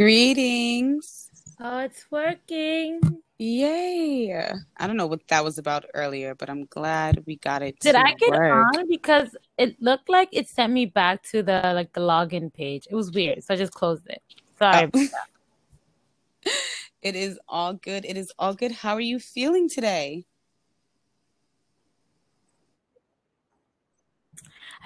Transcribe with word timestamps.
Greetings. 0.00 1.28
Oh, 1.60 1.80
it's 1.80 2.06
working. 2.10 3.02
Yay. 3.36 4.32
I 4.78 4.86
don't 4.86 4.96
know 4.96 5.06
what 5.06 5.20
that 5.28 5.44
was 5.44 5.58
about 5.58 5.84
earlier, 5.92 6.34
but 6.34 6.48
I'm 6.48 6.64
glad 6.64 7.22
we 7.26 7.36
got 7.36 7.60
it. 7.60 7.78
Did 7.80 7.96
I 7.96 8.14
get 8.14 8.30
work. 8.30 8.76
on? 8.78 8.88
Because 8.88 9.36
it 9.58 9.76
looked 9.82 10.08
like 10.08 10.30
it 10.32 10.48
sent 10.48 10.72
me 10.72 10.86
back 10.86 11.22
to 11.24 11.42
the 11.42 11.60
like 11.74 11.92
the 11.92 12.00
login 12.00 12.50
page. 12.50 12.88
It 12.90 12.94
was 12.94 13.12
weird, 13.12 13.44
so 13.44 13.52
I 13.52 13.58
just 13.58 13.74
closed 13.74 14.08
it. 14.08 14.22
Sorry. 14.58 14.84
Oh. 14.84 14.84
about 14.84 14.92
that. 14.94 16.52
It 17.02 17.14
is 17.14 17.38
all 17.46 17.74
good. 17.74 18.06
It 18.06 18.16
is 18.16 18.32
all 18.38 18.54
good. 18.54 18.72
How 18.72 18.94
are 18.94 19.00
you 19.02 19.18
feeling 19.18 19.68
today? 19.68 20.24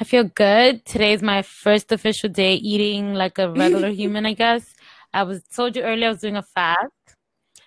I 0.01 0.03
feel 0.03 0.25
good. 0.25 0.85
Today's 0.85 1.23
my 1.23 1.43
first 1.43 1.93
official 1.93 2.29
day 2.29 2.55
eating 2.55 3.15
like 3.15 3.39
a 3.39 3.49
regular 3.49 3.91
human, 4.01 4.27
I 4.27 4.33
guess. 4.33 4.74
I 5.15 5.23
was 5.23 5.45
told 5.45 5.77
you 5.77 5.83
earlier 5.83 6.09
I 6.09 6.11
was 6.11 6.21
doing 6.21 6.37
a 6.37 6.43
fast. 6.43 6.91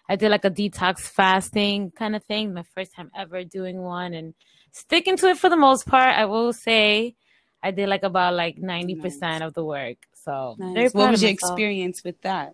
I 0.09 0.17
did 0.17 0.29
like 0.29 0.43
a 0.43 0.51
detox 0.51 0.99
fasting 0.99 1.91
kind 1.91 2.15
of 2.15 2.23
thing. 2.25 2.53
My 2.53 2.63
first 2.75 2.93
time 2.93 3.09
ever 3.15 3.43
doing 3.45 3.81
one 3.81 4.13
and 4.13 4.33
sticking 4.71 5.15
to 5.17 5.27
it 5.27 5.37
for 5.37 5.49
the 5.49 5.55
most 5.55 5.87
part. 5.87 6.15
I 6.15 6.25
will 6.25 6.51
say 6.51 7.15
I 7.63 7.71
did 7.71 7.87
like 7.87 8.03
about 8.03 8.33
like 8.35 8.57
90% 8.57 9.21
Nice. 9.21 9.41
of 9.41 9.53
the 9.53 9.63
work. 9.63 9.97
So 10.13 10.55
Nice. 10.57 10.93
What 10.93 11.11
was 11.11 11.21
your 11.23 11.31
myself. 11.31 11.51
experience 11.53 12.03
with 12.03 12.21
that? 12.21 12.53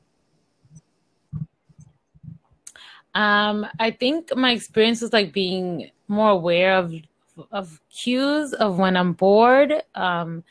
Um, 3.16 3.66
I 3.80 3.92
think 3.92 4.36
my 4.36 4.52
experience 4.52 5.02
was 5.02 5.12
like 5.14 5.34
being 5.34 5.90
more 6.08 6.30
aware 6.30 6.78
of 6.78 6.94
of 7.52 7.82
cues 7.90 8.54
of 8.54 8.78
when 8.78 8.96
I'm 8.96 9.14
bored, 9.14 9.74
um, 9.96 10.44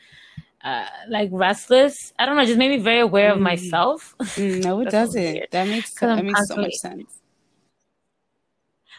uh, 0.63 0.87
like 1.09 1.29
restless. 1.31 2.13
I 2.19 2.25
don't 2.25 2.35
know, 2.35 2.45
just 2.45 2.57
made 2.57 2.69
me 2.69 2.77
very 2.83 2.99
aware 2.99 3.31
of 3.31 3.39
Mm. 3.39 3.41
myself. 3.41 4.15
Mm, 4.37 4.61
no, 4.61 4.79
it 4.81 4.89
doesn't. 4.89 5.49
That 5.51 5.67
makes 5.67 5.93
that 6.13 6.23
makes 6.23 6.47
so 6.47 6.57
much 6.57 6.75
sense. 6.75 7.21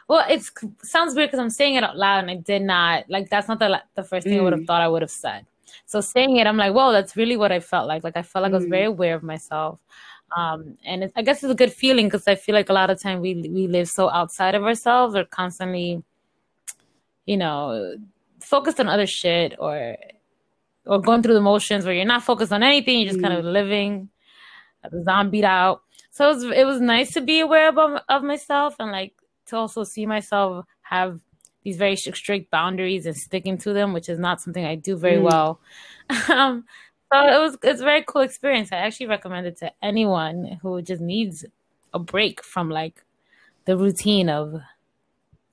Well, 0.08 0.24
it 0.28 0.42
sounds 0.82 1.14
weird 1.14 1.28
because 1.30 1.40
I'm 1.40 1.50
saying 1.50 1.76
it 1.76 1.84
out 1.84 1.96
loud 1.96 2.20
and 2.20 2.30
I 2.30 2.36
did 2.36 2.62
not 2.62 3.04
like 3.08 3.30
that's 3.30 3.48
not 3.48 3.58
the 3.58 3.82
the 3.94 4.02
first 4.04 4.28
thing 4.28 4.38
I 4.38 4.42
would 4.42 4.52
have 4.52 4.62
Mm, 4.62 4.66
thought 4.66 4.82
I 4.82 4.88
would 4.88 5.02
have 5.02 5.10
said. 5.10 5.46
So 5.86 6.00
saying 6.00 6.36
it, 6.36 6.46
I'm 6.46 6.56
like, 6.56 6.74
whoa, 6.74 6.92
that's 6.92 7.16
really 7.16 7.36
what 7.36 7.52
I 7.52 7.60
felt 7.60 7.88
like. 7.88 8.04
Like 8.04 8.16
I 8.16 8.22
felt 8.22 8.42
like 8.42 8.52
I 8.52 8.56
was 8.56 8.66
very 8.66 8.84
mm, 8.84 8.86
aware 8.86 9.14
of 9.14 9.22
myself. 9.22 9.78
Um, 10.36 10.76
and 10.84 11.04
it, 11.04 11.12
I 11.16 11.22
guess 11.22 11.42
it's 11.42 11.52
a 11.52 11.54
good 11.54 11.72
feeling 11.72 12.06
because 12.06 12.26
I 12.28 12.34
feel 12.34 12.54
like 12.54 12.68
a 12.68 12.72
lot 12.72 12.90
of 12.90 13.00
time 13.00 13.20
we 13.20 13.34
we 13.34 13.66
live 13.68 13.88
so 13.88 14.10
outside 14.10 14.54
of 14.54 14.64
ourselves 14.64 15.14
or 15.14 15.24
constantly, 15.24 16.02
you 17.26 17.36
know, 17.36 17.96
focused 18.40 18.80
on 18.80 18.88
other 18.88 19.06
shit 19.06 19.54
or 19.58 19.96
or 20.86 21.00
going 21.00 21.22
through 21.22 21.34
the 21.34 21.40
motions 21.40 21.84
where 21.84 21.94
you're 21.94 22.04
not 22.04 22.22
focused 22.22 22.52
on 22.52 22.62
anything, 22.62 23.00
you're 23.00 23.12
just 23.12 23.22
kind 23.22 23.34
of 23.34 23.44
mm. 23.44 23.52
living, 23.52 24.08
zombied 25.04 25.44
out. 25.44 25.82
So 26.10 26.30
it 26.30 26.34
was 26.34 26.44
it 26.44 26.66
was 26.66 26.80
nice 26.80 27.12
to 27.14 27.20
be 27.20 27.40
aware 27.40 27.68
of 27.68 28.00
of 28.08 28.22
myself 28.22 28.76
and 28.78 28.92
like 28.92 29.14
to 29.46 29.56
also 29.56 29.84
see 29.84 30.06
myself 30.06 30.66
have 30.82 31.20
these 31.64 31.76
very 31.76 31.96
strict 31.96 32.18
strict 32.18 32.50
boundaries 32.50 33.06
and 33.06 33.16
sticking 33.16 33.58
to 33.58 33.72
them, 33.72 33.92
which 33.92 34.08
is 34.08 34.18
not 34.18 34.40
something 34.40 34.64
I 34.64 34.74
do 34.76 34.96
very 34.96 35.16
Mm. 35.18 35.30
well. 35.30 35.60
Um, 36.28 36.64
so 37.12 37.20
it 37.26 37.38
was 37.40 37.56
it's 37.62 37.80
a 37.80 37.84
very 37.84 38.04
cool 38.06 38.22
experience. 38.22 38.72
I 38.72 38.76
actually 38.76 39.06
recommend 39.06 39.46
it 39.46 39.56
to 39.58 39.72
anyone 39.82 40.58
who 40.62 40.82
just 40.82 41.00
needs 41.00 41.44
a 41.92 41.98
break 41.98 42.42
from 42.42 42.68
like 42.70 43.04
the 43.64 43.76
routine 43.76 44.28
of 44.28 44.60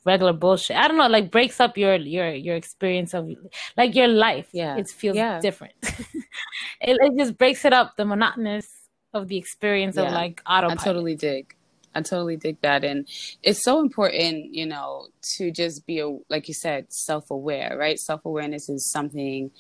regular 0.06 0.34
bullshit. 0.34 0.78
I 0.78 0.88
don't 0.88 0.98
know, 0.98 1.08
like 1.08 1.32
breaks 1.32 1.60
up 1.60 1.78
your 1.78 1.96
your 1.96 2.32
your 2.32 2.56
experience 2.56 3.14
of 3.14 3.30
like 3.78 3.96
your 3.96 4.08
life. 4.08 4.50
Yeah. 4.52 4.78
It 4.78 4.90
feels 4.90 5.18
Yeah. 5.18 5.40
different. 5.40 5.74
it, 5.82 6.98
it 7.00 7.18
just 7.18 7.38
breaks 7.38 7.66
it 7.66 7.74
up, 7.74 7.96
the 7.98 8.06
monotonous 8.06 8.68
of 9.14 9.28
the 9.28 9.38
experience 9.38 9.98
of 9.98 10.06
Yeah. 10.06 10.14
like 10.14 10.42
I 10.46 10.62
totally 10.76 11.16
dig. 11.16 11.56
I 11.94 12.02
totally 12.02 12.38
dig 12.38 12.62
that. 12.62 12.84
And 12.86 13.08
it's 13.44 13.64
so 13.64 13.82
important, 13.82 14.54
you 14.54 14.66
know, 14.66 15.08
to 15.36 15.52
just 15.52 15.86
be, 15.86 16.00
a, 16.00 16.08
like 16.30 16.48
you 16.48 16.54
said, 16.54 16.86
self 16.92 17.30
aware, 17.30 17.76
right? 17.78 18.00
Self 18.00 18.24
awareness 18.26 18.70
is 18.70 18.90
something 18.90 19.52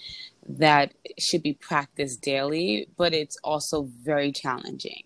that 0.48 0.94
should 1.20 1.44
be 1.44 1.54
practiced 1.54 2.22
daily, 2.22 2.88
but 2.98 3.14
it's 3.14 3.38
also 3.44 3.90
very 4.02 4.32
challenging, 4.32 5.04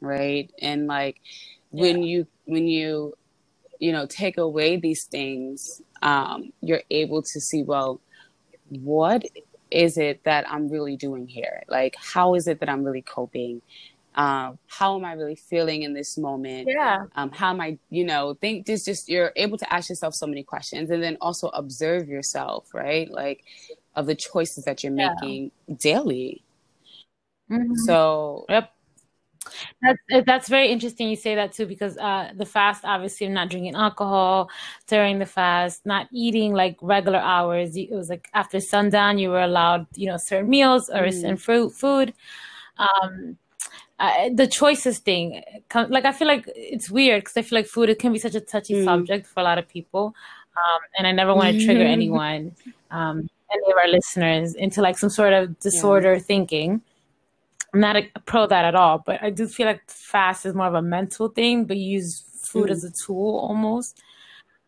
right? 0.00 0.50
And 0.60 0.86
like 0.86 1.20
Yeah. 1.70 1.82
when 1.82 2.02
you, 2.02 2.26
when 2.46 2.66
you, 2.66 3.14
you 3.84 3.92
know, 3.92 4.06
take 4.06 4.38
away 4.38 4.78
these 4.78 5.04
things, 5.04 5.82
um, 6.00 6.54
you're 6.62 6.84
able 6.90 7.20
to 7.22 7.38
see, 7.38 7.62
well, 7.62 8.00
what 8.70 9.26
is 9.70 9.98
it 9.98 10.24
that 10.24 10.50
I'm 10.50 10.70
really 10.70 10.96
doing 10.96 11.26
here? 11.28 11.64
Like, 11.68 11.94
how 12.14 12.34
is 12.34 12.48
it 12.48 12.60
that 12.60 12.70
I'm 12.70 12.82
really 12.82 13.02
coping? 13.02 13.60
Um, 14.14 14.58
how 14.68 14.96
am 14.96 15.04
I 15.04 15.12
really 15.12 15.34
feeling 15.34 15.82
in 15.82 15.92
this 15.92 16.16
moment? 16.16 16.68
Yeah. 16.68 16.96
Um, 17.14 17.30
how 17.30 17.50
am 17.50 17.60
I, 17.60 17.78
you 17.90 18.04
know, 18.04 18.34
think 18.40 18.64
this 18.64 18.86
just 18.86 19.06
you're 19.10 19.32
able 19.36 19.58
to 19.58 19.70
ask 19.70 19.90
yourself 19.90 20.14
so 20.14 20.26
many 20.26 20.44
questions 20.44 20.88
and 20.88 21.02
then 21.02 21.18
also 21.20 21.48
observe 21.48 22.08
yourself, 22.08 22.72
right? 22.72 23.10
Like 23.10 23.44
of 23.94 24.06
the 24.06 24.14
choices 24.14 24.64
that 24.64 24.82
you're 24.82 24.94
Yeah. 24.96 25.10
making 25.10 25.50
daily. 25.78 26.42
hmm 27.50 27.74
So, 27.74 28.46
Yep. 28.48 28.73
That's 29.82 29.98
uh, 30.12 30.22
that's 30.26 30.48
very 30.48 30.68
interesting 30.70 31.08
you 31.08 31.16
say 31.16 31.34
that 31.34 31.52
too 31.52 31.66
because 31.66 31.96
uh 31.98 32.30
the 32.36 32.46
fast 32.46 32.84
obviously 32.84 33.26
I'm 33.26 33.34
not 33.34 33.50
drinking 33.50 33.74
alcohol 33.74 34.50
during 34.86 35.18
the 35.18 35.26
fast, 35.26 35.84
not 35.86 36.08
eating 36.12 36.52
like 36.54 36.76
regular 36.80 37.18
hours. 37.18 37.76
It 37.76 37.90
was 37.90 38.08
like 38.08 38.28
after 38.34 38.60
sundown 38.60 39.18
you 39.18 39.30
were 39.30 39.42
allowed, 39.42 39.86
you 39.94 40.06
know, 40.08 40.16
certain 40.18 40.50
meals 40.50 40.88
or 40.90 41.10
certain 41.10 41.36
mm, 41.36 41.40
fruit 41.40 41.70
food. 41.72 42.14
Um 42.78 43.38
uh, 43.98 44.28
the 44.34 44.46
choices 44.46 44.98
thing, 44.98 45.40
like 45.88 46.04
I 46.04 46.12
feel 46.12 46.26
like 46.26 46.44
it's 46.56 46.90
weird 46.90 47.22
because 47.22 47.36
I 47.36 47.42
feel 47.42 47.58
like 47.58 47.66
food 47.66 47.88
it 47.88 47.98
can 47.98 48.12
be 48.12 48.18
such 48.18 48.34
a 48.34 48.40
touchy 48.40 48.74
mm. 48.74 48.84
subject 48.84 49.26
for 49.26 49.40
a 49.40 49.44
lot 49.44 49.56
of 49.58 49.68
people, 49.68 50.14
um, 50.56 50.80
and 50.98 51.06
I 51.06 51.12
never 51.12 51.34
want 51.34 51.56
to 51.56 51.64
trigger 51.64 51.84
anyone, 51.96 52.56
um, 52.90 53.28
any 53.52 53.72
of 53.72 53.78
our 53.78 53.88
listeners 53.88 54.54
into 54.54 54.82
like 54.82 54.98
some 54.98 55.10
sort 55.10 55.32
of 55.32 55.48
Yeah. 55.50 55.54
disorder 55.60 56.18
thinking. 56.18 56.82
I'm 57.74 57.80
not 57.80 57.96
a, 57.96 58.08
pro 58.26 58.46
that 58.46 58.64
at 58.66 58.76
all, 58.76 59.02
but 59.04 59.22
I 59.22 59.30
do 59.30 59.48
feel 59.48 59.66
like 59.66 59.90
fast 59.90 60.46
is 60.46 60.54
more 60.54 60.68
of 60.68 60.74
a 60.74 60.82
mental 60.82 61.28
thing, 61.28 61.66
but 61.66 61.76
you 61.78 61.90
use 61.98 62.24
food 62.44 62.70
Mm, 62.70 62.72
as 62.72 62.84
a 62.84 62.92
tool 62.92 63.38
almost, 63.40 64.02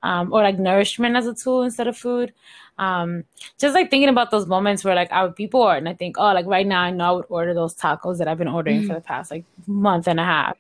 um, 0.03 0.33
or 0.33 0.43
like 0.43 0.59
nourishment 0.59 1.17
as 1.17 1.27
a 1.29 1.35
tool 1.35 1.63
instead 1.63 1.89
of 1.89 1.97
food. 1.97 2.35
Um, 2.79 3.25
just 3.59 3.75
like 3.75 3.91
thinking 3.91 4.09
about 4.11 4.31
those 4.31 4.47
moments 4.47 4.85
where 4.85 4.95
like 4.95 5.11
I 5.11 5.23
would 5.23 5.35
be 5.35 5.47
bored 5.47 5.79
and 5.79 5.89
I 5.89 5.95
think, 5.95 6.17
oh, 6.19 6.33
like 6.33 6.47
right 6.47 6.67
now 6.67 6.83
I 6.83 6.91
know 6.91 7.05
I 7.05 7.13
would 7.13 7.25
order 7.29 7.55
those 7.55 7.75
tacos 7.75 8.19
that 8.19 8.29
I've 8.29 8.39
been 8.39 8.49
ordering 8.49 8.83
for 8.83 8.93
mm, 8.93 8.97
the 8.97 9.01
past 9.01 9.31
like 9.31 9.45
month 9.67 10.07
and 10.09 10.21
a 10.21 10.25
half. 10.25 10.57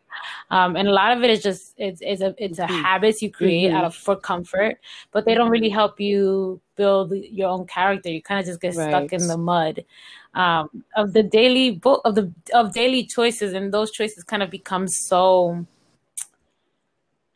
Um, 0.51 0.77
and 0.77 0.89
a 0.89 0.93
lot 0.93 1.17
of 1.17 1.23
it 1.23 1.31
is 1.31 1.43
just 1.43 1.75
it's 1.77 2.01
it's 2.01 2.23
a 2.23 2.35
it's 2.39 2.59
a 2.59 2.67
mhm, 2.67 2.83
habits 2.83 3.21
you 3.21 3.31
create 3.31 3.71
out 3.71 3.85
mhm. 3.85 3.87
of 3.87 3.95
for 3.95 4.17
comfort, 4.17 4.79
but 5.13 5.25
they 5.27 5.35
don't 5.35 5.51
really 5.51 5.69
help 5.69 6.01
you 6.01 6.61
build 6.77 7.13
your 7.13 7.49
own 7.51 7.67
character. 7.67 8.11
You 8.11 8.23
kind 8.23 8.41
of 8.41 8.47
just 8.47 8.61
get 8.61 8.75
stuck 8.75 9.13
in 9.13 9.27
the 9.27 9.37
mud 9.37 9.85
um, 10.35 10.85
of 10.97 11.13
the 11.13 11.23
daily 11.23 11.71
book 11.71 12.03
of 12.05 12.15
the 12.15 12.33
of 12.55 12.73
daily 12.73 13.05
choices, 13.05 13.53
and 13.53 13.73
those 13.73 13.91
choices 13.91 14.25
kind 14.25 14.43
of 14.43 14.51
become 14.51 14.89
so 14.89 15.67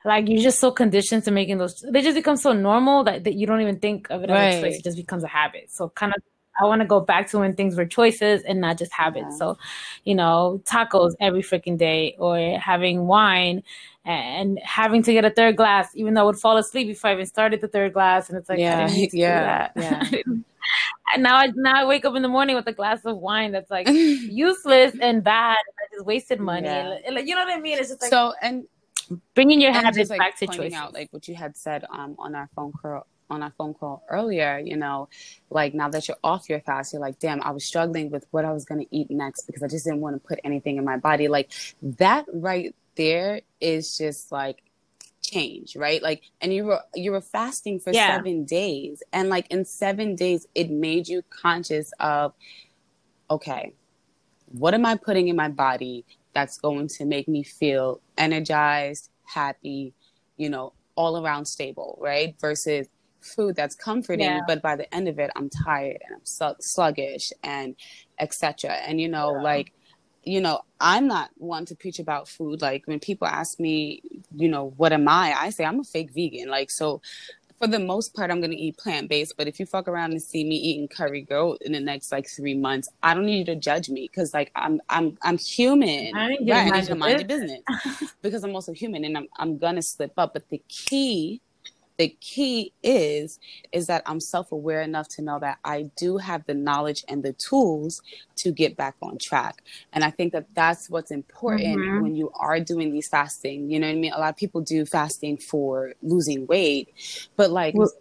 like 0.05 0.29
you're 0.29 0.43
just 0.43 0.61
so 0.61 0.71
conditioned 0.71 1.25
to 1.25 1.31
making 1.31 1.59
those. 1.59 1.85
They 1.91 2.03
just 2.03 2.15
become 2.17 2.37
so 2.37 2.53
normal 2.53 3.05
that, 3.05 3.25
that 3.25 3.35
you 3.35 3.47
don't 3.47 3.61
even 3.61 3.79
think 3.81 4.09
of 4.11 4.23
it 4.25 4.31
as 4.31 4.57
a 4.57 4.61
choice. 4.63 4.77
It 4.79 4.85
just 4.85 4.97
becomes 4.97 5.25
a 5.25 5.29
habit. 5.29 5.71
So 5.71 5.89
kind 5.91 6.13
of. 6.17 6.23
I 6.61 6.65
want 6.67 6.83
to 6.83 6.87
go 6.87 7.01
back 7.01 7.31
to 7.31 7.39
when 7.39 7.55
things 7.55 7.75
were 7.75 7.87
choices 7.87 8.43
and 8.43 8.61
not 8.61 8.77
just 8.77 8.93
habits. 8.93 9.29
Yeah. 9.31 9.37
So, 9.39 9.59
you 10.05 10.15
know, 10.15 10.61
tacos 10.65 11.13
every 11.19 11.41
freaking 11.43 11.79
day 11.79 12.17
or 12.19 12.59
having 12.59 13.07
wine 13.07 13.63
and 14.05 14.59
having 14.63 15.03
to 15.05 15.13
get 15.15 15.25
a 15.25 15.31
third 15.31 15.57
glass, 15.57 15.89
even 15.95 16.13
though 16.13 16.21
I 16.23 16.25
would 16.25 16.37
fall 16.39 16.59
asleep 16.59 16.89
before 16.89 17.11
I 17.11 17.13
even 17.15 17.25
started 17.25 17.63
the 17.63 17.69
third 17.69 17.95
glass. 17.95 18.29
And 18.29 18.37
it's 18.37 18.51
like, 18.51 18.59
Yeah. 18.59 18.87
didn't 18.89 18.97
need 18.99 19.07
to 19.11 19.17
do 19.17 19.23
Yeah. 19.23 19.69
that. 19.73 19.73
Yeah. 20.23 20.23
And 21.15 21.23
now 21.23 21.37
I 21.37 21.47
now 21.55 21.77
I 21.83 21.85
wake 21.87 22.05
up 22.05 22.15
in 22.15 22.21
the 22.21 22.29
morning 22.29 22.57
with 22.57 22.67
a 22.67 22.73
glass 22.75 23.07
of 23.07 23.17
wine 23.17 23.53
that's 23.53 23.71
like 23.71 23.89
useless 23.89 24.95
and 25.01 25.25
bad. 25.25 25.57
And 25.57 25.75
I 25.81 25.95
just 25.95 26.05
wasted 26.05 26.41
money. 26.41 26.67
Yeah. 26.67 26.99
And, 27.07 27.15
like, 27.15 27.27
you 27.27 27.35
know 27.37 27.45
what 27.45 27.55
I 27.57 27.61
mean? 27.61 27.79
It's 27.79 27.89
just 27.89 28.03
like 28.03 28.11
So, 28.11 28.35
and 28.43 28.65
bringing 29.35 29.61
your 29.61 29.73
and 29.73 29.85
habits 29.85 29.99
just 29.99 30.11
like 30.11 30.19
back 30.19 30.37
to 30.37 30.47
pointing 30.47 30.75
out 30.75 30.93
like 30.95 31.09
what 31.13 31.27
you 31.29 31.35
had 31.35 31.57
said 31.57 31.85
um 31.91 32.15
on 32.19 32.35
our 32.35 32.49
phone 32.55 32.73
call 32.73 33.07
on 33.31 33.43
our 33.43 33.53
phone 33.57 33.75
call 33.75 34.03
earlier 34.09 34.61
you 34.65 34.77
know 34.77 35.09
like 35.51 35.75
now 35.75 35.89
that 35.89 36.07
you're 36.09 36.17
off 36.25 36.49
your 36.49 36.61
fast 36.61 36.93
you're 36.93 37.01
like 37.03 37.19
damn 37.19 37.41
i 37.43 37.51
was 37.51 37.65
struggling 37.65 38.11
with 38.11 38.27
what 38.31 38.45
i 38.45 38.53
was 38.53 38.65
going 38.65 38.81
to 38.81 38.87
eat 38.97 39.11
next 39.11 39.47
because 39.47 39.63
i 39.63 39.69
just 39.69 39.85
didn't 39.85 40.01
want 40.01 40.15
to 40.21 40.29
put 40.29 40.39
anything 40.45 40.77
in 40.77 40.85
my 40.85 40.97
body. 40.97 41.29
Like 41.29 41.53
that 41.83 42.27
right 42.33 42.75
there 42.97 43.41
is 43.61 43.97
just 43.97 44.31
like 44.33 44.63
change 45.23 45.77
right? 45.77 46.03
Like 46.03 46.23
and 46.41 46.53
you 46.53 46.65
were 46.65 46.81
you 46.95 47.13
were 47.13 47.21
fasting 47.21 47.79
for 47.79 47.93
Yeah. 47.93 48.17
seven 48.17 48.45
days 48.45 49.03
and 49.13 49.29
like 49.29 49.47
in 49.51 49.65
seven 49.65 50.17
days 50.17 50.47
it 50.55 50.71
made 50.71 51.09
you 51.09 51.23
conscious 51.31 51.93
of 52.01 52.33
okay 53.31 53.73
what 54.47 54.75
am 54.75 54.85
I 54.85 54.97
putting 54.97 55.29
in 55.29 55.37
my 55.37 55.49
body 55.49 56.05
that's 56.35 56.59
going 56.59 56.89
to 56.89 57.05
make 57.05 57.29
me 57.29 57.43
feel 57.43 58.01
energized, 58.19 59.11
happy, 59.25 59.95
you 60.37 60.49
know, 60.49 60.73
all 60.97 61.25
around 61.25 61.47
stable, 61.47 61.99
right? 62.01 62.35
Versus 62.41 62.89
food 63.21 63.55
that's 63.57 63.75
comforting, 63.75 64.27
Yeah. 64.27 64.41
but 64.47 64.63
by 64.63 64.77
the 64.77 64.93
end 64.95 65.09
of 65.09 65.19
it, 65.19 65.31
I'm 65.37 65.51
tired 65.51 65.99
and 66.07 66.17
I'm 66.17 66.57
sluggish 66.61 67.33
and 67.43 67.75
etc. 68.19 68.73
And 68.73 69.01
you 69.01 69.09
know, 69.09 69.33
Yeah. 69.37 69.43
like 69.43 69.73
you 70.23 70.41
know, 70.41 70.61
I'm 70.81 71.07
not 71.07 71.31
one 71.39 71.65
to 71.67 71.75
preach 71.75 71.99
about 71.99 72.29
food. 72.29 72.61
Like 72.61 72.83
when 72.87 73.01
people 73.01 73.27
ask 73.27 73.59
me, 73.59 74.03
you 74.35 74.49
know, 74.49 74.75
what 74.77 74.93
am 74.93 75.09
I? 75.09 75.35
I 75.35 75.51
say 75.51 75.65
I'm 75.65 75.81
a 75.81 75.85
fake 75.85 76.11
vegan. 76.13 76.49
Like 76.51 76.71
so 76.71 77.01
for 77.61 77.67
the 77.67 77.79
most 77.79 78.15
part, 78.15 78.31
I'm 78.31 78.41
gonna 78.41 78.55
eat 78.57 78.79
plant 78.79 79.11
based. 79.11 79.37
But 79.37 79.47
if 79.47 79.61
you 79.61 79.67
fuck 79.67 79.87
around 79.87 80.13
and 80.13 80.23
see 80.23 80.45
me 80.45 80.57
eating 80.57 80.89
curry 80.89 81.21
goat 81.21 81.59
in 81.61 81.73
the 81.73 81.81
next 81.81 82.11
like 82.11 82.27
three 82.27 82.55
months, 82.55 82.89
I 83.03 83.13
don't 83.13 83.27
need 83.27 83.39
you 83.39 83.45
to 83.47 83.57
judge 83.57 83.91
me 83.91 84.09
because 84.11 84.33
like 84.33 84.51
I'm 84.57 84.81
I'm 84.89 85.19
I'm 85.23 85.37
human. 85.37 86.17
I 86.17 86.29
need 86.29 86.51
right, 86.51 86.85
to 86.85 86.95
mind 86.95 87.19
your 87.21 87.29
business 87.29 87.61
because 88.23 88.43
I'm 88.45 88.55
also 88.55 88.73
human 88.73 89.05
and 89.05 89.17
I'm 89.17 89.29
I'm 89.37 89.59
gonna 89.59 89.83
slip 89.83 90.15
up. 90.17 90.33
But 90.33 90.49
the 90.49 90.63
key 90.69 91.43
the 92.01 92.09
key 92.21 92.73
is 92.83 93.39
is 93.73 93.87
that 93.87 94.03
i'm 94.07 94.21
self-aware 94.21 94.81
enough 94.81 95.07
to 95.07 95.21
know 95.21 95.39
that 95.39 95.59
i 95.65 95.83
do 95.99 96.17
have 96.17 96.43
the 96.47 96.55
knowledge 96.55 97.05
and 97.09 97.23
the 97.23 97.35
tools 97.35 98.01
to 98.37 98.51
get 98.51 98.75
back 98.75 98.95
on 99.03 99.19
track. 99.19 99.63
And 99.93 100.03
i 100.03 100.11
think 100.11 100.33
that 100.33 100.47
that's 100.55 100.89
what's 100.89 101.11
important 101.11 101.77
mm-hmm. 101.77 102.03
when 102.03 102.17
you 102.17 102.31
are 102.35 102.59
doing 102.59 102.91
these 102.91 103.09
fasting. 103.09 103.71
You 103.71 103.79
know 103.79 103.87
what 103.87 103.93
i 103.93 103.97
mean? 103.97 104.13
A 104.15 104.19
lot 104.19 104.31
of 104.31 104.37
people 104.37 104.63
do 104.63 104.87
fasting 104.87 105.37
for 105.37 105.93
losing 106.01 106.47
weight 106.47 106.89
but 107.37 107.51
like 107.51 107.75
well, 107.75 107.93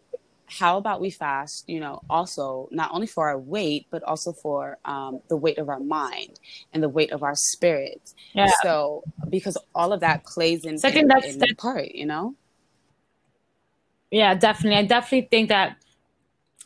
how 0.46 0.78
about 0.78 1.02
we 1.02 1.10
fast 1.10 1.68
you 1.68 1.82
know 1.82 2.02
also 2.10 2.70
not 2.72 2.90
only 2.94 3.06
for 3.06 3.28
our 3.28 3.38
weight 3.38 3.86
but 3.92 4.02
also 4.04 4.32
for 4.32 4.78
um, 4.86 5.20
the 5.28 5.36
weight 5.36 5.58
of 5.58 5.68
our 5.68 5.82
mind 5.82 6.40
and 6.72 6.82
the 6.82 6.90
weight 6.90 7.12
of 7.12 7.22
our 7.22 7.36
spirit 7.36 8.14
yeah. 8.34 8.50
so 8.64 9.04
because 9.30 9.58
all 9.76 9.92
of 9.92 10.00
that 10.00 10.24
plays 10.24 10.64
in, 10.64 10.78
Second, 10.78 11.02
in, 11.02 11.08
that's, 11.08 11.34
in 11.34 11.40
that's, 11.40 11.54
part 11.54 11.92
you 11.94 12.06
know 12.06 12.34
yeah, 14.12 14.34
definitely. 14.36 14.78
I 14.78 14.86
definitely 14.86 15.28
think 15.30 15.50
that 15.50 15.78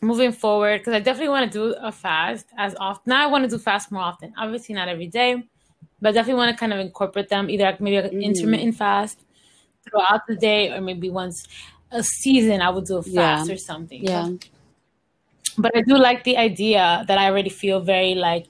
moving 0.00 0.32
forward, 0.32 0.80
because 0.80 0.94
I 0.94 1.00
definitely 1.00 1.30
want 1.30 1.50
to 1.50 1.58
do 1.58 1.74
a 1.80 1.92
fast 1.92 2.46
as 2.56 2.74
often. 2.78 3.02
Now 3.06 3.24
I 3.24 3.30
want 3.30 3.44
to 3.44 3.50
do 3.50 3.58
fast 3.58 3.90
more 3.90 4.02
often. 4.02 4.32
Obviously, 4.38 4.74
not 4.74 4.88
every 4.88 5.06
day, 5.06 5.42
but 6.00 6.10
I 6.10 6.12
definitely 6.12 6.38
want 6.38 6.56
to 6.56 6.58
kind 6.58 6.72
of 6.72 6.78
incorporate 6.78 7.28
them 7.28 7.50
either 7.50 7.76
maybe 7.80 8.00
like 8.00 8.12
an 8.12 8.20
mm. 8.20 8.24
intermittent 8.24 8.76
fast 8.76 9.24
throughout 9.88 10.26
the 10.26 10.36
day, 10.36 10.72
or 10.72 10.80
maybe 10.80 11.10
once 11.10 11.46
a 11.90 12.02
season 12.02 12.60
I 12.60 12.70
would 12.70 12.86
do 12.86 12.96
a 12.96 13.02
fast 13.02 13.48
yeah. 13.48 13.54
or 13.54 13.58
something. 13.58 14.02
Yeah. 14.02 14.30
But 15.56 15.76
I 15.76 15.82
do 15.82 15.96
like 15.96 16.24
the 16.24 16.36
idea 16.36 17.04
that 17.06 17.18
I 17.18 17.26
already 17.26 17.50
feel 17.50 17.80
very 17.80 18.14
like 18.14 18.46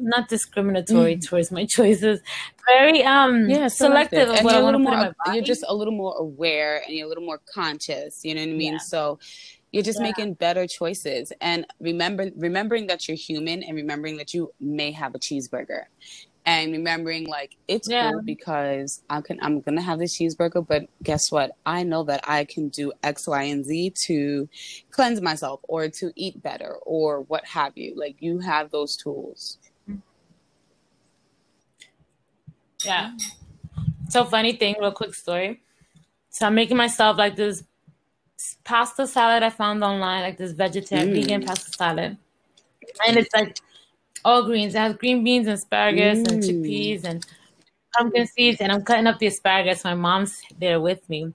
not 0.00 0.28
discriminatory 0.28 1.16
mm. 1.16 1.26
towards 1.26 1.50
my 1.52 1.66
choices, 1.70 2.20
very 2.66 3.02
um 3.04 3.48
yeah, 3.48 3.68
selective, 3.68 4.28
of 4.28 4.44
what 4.44 4.54
I 4.54 4.62
want 4.62 4.76
to 4.76 4.84
put 4.84 4.92
in 4.92 4.98
my 4.98 5.12
body. 5.24 5.36
You're 5.36 5.44
just 5.44 5.64
a 5.66 5.74
little 5.74 5.94
more 5.94 6.14
aware 6.16 6.82
and 6.84 6.94
you're 6.94 7.06
a 7.06 7.08
little 7.08 7.24
more 7.24 7.40
conscious. 7.52 8.24
You 8.24 8.34
know 8.34 8.42
what 8.42 8.50
I 8.50 8.54
mean? 8.54 8.72
Yeah. 8.74 8.78
So 8.78 9.18
you're 9.72 9.82
just 9.82 9.98
yeah. 9.98 10.06
making 10.06 10.34
better 10.34 10.66
choices 10.66 11.32
and 11.40 11.66
remember 11.80 12.30
remembering 12.36 12.86
that 12.88 13.08
you're 13.08 13.16
human 13.16 13.62
and 13.62 13.76
remembering 13.76 14.16
that 14.16 14.32
you 14.32 14.52
may 14.60 14.90
have 14.90 15.14
a 15.14 15.18
cheeseburger 15.18 15.84
and 16.46 16.70
remembering 16.70 17.26
like 17.26 17.56
it's 17.66 17.88
yeah. 17.88 18.12
cool 18.12 18.22
because 18.22 19.02
I 19.10 19.20
can 19.20 19.38
I'm 19.42 19.60
gonna 19.60 19.82
have 19.82 19.98
this 19.98 20.16
cheeseburger, 20.16 20.66
but 20.66 20.84
guess 21.02 21.30
what? 21.30 21.56
I 21.66 21.82
know 21.82 22.04
that 22.04 22.20
I 22.26 22.44
can 22.44 22.68
do 22.68 22.92
X, 23.02 23.26
Y, 23.26 23.42
and 23.42 23.64
Z 23.64 23.90
to 24.06 24.48
cleanse 24.90 25.20
myself 25.20 25.60
or 25.64 25.88
to 25.88 26.12
eat 26.14 26.40
better 26.42 26.76
or 26.82 27.22
what 27.22 27.44
have 27.46 27.72
you. 27.76 27.94
Like 27.96 28.16
you 28.20 28.38
have 28.38 28.70
those 28.70 28.96
tools. 28.96 29.58
Yeah. 32.84 33.12
So 34.08 34.24
funny 34.24 34.52
thing, 34.52 34.76
real 34.80 34.92
quick 34.92 35.14
story. 35.14 35.62
So 36.30 36.46
I'm 36.46 36.54
making 36.54 36.76
myself 36.76 37.16
like 37.16 37.36
this 37.36 37.64
pasta 38.64 39.06
salad 39.06 39.42
I 39.42 39.50
found 39.50 39.82
online, 39.82 40.22
like 40.22 40.36
this 40.36 40.52
vegetarian 40.52 41.10
mm. 41.10 41.14
vegan 41.14 41.46
pasta 41.46 41.70
salad. 41.70 42.16
And 43.06 43.16
it's 43.16 43.34
like 43.34 43.56
all 44.24 44.42
greens. 44.44 44.74
It 44.74 44.78
has 44.78 44.94
green 44.96 45.24
beans 45.24 45.46
and 45.46 45.54
asparagus 45.54 46.18
mm. 46.18 46.32
and 46.32 46.42
chickpeas 46.42 47.04
and 47.04 47.26
pumpkin 47.96 48.26
seeds. 48.26 48.60
And 48.60 48.72
I'm 48.72 48.82
cutting 48.82 49.06
up 49.06 49.18
the 49.18 49.26
asparagus. 49.26 49.84
My 49.84 49.94
mom's 49.94 50.40
there 50.58 50.80
with 50.80 51.08
me. 51.08 51.32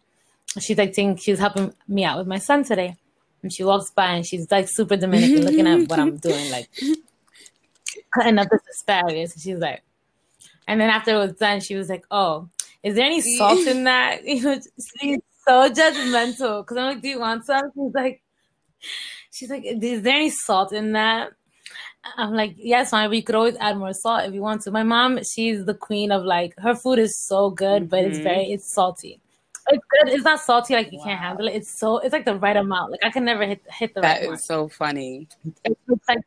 She's 0.60 0.78
like 0.78 0.94
saying 0.94 1.18
she's 1.18 1.40
helping 1.40 1.74
me 1.88 2.04
out 2.04 2.18
with 2.18 2.28
my 2.28 2.38
son 2.38 2.64
today. 2.64 2.98
And 3.42 3.52
she 3.52 3.64
walks 3.64 3.90
by 3.90 4.12
and 4.12 4.26
she's 4.26 4.52
like 4.52 4.68
super 4.70 4.98
Dominican 4.98 5.46
looking 5.46 5.66
at 5.66 5.90
what 5.90 6.00
I'm 6.00 6.18
doing, 6.18 6.52
like 6.52 6.70
cutting 8.14 8.38
up 8.38 8.50
this 8.50 8.62
asparagus. 8.76 9.34
And 9.34 9.42
she's 9.42 9.58
like, 9.58 9.82
and 10.72 10.80
then 10.80 10.90
after 10.90 11.12
it 11.12 11.18
was 11.18 11.34
done, 11.34 11.60
she 11.60 11.76
was 11.76 11.90
like, 11.90 12.06
"Oh, 12.10 12.48
is 12.82 12.96
there 12.96 13.06
any 13.06 13.20
salt 13.38 13.68
in 13.68 13.84
that?" 13.84 14.24
You 14.26 14.42
know, 14.42 14.56
she's 14.56 15.20
so 15.46 15.70
judgmental 15.70 16.64
because 16.64 16.78
I'm 16.78 16.86
like, 16.86 17.02
"Do 17.02 17.10
you 17.10 17.20
want 17.20 17.46
some?" 17.46 17.72
She's 17.76 17.94
like, 17.94 18.22
"She's 19.32 19.50
like, 19.50 19.64
is 19.66 20.02
there 20.02 20.16
any 20.16 20.30
salt 20.30 20.72
in 20.72 20.94
that?" 20.94 21.34
I'm 22.18 22.34
like, 22.34 22.56
yes, 22.58 22.90
fine. 22.90 23.10
We 23.10 23.22
could 23.22 23.36
always 23.36 23.58
add 23.60 23.78
more 23.78 23.94
salt 23.94 24.24
if 24.24 24.34
you 24.34 24.42
want 24.42 24.62
to. 24.64 24.72
My 24.72 24.82
mom, 24.82 25.20
she's 25.24 25.66
the 25.66 25.76
queen 25.76 26.12
of 26.12 26.24
like 26.24 26.56
her 26.58 26.74
food 26.74 27.00
is 27.00 27.16
so 27.28 27.50
good, 27.50 27.84
mm-hmm. 27.84 27.90
but 27.90 28.06
it's 28.06 28.20
very 28.20 28.46
mm-hmm. 28.46 28.54
it's 28.54 28.74
salty. 28.74 29.20
It's 29.68 29.86
good. 29.92 30.14
It's 30.14 30.24
not 30.24 30.40
salty 30.40 30.74
like 30.74 30.92
you 30.92 31.00
wow. 31.00 31.06
can't 31.06 31.20
handle 31.20 31.48
it. 31.48 31.56
It's 31.56 31.70
so 31.70 32.00
it's 32.00 32.14
like 32.14 32.26
the 32.26 32.36
right 32.36 32.56
amount. 32.56 32.92
Like 32.92 33.04
I 33.04 33.12
can 33.12 33.26
never 33.26 33.46
hit 33.46 33.62
hit 33.70 33.94
the 33.94 34.02
that 34.02 34.22
right. 34.22 34.30
That 34.30 34.34
is 34.34 34.46
so 34.46 34.70
funny. 34.70 35.28
It's, 35.66 35.80
it's 35.90 36.08
like 36.08 36.22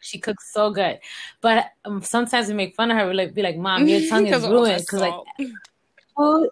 she 0.00 0.18
cooks 0.18 0.52
so 0.52 0.70
good, 0.70 0.98
but 1.40 1.66
um, 1.84 2.02
sometimes 2.02 2.48
we 2.48 2.54
make 2.54 2.74
fun 2.74 2.90
of 2.90 2.96
her. 2.96 3.08
We 3.08 3.14
like 3.14 3.34
be 3.34 3.42
like, 3.42 3.56
"Mom, 3.56 3.86
your 3.86 4.00
tongue 4.08 4.26
is 4.26 4.46
ruined." 4.46 4.82
Because 4.82 5.00
like, 5.00 5.14
food, 6.16 6.48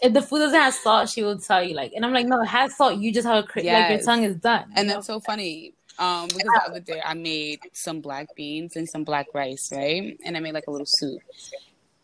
if 0.00 0.12
the 0.12 0.22
food 0.22 0.38
doesn't 0.38 0.58
have 0.58 0.74
salt, 0.74 1.08
she 1.08 1.22
will 1.22 1.38
tell 1.38 1.62
you 1.62 1.74
like, 1.74 1.92
and 1.94 2.04
I'm 2.04 2.12
like, 2.12 2.26
"No, 2.26 2.40
it 2.42 2.46
has 2.46 2.76
salt. 2.76 2.98
You 2.98 3.12
just 3.12 3.26
have 3.26 3.44
a 3.44 3.46
cra- 3.46 3.62
yes. 3.62 3.90
like 3.90 3.98
your 3.98 4.06
tongue 4.06 4.24
is 4.24 4.36
done." 4.36 4.70
And 4.76 4.88
that's 4.88 5.06
so 5.06 5.20
funny. 5.20 5.74
Um, 5.98 6.28
because 6.28 6.44
the 6.44 6.62
other 6.66 6.80
day 6.80 7.02
I 7.04 7.14
made 7.14 7.60
some 7.72 8.00
black 8.00 8.34
beans 8.36 8.76
and 8.76 8.88
some 8.88 9.02
black 9.02 9.26
rice, 9.34 9.72
right? 9.72 10.16
And 10.24 10.36
I 10.36 10.40
made 10.40 10.54
like 10.54 10.68
a 10.68 10.70
little 10.70 10.86
soup. 10.86 11.20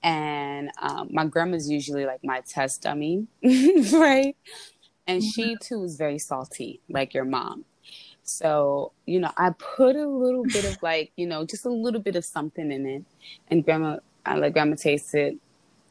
And 0.02 0.70
um, 0.82 1.08
my 1.12 1.24
grandma's 1.24 1.70
usually 1.70 2.04
like 2.04 2.22
my 2.24 2.40
test 2.40 2.82
dummy, 2.82 3.28
right? 3.42 4.36
And 5.06 5.22
she 5.22 5.54
mm-hmm. 5.54 5.54
too 5.62 5.84
is 5.84 5.96
very 5.96 6.18
salty, 6.18 6.80
like 6.88 7.14
your 7.14 7.24
mom. 7.24 7.64
So, 8.24 8.92
you 9.06 9.20
know, 9.20 9.30
I 9.36 9.50
put 9.50 9.96
a 9.96 10.08
little 10.08 10.44
bit 10.44 10.64
of 10.64 10.82
like, 10.82 11.12
you 11.16 11.26
know, 11.26 11.44
just 11.44 11.64
a 11.64 11.70
little 11.70 12.00
bit 12.00 12.16
of 12.16 12.24
something 12.24 12.72
in 12.72 12.86
it. 12.86 13.04
And 13.48 13.64
grandma, 13.64 13.98
I 14.24 14.36
let 14.36 14.52
grandma 14.52 14.76
taste 14.76 15.14
it. 15.14 15.36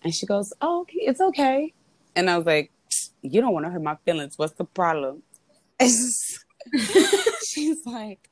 And 0.03 0.13
she 0.13 0.25
goes, 0.25 0.53
Oh, 0.61 0.81
okay, 0.81 0.99
it's 1.01 1.21
okay. 1.21 1.73
And 2.15 2.29
I 2.29 2.37
was 2.37 2.45
like, 2.45 2.71
You 3.21 3.41
don't 3.41 3.53
want 3.53 3.65
to 3.65 3.71
hurt 3.71 3.81
my 3.81 3.95
feelings. 4.03 4.37
What's 4.37 4.53
the 4.53 4.65
problem? 4.65 5.23
she's 5.79 6.39
like, 7.85 8.29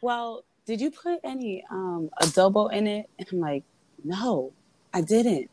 Well, 0.00 0.44
did 0.66 0.80
you 0.80 0.90
put 0.90 1.20
any 1.24 1.64
um, 1.70 2.10
adobo 2.20 2.72
in 2.72 2.86
it? 2.86 3.08
And 3.18 3.28
I'm 3.32 3.40
like, 3.40 3.64
No, 4.04 4.52
I 4.92 5.02
didn't 5.02 5.50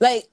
like 0.00 0.28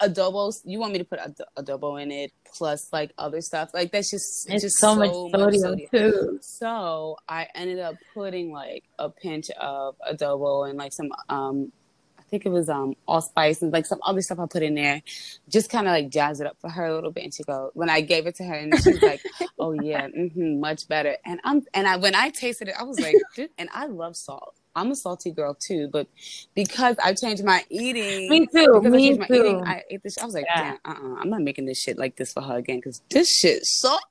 adobo 0.00 0.60
you 0.64 0.78
want 0.78 0.92
me 0.92 0.98
to 0.98 1.04
put 1.04 1.18
ad- 1.18 1.36
adobo 1.56 2.02
in 2.02 2.10
it 2.10 2.32
plus 2.52 2.88
like 2.92 3.12
other 3.18 3.40
stuff. 3.40 3.70
Like 3.74 3.92
that's 3.92 4.10
just 4.10 4.50
it's 4.50 4.62
just 4.62 4.78
so, 4.78 4.94
so 4.94 4.96
much, 4.96 5.10
sodium 5.40 5.60
sodium. 5.60 5.88
too. 5.90 6.38
So 6.40 7.16
i 7.28 7.48
ended 7.54 7.78
up 7.78 7.96
putting 8.14 8.52
like 8.52 8.84
a 8.98 9.08
pinch 9.10 9.50
of 9.50 9.96
adobo 10.10 10.68
and 10.68 10.78
like 10.78 10.92
some 10.92 11.10
um 11.28 11.72
i 12.18 12.22
think 12.24 12.46
it 12.46 12.50
was 12.50 12.68
um 12.68 12.94
allspice 13.06 13.62
and 13.62 13.72
like 13.72 13.86
some 13.86 14.00
other 14.04 14.20
stuff 14.20 14.38
i 14.38 14.46
put 14.46 14.62
in 14.62 14.74
there. 14.74 15.02
Just 15.48 15.70
kind 15.70 15.86
of 15.86 15.92
like 15.92 16.08
jazz 16.08 16.40
it 16.40 16.46
up 16.46 16.56
for 16.60 16.70
her 16.70 16.86
a 16.86 16.94
little 16.94 17.10
bit 17.10 17.24
and 17.24 17.34
she 17.34 17.42
go 17.44 17.70
when 17.74 17.90
i 17.90 18.00
gave 18.00 18.26
it 18.26 18.36
to 18.36 18.44
her 18.44 18.54
and 18.54 18.74
she's 18.82 19.02
like 19.02 19.22
oh 19.58 19.72
yeah 19.72 20.06
mm-hmm, 20.08 20.60
much 20.60 20.88
better. 20.88 21.16
And 21.24 21.40
i'm 21.44 21.62
and 21.74 21.86
i 21.86 21.96
when 21.96 22.14
i 22.14 22.30
tasted 22.30 22.68
it 22.68 22.74
i 22.78 22.82
was 22.82 23.00
like 23.00 23.16
and 23.58 23.68
i 23.72 23.86
love 23.86 24.16
salt 24.16 24.56
I'm 24.74 24.90
a 24.90 24.96
salty 24.96 25.30
girl 25.30 25.54
too, 25.54 25.88
but 25.92 26.06
because 26.54 26.96
I 27.02 27.14
changed 27.14 27.44
my 27.44 27.64
eating, 27.68 28.28
me 28.28 28.46
too. 28.46 28.80
Me 28.82 29.12
I 29.20 29.26
too. 29.26 29.34
Eating, 29.34 29.66
I 29.66 29.82
ate 29.90 30.02
this. 30.02 30.18
I 30.18 30.24
was 30.24 30.34
like, 30.34 30.46
yeah. 30.48 30.76
damn, 30.84 30.96
uh-uh, 30.96 31.20
I'm 31.20 31.30
not 31.30 31.42
making 31.42 31.66
this 31.66 31.80
shit 31.80 31.98
like 31.98 32.16
this 32.16 32.32
for 32.32 32.42
her 32.42 32.56
again 32.56 32.78
because 32.78 33.02
this 33.10 33.30
shit 33.30 33.64
salty. 33.64 34.02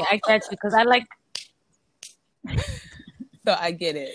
yeah, 0.00 0.06
I 0.10 0.18
catch 0.18 0.42
you 0.50 0.50
because 0.50 0.74
I 0.74 0.82
like. 0.82 1.06
so 3.46 3.56
I 3.58 3.70
get 3.72 3.96
it. 3.96 4.14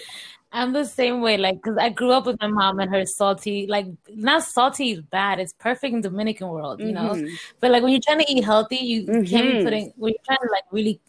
I'm 0.56 0.72
the 0.72 0.86
same 0.86 1.20
way, 1.20 1.36
like, 1.36 1.56
because 1.62 1.78
I 1.78 1.90
grew 1.90 2.12
up 2.12 2.26
with 2.26 2.40
my 2.40 2.48
mom 2.48 2.80
and 2.80 2.90
her 2.90 3.06
salty, 3.06 3.68
like, 3.68 3.88
not 4.08 4.42
salty 4.42 4.92
is 4.92 5.02
bad. 5.02 5.38
It's 5.38 5.52
perfect 5.52 5.94
in 5.94 6.00
Dominican 6.00 6.48
world, 6.48 6.80
you 6.80 6.94
know. 6.94 7.10
Mm-hmm. 7.10 7.36
But 7.60 7.72
like 7.72 7.84
when 7.84 7.92
you're 7.92 8.02
trying 8.02 8.20
to 8.20 8.32
eat 8.32 8.42
healthy, 8.42 8.78
you 8.78 9.04
mm-hmm. 9.06 9.24
can't 9.26 9.52
be 9.52 9.64
putting 9.66 9.94
when 9.98 10.14
you're 10.14 10.24
trying 10.26 10.38
to 10.38 10.52
like 10.52 10.64
really 10.72 11.02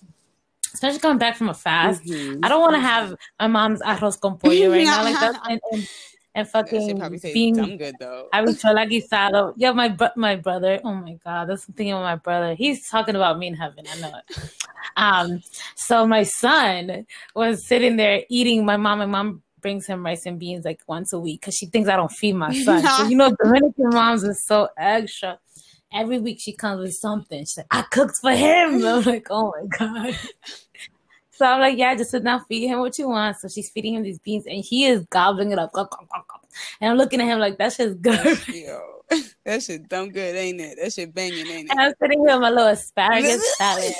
especially 0.77 0.99
coming 0.99 1.19
back 1.19 1.37
from 1.37 1.49
a 1.49 1.55
fast. 1.55 2.05
Mm-hmm. 2.05 2.45
I 2.45 2.49
don't 2.49 2.61
want 2.61 2.75
to 2.75 2.81
have 2.81 3.15
my 3.41 3.47
mom's 3.47 3.81
arroz 3.81 4.21
con 4.21 4.37
pollo 4.37 4.71
right 4.71 4.85
now, 4.85 5.03
like 5.03 5.15
that, 5.21 5.41
and, 5.49 5.61
and, 5.73 5.89
and 6.35 6.49
fucking 6.49 7.19
being 7.33 7.55
good 7.79 7.97
though. 7.99 8.29
Habichuela 8.35 8.87
guisado. 8.87 9.55
Yeah, 9.57 9.73
my 9.73 9.89
bro- 9.89 10.17
my 10.17 10.37
brother. 10.37 10.79
Oh 10.85 10.93
my 10.93 11.15
god, 11.25 11.49
that's 11.49 11.65
something 11.65 11.87
with 11.87 12.03
my 12.03 12.17
brother. 12.17 12.55
He's 12.55 12.89
talking 12.89 13.17
about 13.17 13.39
me 13.39 13.47
in 13.47 13.55
heaven. 13.55 13.87
I 13.91 14.01
know 14.01 14.13
it. 14.19 14.51
um, 14.99 15.43
so 15.75 16.07
my 16.07 16.25
son 16.25 17.07
was 17.35 17.67
sitting 17.67 17.97
there 17.97 18.23
eating. 18.29 18.67
My 18.67 18.77
mom, 18.77 18.99
my 18.99 19.07
mom 19.07 19.43
brings 19.63 19.87
him 19.87 20.05
rice 20.05 20.27
and 20.27 20.39
beans 20.39 20.67
like 20.67 20.81
once 20.87 21.15
a 21.15 21.19
week 21.19 21.41
because 21.41 21.55
she 21.55 21.67
thinks 21.67 21.89
I 21.89 21.97
don't 21.97 22.13
feed 22.13 22.35
my 22.35 22.53
son. 22.53 22.85
so 22.87 23.09
you 23.09 23.17
know, 23.17 23.35
Dominican 23.43 23.89
moms 23.89 24.23
are 24.23 24.35
so 24.35 24.69
extra 24.77 25.39
every 25.93 26.19
week 26.19 26.41
she 26.41 26.53
comes 26.53 26.81
with 26.81 26.95
something. 26.95 27.41
She's 27.41 27.59
like, 27.59 27.67
I 27.71 27.83
cooked 27.83 28.19
for 28.19 28.33
him. 28.33 28.75
I'm 28.87 29.03
like, 29.03 29.27
oh 29.31 29.53
my 29.57 29.67
God. 29.67 30.19
So 31.31 31.45
I'm 31.45 31.61
like, 31.61 31.77
yeah, 31.77 31.95
just 31.95 32.13
sit 32.13 32.25
down, 32.25 32.45
feed 32.47 32.67
him 32.67 32.79
what 32.79 32.99
you 32.99 33.09
want. 33.09 33.37
So 33.37 33.49
she's 33.49 33.69
feeding 33.69 33.95
him 33.95 34.03
these 34.03 34.19
beans, 34.19 34.47
and 34.47 34.65
he 34.65 34.87
is 34.87 35.05
gobbling 35.11 35.53
it 35.53 35.59
up. 35.59 35.71
And 36.81 36.91
I'm 36.91 36.97
looking 36.97 37.21
at 37.21 37.27
him 37.27 37.39
like, 37.39 37.59
that's 37.59 37.77
just 37.77 38.01
good. 38.01 38.39
Yo, 38.49 38.81
that 39.45 39.63
shit 39.63 39.87
dumb 39.87 40.09
good, 40.09 40.35
ain't 40.35 40.61
it? 40.63 40.79
That 40.81 40.95
shit 40.95 41.15
banging, 41.15 41.47
ain't 41.47 41.69
it? 41.69 41.73
And 41.73 41.81
I'm 41.81 41.93
sitting 42.01 42.21
here 42.21 42.37
with 42.37 42.41
my 42.41 42.49
little 42.49 42.69
asparagus 42.69 43.55
salad. 43.59 43.93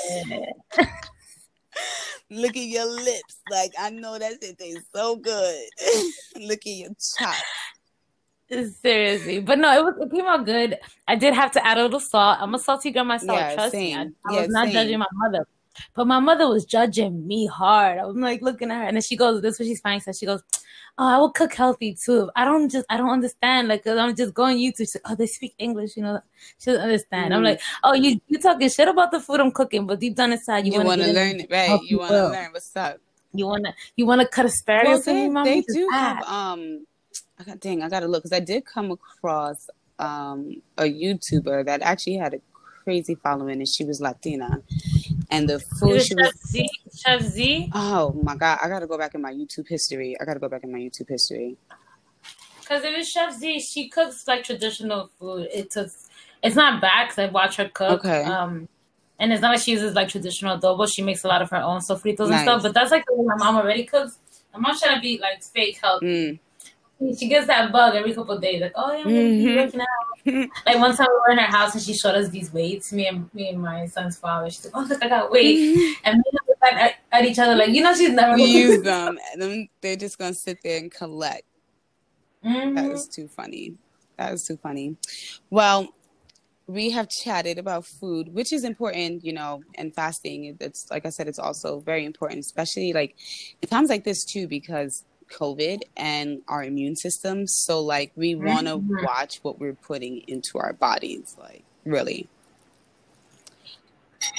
Look 2.31 2.57
at 2.57 2.63
your 2.63 2.87
lips. 2.87 3.37
Like, 3.51 3.71
I 3.79 3.91
know 3.91 4.17
that 4.17 4.33
shit 4.41 4.57
tastes 4.57 4.87
so 4.93 5.15
good. 5.15 5.63
Look 6.37 6.61
at 6.65 6.65
your 6.65 6.89
chops. 6.89 7.43
Seriously, 8.49 9.39
but 9.39 9.59
no, 9.59 9.73
it 9.77 9.83
was 9.83 9.95
it 9.99 10.09
came 10.15 10.25
out 10.25 10.45
good. 10.45 10.77
I 11.07 11.15
did 11.15 11.33
have 11.33 11.51
to 11.51 11.65
add 11.65 11.77
a 11.77 11.83
little 11.83 11.99
salt. 11.99 12.37
I'm 12.39 12.55
a 12.55 12.59
salty 12.59 12.91
girl 12.91 13.03
myself. 13.03 13.37
Yeah, 13.37 13.55
trust 13.55 13.73
same. 13.73 13.97
me. 13.99 14.13
I, 14.25 14.29
I 14.29 14.33
Yeah, 14.33 14.41
was 14.43 14.49
not 14.49 14.65
same. 14.67 14.73
judging 14.73 14.99
my 14.99 15.05
mother, 15.13 15.45
but 15.95 16.07
my 16.07 16.19
mother 16.19 16.47
was 16.47 16.63
judging 16.63 17.27
me 17.27 17.45
hard. 17.45 17.99
I 17.99 18.05
was 18.05 18.15
like 18.15 18.41
looking 18.41 18.71
at 18.71 18.77
her, 18.77 18.83
and 18.85 18.95
then 18.95 19.01
she 19.01 19.17
goes, 19.17 19.41
"This 19.41 19.55
is 19.55 19.59
what 19.59 19.65
she's 19.67 19.81
finding." 19.81 19.99
So 19.99 20.13
she 20.13 20.25
goes, 20.25 20.41
"Oh, 20.97 21.05
I 21.05 21.17
will 21.17 21.31
cook 21.31 21.53
healthy 21.53 21.93
too. 22.01 22.31
I 22.37 22.45
don't 22.45 22.69
just 22.69 22.85
I 22.89 22.95
don't 22.95 23.09
understand. 23.09 23.67
Like, 23.67 23.83
'cause 23.83 23.97
I'm 23.97 24.15
just 24.15 24.33
going 24.33 24.57
YouTube. 24.59 24.77
She's 24.77 24.95
like, 24.95 25.11
oh, 25.11 25.15
they 25.15 25.27
speak 25.27 25.53
English. 25.57 25.97
You 25.97 26.03
know, 26.03 26.21
she 26.57 26.67
doesn't 26.71 26.83
understand. 26.83 27.33
I'm 27.33 27.41
Mhm. 27.41 27.45
like, 27.45 27.61
oh, 27.83 27.95
you 27.95 28.17
you 28.29 28.39
talking 28.39 28.69
shit 28.69 28.87
about 28.87 29.11
the 29.11 29.19
food 29.19 29.41
I'm 29.41 29.51
cooking, 29.51 29.85
but 29.85 29.99
deep 29.99 30.15
down 30.15 30.31
inside, 30.31 30.65
you, 30.65 30.71
You, 30.71 30.83
want 30.85 31.01
to 31.01 31.07
learn 31.11 31.41
it, 31.41 31.51
right? 31.51 31.81
You 31.83 31.97
want 31.99 32.11
to 32.11 32.29
learn 32.29 32.53
what's 32.53 32.73
up. 32.77 32.99
You 33.33 33.45
want 33.45 33.65
to 33.65 33.73
you 33.97 34.05
want 34.05 34.21
to 34.21 34.27
cut 34.27 34.45
Well, 34.45 34.53
asparagus 34.53 35.03
for 35.03 35.13
they, 35.13 35.27
me, 35.27 35.43
they 35.43 35.61
do 35.73 35.89
have 35.89 36.23
um 36.23 36.87
I 37.39 37.43
got 37.43 37.59
dang, 37.59 37.83
I 37.83 37.89
gotta 37.89 38.07
look 38.07 38.23
because 38.23 38.35
I 38.35 38.39
did 38.39 38.65
come 38.65 38.91
across 38.91 39.69
um 39.99 40.61
a 40.77 40.83
YouTuber 40.83 41.65
that 41.65 41.81
actually 41.81 42.17
had 42.17 42.35
a 42.35 42.41
crazy 42.83 43.15
following 43.15 43.57
and 43.57 43.67
she 43.67 43.83
was 43.83 43.99
Latina. 43.99 44.61
And 45.29 45.49
the 45.49 45.59
food 45.59 46.01
she 46.01 46.13
it 46.13 46.17
was 46.17 46.27
Chef 46.27 46.35
Z? 46.35 46.69
Chef 46.95 47.21
Z? 47.21 47.71
Oh 47.73 48.13
my 48.23 48.35
god, 48.35 48.59
I 48.61 48.69
gotta 48.69 48.87
go 48.87 48.97
back 48.97 49.13
in 49.13 49.21
my 49.21 49.33
YouTube 49.33 49.67
history. 49.67 50.15
I 50.19 50.25
gotta 50.25 50.39
go 50.39 50.47
back 50.47 50.63
in 50.63 50.71
my 50.71 50.79
YouTube 50.79 51.09
history. 51.09 51.57
Because 52.59 52.83
if 52.83 52.97
it's 52.97 53.09
Chef 53.09 53.33
Z, 53.33 53.59
she 53.59 53.89
cooks 53.89 54.27
like 54.27 54.43
traditional 54.43 55.09
food. 55.19 55.47
It's 55.53 55.77
a, 55.77 55.89
it's 56.43 56.55
not 56.55 56.81
bad 56.81 57.05
because 57.05 57.19
I 57.19 57.27
watch 57.27 57.55
her 57.57 57.69
cook. 57.69 58.05
Okay. 58.05 58.23
Um, 58.23 58.67
and 59.19 59.33
it's 59.33 59.41
not 59.41 59.51
like 59.51 59.61
she 59.61 59.71
uses 59.71 59.93
like 59.95 60.09
traditional 60.09 60.57
adobo. 60.57 60.87
She 60.91 61.01
makes 61.01 61.23
a 61.23 61.27
lot 61.27 61.41
of 61.41 61.49
her 61.49 61.57
own 61.57 61.79
sofritos 61.79 62.29
and 62.29 62.39
stuff. 62.39 62.63
But 62.63 62.73
that's 62.73 62.91
like 62.91 63.05
the 63.05 63.15
way 63.15 63.25
my 63.25 63.35
mom 63.35 63.55
already 63.55 63.83
cooks. 63.83 64.19
My 64.53 64.59
mom's 64.59 64.81
trying 64.81 64.95
to 64.95 65.01
be 65.01 65.17
like 65.19 65.43
fake 65.43 65.79
healthy. 65.81 66.05
Mm. 66.05 66.39
She 67.17 67.27
gets 67.27 67.47
that 67.47 67.71
bug 67.71 67.95
every 67.95 68.13
couple 68.13 68.35
of 68.35 68.41
days. 68.41 68.61
Like, 68.61 68.73
oh 68.75 68.91
yeah, 68.91 69.03
I'm 69.05 69.55
working 69.55 69.81
out. 69.81 69.87
like 70.65 70.79
one 70.79 70.95
time 70.95 71.07
we 71.09 71.19
were 71.19 71.31
in 71.31 71.37
her 71.37 71.55
house 71.55 71.75
and 71.75 71.83
she 71.83 71.93
showed 71.93 72.15
us 72.15 72.29
these 72.29 72.51
weights. 72.51 72.91
Me 72.91 73.07
and 73.07 73.31
me 73.33 73.49
and 73.49 73.61
my 73.61 73.85
son's 73.85 74.17
father. 74.17 74.49
She's 74.49 74.65
like, 74.65 74.73
oh 74.75 74.87
look, 74.89 75.03
I 75.03 75.07
got 75.07 75.31
weights. 75.31 75.99
And 76.03 76.17
me 76.17 76.23
and 76.31 76.39
we 76.47 76.53
look 76.59 76.73
at, 76.73 76.95
at 77.11 77.25
each 77.25 77.37
other 77.37 77.55
like, 77.55 77.69
you 77.69 77.83
know, 77.83 77.93
she's 77.93 78.09
never 78.09 78.31
gonna 78.31 78.43
use 78.43 78.81
them 78.81 79.19
and 79.31 79.41
then 79.41 79.69
they're 79.81 79.95
just 79.95 80.17
gonna 80.17 80.33
sit 80.33 80.57
there 80.63 80.79
and 80.79 80.91
collect. 80.91 81.43
Mhm. 82.43 82.75
That 82.75 82.91
is 82.91 83.07
too 83.07 83.27
funny. 83.27 83.75
That 84.17 84.33
is 84.33 84.43
too 84.45 84.57
funny. 84.57 84.97
Well, 85.51 85.93
we 86.65 86.89
have 86.91 87.07
chatted 87.09 87.57
about 87.57 87.85
food, 87.85 88.33
which 88.33 88.51
is 88.51 88.63
important, 88.63 89.23
you 89.23 89.33
know, 89.33 89.61
and 89.75 89.93
fasting. 89.93 90.57
It's 90.59 90.87
like 90.91 91.05
I 91.05 91.09
said, 91.09 91.27
it's 91.27 91.39
also 91.39 91.79
very 91.79 92.05
important, 92.05 92.39
especially 92.39 92.91
like 92.91 93.15
in 93.61 93.69
times 93.69 93.89
like 93.89 94.03
this 94.03 94.25
too, 94.25 94.47
because 94.47 95.05
COVID 95.29 95.81
and 95.95 96.41
our 96.47 96.63
immune 96.63 96.95
system. 96.95 97.47
So 97.47 97.81
like 97.81 98.11
we 98.15 98.35
want 98.35 98.67
to 98.67 98.77
Mhm. 98.77 99.01
watch 99.03 99.39
what 99.43 99.59
we're 99.59 99.73
putting 99.75 100.23
into 100.27 100.57
our 100.57 100.73
bodies, 100.73 101.35
like 101.37 101.63
really. 101.85 102.29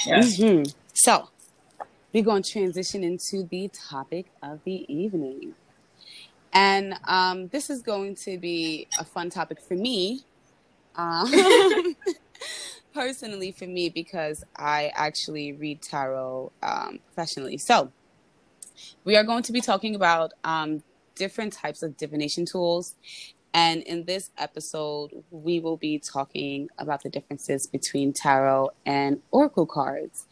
Yes. 0.05 0.37
Mhm. 0.39 0.73
So 0.93 1.29
we're 2.13 2.23
going 2.23 2.43
to 2.43 2.51
transition 2.51 3.03
into 3.03 3.43
the 3.49 3.69
topic 3.89 4.27
of 4.41 4.63
the 4.63 4.85
evening. 4.93 5.55
And 6.51 6.95
um, 7.07 7.47
this 7.49 7.69
is 7.69 7.81
going 7.81 8.15
to 8.25 8.37
be 8.39 8.87
a 8.99 9.05
fun 9.05 9.29
topic 9.29 9.59
for 9.61 9.75
me. 9.75 10.23
Um, 10.95 11.31
personally, 12.93 13.51
for 13.51 13.67
me, 13.67 13.89
because 13.89 14.43
I 14.57 14.91
actually 14.95 15.53
read 15.53 15.81
tarot 15.81 16.51
um, 16.63 16.99
professionally. 17.05 17.57
So 17.57 17.91
we 19.03 19.15
are 19.15 19.23
going 19.23 19.43
to 19.43 19.51
be 19.51 19.61
talking 19.61 19.95
about 19.95 20.33
um, 20.43 20.83
different 21.15 21.53
types 21.53 21.83
of 21.83 21.97
divination 21.97 22.45
tools. 22.45 22.95
And 23.53 23.81
in 23.83 24.05
this 24.05 24.29
episode, 24.37 25.11
we 25.31 25.59
will 25.59 25.77
be 25.77 25.99
talking 25.99 26.69
about 26.77 27.03
the 27.03 27.09
differences 27.09 27.65
between 27.65 28.13
tarot 28.13 28.71
and 28.85 29.21
oracle 29.31 29.65
cards, 29.65 30.27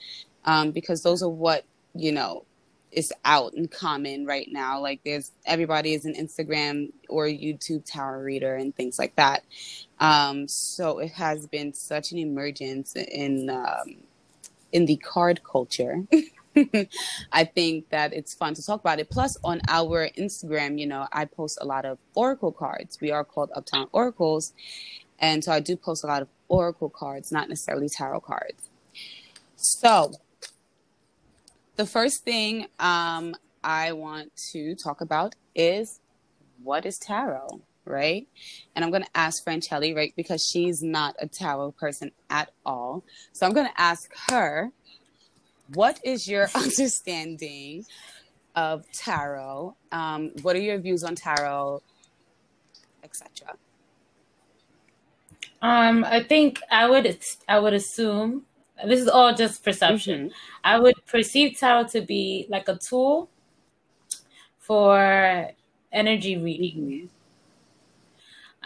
um, 0.45 0.71
because 0.71 1.01
those 1.01 1.23
are 1.23 1.29
what 1.29 1.65
you 1.95 2.11
know 2.11 2.45
is 2.91 3.11
out 3.25 3.53
and 3.53 3.69
common 3.69 4.25
right 4.25 4.47
now. 4.51 4.79
Like 4.79 5.01
there's 5.03 5.31
everybody 5.45 5.93
is 5.93 6.05
an 6.05 6.13
Instagram 6.13 6.91
or 7.09 7.25
YouTube 7.25 7.83
tarot 7.85 8.21
reader 8.21 8.55
and 8.55 8.75
things 8.75 8.97
like 8.97 9.15
that. 9.15 9.43
Um, 9.99 10.47
so 10.47 10.99
it 10.99 11.11
has 11.11 11.47
been 11.47 11.73
such 11.73 12.11
an 12.11 12.17
emergence 12.17 12.95
in 12.95 13.49
um, 13.49 13.97
in 14.71 14.85
the 14.85 14.97
card 14.97 15.41
culture. 15.43 16.03
I 17.31 17.43
think 17.45 17.89
that 17.89 18.13
it's 18.13 18.33
fun 18.33 18.53
to 18.55 18.65
talk 18.65 18.81
about 18.81 18.99
it. 18.99 19.09
Plus, 19.09 19.37
on 19.43 19.61
our 19.67 20.09
Instagram, 20.17 20.79
you 20.79 20.87
know, 20.87 21.07
I 21.11 21.25
post 21.25 21.57
a 21.61 21.65
lot 21.65 21.85
of 21.85 21.97
oracle 22.15 22.51
cards. 22.51 22.99
We 23.01 23.11
are 23.11 23.23
called 23.23 23.51
Uptown 23.55 23.87
Oracles. 23.91 24.53
And 25.19 25.43
so 25.43 25.51
I 25.51 25.59
do 25.59 25.75
post 25.75 26.03
a 26.03 26.07
lot 26.07 26.21
of 26.21 26.27
oracle 26.47 26.89
cards, 26.89 27.31
not 27.31 27.49
necessarily 27.49 27.89
tarot 27.89 28.21
cards. 28.21 28.69
So, 29.55 30.13
the 31.75 31.85
first 31.85 32.23
thing 32.23 32.67
um, 32.79 33.35
I 33.63 33.91
want 33.91 34.31
to 34.51 34.75
talk 34.75 35.01
about 35.01 35.35
is 35.55 35.99
what 36.63 36.85
is 36.85 36.97
tarot, 36.97 37.61
right? 37.85 38.27
And 38.75 38.83
I'm 38.83 38.91
going 38.91 39.03
to 39.03 39.09
ask 39.17 39.45
Franchelli, 39.45 39.95
right, 39.95 40.13
because 40.15 40.43
she's 40.51 40.81
not 40.81 41.15
a 41.19 41.27
tarot 41.27 41.71
person 41.73 42.11
at 42.29 42.51
all. 42.65 43.03
So 43.31 43.45
I'm 43.45 43.53
going 43.53 43.67
to 43.67 43.81
ask 43.81 44.11
her, 44.29 44.71
what 45.73 45.99
is 46.03 46.27
your 46.27 46.49
understanding 46.55 47.85
of 48.55 48.85
tarot? 48.91 49.75
Um, 49.91 50.31
what 50.41 50.55
are 50.55 50.59
your 50.61 50.79
views 50.79 51.03
on 51.03 51.15
tarot, 51.15 51.81
etc.? 53.03 53.55
Um, 55.61 56.05
I 56.05 56.23
think 56.23 56.61
I 56.69 56.87
would 56.89 57.19
I 57.47 57.59
would 57.59 57.73
assume 57.73 58.45
this 58.85 58.99
is 58.99 59.07
all 59.07 59.33
just 59.33 59.63
perception. 59.63 60.29
Mhm. 60.29 60.33
I 60.63 60.79
would 60.79 60.95
perceive 61.07 61.57
tarot 61.57 61.87
to 61.89 62.01
be 62.01 62.45
like 62.49 62.67
a 62.67 62.77
tool 62.77 63.29
for 64.59 65.51
energy 65.91 66.37
reading 66.37 67.09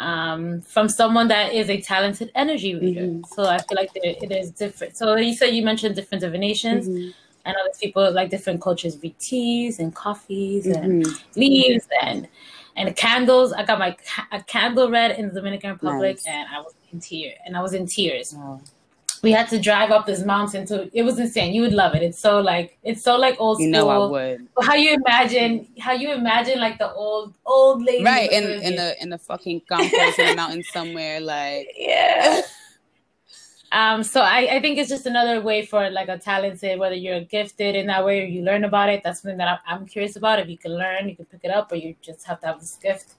um, 0.01 0.62
from 0.62 0.89
someone 0.89 1.27
that 1.29 1.53
is 1.53 1.70
a 1.70 1.79
talented 1.79 2.31
energy 2.36 2.74
reader. 2.75 3.01
Mhm. 3.08 3.25
So 3.36 3.43
I 3.43 3.58
feel 3.60 3.77
like 3.81 3.91
there, 3.93 4.15
it 4.25 4.31
is 4.31 4.51
different. 4.51 4.98
So 4.98 5.15
you 5.15 5.34
said 5.36 5.48
you 5.58 5.63
mentioned 5.63 5.96
different 5.96 6.22
divinations. 6.22 6.88
Mhm. 6.88 7.13
I 7.46 7.51
know 7.51 7.58
there's 7.65 7.77
people 7.77 8.12
like 8.20 8.29
different 8.29 8.60
cultures 8.62 8.96
read 9.01 9.17
teas 9.20 9.79
and 9.79 9.89
coffees 9.96 10.65
and 10.67 11.05
Mhm. 11.05 11.22
leaves 11.36 11.88
and 12.01 12.27
and 12.77 12.96
candles. 12.96 13.51
I 13.60 13.63
got 13.65 13.77
my 13.79 13.96
a 14.31 14.41
candle 14.55 14.89
read 14.89 15.12
in 15.20 15.27
the 15.29 15.34
Dominican 15.39 15.72
Republic, 15.72 16.15
Nice. 16.17 16.27
and 16.27 16.48
I 16.55 16.60
was 16.65 16.74
in 16.91 17.00
tears. 17.00 17.38
And 17.46 17.58
I 17.58 17.62
was 17.62 17.74
in 17.74 17.86
tears. 17.86 18.34
Wow. 18.34 18.62
We 19.23 19.31
had 19.31 19.47
to 19.49 19.59
drive 19.59 19.91
up 19.91 20.07
this 20.07 20.23
mountain 20.25 20.65
to. 20.67 20.89
It 20.93 21.03
was 21.03 21.19
insane. 21.19 21.53
You 21.53 21.61
would 21.61 21.73
love 21.73 21.93
it. 21.93 22.01
It's 22.01 22.17
so 22.17 22.39
like 22.39 22.77
it's 22.83 23.03
so 23.03 23.17
like 23.17 23.35
old 23.39 23.57
school 23.57 23.65
You 23.65 23.71
know 23.71 23.89
I 23.89 23.97
would. 24.07 24.47
How 24.61 24.73
you 24.73 24.95
imagine? 24.95 25.67
How 25.79 25.91
you 25.91 26.11
imagine 26.11 26.59
like 26.59 26.79
the 26.79 26.91
old 26.91 27.35
old 27.45 27.83
lady? 27.83 28.03
Right, 28.03 28.31
in, 28.31 28.43
in 28.63 28.75
the 28.75 29.01
in 29.01 29.09
the 29.09 29.19
fucking 29.19 29.61
campos 29.69 30.17
in 30.17 30.27
the 30.27 30.35
mountains 30.35 30.67
somewhere, 30.73 31.19
like 31.19 31.67
yeah. 31.77 32.41
Um, 33.71 34.03
so 34.03 34.21
I, 34.21 34.55
I 34.55 34.61
think 34.61 34.77
it's 34.77 34.89
just 34.89 35.05
another 35.05 35.39
way 35.39 35.65
for 35.65 35.89
like 35.89 36.09
a 36.09 36.17
talented, 36.17 36.77
whether 36.77 36.95
you're 36.95 37.21
gifted 37.21 37.75
in 37.75 37.87
that 37.87 38.03
way 38.03 38.21
or 38.21 38.25
you 38.25 38.41
learn 38.43 38.65
about 38.65 38.89
it. 38.89 39.01
That's 39.01 39.21
something 39.21 39.37
that 39.37 39.47
I'm, 39.47 39.79
I'm 39.79 39.85
curious 39.85 40.17
about. 40.17 40.39
If 40.39 40.49
you 40.49 40.57
can 40.57 40.77
learn, 40.77 41.07
you 41.07 41.15
can 41.15 41.25
pick 41.25 41.41
it 41.43 41.51
up, 41.51 41.71
or 41.71 41.75
you 41.75 41.95
just 42.01 42.25
have 42.25 42.41
to 42.41 42.47
have 42.47 42.59
this 42.59 42.77
gift. 42.81 43.13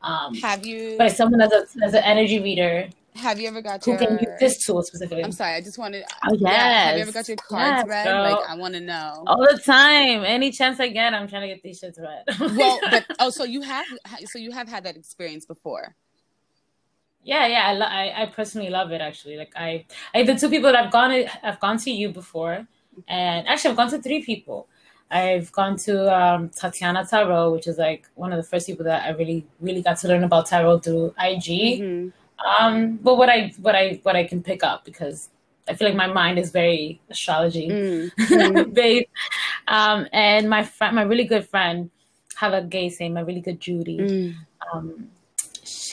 Um, 0.00 0.34
have 0.36 0.64
you 0.64 0.94
but 0.96 1.08
as 1.08 1.16
someone 1.16 1.40
as, 1.40 1.52
a, 1.52 1.66
as 1.84 1.94
an 1.94 2.04
energy 2.04 2.38
reader 2.40 2.88
have 3.18 3.38
you 3.40 3.48
ever 3.48 3.60
got 3.62 3.84
who 3.84 3.92
your 3.92 3.98
can 3.98 4.18
use 4.18 4.28
this 4.40 4.64
tool 4.64 4.82
specifically 4.82 5.22
I'm 5.24 5.32
sorry, 5.32 5.54
I 5.54 5.60
just 5.60 5.78
wanted 5.78 6.04
Oh, 6.26 6.34
yeah, 6.34 6.86
have 6.88 6.96
you 6.96 7.02
ever 7.02 7.12
got 7.12 7.28
your 7.28 7.36
cards 7.36 7.64
Yes, 7.78 7.86
read? 7.86 8.04
girl. 8.04 8.22
Like 8.22 8.50
I 8.50 8.54
wanna 8.56 8.80
know. 8.80 9.24
all 9.26 9.46
the 9.50 9.58
time, 9.58 10.24
any 10.24 10.50
chance 10.50 10.80
I 10.80 10.88
get, 10.88 11.14
I'm 11.14 11.28
trying 11.28 11.42
to 11.42 11.48
get 11.48 11.62
these 11.62 11.80
shits 11.80 11.98
read. 12.00 12.24
Well, 12.56 12.80
but 12.90 13.04
oh, 13.18 13.30
so 13.30 13.44
you 13.44 13.62
have 13.62 13.86
so 14.26 14.38
you 14.38 14.52
have 14.52 14.68
had 14.68 14.84
that 14.84 14.96
experience 14.96 15.44
before. 15.46 15.94
Yeah, 17.24 17.46
yeah, 17.46 17.64
I, 17.66 17.72
lo- 17.74 17.86
I 17.86 18.22
I 18.22 18.26
personally 18.26 18.70
love 18.70 18.90
it 18.92 19.00
actually. 19.00 19.36
Like 19.36 19.52
I, 19.56 19.84
I 20.14 20.22
the 20.22 20.34
two 20.36 20.48
people 20.48 20.70
that 20.72 20.76
I've 20.86 20.92
gone 20.92 21.10
I've 21.42 21.60
gone 21.60 21.78
to 21.78 21.90
you 21.90 22.10
before, 22.10 22.66
and 23.08 23.48
actually 23.48 23.70
I've 23.72 23.76
gone 23.76 23.90
to 23.90 24.00
three 24.00 24.22
people. 24.24 24.68
I've 25.10 25.50
gone 25.52 25.76
to 25.78 26.14
um, 26.14 26.50
Tatiana 26.50 27.04
Tarot, 27.06 27.52
which 27.52 27.66
is 27.66 27.78
like 27.78 28.06
one 28.14 28.30
of 28.32 28.36
the 28.36 28.42
first 28.42 28.66
people 28.66 28.84
that 28.84 29.04
I 29.04 29.10
really 29.10 29.46
really 29.60 29.82
got 29.82 29.96
to 29.98 30.08
learn 30.08 30.22
about 30.24 30.46
tarot 30.46 30.78
through 30.80 31.14
IG. 31.18 31.46
Mhm. 31.80 32.12
Um, 32.44 32.96
but 33.02 33.16
what 33.16 33.28
I 33.28 33.52
what 33.60 33.74
I 33.74 34.00
what 34.04 34.16
I 34.16 34.24
can 34.24 34.42
pick 34.42 34.62
up 34.62 34.84
because 34.84 35.28
I 35.68 35.74
feel 35.74 35.88
like 35.88 35.96
my 35.96 36.06
mind 36.06 36.38
is 36.38 36.50
very 36.50 37.00
astrology 37.10 37.68
Mm. 37.68 38.72
based. 38.74 39.08
Um, 39.66 40.06
and 40.12 40.48
my 40.48 40.62
friend, 40.64 40.96
my 40.96 41.02
really 41.02 41.24
good 41.24 41.46
friend, 41.48 41.90
have 42.36 42.52
a 42.54 42.62
gay 42.62 42.88
name, 43.00 43.14
my 43.14 43.20
really 43.20 43.40
good 43.40 43.60
Judy. 43.60 43.98
Mm. 43.98 44.34
Um, 44.72 45.10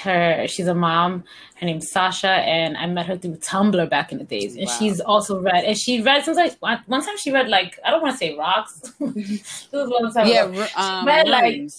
her 0.04 0.46
she's 0.48 0.68
a 0.68 0.76
mom. 0.76 1.24
Her 1.56 1.66
name's 1.66 1.90
Sasha, 1.90 2.30
and 2.30 2.78
I 2.78 2.86
met 2.86 3.08
her 3.08 3.18
through 3.18 3.38
Tumblr 3.38 3.90
back 3.90 4.12
in 4.12 4.20
the 4.20 4.24
days. 4.24 4.56
And 4.56 4.68
Wow. 4.68 4.76
she's 4.78 5.00
also 5.02 5.40
read, 5.42 5.64
and 5.66 5.78
she 5.78 6.02
read 6.02 6.24
since 6.24 6.38
like 6.38 6.82
one 6.88 7.02
time 7.04 7.18
she 7.18 7.32
read 7.32 7.50
like 7.50 7.80
I 7.84 7.90
don't 7.92 8.02
want 8.04 8.14
to 8.14 8.18
say 8.18 8.38
rocks. 8.38 8.82
it 9.02 9.72
was 9.74 9.90
a 9.90 9.94
long 9.94 10.12
time 10.14 10.28
Yeah, 10.28 10.46
ago. 10.46 10.68
um, 10.78 11.06
read, 11.08 11.28
like, 11.28 11.70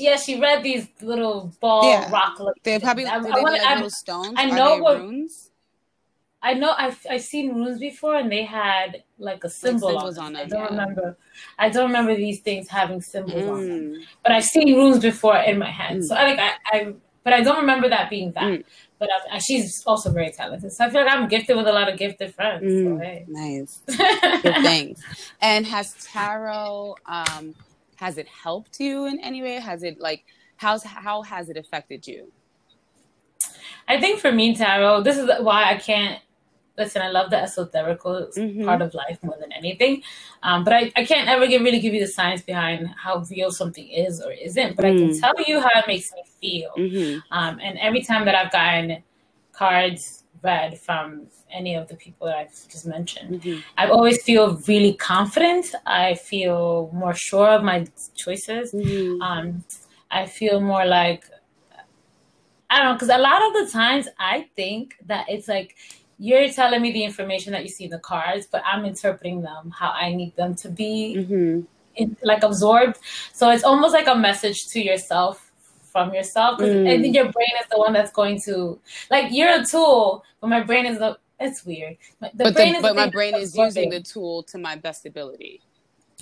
yeah, 0.00 0.16
she 0.16 0.40
read 0.40 0.62
these 0.62 0.88
little 1.00 1.52
ball 1.60 1.84
Yeah. 1.90 2.10
rock. 2.10 2.38
like- 2.40 2.54
They're 2.62 2.80
probably 2.80 3.06
I, 3.06 3.18
do 3.20 3.26
I 3.28 3.40
wanna- 3.40 3.50
like 3.52 3.62
I- 3.62 3.74
little 3.74 3.90
stones. 3.90 4.34
I 4.36 4.46
know 4.46 4.78
what- 4.78 4.98
runes. 5.00 5.50
I 6.44 6.54
know 6.54 6.74
I've 6.76 6.98
I've 7.08 7.22
seen 7.22 7.54
runes 7.54 7.78
before, 7.78 8.16
and 8.16 8.30
they 8.32 8.42
had 8.42 9.04
like 9.18 9.44
a 9.44 9.48
symbol 9.48 9.90
symbols 9.90 10.18
on, 10.18 10.34
on 10.34 10.36
it. 10.36 10.40
I 10.40 10.44
don't 10.46 10.60
yeah. 10.60 10.66
remember. 10.70 11.16
I 11.56 11.68
don't 11.68 11.86
remember 11.86 12.16
these 12.16 12.40
things 12.40 12.68
having 12.68 13.00
symbols 13.00 13.44
on 13.48 13.68
them. 13.68 13.80
Mm. 13.94 14.02
But 14.24 14.32
I've 14.32 14.44
seen 14.44 14.74
runes 14.74 14.98
before 14.98 15.36
in 15.36 15.58
my 15.58 15.70
hand, 15.70 16.00
Mm. 16.00 16.04
so 16.04 16.16
I 16.16 16.24
like 16.26 16.40
I, 16.40 16.52
I 16.72 16.92
but 17.22 17.32
I 17.32 17.42
don't 17.42 17.58
remember 17.58 17.88
that 17.88 18.10
being 18.10 18.32
that. 18.32 18.42
Mm. 18.42 18.64
But 18.98 19.08
I, 19.30 19.36
I- 19.36 19.38
she's 19.38 19.84
also 19.86 20.10
very 20.10 20.32
talented, 20.32 20.72
so 20.72 20.84
I 20.84 20.90
feel 20.90 21.04
like 21.04 21.12
I'm 21.14 21.28
gifted 21.28 21.56
with 21.56 21.68
a 21.68 21.72
lot 21.72 21.88
of 21.88 21.96
gifted 21.96 22.34
friends. 22.34 22.62
So, 22.62 22.66
Mm. 22.66 23.04
hey. 23.04 23.24
Nice. 23.28 23.80
Good 24.42 24.62
things. 24.64 25.00
And 25.40 25.64
has 25.66 25.94
tarot 26.12 26.96
um 27.06 27.54
has 28.02 28.18
it 28.18 28.26
helped 28.26 28.80
you 28.80 29.06
in 29.06 29.20
any 29.20 29.40
way? 29.42 29.56
Has 29.60 29.84
it 29.84 30.00
like 30.00 30.24
how's 30.56 30.82
how 30.82 31.22
has 31.22 31.48
it 31.48 31.56
affected 31.56 32.00
you? 32.12 32.32
I 33.86 34.00
think 34.00 34.18
for 34.18 34.32
me, 34.32 34.46
tarot, 34.56 35.02
this 35.02 35.16
is 35.16 35.30
why 35.40 35.60
I 35.72 35.76
can't 35.76 36.18
listen. 36.76 37.00
I 37.02 37.10
love 37.18 37.30
the 37.30 37.36
esoterical 37.36 38.14
Mhm. 38.36 38.64
part 38.64 38.82
of 38.82 38.92
life 39.02 39.18
more 39.22 39.38
than 39.42 39.52
anything, 39.52 40.02
um, 40.42 40.64
but 40.64 40.72
I, 40.72 40.82
I 41.00 41.04
can't 41.04 41.28
ever 41.28 41.46
give, 41.46 41.62
really 41.62 41.82
give 41.84 41.94
you 41.94 42.00
the 42.06 42.12
science 42.18 42.42
behind 42.42 42.88
how 43.04 43.14
real 43.30 43.50
something 43.52 43.88
is 43.88 44.20
or 44.24 44.32
isn't. 44.32 44.74
But 44.76 44.84
I 44.86 44.92
can 45.00 45.10
Mm. 45.10 45.20
tell 45.20 45.34
you 45.46 45.60
how 45.60 45.74
it 45.80 45.86
makes 45.86 46.08
me 46.16 46.22
feel. 46.40 46.72
Mm-hmm. 46.76 47.20
Um, 47.38 47.60
and 47.62 47.78
every 47.78 48.02
time 48.02 48.24
that 48.24 48.34
I've 48.34 48.50
gotten 48.50 49.02
cards 49.52 50.21
read 50.42 50.78
from 50.80 51.26
any 51.52 51.74
of 51.74 51.88
the 51.88 51.94
people 51.94 52.26
that 52.26 52.36
I've 52.36 52.68
just 52.68 52.86
mentioned, 52.86 53.42
Mm-hmm. 53.42 53.60
I 53.78 53.88
always 53.88 54.22
feel 54.22 54.56
really 54.66 54.94
confident. 54.94 55.74
I 55.86 56.14
feel 56.14 56.90
more 56.92 57.14
sure 57.14 57.48
of 57.48 57.62
my 57.62 57.86
choices. 58.14 58.72
Mm-hmm. 58.72 59.22
Um, 59.22 59.64
I 60.10 60.26
feel 60.26 60.60
more 60.60 60.84
like 60.84 61.24
I 62.70 62.78
don't 62.78 62.86
know 62.88 62.94
because 62.94 63.10
a 63.10 63.18
lot 63.18 63.42
of 63.46 63.52
the 63.66 63.70
times 63.72 64.08
I 64.18 64.48
think 64.56 64.94
that 65.06 65.26
it's 65.28 65.46
like 65.46 65.76
you're 66.18 66.48
telling 66.48 66.80
me 66.80 66.92
the 66.92 67.04
information 67.04 67.52
that 67.52 67.62
you 67.62 67.68
see 67.68 67.84
in 67.84 67.90
the 67.90 67.98
cards, 67.98 68.46
but 68.50 68.62
I'm 68.64 68.84
interpreting 68.84 69.42
them 69.42 69.70
how 69.78 69.90
I 69.90 70.14
need 70.14 70.34
them 70.36 70.54
to 70.56 70.68
be 70.70 71.16
Mm-hmm. 71.18 71.60
in, 71.96 72.16
like 72.22 72.42
absorbed. 72.42 72.98
So 73.32 73.50
it's 73.50 73.64
almost 73.64 73.92
like 73.92 74.06
a 74.06 74.14
message 74.14 74.66
to 74.68 74.80
yourself 74.80 75.51
from 75.92 76.12
yourself. 76.14 76.58
'cause 76.58 76.70
I 76.70 76.72
Mm. 76.74 77.02
think 77.02 77.14
your 77.14 77.30
brain 77.30 77.52
is 77.60 77.66
the 77.70 77.78
one 77.78 77.92
that's 77.92 78.10
going 78.12 78.40
to 78.42 78.80
like 79.10 79.26
you're 79.30 79.50
a 79.60 79.64
tool, 79.64 80.24
but 80.40 80.48
my 80.48 80.60
brain 80.60 80.86
is 80.86 80.98
the. 80.98 81.18
It's 81.38 81.64
weird. 81.66 81.96
The 82.20 82.30
But 82.44 82.54
brain 82.54 82.72
the, 82.72 82.78
is 82.78 82.82
but 82.82 82.94
my 82.94 83.08
brain 83.10 83.34
is 83.34 83.56
using 83.56 83.90
the 83.90 84.00
tool 84.00 84.44
to 84.44 84.58
my 84.58 84.76
best 84.76 85.04
ability. 85.06 85.60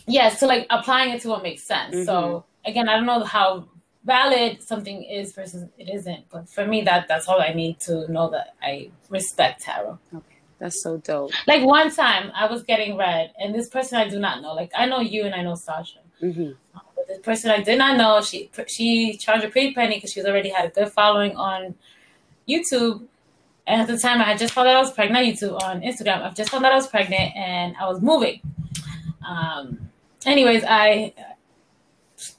Yes, 0.07 0.41
so 0.41 0.47
like 0.47 0.67
applying 0.71 1.11
it 1.15 1.21
to 1.23 1.29
what 1.29 1.43
makes 1.43 1.63
sense. 1.63 1.95
Mm-hmm. 1.95 2.05
So 2.07 2.45
again, 2.65 2.89
I 2.89 2.97
don't 2.97 3.05
know 3.05 3.23
how 3.25 3.69
valid 4.05 4.63
something 4.63 5.03
is 5.05 5.33
versus 5.35 5.69
it 5.77 5.91
isn't, 5.91 6.25
but 6.31 6.49
for 6.49 6.65
me, 6.65 6.81
that 6.83 7.07
that's 7.07 7.29
all 7.29 7.39
I 7.41 7.53
need 7.53 7.81
to 7.81 8.11
know 8.11 8.31
that 8.31 8.55
I 8.63 8.91
respect 9.11 9.61
tarot. 9.63 9.99
Okay. 10.15 10.37
That's 10.59 10.83
so 10.83 10.97
dope. 10.97 11.33
Like 11.47 11.63
one 11.67 11.91
time, 11.95 12.33
I 12.35 12.47
was 12.47 12.63
getting 12.63 12.97
read, 12.97 13.33
and 13.39 13.55
this 13.55 13.69
person 13.69 13.99
I 13.99 14.09
do 14.09 14.19
not 14.19 14.41
know. 14.41 14.55
Like 14.55 14.73
I 14.75 14.87
know 14.87 15.01
you 15.01 15.25
and 15.27 15.35
I 15.35 15.43
know 15.43 15.55
Sasha, 15.55 15.99
Mm-hmm. 16.23 16.53
This 17.11 17.19
person 17.19 17.51
I 17.51 17.61
did 17.61 17.79
not 17.79 17.97
know. 17.97 18.23
She 18.23 18.51
she 18.69 19.17
charged 19.17 19.45
a 19.45 19.49
pretty 19.49 19.75
penny 19.75 19.97
because 19.97 20.13
she's 20.13 20.25
already 20.25 20.51
had 20.51 20.67
a 20.67 20.69
good 20.69 20.93
following 20.93 21.37
on 21.37 21.75
YouTube. 22.49 23.03
And 23.67 23.83
at 23.83 23.89
the 23.89 23.99
time, 23.99 24.21
I 24.21 24.25
had 24.25 24.39
just 24.39 24.55
found 24.55 24.69
out 24.69 24.77
I 24.77 24.81
was 24.81 24.93
pregnant. 24.93 25.27
YouTube 25.27 25.61
on 25.63 25.81
Instagram. 25.81 26.23
I've 26.23 26.35
just 26.35 26.51
found 26.51 26.65
out 26.65 26.73
I 26.73 26.77
was 26.77 26.87
pregnant, 26.87 27.37
and 27.37 27.77
I 27.81 27.89
was 27.89 28.01
moving. 28.01 28.41
Um, 29.27 29.91
anyways, 30.25 30.65
I 30.67 31.13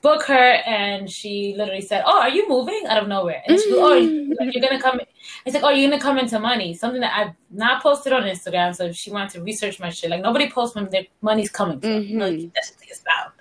book 0.01 0.23
her, 0.23 0.33
and 0.65 1.09
she 1.09 1.55
literally 1.57 1.81
said, 1.81 2.03
"Oh, 2.05 2.19
are 2.21 2.29
you 2.29 2.47
moving?" 2.47 2.83
Out 2.87 3.01
of 3.01 3.07
nowhere, 3.07 3.41
and 3.47 3.59
she 3.59 3.69
goes, 3.71 3.79
"Oh, 3.79 4.35
like, 4.39 4.53
you're 4.53 4.61
gonna 4.61 4.81
come." 4.81 4.99
It's 5.45 5.53
like, 5.55 5.63
"Oh, 5.63 5.69
you're 5.69 5.89
gonna 5.89 6.01
come 6.01 6.17
into 6.17 6.39
money." 6.39 6.73
Something 6.73 7.01
that 7.01 7.13
I've 7.17 7.33
not 7.49 7.81
posted 7.81 8.13
on 8.13 8.23
Instagram. 8.23 8.75
So 8.75 8.91
she 8.91 9.11
wanted 9.11 9.31
to 9.31 9.43
research 9.43 9.79
my 9.79 9.89
shit. 9.89 10.09
Like 10.09 10.21
nobody 10.21 10.49
posts 10.49 10.75
when 10.75 10.89
their 10.89 11.05
money's 11.21 11.49
coming. 11.49 11.79
From. 11.79 11.89
Mhm. 11.89 12.19
Like 12.19 12.53
that's 12.53 12.71
what 12.71 12.87
it's 12.87 13.01
about. 13.01 13.33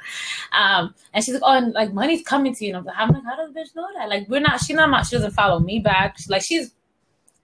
Um, 0.53 0.95
and 1.13 1.25
she's 1.25 1.35
like, 1.35 1.43
"Oh, 1.45 1.57
and 1.57 1.73
like 1.73 1.93
money's 1.93 2.23
coming 2.23 2.55
to 2.55 2.65
you." 2.65 2.71
And 2.71 2.79
I'm 2.79 2.85
like, 2.85 2.97
"I'm 2.99 3.25
how 3.25 3.37
does 3.37 3.53
the 3.53 3.61
bitch 3.61 3.77
know 3.77 3.87
that? 3.97 4.09
Like 4.09 4.29
we're 4.29 4.41
not. 4.41 4.61
She's 4.61 4.77
not. 4.77 5.07
She 5.07 5.17
doesn't 5.17 5.33
follow 5.33 5.59
me 5.61 5.79
back. 5.81 6.19
She's 6.19 6.31
like 6.31 6.43
she's." 6.43 6.75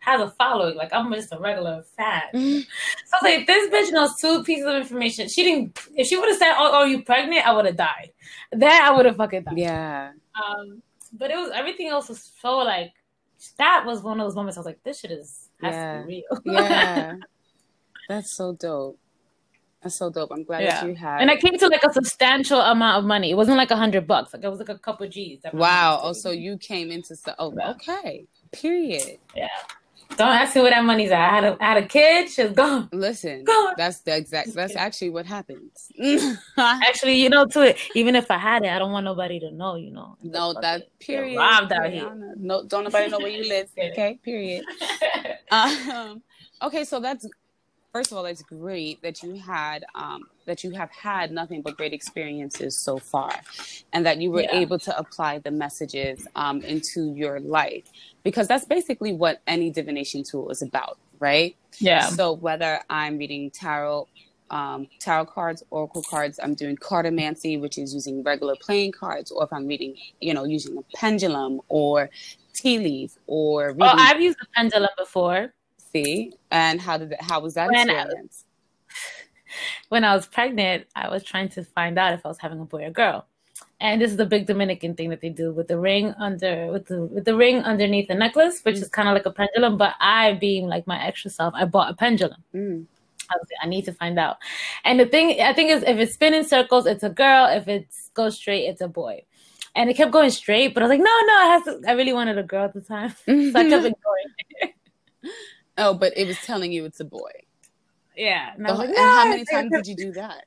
Has 0.07 0.21
a 0.21 0.31
following, 0.39 0.77
like 0.77 0.93
I'm 0.93 1.13
just 1.13 1.33
a 1.33 1.39
regular 1.39 1.83
fan. 1.97 2.23
Mm-hmm. 2.35 2.61
So 3.07 3.17
I 3.17 3.19
was 3.23 3.23
like, 3.39 3.47
this 3.47 3.71
bitch 3.71 3.93
knows 3.93 4.11
two 4.21 4.43
pieces 4.45 4.65
of 4.67 4.75
information. 4.77 5.29
She 5.29 5.43
didn't. 5.43 5.79
If 5.97 6.07
she 6.09 6.17
would 6.17 6.29
have 6.29 6.39
said, 6.39 6.55
"Oh, 6.57 6.73
are 6.75 6.87
you 6.87 7.03
pregnant?" 7.03 7.47
I 7.47 7.53
would 7.53 7.67
have 7.67 7.77
died. 7.77 8.11
Then 8.53 8.71
I 8.83 8.91
would 8.93 9.07
have 9.07 9.17
fucking 9.17 9.43
died. 9.45 9.59
Yeah. 9.59 10.13
Um, 10.41 10.83
but 11.13 11.31
it 11.31 11.37
was 11.37 11.51
everything 11.55 11.89
else 11.89 12.09
was 12.09 12.31
so 12.41 12.59
like 12.59 12.93
that 13.59 13.85
was 13.87 14.03
one 14.03 14.19
of 14.21 14.27
those 14.27 14.35
moments 14.35 14.57
I 14.57 14.61
was 14.61 14.67
like, 14.67 14.83
this 14.85 15.01
shit 15.01 15.11
is 15.11 15.49
has 15.63 15.75
Yeah. 15.75 16.01
to 16.03 16.07
be 16.07 16.25
real. 16.45 16.55
Yeah. 16.55 17.15
That's 18.09 18.37
so 18.37 18.53
dope. 18.55 18.99
That's 19.83 19.97
so 19.97 20.11
dope. 20.11 20.31
I'm 20.33 20.45
glad 20.45 20.63
Yeah. 20.63 20.81
that 20.81 20.89
you 20.89 20.95
had. 20.95 21.21
and 21.21 21.31
I 21.31 21.37
came 21.37 21.59
to 21.59 21.69
like 21.69 21.83
a 21.85 21.93
substantial 21.93 22.61
amount 22.61 22.99
of 22.99 23.05
money. 23.05 23.31
It 23.31 23.35
wasn't 23.37 23.57
like 23.57 23.71
a 23.71 23.77
hundred 23.77 24.07
bucks. 24.07 24.33
Like 24.35 24.45
it 24.45 24.49
was 24.49 24.59
like 24.61 24.69
a 24.69 24.79
couple 24.79 25.09
G's. 25.09 25.41
that 25.43 25.55
wow. 25.55 26.01
Oh, 26.03 26.13
so 26.13 26.31
you 26.31 26.59
came 26.59 26.91
into 26.91 27.15
so. 27.17 27.35
Oh, 27.39 27.53
Yeah. 27.57 27.71
okay. 27.71 28.27
Period. 28.53 29.19
Don't 30.11 30.29
ask 30.29 30.57
me 30.57 30.63
where 30.63 30.71
that 30.71 30.85
money's 30.85 31.11
at. 31.11 31.21
I 31.21 31.35
had 31.35 31.45
a 31.45 31.57
I 31.61 31.65
had 31.65 31.83
a 31.85 31.87
kid. 31.87 32.31
She's 32.31 32.51
gone. 32.51 32.89
Listen, 32.93 33.45
God. 33.45 33.75
that's 33.77 34.01
the 34.01 34.17
exact. 34.17 34.55
That's 34.55 34.77
actually 34.77 35.11
what 35.11 35.27
happens. 35.27 35.91
Actually, 36.59 37.15
you 37.15 37.29
know, 37.29 37.45
to 37.47 37.63
it. 37.63 37.79
Even 37.95 38.17
if 38.17 38.31
I 38.31 38.39
had 38.39 38.65
it, 38.65 38.69
I 38.69 38.79
don't 38.79 38.93
want 38.93 39.05
nobody 39.05 39.39
to 39.41 39.51
know. 39.51 39.77
You 39.77 39.91
know. 39.91 40.17
no, 40.23 40.55
that 40.61 40.99
period. 41.01 41.37
Robbed 41.39 41.73
out 41.73 41.91
here. 41.91 42.35
No, 42.37 42.65
don't 42.65 42.85
nobody 42.85 43.11
know 43.11 43.19
where 43.19 43.29
you 43.29 43.49
live. 43.49 43.69
Okay. 43.79 44.19
Period. 44.23 44.65
Um, 45.49 46.23
okay, 46.61 46.83
so 46.83 46.99
that's 46.99 47.25
first 47.97 48.13
of 48.13 48.19
all, 48.19 48.27
it's 48.27 48.43
great 48.43 49.01
that 49.03 49.23
you 49.23 49.41
had 49.41 49.83
um, 49.95 50.27
that 50.47 50.63
you 50.63 50.71
have 50.73 50.91
had 50.91 51.33
nothing 51.33 51.63
but 51.63 51.79
great 51.79 51.95
experiences 51.95 52.77
so 52.77 52.99
far, 52.99 53.33
and 53.95 54.05
that 54.05 54.21
you 54.21 54.31
were 54.31 54.43
Yeah. 54.43 54.53
able 54.53 54.79
to 54.81 54.99
apply 54.99 55.39
the 55.39 55.51
messages 55.51 56.27
um, 56.35 56.61
into 56.61 57.15
your 57.15 57.41
life 57.41 57.85
because 58.23 58.47
that's 58.49 58.67
basically 58.67 59.15
what 59.15 59.41
any 59.47 59.71
divination 59.71 60.23
tool 60.31 60.51
is 60.51 60.61
about, 60.61 60.99
right? 61.21 61.57
yeah. 61.81 62.11
So 62.11 62.33
whether 62.33 62.81
I'm 62.91 63.17
reading 63.17 63.51
tarot, 63.51 64.09
um, 64.51 64.89
tarot 65.01 65.27
cards, 65.27 65.63
oracle 65.71 66.03
cards, 66.03 66.39
I'm 66.43 66.55
doing 66.55 66.77
cartomancy, 66.77 67.59
which 67.59 67.79
is 67.79 67.95
using 67.95 68.23
regular 68.23 68.57
playing 68.61 68.93
cards, 68.93 69.31
or 69.31 69.45
if 69.45 69.53
I'm 69.55 69.67
reading, 69.67 69.97
you 70.21 70.35
know, 70.35 70.45
using 70.45 70.77
a 70.77 70.83
pendulum 70.97 71.61
or 71.69 72.11
tea 72.53 72.79
leaf 72.79 73.13
or 73.27 73.69
reading. 73.73 73.81
Oh, 73.89 73.97
I've 73.97 74.21
used 74.21 74.39
a 74.43 74.47
pendulum 74.55 74.91
before. 74.99 75.55
See, 75.93 76.33
and 76.51 76.81
how 76.81 76.99
did 76.99 77.11
that, 77.11 77.23
how 77.23 77.41
was 77.41 77.55
that 77.55 77.69
When 77.69 77.91
I- 77.91 78.03
experience? 78.03 78.45
when 79.89 80.05
I 80.05 80.15
was 80.15 80.27
pregnant, 80.27 80.87
I 80.95 81.09
was 81.09 81.23
trying 81.23 81.49
to 81.51 81.65
find 81.65 81.99
out 81.99 82.15
if 82.15 82.25
I 82.25 82.29
was 82.29 82.39
having 82.39 82.61
a 82.61 82.65
boy 82.65 82.85
or 82.85 82.91
girl. 82.91 83.27
And 83.79 84.01
this 84.01 84.11
is 84.11 84.17
the 84.17 84.27
big 84.27 84.47
Dominican 84.47 84.95
thing 84.95 85.11
that 85.11 85.21
they 85.21 85.29
do 85.29 85.53
with 85.53 85.69
the 85.69 85.79
ring 85.79 86.15
under 86.19 86.73
with 86.73 86.87
the 86.87 87.03
with 87.03 87.27
the 87.27 87.37
ring 87.37 87.59
underneath 87.59 88.09
the 88.09 88.15
necklace, 88.15 88.61
which 88.63 88.77
is 88.77 88.89
kind 88.89 89.07
of 89.09 89.13
like 89.15 89.27
a 89.27 89.31
pendulum. 89.31 89.77
But 89.77 89.95
I, 90.01 90.33
being 90.33 90.67
like 90.67 90.87
my 90.87 91.03
extra 91.03 91.31
self, 91.31 91.53
I 91.55 91.67
bought 91.67 91.91
a 91.91 91.95
pendulum. 91.95 92.43
Mm. 92.55 92.87
I 93.29 93.35
was 93.35 93.47
like, 93.51 93.67
I 93.67 93.69
need 93.69 93.85
to 93.85 93.93
find 93.93 94.19
out. 94.19 94.39
And 94.85 94.99
the 95.01 95.05
thing 95.07 95.41
I 95.43 95.53
think 95.53 95.71
is, 95.71 95.83
if 95.83 95.99
it's 95.99 96.15
spinning 96.15 96.45
circles, 96.45 96.87
it's 96.87 97.03
a 97.03 97.11
girl. 97.11 97.47
If 97.47 97.69
it 97.69 97.87
goes 98.15 98.37
straight, 98.37 98.65
it's 98.67 98.81
a 98.81 98.89
boy. 98.89 99.25
And 99.75 99.91
it 99.91 99.95
kept 99.97 100.11
going 100.11 100.31
straight, 100.31 100.73
but 100.73 100.83
I 100.83 100.87
was 100.87 100.91
like, 100.91 101.05
no, 101.05 101.21
no, 101.27 101.37
has 101.51 101.65
to. 101.65 101.83
I 101.87 101.93
really 101.93 102.15
wanted 102.15 102.39
a 102.39 102.43
girl 102.43 102.65
at 102.65 102.73
the 102.73 102.81
time, 102.81 103.11
so 103.27 103.33
I 103.33 103.69
kept 103.69 103.85
ignoring 103.93 103.93
it. 104.61 104.75
Oh, 105.79 105.95
but 105.95 106.17
it 106.17 106.27
was 106.27 106.39
telling 106.39 106.73
you 106.73 106.85
it's 106.85 107.01
a 107.01 107.05
boy. 107.05 107.31
Yeah, 108.17 108.53
and 108.55 108.65
like, 108.65 108.89
and 108.89 108.97
how 108.97 109.29
many 109.29 109.45
times 109.45 109.71
did 109.71 109.87
you 109.89 109.97
do 109.97 110.13
that? 110.13 110.45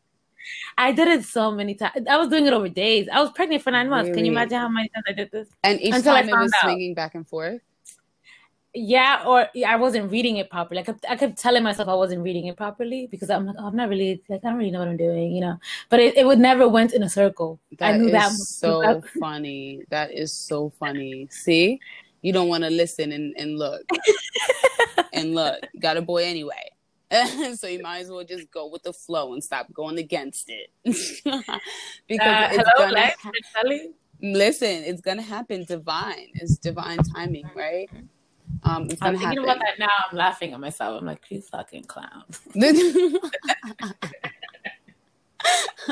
I 0.78 0.92
did 0.92 1.08
it 1.08 1.26
so 1.26 1.52
many 1.52 1.76
times. 1.76 2.08
I 2.10 2.18
was 2.18 2.30
doing 2.30 2.46
it 2.46 2.54
over 2.54 2.70
days. 2.70 3.08
I 3.12 3.22
was 3.22 3.32
pregnant 3.32 3.62
for 3.62 3.72
nine 3.72 3.90
months. 3.90 4.12
Can 4.16 4.26
you 4.26 4.32
imagine 4.32 4.58
how 4.58 4.70
many 4.70 4.90
times 4.90 5.06
I 5.08 5.14
did 5.14 5.32
this? 5.32 5.50
And 5.64 5.80
each 5.82 5.94
Until 5.94 6.16
I 6.16 6.22
time 6.22 6.30
it 6.30 6.38
was 6.38 6.52
out. 6.54 6.62
swinging 6.62 6.94
back 6.94 7.16
and 7.16 7.28
forth. 7.28 7.62
Yeah, 8.74 9.24
or 9.26 9.48
yeah, 9.56 9.74
I 9.74 9.78
wasn't 9.78 10.12
reading 10.12 10.38
it 10.38 10.50
properly. 10.50 10.82
I 10.82 10.84
kept, 10.84 11.04
I 11.10 11.16
kept 11.16 11.40
telling 11.40 11.64
myself 11.64 11.90
I 11.90 11.96
wasn't 11.96 12.22
reading 12.22 12.46
it 12.46 12.56
properly 12.56 13.08
because 13.08 13.32
I'm 13.32 13.48
like, 13.48 13.56
oh, 13.58 13.66
I'm 13.66 13.76
not 13.76 13.90
really 13.90 14.22
like 14.30 14.42
I 14.46 14.50
don't 14.50 14.60
really 14.60 14.70
know 14.70 14.80
what 14.80 14.88
I'm 14.88 14.98
doing, 14.98 15.32
you 15.32 15.42
know. 15.42 15.58
But 15.90 16.02
it, 16.02 16.18
it 16.18 16.26
would 16.26 16.38
never 16.38 16.70
went 16.70 16.94
in 16.94 17.02
a 17.02 17.10
circle. 17.10 17.60
I 17.82 17.98
knew 17.98 18.08
is 18.08 18.12
that. 18.12 18.32
so 18.32 19.02
funny. 19.20 19.82
That 19.90 20.12
is 20.12 20.32
so 20.32 20.72
funny. 20.80 21.28
See, 21.32 21.80
you 22.22 22.34
don't 22.34 22.48
want 22.50 22.64
to 22.64 22.70
listen 22.70 23.12
and, 23.12 23.34
and 23.38 23.58
look 23.58 23.82
and 25.14 25.36
look. 25.36 25.60
Got 25.80 25.98
a 25.98 26.02
boy 26.02 26.24
anyway. 26.26 26.72
so 27.56 27.68
you 27.68 27.82
might 27.82 28.00
as 28.00 28.10
well 28.12 28.24
just 28.24 28.52
go 28.52 28.68
with 28.68 28.84
the 28.84 28.94
flow 28.94 29.34
and 29.34 29.44
stop 29.44 29.72
going 29.74 29.98
against 29.98 30.50
it. 30.50 30.70
because 30.84 31.24
Uh, 31.26 32.50
it's 32.52 32.70
hello, 32.76 32.90
gonna 32.90 33.12
ha- 33.22 33.32
listen, 34.22 34.84
it's 34.86 35.02
gonna 35.02 35.22
happen 35.24 35.64
divine. 35.64 36.28
It's 36.36 36.58
divine 36.58 37.00
timing, 37.00 37.50
right? 37.56 37.90
Um 38.64 38.84
it's 38.90 39.02
I'm 39.02 39.14
thinking 39.18 39.28
happen. 39.28 39.44
about 39.44 39.60
that 39.60 39.80
now. 39.80 39.88
I'm 40.12 40.18
laughing 40.18 40.54
at 40.54 40.60
myself. 40.60 41.00
I'm 41.00 41.06
like, 41.08 41.22
you 41.30 41.42
fucking 41.42 41.84
clown. 41.86 42.24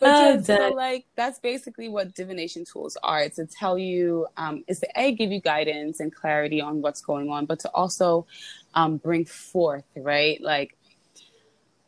but 0.00 0.10
Oh, 0.14 0.40
so 0.42 0.68
like 0.70 1.06
that's 1.16 1.38
basically 1.38 1.88
what 1.88 2.14
divination 2.14 2.64
tools 2.64 2.96
are. 3.02 3.20
It's 3.20 3.36
to 3.36 3.46
tell 3.46 3.78
you, 3.78 4.26
um, 4.36 4.64
is 4.66 4.80
to 4.80 4.88
a 4.96 5.12
give 5.12 5.30
you 5.30 5.40
guidance 5.40 6.00
and 6.00 6.14
clarity 6.14 6.60
on 6.60 6.82
what's 6.82 7.00
going 7.00 7.30
on, 7.30 7.46
but 7.46 7.60
to 7.60 7.70
also 7.70 8.26
um, 8.74 8.96
bring 8.96 9.24
forth, 9.24 9.84
right? 9.96 10.40
Like, 10.40 10.76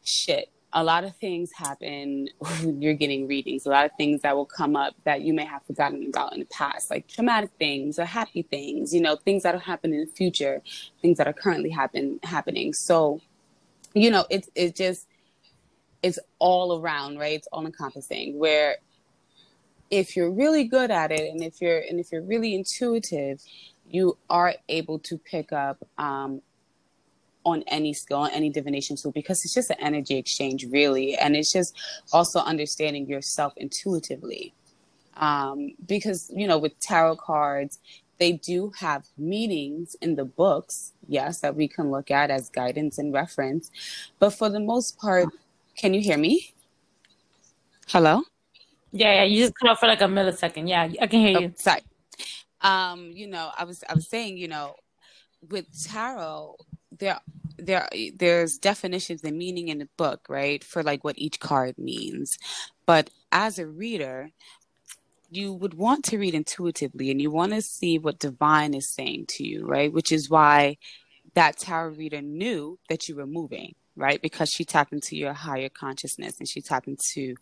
shit. 0.04 0.50
A 0.76 0.82
lot 0.82 1.04
of 1.04 1.14
things 1.16 1.52
happen 1.56 2.28
when 2.38 2.82
you're 2.82 2.94
getting 2.94 3.28
readings. 3.28 3.64
A 3.64 3.70
lot 3.70 3.86
of 3.86 3.92
things 3.96 4.22
that 4.22 4.34
will 4.34 4.44
come 4.44 4.74
up 4.74 4.94
that 5.04 5.22
you 5.22 5.32
may 5.32 5.44
have 5.44 5.62
forgotten 5.64 6.04
about 6.08 6.32
in 6.32 6.40
the 6.40 6.46
past, 6.46 6.90
like 6.90 7.06
traumatic 7.06 7.50
things 7.60 7.96
or 7.98 8.04
happy 8.04 8.42
things. 8.42 8.92
You 8.92 9.00
know, 9.00 9.14
things 9.14 9.44
that'll 9.44 9.60
happen 9.60 9.92
in 9.92 10.00
the 10.00 10.06
future, 10.06 10.62
things 11.00 11.18
that 11.18 11.28
are 11.28 11.32
currently 11.32 11.70
happen 11.70 12.18
happening. 12.24 12.72
So, 12.72 13.20
you 13.94 14.10
know, 14.10 14.26
it's 14.30 14.50
it 14.56 14.74
just 14.74 15.06
it's 16.04 16.18
all 16.38 16.78
around, 16.78 17.18
right? 17.18 17.32
It's 17.32 17.48
all 17.50 17.64
encompassing. 17.64 18.38
Where 18.38 18.76
if 19.90 20.14
you're 20.14 20.30
really 20.30 20.64
good 20.64 20.90
at 20.90 21.10
it, 21.10 21.30
and 21.30 21.42
if 21.42 21.62
you're 21.62 21.78
and 21.78 21.98
if 21.98 22.12
you're 22.12 22.22
really 22.22 22.54
intuitive, 22.54 23.40
you 23.88 24.18
are 24.28 24.54
able 24.68 24.98
to 24.98 25.16
pick 25.16 25.50
up 25.50 25.78
um, 25.96 26.42
on 27.44 27.64
any 27.68 27.94
skill, 27.94 28.18
on 28.18 28.30
any 28.32 28.50
divination 28.50 28.96
tool, 28.96 29.12
because 29.12 29.44
it's 29.44 29.54
just 29.54 29.70
an 29.70 29.76
energy 29.80 30.16
exchange, 30.16 30.66
really, 30.70 31.16
and 31.16 31.34
it's 31.36 31.50
just 31.50 31.74
also 32.12 32.40
understanding 32.40 33.06
yourself 33.08 33.54
intuitively. 33.56 34.52
Um, 35.16 35.72
because 35.86 36.30
you 36.34 36.46
know, 36.46 36.58
with 36.58 36.78
tarot 36.80 37.16
cards, 37.16 37.78
they 38.18 38.32
do 38.32 38.72
have 38.78 39.06
meanings 39.16 39.96
in 40.02 40.16
the 40.16 40.24
books, 40.26 40.92
yes, 41.08 41.40
that 41.40 41.56
we 41.56 41.66
can 41.66 41.90
look 41.90 42.10
at 42.10 42.30
as 42.30 42.50
guidance 42.50 42.98
and 42.98 43.10
reference, 43.14 43.70
but 44.18 44.30
for 44.30 44.50
the 44.50 44.60
most 44.60 44.98
part, 44.98 45.28
can 45.76 45.94
you 45.94 46.00
hear 46.00 46.18
me? 46.18 46.54
Hello. 47.88 48.22
Yeah, 48.92 49.14
yeah. 49.14 49.24
You 49.24 49.42
just 49.42 49.54
cut 49.60 49.70
off 49.70 49.80
for 49.80 49.86
like 49.86 50.00
a 50.00 50.04
millisecond. 50.04 50.68
Yeah, 50.68 50.88
I 51.00 51.06
can 51.06 51.20
hear 51.20 51.38
Oh, 51.38 51.40
you. 51.40 51.54
sorry. 51.56 51.82
Um, 52.60 53.10
you 53.12 53.26
know, 53.26 53.50
I 53.56 53.64
was 53.64 53.84
I 53.88 53.94
was 53.94 54.08
saying, 54.08 54.38
you 54.38 54.48
know, 54.48 54.74
with 55.50 55.66
tarot, 55.84 56.56
there 56.98 57.18
there 57.58 57.88
there's 58.16 58.58
definitions 58.58 59.22
and 59.24 59.36
meaning 59.36 59.68
in 59.68 59.78
the 59.78 59.88
book, 59.98 60.26
right? 60.28 60.62
For 60.64 60.82
like 60.82 61.04
what 61.04 61.18
each 61.18 61.40
card 61.40 61.76
means. 61.76 62.38
But 62.86 63.10
as 63.32 63.58
a 63.58 63.66
reader, 63.66 64.30
you 65.30 65.52
would 65.52 65.74
want 65.74 66.04
to 66.06 66.18
read 66.18 66.34
intuitively 66.34 67.10
and 67.10 67.20
you 67.20 67.30
want 67.30 67.52
to 67.52 67.62
see 67.62 67.98
what 67.98 68.18
divine 68.18 68.74
is 68.74 68.88
saying 68.88 69.26
to 69.28 69.44
you, 69.46 69.66
right? 69.66 69.92
Which 69.92 70.12
is 70.12 70.30
why 70.30 70.76
that 71.34 71.58
tarot 71.58 71.94
reader 71.94 72.22
knew 72.22 72.78
that 72.88 73.08
you 73.08 73.16
were 73.16 73.26
moving, 73.26 73.74
right? 73.96 74.20
Because 74.20 74.50
she 74.50 74.64
tapped 74.64 74.92
into 74.92 75.16
your 75.16 75.32
higher 75.32 75.68
consciousness 75.68 76.38
and 76.38 76.48
she 76.48 76.60
tapped 76.60 76.88
into 76.88 77.34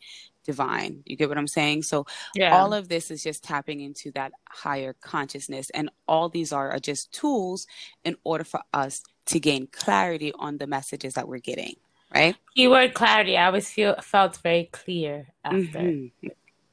divine. 0.45 1.03
You 1.07 1.17
get 1.17 1.29
what 1.29 1.39
I'm 1.39 1.47
saying? 1.49 1.83
So 1.83 2.07
Yeah. 2.35 2.55
all 2.55 2.73
of 2.75 2.89
this 2.89 3.11
is 3.11 3.23
just 3.23 3.45
tapping 3.45 3.81
into 3.81 4.11
that 4.13 4.33
higher 4.49 4.95
consciousness 5.01 5.69
and 5.75 5.91
all 6.09 6.29
these 6.29 6.53
are, 6.53 6.71
are 6.73 6.79
just 6.81 7.13
tools 7.13 7.67
in 8.05 8.17
order 8.25 8.45
for 8.45 8.61
us 8.73 9.03
to 9.27 9.39
gain 9.39 9.69
clarity 9.71 10.33
on 10.39 10.59
the 10.59 10.67
messages 10.67 11.15
that 11.15 11.29
we're 11.29 11.39
getting 11.39 11.77
right 12.13 12.37
Keyword 12.57 12.93
clarity. 12.93 13.39
I 13.39 13.47
always 13.47 13.71
feel 13.71 13.95
felt 14.03 14.37
very 14.39 14.69
clear 14.73 15.29
after. 15.45 15.57
Mhm. 15.79 16.11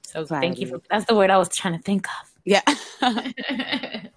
So 0.01 0.25
thank 0.25 0.59
you 0.59 0.67
for 0.67 0.81
that's 0.89 1.05
the 1.05 1.15
word 1.15 1.29
I 1.29 1.37
was 1.37 1.49
trying 1.49 1.77
to 1.77 1.83
think 1.83 2.07
of. 2.07 2.31
yeah 2.43 2.61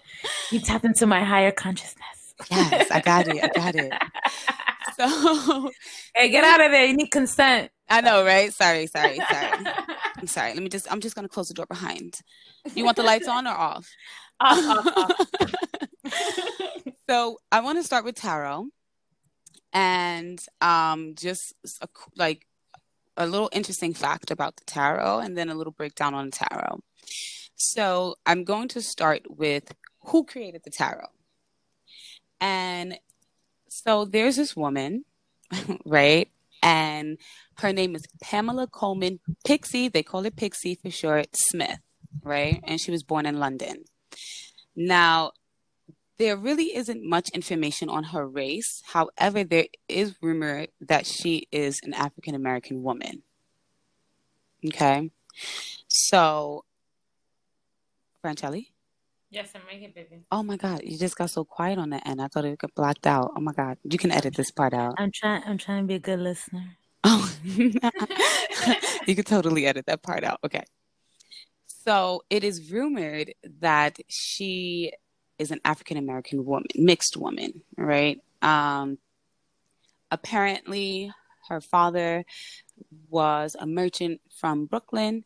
you 0.51 0.61
tapped 0.61 0.85
into 0.87 1.07
my 1.07 1.23
higher 1.23 1.51
consciousness. 1.53 2.35
yes 2.51 2.91
i 2.91 2.99
got 3.01 3.29
it 3.29 3.45
i 3.45 3.49
got 3.49 3.75
it 3.75 3.93
so 4.97 5.71
Hey, 6.15 6.29
get 6.31 6.45
out 6.45 6.65
of 6.65 6.71
there. 6.73 6.87
You 6.87 6.97
need 6.97 7.11
consent. 7.11 7.71
i 7.89 8.01
know 8.01 8.25
right 8.25 8.53
sorry 8.53 8.87
sorry 8.87 9.19
sorry 9.31 9.59
i'm 10.19 10.27
sorry 10.27 10.55
let 10.55 10.63
me 10.63 10.69
just 10.69 10.91
i'm 10.91 11.01
just 11.01 11.15
gonna 11.15 11.29
close 11.29 11.49
the 11.49 11.55
door 11.55 11.67
behind 11.67 12.21
you 12.75 12.85
want 12.85 12.97
the 12.97 13.03
lights 13.03 13.29
on 13.29 13.47
or 13.47 13.51
off 13.55 13.89
Off, 14.41 14.87
off, 14.89 14.97
off. 14.97 15.29
so 17.09 17.39
I 17.53 17.61
want 17.61 17.79
to 17.79 17.85
start 17.85 18.05
with 18.05 18.17
tarot 18.17 18.67
and 19.73 20.41
um, 20.61 21.15
just 21.15 21.55
a, 21.81 21.89
like 22.17 22.47
a 23.17 23.27
little 23.27 23.51
interesting 23.53 23.95
fact 23.95 24.31
about 24.33 24.57
the 24.57 24.65
tarot 24.65 25.21
and 25.21 25.37
then 25.39 25.49
a 25.49 25.55
little 25.55 25.73
breakdown 25.73 26.15
on 26.15 26.27
the 26.27 26.33
tarot. 26.33 26.81
So 27.55 28.17
I'm 28.27 28.43
going 28.43 28.67
to 28.69 28.83
start 28.83 29.23
with 29.29 29.73
who 30.07 30.25
created 30.25 30.63
the 30.65 30.71
tarot. 30.71 31.07
And 32.41 32.99
so 33.73 34.05
there's 34.05 34.37
this 34.37 34.55
woman, 34.55 35.05
right? 35.85 36.29
And 36.63 37.19
her 37.59 37.73
name 37.73 37.97
is 37.97 38.05
Pamela 38.23 38.67
Colman 38.67 39.19
Pixie. 39.45 39.89
They 39.89 40.03
call 40.03 40.27
it 40.27 40.37
Pixie 40.37 40.77
for 40.77 40.91
short, 40.91 41.29
Smith, 41.35 41.79
right? 42.23 42.61
And 42.65 42.81
she 42.81 42.91
was 42.91 43.03
born 43.03 43.27
in 43.27 43.39
London. 43.39 43.85
Now, 44.77 45.33
there 46.19 46.37
really 46.37 46.77
isn't 46.77 47.03
much 47.03 47.31
information 47.31 47.89
on 47.89 48.05
her 48.05 48.29
race. 48.29 48.83
However, 48.85 49.43
there 49.43 49.67
is 49.89 50.15
rumor 50.21 50.67
that 50.81 51.07
she 51.07 51.49
is 51.51 51.81
an 51.83 51.95
African 51.95 52.35
American 52.35 52.83
woman. 52.83 53.23
Okay. 54.65 55.11
So, 55.89 56.65
Franchelli? 58.23 58.72
Yes, 59.33 59.49
I'm 59.55 59.63
making 59.67 59.93
baby. 59.95 60.27
Oh 60.31 60.43
my 60.43 60.59
God, 60.59 60.83
you 60.85 60.99
just 60.99 61.17
got 61.17 61.31
so 61.31 61.43
quiet 61.43 61.79
on 61.79 61.89
the 61.89 62.07
end. 62.07 62.21
I 62.21 62.29
thought 62.29 62.45
it 62.45 62.59
got 62.59 62.75
blacked 62.75 63.07
out. 63.07 63.33
Oh 63.35 63.41
my 63.41 63.55
God, 63.55 63.79
you 63.83 63.97
can 63.97 64.13
edit 64.13 64.35
this 64.37 64.51
part 64.51 64.75
out. 64.75 64.95
I'm 64.99 65.11
trying. 65.11 65.43
I'm 65.47 65.57
trying 65.57 65.85
to 65.85 65.87
be 65.89 65.95
a 65.95 65.99
good 65.99 66.19
listener. 66.19 66.77
Oh, 67.03 67.35
you 67.43 67.73
could 69.17 69.27
totally 69.27 69.67
edit 69.67 69.87
that 69.87 70.03
part 70.03 70.23
out. 70.23 70.39
Okay. 70.45 70.63
So 71.67 72.23
it 72.29 72.45
is 72.45 72.71
rumored 72.71 73.33
that 73.61 73.99
she 74.09 74.93
is 75.39 75.51
an 75.51 75.61
African 75.65 75.97
American 75.97 76.45
woman, 76.45 76.67
mixed 76.77 77.17
woman, 77.17 77.63
right? 77.79 78.21
Um, 78.43 78.99
apparently, 80.11 81.11
her 81.49 81.63
father 81.63 82.27
was 83.09 83.57
a 83.59 83.67
merchant 83.67 84.21
from 84.39 84.67
Brooklyn 84.67 85.25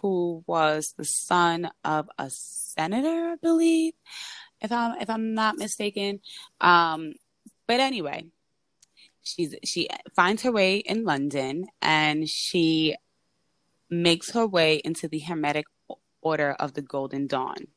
who 0.00 0.44
was 0.46 0.94
the 0.96 1.04
son 1.04 1.70
of 1.84 2.08
a 2.18 2.30
senator, 2.30 3.32
I 3.32 3.36
believe, 3.40 3.94
if 4.60 4.72
I'm 4.72 5.00
if 5.00 5.10
I'm 5.10 5.34
not 5.34 5.56
mistaken. 5.56 6.20
Um, 6.60 7.14
but 7.66 7.80
anyway, 7.80 8.26
she's 9.22 9.54
she 9.64 9.88
finds 10.14 10.42
her 10.42 10.52
way 10.52 10.76
in 10.76 11.04
London 11.04 11.66
and 11.80 12.28
she 12.28 12.96
makes 13.90 14.30
her 14.32 14.46
way 14.46 14.76
into 14.84 15.08
the 15.08 15.20
Hermetic 15.20 15.66
Order 16.20 16.52
of 16.52 16.74
the 16.74 16.82
Golden 16.82 17.26
Dawn, 17.26 17.68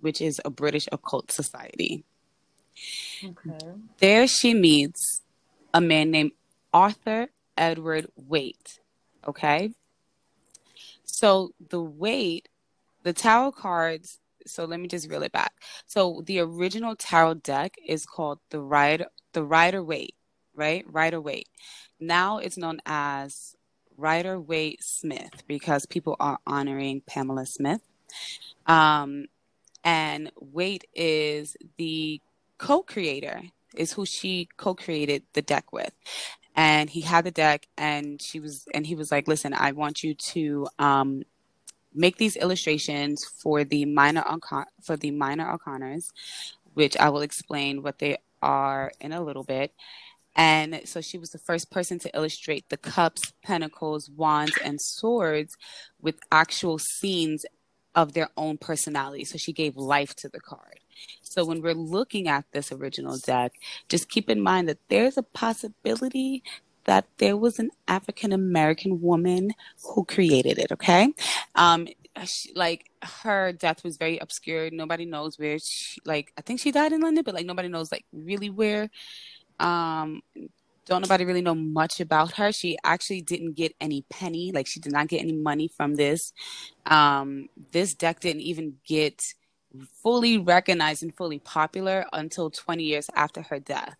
which 0.00 0.20
is 0.20 0.40
a 0.44 0.50
British 0.50 0.88
occult 0.90 1.30
society. 1.30 2.04
Okay. 3.22 3.58
There 3.98 4.26
she 4.26 4.54
meets 4.54 5.20
a 5.74 5.80
man 5.80 6.10
named 6.10 6.32
Arthur 6.72 7.28
Edward 7.56 8.06
Waite. 8.16 8.80
Okay. 9.26 9.72
So 11.12 11.52
the 11.68 11.80
Waite, 11.80 12.48
the 13.02 13.12
tarot 13.12 13.52
cards, 13.52 14.18
so 14.46 14.64
let 14.64 14.80
me 14.80 14.88
just 14.88 15.08
reel 15.08 15.22
it 15.22 15.30
back. 15.30 15.52
So 15.86 16.22
the 16.24 16.40
original 16.40 16.96
tarot 16.96 17.34
deck 17.34 17.76
is 17.86 18.06
called 18.06 18.40
the 18.50 18.60
Rider 18.60 19.06
the 19.34 19.44
Rider 19.44 19.82
Waite, 19.82 20.14
right? 20.54 20.84
Rider 20.90 21.20
Waite. 21.20 21.48
Now 22.00 22.38
it's 22.38 22.56
known 22.56 22.80
as 22.86 23.54
Rider 23.96 24.40
Waite 24.40 24.82
Smith 24.82 25.44
because 25.46 25.86
people 25.86 26.16
are 26.18 26.38
honoring 26.46 27.02
Pamela 27.06 27.46
Smith. 27.46 27.82
Um, 28.66 29.26
and 29.84 30.32
Waite 30.40 30.84
is 30.94 31.56
the 31.76 32.20
co-creator 32.56 33.42
is 33.76 33.92
who 33.92 34.06
she 34.06 34.48
co-created 34.56 35.24
the 35.32 35.42
deck 35.42 35.72
with 35.72 35.92
and 36.54 36.90
he 36.90 37.00
had 37.00 37.24
the 37.24 37.30
deck 37.30 37.66
and 37.78 38.20
she 38.20 38.40
was 38.40 38.66
and 38.74 38.86
he 38.86 38.94
was 38.94 39.10
like 39.10 39.28
listen 39.28 39.54
i 39.54 39.72
want 39.72 40.02
you 40.02 40.14
to 40.14 40.66
um 40.78 41.22
make 41.94 42.16
these 42.16 42.36
illustrations 42.36 43.24
for 43.24 43.64
the 43.64 43.84
minor 43.84 44.22
arcana 44.22 44.66
for 44.82 44.96
the 44.96 45.10
minor 45.10 45.44
arcanas 45.44 46.10
which 46.74 46.96
i 46.96 47.08
will 47.08 47.22
explain 47.22 47.82
what 47.82 47.98
they 47.98 48.16
are 48.42 48.92
in 49.00 49.12
a 49.12 49.22
little 49.22 49.44
bit. 49.44 49.72
And 50.34 50.80
so 50.86 51.00
she 51.00 51.18
was 51.18 51.30
the 51.30 51.38
first 51.38 51.70
person 51.70 51.98
to 52.00 52.16
illustrate 52.16 52.68
the 52.68 52.76
cups 52.76 53.32
pentacles 53.44 54.10
wands 54.10 54.58
and 54.64 54.80
swords 54.80 55.56
with 56.00 56.18
actual 56.30 56.78
scenes 56.78 57.44
of 57.94 58.14
their 58.14 58.30
own 58.36 58.56
personality. 58.56 59.24
So 59.24 59.36
she 59.38 59.52
gave 59.52 59.76
life 59.76 60.14
to 60.16 60.28
the 60.28 60.40
card 60.40 60.80
So 61.22 61.44
when 61.44 61.62
we're 61.62 61.74
looking 61.74 62.28
at 62.28 62.44
this 62.52 62.72
original 62.72 63.16
deck, 63.18 63.52
just 63.88 64.08
keep 64.08 64.28
in 64.28 64.40
mind 64.40 64.68
that 64.68 64.78
there's 64.88 65.16
a 65.16 65.22
possibility 65.22 66.42
that 66.84 67.06
there 67.18 67.36
was 67.36 67.58
an 67.58 67.70
African 67.88 68.32
American 68.32 69.00
woman 69.00 69.52
who 69.84 70.04
created 70.04 70.58
it. 70.58 70.72
Okay, 70.72 71.12
um, 71.54 71.88
she, 72.24 72.52
like 72.54 72.90
her 73.02 73.52
death 73.52 73.84
was 73.84 73.96
very 73.96 74.18
obscure. 74.18 74.70
Nobody 74.70 75.04
knows 75.04 75.38
where 75.38 75.58
she. 75.58 76.00
Like 76.04 76.32
I 76.36 76.42
think 76.42 76.60
she 76.60 76.72
died 76.72 76.92
in 76.92 77.00
London, 77.00 77.24
but 77.24 77.34
like 77.34 77.46
nobody 77.46 77.68
knows 77.68 77.92
like 77.92 78.04
really 78.12 78.50
where. 78.50 78.90
Um, 79.60 80.22
don't 80.84 81.02
nobody 81.02 81.24
really 81.24 81.42
know 81.42 81.54
much 81.54 82.00
about 82.00 82.32
her. 82.32 82.50
She 82.50 82.76
actually 82.84 83.20
didn't 83.20 83.52
get 83.52 83.74
any 83.80 84.04
penny, 84.10 84.50
like 84.52 84.66
she 84.66 84.80
did 84.80 84.92
not 84.92 85.06
get 85.08 85.20
any 85.20 85.32
money 85.32 85.68
from 85.68 85.94
this. 85.94 86.32
Um, 86.86 87.48
this 87.70 87.94
deck 87.94 88.18
didn't 88.20 88.42
even 88.42 88.78
get 88.84 89.22
fully 90.02 90.38
recognized 90.38 91.02
and 91.02 91.14
fully 91.14 91.38
popular 91.38 92.04
until 92.12 92.50
20 92.50 92.82
years 92.82 93.08
after 93.14 93.42
her 93.42 93.58
death. 93.58 93.96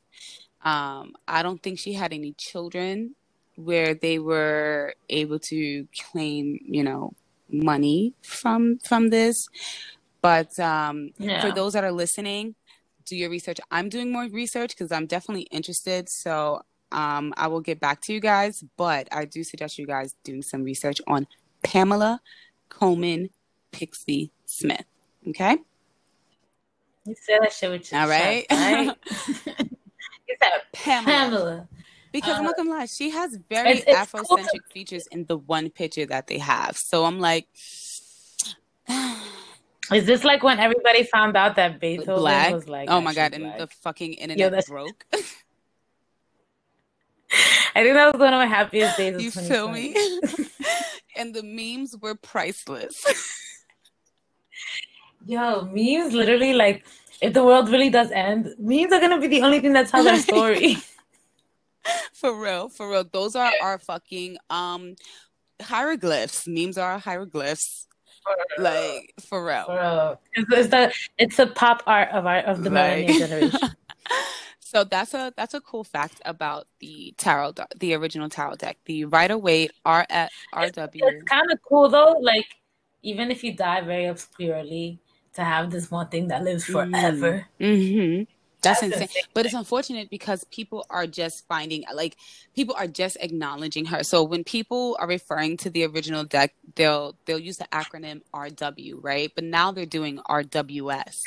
Um, 0.65 1.15
I 1.27 1.43
don't 1.43 1.63
think 1.63 1.79
she 1.79 1.93
had 1.93 2.13
any 2.13 2.33
children 2.33 3.15
where 3.57 3.95
they 3.95 4.19
were 4.19 4.95
able 5.09 5.39
to 5.39 5.87
claim, 6.11 6.59
you 6.65 6.83
know, 6.83 7.15
money 7.51 8.15
from 8.23 8.79
from 8.79 9.11
this. 9.11 9.49
But 10.21 10.59
um, 10.59 11.11
yeah. 11.19 11.41
for 11.43 11.51
those 11.51 11.73
that 11.73 11.85
are 11.85 11.93
listening, 11.93 12.55
do 13.05 13.17
your 13.17 13.31
research. 13.31 13.59
I'm 13.71 13.89
doing 13.89 14.13
more 14.13 14.29
research 14.29 14.71
because 14.71 14.93
I'm 14.93 15.07
definitely 15.07 15.49
interested. 15.51 16.09
So 16.09 16.63
um, 16.93 17.35
I 17.37 17.49
will 17.49 17.61
get 17.61 17.81
back 17.81 18.01
to 18.03 18.13
you 18.13 18.21
guys. 18.21 18.63
But 18.77 19.09
I 19.11 19.25
do 19.25 19.43
suggest 19.43 19.79
you 19.79 19.87
guys 19.87 20.15
doing 20.23 20.43
some 20.43 20.63
research 20.63 21.01
on 21.07 21.27
Pamela 21.63 22.21
Colman 22.69 23.31
Pixie 23.73 24.31
Smith. 24.47 24.85
Okay. 25.29 25.59
You 27.05 27.15
said 27.21 27.41
that 27.43 27.53
shit 27.53 27.71
with 27.71 27.91
your 27.91 28.01
All 28.01 28.09
right. 28.09 28.47
right? 28.51 28.97
you 29.47 30.37
said 30.41 30.51
Pamela. 30.73 31.05
Pamela. 31.05 31.69
Because 32.13 32.35
uh, 32.35 32.39
I'm 32.39 32.45
not 32.45 32.57
gonna 32.57 32.71
lie, 32.71 32.87
she 32.87 33.11
has 33.11 33.39
very 33.49 33.79
it's, 33.79 33.85
it's 33.87 34.13
Afrocentric 34.13 34.27
cool. 34.27 34.61
features 34.73 35.07
in 35.11 35.25
the 35.27 35.39
one 35.39 35.71
picture 35.71 36.07
that 36.07 36.27
they 36.27 36.39
have. 36.39 36.77
So 36.77 37.05
I'm 37.05 37.19
like, 37.19 37.49
is 39.93 40.05
this 40.05 40.23
like 40.23 40.43
when 40.43 40.59
everybody 40.61 41.05
found 41.05 41.37
out 41.37 41.57
that 41.57 41.81
Beethoven 41.81 42.15
black? 42.15 42.53
was 42.53 42.69
like? 42.69 42.91
Oh 42.91 43.01
my 43.01 43.15
god! 43.15 43.33
Black. 43.33 43.43
And 43.43 43.61
the 43.61 43.67
fucking 43.83 44.13
internet 44.15 44.53
Yo, 44.53 44.61
broke. 44.69 45.07
I 47.75 47.83
think 47.83 47.95
that 47.95 48.13
was 48.13 48.21
one 48.21 48.35
of 48.35 48.39
my 48.39 48.47
happiest 48.47 48.99
days. 48.99 49.23
you 49.23 49.31
feel 49.31 49.71
me? 49.71 49.97
and 51.17 51.35
the 51.35 51.43
memes 51.43 51.97
were 51.99 52.15
priceless. 52.15 53.03
Yo, 55.27 55.63
memes 55.73 56.13
literally 56.13 56.55
like 56.55 56.85
if 57.21 57.33
the 57.33 57.45
world 57.45 57.69
really 57.69 57.91
does 57.91 58.11
end, 58.11 58.55
memes 58.59 58.93
are 58.93 59.01
gonna 59.01 59.21
be 59.21 59.29
the 59.29 59.43
only 59.43 59.61
thing 59.61 59.73
that 59.73 59.89
tells 59.89 60.07
our 60.07 60.19
story. 60.19 60.77
for 62.13 62.41
real, 62.41 62.69
for 62.69 62.91
real. 62.91 63.05
Those 63.05 63.37
are 63.37 63.53
our 63.63 63.79
fucking 63.79 64.39
um 64.51 64.97
hieroglyphs. 65.61 66.47
Memes 66.47 66.79
are 66.79 66.99
hieroglyphs. 66.99 67.87
For 68.23 68.63
like 68.63 69.15
for 69.21 69.45
real. 69.45 69.65
For 69.65 69.75
real. 69.75 70.21
It's, 70.35 70.53
it's 70.53 70.69
the 70.69 70.93
it's 71.19 71.37
the 71.37 71.47
pop 71.47 71.83
art 71.87 72.11
of 72.11 72.27
our 72.27 72.39
of 72.39 72.63
the 72.63 72.71
like, 72.71 73.07
millennial 73.07 73.19
generation. 73.29 73.71
so 74.61 74.85
that's 74.85 75.15
a 75.15 75.33
that's 75.37 75.55
a 75.55 75.61
cool 75.61 75.85
fact 75.85 76.21
about 76.25 76.67
the 76.81 77.15
tarot 77.17 77.55
the 77.77 77.95
original 77.95 78.29
tarot 78.29 78.57
deck. 78.57 78.79
The 78.85 79.05
Rider 79.07 79.39
Waite 79.39 79.73
R 79.85 80.07
at 80.09 80.31
RW. 80.55 80.91
It's, 80.95 81.05
it's 81.05 81.23
kind 81.25 81.51
of 81.51 81.59
cool 81.63 81.89
though. 81.89 82.17
Like 82.21 82.47
even 83.03 83.31
if 83.31 83.43
you 83.43 83.55
die 83.55 83.81
very 83.81 84.07
obscurely, 84.07 85.01
to 85.35 85.45
have 85.45 85.71
this 85.71 85.91
one 85.91 86.09
thing 86.09 86.29
that 86.29 86.45
lives 86.45 86.65
mm-hmm. 86.65 86.93
forever. 86.93 87.47
Mm-hmm. 87.61 88.25
That's, 88.63 88.81
That's 88.81 88.93
insane. 88.93 89.03
insane. 89.03 89.23
But 89.35 89.45
it's 89.45 89.55
unfortunate 89.55 90.09
because 90.09 90.45
people 90.45 90.87
are 90.89 91.07
just 91.07 91.47
finding 91.49 91.85
like 91.93 92.17
people 92.55 92.77
are 92.79 92.87
just 92.87 93.17
acknowledging 93.21 93.87
her. 93.87 94.05
So 94.05 94.23
when 94.23 94.45
people 94.45 94.97
are 95.01 95.09
referring 95.09 95.57
to 95.59 95.71
the 95.71 95.85
original 95.85 96.23
deck, 96.23 96.55
they'll 96.77 97.17
they'll 97.25 97.41
use 97.41 97.57
the 97.57 97.67
acronym 97.73 98.23
RW, 98.33 98.99
right? 99.01 99.33
But 99.35 99.45
now 99.45 99.73
they're 99.73 99.85
doing 99.85 100.19
RWS 100.29 101.23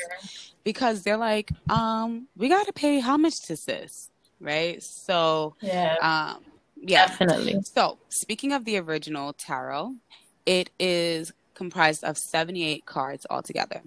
because 0.63 1.04
they're 1.04 1.18
like, 1.18 1.52
um, 1.70 2.28
we 2.38 2.48
got 2.48 2.68
to 2.68 2.74
pay 2.74 3.02
homage 3.02 3.41
to 3.41 3.58
sis, 3.58 4.10
right? 4.39 4.82
So 4.82 5.56
yeah, 5.60 5.98
um, 6.02 6.44
yeah, 6.78 7.08
definitely. 7.08 7.62
So 7.63 7.98
speaking 8.08 8.54
of 8.54 8.63
the 8.63 8.78
original 8.78 9.34
tarot, 9.34 9.96
it 10.46 10.70
is 10.80 11.34
comprised 11.56 12.04
of 12.04 12.18
78 12.18 12.86
cards 12.86 13.26
altogether. 13.30 13.82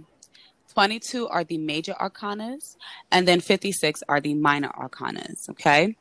22 0.74 1.28
are 1.28 1.44
the 1.44 1.58
major 1.58 1.94
arcanas, 1.94 2.76
and 3.10 3.26
then 3.26 3.40
56 3.40 4.02
are 4.08 4.20
the 4.20 4.34
minor 4.34 4.70
arcanas. 4.78 5.48
Okay. 5.50 5.96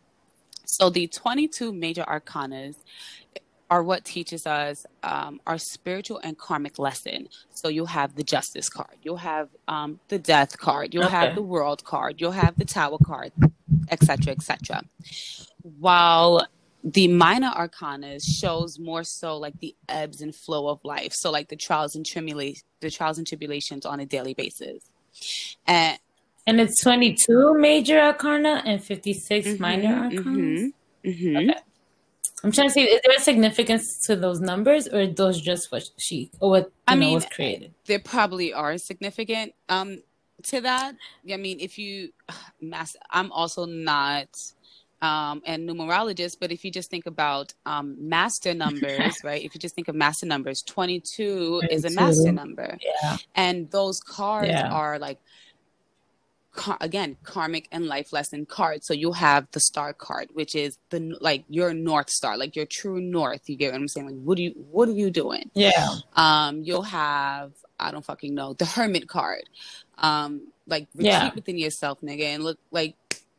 So 0.66 0.90
the 0.90 1.08
22 1.08 1.74
major 1.74 2.04
arcanas 2.04 2.76
are 3.70 3.84
what 3.84 4.06
teaches 4.06 4.46
us 4.46 4.86
um, 5.04 5.42
our 5.46 5.58
spiritual 5.58 6.20
and 6.24 6.38
karmic 6.38 6.80
lesson. 6.80 7.28
So 7.50 7.68
you'll 7.70 7.86
have 7.88 8.16
the 8.16 8.24
justice 8.24 8.70
card, 8.70 8.98
you'll 9.02 9.18
have 9.18 9.50
um, 9.68 10.00
the 10.08 10.20
death 10.20 10.58
card, 10.58 10.94
you'll 10.94 11.06
okay. 11.06 11.16
have 11.16 11.36
the 11.36 11.42
world 11.42 11.84
card, 11.84 12.22
you'll 12.22 12.32
have 12.32 12.58
the 12.58 12.66
tower 12.66 12.98
card, 13.04 13.32
etc., 13.90 14.34
etc. 14.34 14.84
While 15.62 16.48
the 16.84 17.08
minor 17.08 17.52
arcana 17.56 18.20
shows 18.20 18.80
more 18.80 19.04
so 19.04 19.38
like 19.38 19.60
the 19.60 19.76
ebbs 19.90 20.22
and 20.22 20.34
flow 20.36 20.68
of 20.68 20.80
life. 20.84 21.14
So 21.14 21.32
like 21.32 21.50
the 21.50 21.56
trials 21.56 21.96
and 21.96 22.06
tribulations 22.06 22.64
the 22.80 22.92
trials 22.92 23.18
and 23.18 23.26
tribulations 23.26 23.86
on 23.86 24.00
a 24.00 24.06
daily 24.06 24.34
basis. 24.34 24.84
And 25.66 25.98
and 26.46 26.62
it's 26.62 26.82
22 26.82 27.56
major 27.56 28.00
arcana 28.00 28.62
and 28.66 28.82
56 28.82 29.48
mm-hmm, 29.48 29.62
minor 29.62 29.96
arcana 29.96 30.22
mm-hmm, 30.24 31.10
mm-hmm. 31.10 31.38
okay. 31.38 31.60
I'm 32.44 32.52
trying 32.52 32.68
to 32.68 32.74
see 32.74 32.84
is 32.84 33.02
there 33.04 33.18
a 33.18 33.20
significance 33.20 34.00
to 34.06 34.16
those 34.16 34.40
numbers 34.40 34.88
or 34.88 35.08
those 35.08 35.42
just 35.42 35.72
what 35.72 35.84
she 35.98 36.30
or 36.40 36.50
what 36.52 36.72
i 36.88 36.94
know, 36.94 37.00
mean 37.02 37.16
was 37.16 37.26
created? 37.26 37.74
there 37.88 38.00
probably 38.00 38.54
are 38.54 38.78
significant 38.78 39.54
um 39.70 40.02
to 40.44 40.62
that. 40.62 40.94
I 41.32 41.38
mean 41.38 41.60
if 41.60 41.80
you 41.80 42.14
mass 42.62 42.96
i'm 43.10 43.32
also 43.32 43.66
not 43.66 44.28
um, 45.02 45.42
and 45.46 45.68
numerologist. 45.68 46.38
But 46.40 46.52
if 46.52 46.66
you 46.66 46.72
just 46.72 46.90
think 46.90 47.06
about 47.06 47.54
um, 47.66 47.96
master 48.00 48.54
numbers, 48.54 49.18
right? 49.24 49.44
If 49.44 49.54
you 49.54 49.60
just 49.60 49.76
think 49.76 49.88
of 49.88 49.96
master 49.96 50.26
numbers, 50.26 50.62
22, 50.62 51.62
22. 51.62 51.74
is 51.74 51.86
a 51.86 51.92
master 51.92 52.32
number. 52.32 52.78
Yeah. 52.84 53.18
And 53.36 53.70
those 53.72 54.00
cards 54.00 54.50
yeah. 54.50 54.72
are 54.72 55.00
like, 55.00 55.20
car- 56.58 56.78
again, 56.82 57.16
karmic 57.24 57.68
and 57.72 57.86
life 57.86 58.12
lesson 58.12 58.46
cards. 58.46 58.86
So 58.88 58.94
you'll 58.94 59.14
have 59.14 59.48
the 59.52 59.62
star 59.62 59.94
card, 59.94 60.30
which 60.34 60.56
is 60.56 60.78
the 60.90 61.16
like 61.22 61.46
your 61.48 61.74
north 61.74 62.10
star, 62.10 62.38
like 62.38 62.56
your 62.56 62.66
true 62.66 63.00
north. 63.00 63.48
You 63.48 63.56
get 63.56 63.72
what 63.72 63.80
I'm 63.80 63.88
saying? 63.88 64.08
Like, 64.08 64.22
what 64.24 64.36
do 64.36 64.44
you 64.44 64.52
what 64.72 64.90
are 64.90 64.94
you 64.94 65.10
doing? 65.10 65.50
Yeah. 65.54 65.96
Um, 66.16 66.64
you'll 66.64 66.82
have 66.82 67.54
I 67.80 67.92
don't 67.92 68.04
fucking 68.04 68.34
know 68.36 68.54
the 68.54 68.66
hermit 68.66 69.08
card. 69.08 69.44
Um, 70.00 70.48
like 70.68 70.88
retreat 70.94 71.14
yeah. 71.14 71.34
within 71.34 71.58
yourself, 71.58 72.02
nigga, 72.02 72.24
and 72.24 72.44
look 72.44 72.60
like 72.72 72.96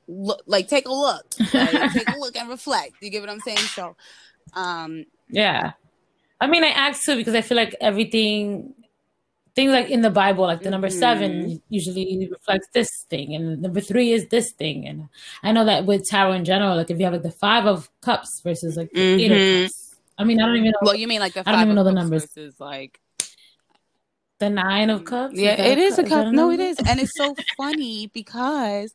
look 0.08 0.42
like 0.46 0.68
take 0.68 0.86
a 0.86 0.92
look 0.92 1.24
like, 1.52 1.70
take 1.92 2.08
a 2.08 2.18
look 2.18 2.36
and 2.36 2.48
reflect. 2.48 2.94
You 3.00 3.10
get 3.10 3.20
what 3.20 3.30
i'm 3.30 3.40
saying? 3.40 3.58
So 3.58 3.96
um 4.54 5.04
yeah. 5.28 5.72
I 6.40 6.46
mean 6.46 6.64
i 6.64 6.68
asked 6.68 7.04
too 7.04 7.16
because 7.16 7.34
i 7.34 7.40
feel 7.40 7.56
like 7.56 7.74
everything 7.80 8.74
things 9.58 9.72
like 9.72 9.90
in 9.90 10.02
the 10.02 10.10
bible 10.10 10.44
like 10.44 10.62
the 10.62 10.70
number 10.70 10.86
mm-hmm. 10.86 11.00
seven 11.00 11.60
usually 11.68 12.28
reflects 12.30 12.68
this 12.72 12.88
thing 13.10 13.34
and 13.34 13.60
number 13.60 13.80
three 13.80 14.12
is 14.12 14.28
this 14.28 14.52
thing 14.52 14.86
and 14.86 15.08
i 15.42 15.50
know 15.50 15.64
that 15.64 15.84
with 15.84 16.04
tarot 16.08 16.32
in 16.34 16.44
general 16.44 16.76
like 16.76 16.92
if 16.92 16.98
you 16.98 17.04
have 17.04 17.12
like 17.12 17.24
the 17.24 17.32
five 17.32 17.66
of 17.66 17.90
cups 18.00 18.40
versus 18.44 18.76
like 18.76 18.88
the 18.92 19.00
mm-hmm. 19.00 19.20
eight 19.20 19.32
of 19.32 19.38
mm-hmm. 19.38 19.64
cups 19.64 19.96
i 20.16 20.22
mean 20.22 20.40
i 20.40 20.46
don't 20.46 20.54
even 20.54 20.70
know 20.70 20.78
well 20.82 20.94
you 20.94 21.08
mean 21.08 21.18
like 21.18 21.34
the 21.34 21.42
i 21.44 21.50
don't 21.50 21.62
even 21.62 21.74
know 21.74 21.82
the 21.82 21.90
numbers. 21.90 22.22
versus 22.26 22.54
like 22.60 23.00
the 24.38 24.48
nine 24.48 24.88
of 24.88 25.04
cups? 25.04 25.34
Yeah 25.34 25.60
it 25.60 25.78
is 25.78 25.98
a 25.98 26.04
cup. 26.04 26.32
no 26.32 26.52
it 26.52 26.60
is 26.60 26.78
and 26.78 27.00
it's 27.00 27.16
so 27.16 27.34
funny 27.56 28.06
because 28.14 28.94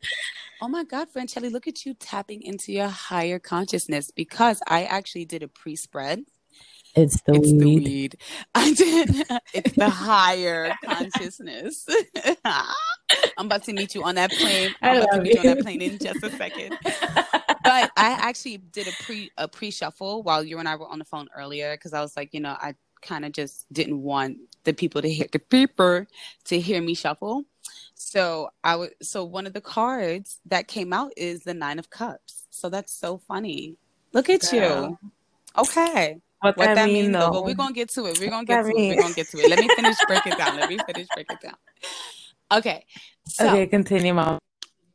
Oh 0.63 0.69
my 0.69 0.85
God, 0.85 1.09
Franchelli, 1.13 1.51
look 1.51 1.67
at 1.67 1.85
you 1.85 1.93
tapping 1.93 2.41
into 2.41 2.71
your 2.71 2.87
higher 2.87 3.37
consciousness 3.37 4.11
because 4.11 4.61
I 4.65 4.85
actually 4.85 5.25
did 5.25 5.43
a 5.43 5.49
pre 5.49 5.75
spread. 5.75 6.23
It's 6.95 7.21
the 7.23 7.33
it's 7.33 7.51
weed. 7.51 7.59
The 7.59 7.75
weed. 7.75 8.17
I 8.55 8.73
did. 8.73 9.09
It's 9.53 9.75
the 9.75 9.89
higher 9.89 10.71
consciousness. 10.85 11.85
I'm 12.45 13.47
about 13.47 13.63
to 13.65 13.73
meet 13.73 13.93
you 13.93 14.05
on 14.05 14.15
that 14.15 14.31
plane. 14.31 14.73
I'm 14.81 14.99
about 14.99 15.11
to 15.11 15.21
meet 15.21 15.33
you 15.33 15.41
on 15.41 15.47
that 15.47 15.59
plane 15.59 15.81
in 15.81 15.99
just 15.99 16.23
a 16.23 16.29
second. 16.29 16.77
but 16.81 17.91
I 17.97 18.17
actually 18.21 18.59
did 18.59 18.87
a 18.87 18.93
pre 19.03 19.33
a 19.37 19.49
pre 19.49 19.69
shuffle 19.69 20.23
while 20.23 20.45
you 20.45 20.59
and 20.59 20.69
I 20.69 20.77
were 20.77 20.87
on 20.87 20.97
the 20.97 21.05
phone 21.05 21.27
earlier 21.35 21.73
because 21.73 21.91
I 21.91 21.99
was 21.99 22.15
like, 22.15 22.33
you 22.33 22.39
know, 22.39 22.55
I 22.57 22.75
kind 23.01 23.25
of 23.25 23.33
just 23.33 23.65
didn't 23.73 24.01
want 24.01 24.37
the 24.63 24.73
people 24.73 25.01
to 25.01 25.09
hear 25.09 25.27
the 25.29 25.39
people 25.39 26.05
to 26.45 26.59
hear 26.61 26.81
me 26.81 26.93
shuffle. 26.93 27.43
So 28.05 28.49
I 28.65 28.75
would 28.75 28.93
so 29.01 29.23
one 29.23 29.47
of 29.47 29.53
the 29.53 29.61
cards 29.61 30.39
that 30.45 30.67
came 30.67 30.91
out 30.91 31.13
is 31.15 31.43
the 31.43 31.53
nine 31.53 31.79
of 31.79 31.89
cups. 31.89 32.45
So 32.49 32.69
that's 32.69 32.93
so 32.93 33.17
funny. 33.17 33.77
Look 34.11 34.29
at 34.29 34.51
you. 34.51 34.97
Okay. 35.57 36.19
What, 36.41 36.57
what 36.57 36.65
that, 36.65 36.75
that 36.75 36.85
mean, 36.87 37.05
means, 37.05 37.13
though? 37.13 37.31
But 37.31 37.45
we're 37.45 37.55
gonna 37.55 37.73
get 37.73 37.89
to 37.91 38.05
it. 38.07 38.19
We're 38.19 38.29
gonna 38.29 38.45
get 38.45 38.63
to 38.63 38.67
mean? 38.67 38.91
it. 38.91 38.95
We're 38.97 39.01
gonna 39.01 39.13
get 39.15 39.29
to 39.29 39.37
it. 39.39 39.49
Let 39.49 39.59
me 39.59 39.69
finish 39.69 39.95
break 40.05 40.27
it 40.27 40.37
down. 40.37 40.57
Let 40.57 40.69
me 40.69 40.77
finish 40.85 41.07
break 41.15 41.31
it 41.31 41.39
down. 41.41 41.55
Okay. 42.51 42.85
So, 43.25 43.47
okay, 43.47 43.67
continue, 43.67 44.13
mom. 44.13 44.37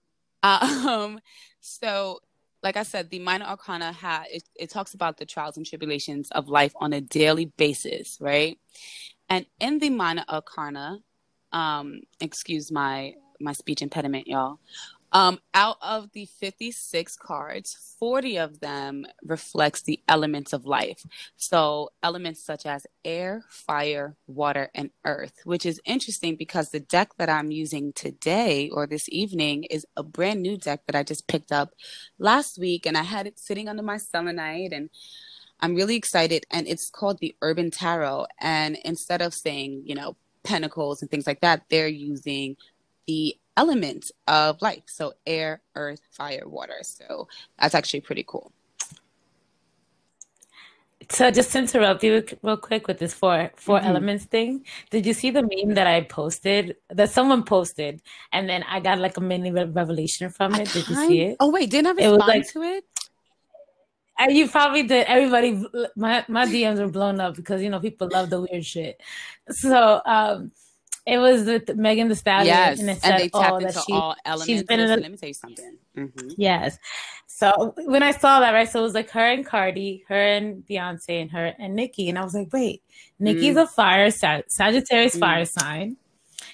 um, 0.43 1.19
so 1.61 2.21
like 2.63 2.77
I 2.77 2.83
said, 2.83 3.09
the 3.09 3.21
minor 3.21 3.47
arcana 3.47 3.93
ha 3.93 4.25
it, 4.31 4.43
it 4.55 4.69
talks 4.69 4.93
about 4.93 5.17
the 5.17 5.25
trials 5.25 5.57
and 5.57 5.65
tribulations 5.65 6.31
of 6.33 6.49
life 6.49 6.75
on 6.77 6.93
a 6.93 7.01
daily 7.01 7.47
basis, 7.57 8.19
right? 8.21 8.59
And 9.31 9.47
in 9.61 9.79
the 9.79 9.91
minor 9.91 10.27
arcana, 10.29 10.99
um, 11.53 12.01
excuse 12.21 12.71
my 12.71 13.15
my 13.41 13.53
speech 13.53 13.83
impediment, 13.83 14.27
y'all. 14.27 14.59
Um, 15.11 15.39
out 15.55 15.79
of 15.81 16.13
the 16.13 16.27
56 16.27 17.17
cards, 17.17 17.95
40 17.99 18.39
of 18.39 18.61
them 18.61 19.07
reflects 19.23 19.83
the 19.83 20.01
elements 20.07 20.53
of 20.53 20.67
life. 20.67 21.03
So 21.37 21.91
elements 22.03 22.45
such 22.45 22.67
as 22.67 22.87
air, 23.05 23.45
fire, 23.49 24.17
water, 24.27 24.71
and 24.75 24.91
earth, 25.07 25.33
which 25.45 25.65
is 25.65 25.81
interesting 25.87 26.37
because 26.37 26.69
the 26.69 26.81
deck 26.81 27.13
that 27.17 27.31
I'm 27.31 27.51
using 27.51 27.95
today 27.95 28.69
or 28.69 28.87
this 28.87 29.09
evening 29.09 29.65
is 29.65 29.87
a 29.97 30.03
brand 30.03 30.43
new 30.43 30.59
deck 30.59 30.83
that 30.87 30.97
I 30.97 31.05
just 31.05 31.27
picked 31.27 31.53
up 31.53 31.71
last 32.19 32.59
week 32.59 32.85
and 32.85 32.97
I 32.97 33.03
had 33.03 33.27
it 33.27 33.39
sitting 33.39 33.67
under 33.67 33.83
my 33.83 33.97
selenite 33.97 34.75
and 34.75 34.91
I'm 35.61 35.75
really 35.75 35.97
excited 35.97 36.45
and 36.51 36.69
it's 36.69 36.91
called 36.91 37.19
the 37.19 37.35
Urban 37.41 37.71
Tarot 37.71 38.27
and 38.41 38.77
instead 38.85 39.23
of 39.23 39.33
saying, 39.33 39.85
you 39.87 39.95
know, 39.95 40.17
pentacles 40.49 41.03
and 41.03 41.11
things 41.11 41.27
like 41.27 41.41
that, 41.41 41.63
they're 41.69 41.89
using 41.89 42.57
the 43.07 43.37
elements 43.57 44.11
of 44.27 44.61
life. 44.63 44.85
So 44.87 45.15
air, 45.27 45.61
earth, 45.75 46.01
fire, 46.11 46.47
water. 46.47 46.81
So 46.83 47.29
that's 47.59 47.75
actually 47.75 48.01
pretty 48.01 48.25
cool. 48.27 48.53
So 51.11 51.31
just 51.31 51.53
to 51.53 51.61
interrupt 51.61 52.05
you 52.05 52.23
real 52.43 52.59
quick 52.59 52.87
with 52.87 52.99
this 52.99 53.15
four 53.15 53.51
4 53.57 53.79
mm-hmm. 53.79 53.89
elements 53.89 54.25
thing, 54.25 54.65
did 54.91 55.07
you 55.07 55.15
see 55.15 55.31
the 55.31 55.43
meme 55.43 55.75
that 55.75 55.87
I 55.87 56.03
posted 56.03 56.77
that 56.91 57.11
someone 57.11 57.45
posted, 57.45 58.03
and 58.31 58.49
then 58.49 58.63
I 58.69 58.81
got 58.81 58.99
like 58.99 59.17
a 59.17 59.23
mini 59.23 59.51
revelation 59.51 60.29
from 60.29 60.55
it? 60.57 60.69
Did 60.71 60.87
you 60.89 60.97
see 61.07 61.21
it? 61.23 61.37
Oh 61.41 61.51
wait, 61.51 61.71
didn't 61.71 61.87
I 61.87 61.91
respond 61.93 62.15
it 62.15 62.19
was 62.19 62.29
like, 62.29 62.53
to 62.53 62.63
it? 62.63 62.85
You 64.29 64.49
probably 64.49 64.83
did. 64.83 65.07
Everybody, 65.07 65.65
my 65.95 66.25
my 66.29 66.47
DMs 66.47 66.79
were 66.79 66.89
blown 66.89 67.21
up 67.21 67.37
because 67.37 67.63
you 67.63 67.71
know 67.71 67.79
people 67.79 68.09
love 68.13 68.31
the 68.31 68.41
weird 68.41 68.65
shit. 68.65 69.01
So 69.51 70.01
um, 70.05 70.51
it 71.07 71.19
was 71.19 71.45
with 71.45 71.75
Megan 71.77 72.09
Thee 72.09 72.15
Stallion, 72.15 72.47
yes, 72.47 72.81
and, 72.81 72.91
it 72.91 73.01
said, 73.01 73.13
and 73.13 73.21
they 73.23 73.31
oh, 73.33 73.57
into 73.57 73.73
she, 73.73 73.93
all 73.93 74.15
elements. 74.25 74.47
She's 74.47 74.63
been 74.65 74.81
in 74.81 74.91
a, 74.91 74.97
let 74.97 75.11
me 75.11 75.17
tell 75.17 75.29
you 75.29 75.35
something. 75.35 75.79
Mm-hmm. 75.97 76.29
Yes. 76.37 76.79
So 77.27 77.73
when 77.87 78.03
I 78.03 78.11
saw 78.11 78.41
that, 78.41 78.53
right, 78.53 78.69
so 78.69 78.81
it 78.81 78.83
was 78.83 78.95
like 78.95 79.11
her 79.11 79.25
and 79.25 79.47
Cardi, 79.47 80.05
her 80.09 80.21
and 80.21 80.65
Beyonce, 80.67 81.23
and 81.23 81.31
her 81.31 81.55
and 81.59 81.75
Nicki, 81.77 82.09
and 82.09 82.19
I 82.19 82.25
was 82.25 82.35
like, 82.35 82.53
wait, 82.53 82.83
Nicki's 83.19 83.57
mm. 83.57 83.63
a 83.63 83.67
fire 83.67 84.11
Sagittarius 84.11 85.17
mm. 85.17 85.21
fire 85.21 85.45
sign. 85.45 85.97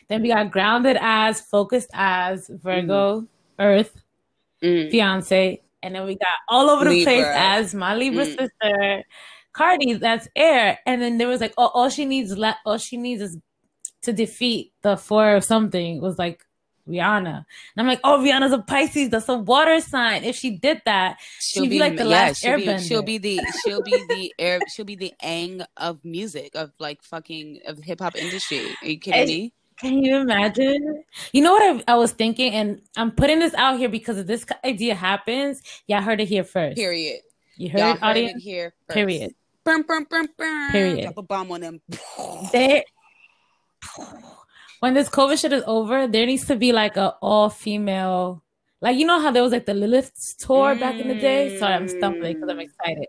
Then 0.09 0.23
we 0.23 0.29
got 0.29 0.51
grounded 0.51 0.99
as, 1.01 1.41
focused 1.41 1.91
as 1.93 2.49
Virgo, 2.49 3.23
mm. 3.23 3.29
Earth, 3.59 4.01
mm. 4.63 4.93
Beyonce, 4.93 5.63
and 5.85 5.95
then 5.95 6.07
we 6.07 6.15
got 6.17 6.39
all 6.49 6.71
over 6.71 6.85
the 6.85 6.91
Libra. 6.91 7.05
place 7.05 7.27
as 7.29 7.75
my 7.75 7.95
Libra 7.95 8.25
mm. 8.25 8.39
sister, 8.39 9.05
Cardi. 9.53 9.93
That's 9.95 10.27
air, 10.35 10.79
and 10.87 11.03
then 11.03 11.19
there 11.19 11.29
was 11.29 11.41
like, 11.41 11.53
oh, 11.59 11.71
all 11.75 11.91
she 11.91 12.07
needs, 12.07 12.37
le- 12.37 12.59
all 12.65 12.79
she 12.79 12.97
needs 12.97 13.21
is 13.21 13.39
to 14.03 14.13
defeat 14.13 14.73
the 14.83 14.97
four 14.97 15.37
of 15.37 15.45
something 15.45 16.01
was 16.01 16.19
like 16.19 16.45
Rihanna. 16.89 17.37
And 17.37 17.45
I'm 17.77 17.87
like, 17.87 18.01
oh, 18.03 18.19
Rihanna's 18.19 18.53
a 18.53 18.59
Pisces. 18.59 19.11
That's 19.11 19.29
a 19.29 19.37
water 19.37 19.81
sign. 19.81 20.25
If 20.25 20.37
she 20.37 20.51
did 20.51 20.81
that, 20.87 21.19
she'll 21.39 21.65
she'd 21.65 21.71
be, 21.71 21.77
be 21.77 21.81
like 21.81 21.97
the 21.97 22.05
yeah, 22.05 22.09
last 22.09 22.41
she'll 22.41 22.59
airbender. 22.59 22.79
Be, 22.79 22.85
she'll 22.85 23.03
be 23.03 23.19
the 23.19 23.41
she'll 23.65 23.83
be 23.83 24.05
the 24.09 24.35
air 24.39 24.61
she'll 24.75 24.85
be 24.85 24.97
the 24.97 25.13
Aang 25.23 25.67
of 25.77 26.05
music 26.05 26.53
of 26.55 26.73
like 26.79 27.03
fucking 27.03 27.61
of 27.67 27.79
hip 27.79 28.01
hop 28.01 28.17
industry. 28.17 28.65
Are 28.83 28.89
you 28.89 28.99
kidding 28.99 29.21
and, 29.21 29.29
me? 29.29 29.53
Can 29.79 29.99
you 29.99 30.17
imagine? 30.17 31.05
You 31.33 31.43
know 31.43 31.53
what 31.53 31.85
I, 31.89 31.93
I, 31.93 31.97
was 31.97 32.13
thinking, 32.13 32.53
and 32.53 32.81
I'm 32.97 33.11
putting 33.11 33.41
this 33.41 33.55
out 33.55 33.79
here 33.79 33.89
because 33.89 34.19
if 34.19 34.27
this 34.27 34.47
idea 34.65 34.95
happens, 34.95 35.63
y'all 35.87 36.01
heard 36.01 36.21
it 36.21 36.29
here 36.29 36.45
first. 36.45 36.77
Period. 36.77 37.21
You 37.57 37.71
heard, 37.71 37.81
y'all 37.81 37.95
it, 37.95 38.01
heard 38.01 38.17
it 38.17 38.37
here. 38.37 38.75
First. 38.87 38.95
Period. 38.95 39.35
Period. 39.65 41.03
Drop 41.03 41.19
a 41.19 41.23
bomb 41.23 41.51
on 41.51 41.61
them. 41.61 41.81
They, 42.53 42.85
when 44.81 44.95
this 44.95 45.09
COVID 45.09 45.41
shit 45.41 45.53
is 45.53 45.65
over, 45.67 46.07
there 46.07 46.27
needs 46.27 46.47
to 46.47 46.57
be 46.57 46.73
like 46.73 46.97
a 46.97 47.17
all 47.23 47.51
female, 47.51 48.43
like 48.81 48.97
you 48.97 49.07
know 49.07 49.21
how 49.21 49.31
there 49.31 49.43
was 49.43 49.53
like 49.53 49.67
the 49.67 49.75
Lilith 49.75 50.37
tour 50.39 50.75
back 50.75 51.01
in 51.01 51.09
the 51.09 51.15
day. 51.15 51.59
Sorry, 51.59 51.75
I'm 51.75 51.89
stumbling 51.89 52.35
because 52.35 52.51
I'm 52.51 52.59
mm. 52.59 52.65
excited. 52.65 53.07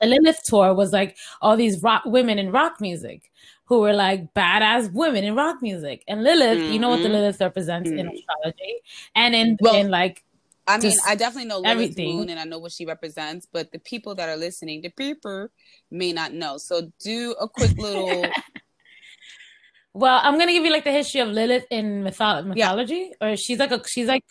The 0.00 0.06
Lilith 0.06 0.40
tour 0.44 0.74
was 0.74 0.92
like 0.92 1.16
all 1.40 1.56
these 1.56 1.82
rock 1.82 2.02
women 2.04 2.38
in 2.38 2.50
rock 2.52 2.80
music 2.80 3.30
who 3.64 3.80
were 3.80 3.92
like 3.92 4.32
badass 4.34 4.92
women 4.92 5.24
in 5.24 5.34
rock 5.34 5.60
music. 5.60 6.04
And 6.08 6.22
Lilith, 6.22 6.58
mm-hmm. 6.58 6.72
you 6.72 6.78
know 6.78 6.88
what 6.88 6.98
the 6.98 7.04
mm-hmm. 7.04 7.14
Lilith 7.14 7.40
represents 7.40 7.90
mm-hmm. 7.90 7.98
in 7.98 8.08
astrology 8.08 8.80
and 9.14 9.34
in 9.34 9.58
well, 9.60 9.74
in 9.74 9.90
like 9.90 10.24
I 10.66 10.78
mean, 10.78 10.92
I 11.06 11.14
definitely 11.14 11.48
know 11.48 11.58
Lilith 11.58 11.70
everything. 11.70 12.16
Moon 12.16 12.28
and 12.28 12.38
I 12.38 12.44
know 12.44 12.58
what 12.58 12.72
she 12.72 12.84
represents, 12.84 13.46
but 13.50 13.72
the 13.72 13.78
people 13.78 14.14
that 14.16 14.28
are 14.28 14.36
listening, 14.36 14.82
the 14.82 14.90
people 14.90 15.48
may 15.90 16.12
not 16.12 16.34
know. 16.34 16.58
So 16.58 16.92
do 17.00 17.34
a 17.40 17.48
quick 17.48 17.76
little 17.78 18.24
Well, 19.98 20.20
I'm 20.22 20.38
gonna 20.38 20.52
give 20.52 20.64
you 20.64 20.70
like 20.70 20.84
the 20.84 20.92
history 20.92 21.20
of 21.22 21.28
Lilith 21.28 21.66
in 21.70 22.04
mytho- 22.04 22.46
mythology, 22.46 23.12
yeah. 23.20 23.32
or 23.32 23.36
she's 23.36 23.58
like 23.58 23.72
a 23.72 23.82
she's 23.88 24.06
like 24.06 24.24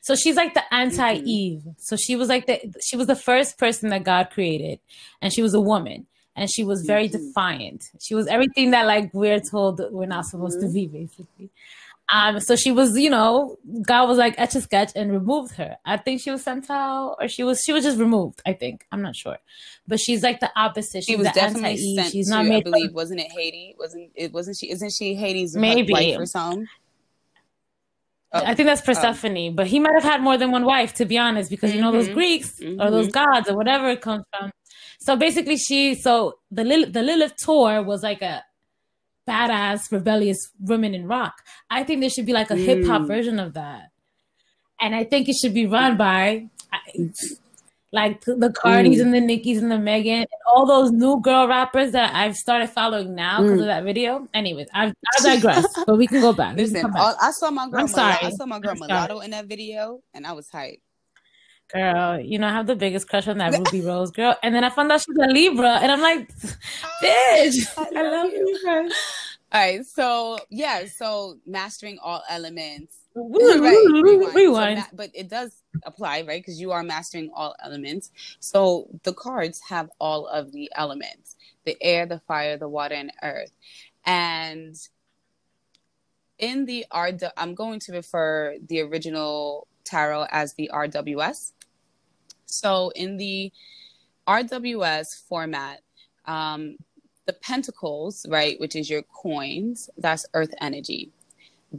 so 0.00 0.14
she's 0.14 0.36
like 0.36 0.54
the 0.54 0.62
anti 0.72 1.14
Eve. 1.14 1.60
Mm-hmm. 1.60 1.70
So 1.78 1.96
she 1.96 2.16
was 2.16 2.28
like 2.28 2.46
the 2.46 2.60
she 2.82 2.96
was 2.96 3.06
the 3.06 3.16
first 3.16 3.58
person 3.58 3.90
that 3.90 4.04
God 4.04 4.30
created, 4.30 4.80
and 5.20 5.32
she 5.32 5.42
was 5.42 5.54
a 5.54 5.60
woman, 5.60 6.06
and 6.34 6.50
she 6.50 6.64
was 6.64 6.82
very 6.82 7.08
mm-hmm. 7.08 7.28
defiant. 7.28 7.84
She 8.00 8.14
was 8.14 8.26
everything 8.26 8.70
that 8.72 8.86
like 8.86 9.10
we're 9.12 9.40
told 9.40 9.80
we're 9.90 10.06
not 10.06 10.26
supposed 10.26 10.58
mm-hmm. 10.58 10.68
to 10.68 10.72
be, 10.72 10.86
basically. 10.86 11.50
Um, 12.08 12.38
so 12.38 12.54
she 12.54 12.70
was, 12.70 12.96
you 12.96 13.10
know, 13.10 13.58
God 13.82 14.08
was 14.08 14.16
like 14.16 14.38
etch 14.38 14.54
a 14.54 14.60
sketch 14.60 14.92
and 14.94 15.10
removed 15.10 15.54
her. 15.56 15.76
I 15.84 15.96
think 15.96 16.20
she 16.20 16.30
was 16.30 16.42
sent 16.42 16.70
out, 16.70 17.16
or 17.20 17.26
she 17.26 17.42
was 17.42 17.60
she 17.64 17.72
was 17.72 17.82
just 17.82 17.98
removed. 17.98 18.40
I 18.46 18.52
think 18.52 18.86
I'm 18.92 19.02
not 19.02 19.16
sure, 19.16 19.38
but 19.88 19.98
she's 19.98 20.22
like 20.22 20.38
the 20.38 20.50
opposite. 20.54 21.02
She's 21.02 21.06
she 21.06 21.16
was 21.16 21.26
definitely 21.32 21.70
anti-Eve. 21.70 21.96
sent 21.96 22.12
she's 22.12 22.28
to, 22.28 22.34
not 22.34 22.46
made. 22.46 22.58
I 22.66 22.70
believe 22.70 22.92
wasn't 22.92 23.20
it 23.20 23.32
Hades? 23.32 23.74
Wasn't 23.76 24.12
it? 24.14 24.32
Wasn't 24.32 24.56
she? 24.56 24.70
Isn't 24.70 24.92
she 24.92 25.16
Hades' 25.16 25.56
maybe 25.56 25.92
wife 25.92 26.18
or 26.18 26.26
something? 26.26 26.68
Oh. 28.32 28.42
I 28.44 28.54
think 28.54 28.66
that's 28.66 28.82
oh. 28.82 28.86
Persephone, 28.86 29.36
oh. 29.36 29.52
but 29.52 29.66
he 29.66 29.78
might 29.78 29.94
have 29.94 30.02
had 30.02 30.20
more 30.20 30.36
than 30.36 30.50
one 30.50 30.64
wife, 30.64 30.94
to 30.94 31.04
be 31.04 31.18
honest, 31.18 31.50
because 31.50 31.70
mm-hmm. 31.70 31.78
you 31.78 31.84
know 31.84 31.92
those 31.92 32.06
mm-hmm. 32.06 32.14
Greeks 32.14 32.60
mm-hmm. 32.60 32.80
or 32.80 32.90
those 32.90 33.08
gods 33.08 33.48
or 33.48 33.56
whatever 33.56 33.88
it 33.88 34.00
comes 34.00 34.24
from. 34.36 34.50
So 35.00 35.16
basically, 35.16 35.56
she 35.56 35.94
so 35.94 36.38
the 36.50 36.64
Lil- 36.64 36.90
the 36.90 37.02
Lilith 37.02 37.36
tour 37.36 37.82
was 37.82 38.02
like 38.02 38.22
a 38.22 38.42
badass, 39.28 39.90
rebellious 39.90 40.50
woman 40.60 40.94
in 40.94 41.06
rock. 41.06 41.42
I 41.70 41.84
think 41.84 42.00
there 42.00 42.10
should 42.10 42.26
be 42.26 42.32
like 42.32 42.50
a 42.50 42.54
mm. 42.54 42.64
hip 42.64 42.86
hop 42.86 43.06
version 43.06 43.38
of 43.38 43.54
that. 43.54 43.90
And 44.80 44.94
I 44.94 45.04
think 45.04 45.28
it 45.28 45.36
should 45.40 45.54
be 45.54 45.66
run 45.66 45.96
by 45.96 46.48
like 47.96 48.20
the 48.20 48.50
Cardis 48.50 48.98
mm. 48.98 49.02
and 49.02 49.14
the 49.14 49.20
Nickies 49.20 49.58
and 49.58 49.72
the 49.72 49.78
Megan 49.78 50.20
and 50.20 50.26
all 50.46 50.66
those 50.66 50.92
new 50.92 51.20
girl 51.20 51.48
rappers 51.48 51.92
that 51.92 52.14
I've 52.14 52.36
started 52.36 52.68
following 52.68 53.14
now 53.14 53.42
because 53.42 53.58
mm. 53.58 53.62
of 53.62 53.66
that 53.66 53.84
video. 53.84 54.28
Anyways, 54.34 54.68
I, 54.72 54.88
I 54.88 55.22
digress, 55.22 55.66
but 55.86 55.96
we 55.96 56.06
can 56.06 56.20
go 56.20 56.32
back. 56.32 56.56
Listen, 56.56 56.92
back. 56.92 57.16
I 57.20 57.30
saw 57.32 57.50
my 57.50 57.68
girl. 57.68 57.80
I'm 57.80 57.88
sorry. 57.88 58.16
I 58.22 58.30
saw 58.30 58.46
my 58.46 58.60
girl 58.60 58.74
Mulatto 58.76 59.20
in 59.20 59.30
that 59.30 59.46
video, 59.46 60.00
and 60.14 60.26
I 60.26 60.32
was 60.32 60.48
hyped. 60.48 60.80
Girl, 61.72 62.20
you 62.20 62.38
know 62.38 62.46
I 62.46 62.52
have 62.52 62.68
the 62.68 62.76
biggest 62.76 63.08
crush 63.08 63.26
on 63.26 63.38
that 63.38 63.52
Ruby 63.58 63.80
Rose 63.80 64.10
girl, 64.10 64.36
and 64.42 64.54
then 64.54 64.62
I 64.62 64.70
found 64.70 64.92
out 64.92 65.00
she's 65.00 65.16
a 65.16 65.26
Libra, 65.26 65.78
and 65.80 65.90
I'm 65.90 66.02
like, 66.02 66.28
bitch, 67.02 67.66
I 67.76 67.80
love, 67.80 67.96
I 67.96 68.02
love 68.02 68.30
you. 68.30 68.58
All 69.52 69.60
right, 69.60 69.84
so 69.84 70.38
yeah, 70.50 70.84
so 70.86 71.38
mastering 71.46 71.98
all 72.02 72.22
elements. 72.28 72.98
Right, 73.16 73.86
rewind. 74.34 74.78
So 74.78 74.82
ma- 74.82 74.96
but 74.96 75.10
it 75.14 75.28
does 75.28 75.62
apply, 75.84 76.22
right? 76.22 76.40
Because 76.40 76.60
you 76.60 76.72
are 76.72 76.82
mastering 76.82 77.30
all 77.34 77.54
elements. 77.62 78.10
So 78.40 78.88
the 79.02 79.12
cards 79.12 79.60
have 79.68 79.90
all 79.98 80.26
of 80.26 80.52
the 80.52 80.70
elements: 80.74 81.36
the 81.64 81.76
air, 81.80 82.06
the 82.06 82.20
fire, 82.20 82.56
the 82.56 82.68
water, 82.68 82.94
and 82.94 83.12
earth. 83.22 83.52
And 84.04 84.76
in 86.38 86.66
the 86.66 86.84
R, 86.90 87.12
I'm 87.36 87.54
going 87.54 87.80
to 87.80 87.92
refer 87.92 88.56
the 88.68 88.82
original 88.82 89.66
tarot 89.84 90.26
as 90.30 90.54
the 90.54 90.70
RWS. 90.72 91.52
So 92.46 92.90
in 92.94 93.16
the 93.16 93.52
RWS 94.26 95.26
format, 95.28 95.80
um, 96.26 96.76
the 97.26 97.32
pentacles, 97.32 98.26
right, 98.28 98.58
which 98.60 98.76
is 98.76 98.88
your 98.88 99.02
coins, 99.02 99.90
that's 99.96 100.26
earth 100.34 100.54
energy. 100.60 101.10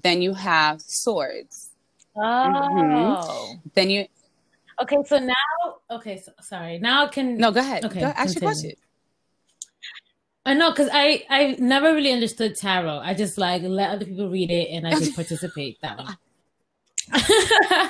Then 0.04 0.22
you 0.22 0.34
have 0.34 0.82
swords. 0.82 1.70
Oh. 2.16 2.22
Mm-hmm. 2.22 3.70
Then 3.74 3.89
you. 3.89 4.06
Okay, 4.82 4.98
so 5.06 5.18
now, 5.18 5.34
okay, 5.89 6.22
so, 6.24 6.32
sorry. 6.41 6.78
Now 6.80 7.06
I 7.06 7.08
can. 7.08 7.38
No, 7.38 7.52
go 7.52 7.60
ahead. 7.60 7.86
Okay, 7.86 8.02
go, 8.02 8.08
ask 8.08 8.36
your 8.36 8.41
question. 8.41 8.74
I 10.45 10.54
know 10.54 10.72
because 10.72 10.89
I 10.93 11.26
I 11.30 11.58
never 11.60 11.93
really 11.93 12.14
understood 12.14 12.56
tarot. 12.56 13.00
I 13.00 13.14
just 13.14 13.38
like 13.38 13.64
let 13.64 13.89
other 13.89 14.06
people 14.06 14.30
read 14.30 14.50
it 14.50 14.70
and 14.70 14.88
I 14.88 14.91
just 14.91 15.16
participate 15.22 15.80
that 15.82 15.98
way. 15.98 16.06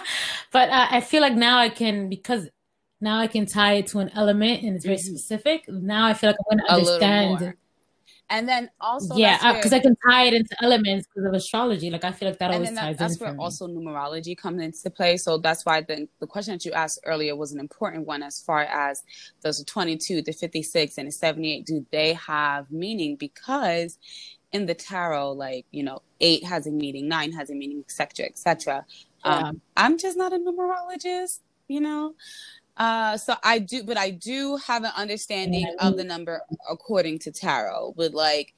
but 0.52 0.70
uh, 0.70 0.88
I 0.90 1.02
feel 1.02 1.22
like 1.22 1.36
now 1.36 1.60
I 1.60 1.70
can 1.70 2.10
because 2.10 2.50
now 3.00 3.20
I 3.20 3.28
can 3.28 3.46
tie 3.46 3.74
it 3.74 3.88
to 3.88 4.00
an 4.00 4.10
element 4.16 4.64
and 4.64 4.76
it's 4.76 4.86
very 4.86 4.98
mm-hmm. 4.98 5.16
specific. 5.16 5.66
Now 5.68 6.08
I 6.08 6.16
feel 6.16 6.32
like 6.32 6.38
I'm 6.52 6.58
to 6.58 6.74
understand. 6.74 7.54
And 8.30 8.48
then 8.48 8.70
also, 8.82 9.16
yeah, 9.16 9.54
because 9.54 9.72
I 9.72 9.80
can 9.80 9.96
tie 10.06 10.26
it 10.26 10.34
into 10.34 10.54
elements 10.62 11.08
because 11.08 11.28
of 11.28 11.34
astrology. 11.34 11.90
Like 11.90 12.04
I 12.04 12.12
feel 12.12 12.28
like 12.28 12.40
that 12.40 12.52
always 12.52 12.72
that, 12.72 12.82
ties 12.82 12.98
that's 12.98 13.20
where 13.22 13.36
also 13.38 13.68
numerology 13.68 14.38
comes 14.38 14.62
into 14.62 14.90
play. 14.90 15.16
So 15.16 15.38
that's 15.38 15.66
why 15.66 15.82
the 15.82 16.10
the 16.20 16.28
question 16.28 16.54
that 16.54 16.66
you 16.66 16.74
asked 16.74 17.00
earlier 17.06 17.38
was 17.38 17.54
an 17.54 17.60
important 17.60 18.06
one 18.06 18.24
as 18.24 18.42
far 18.42 18.64
as 18.64 19.04
those 19.42 19.64
22, 19.64 20.24
the 20.24 20.34
56, 20.34 20.98
and 20.98 21.08
the 21.08 21.12
78. 21.12 21.66
Do 21.66 21.86
they 21.92 22.14
have 22.14 22.70
meaning? 22.70 23.16
Because 23.16 23.98
in 24.52 24.66
the 24.66 24.76
tarot, 24.76 25.32
like 25.32 25.66
you 25.72 25.84
know, 25.84 26.02
eight 26.20 26.44
has 26.44 26.68
a 26.68 26.72
meaning, 26.72 27.08
nine 27.08 27.32
has 27.32 27.50
a 27.50 27.56
meaning, 27.56 27.80
etc., 27.80 28.26
etc. 28.26 28.86
Yeah. 29.26 29.38
Um, 29.38 29.62
I'm 29.78 29.98
just 29.98 30.18
not 30.18 30.34
a 30.34 30.38
numerologist, 30.38 31.40
you 31.70 31.80
know. 31.80 32.14
Uh, 32.78 33.18
so 33.18 33.36
I 33.44 33.60
do, 33.60 33.84
but 33.84 33.98
I 33.98 34.12
do 34.12 34.58
have 34.58 34.84
an 34.84 34.92
understanding 34.96 35.76
of 35.80 35.98
the 35.98 36.04
number 36.04 36.42
according 36.70 37.20
to 37.20 37.32
tarot. 37.32 37.96
But 37.98 38.14
like, 38.14 38.54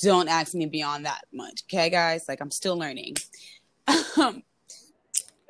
don't 0.00 0.28
ask 0.28 0.54
me 0.54 0.66
beyond 0.66 1.04
that 1.06 1.24
much, 1.32 1.64
okay, 1.66 1.90
guys? 1.90 2.26
Like, 2.28 2.40
I'm 2.40 2.50
still 2.50 2.78
learning. 2.78 3.16
Um, 4.18 4.42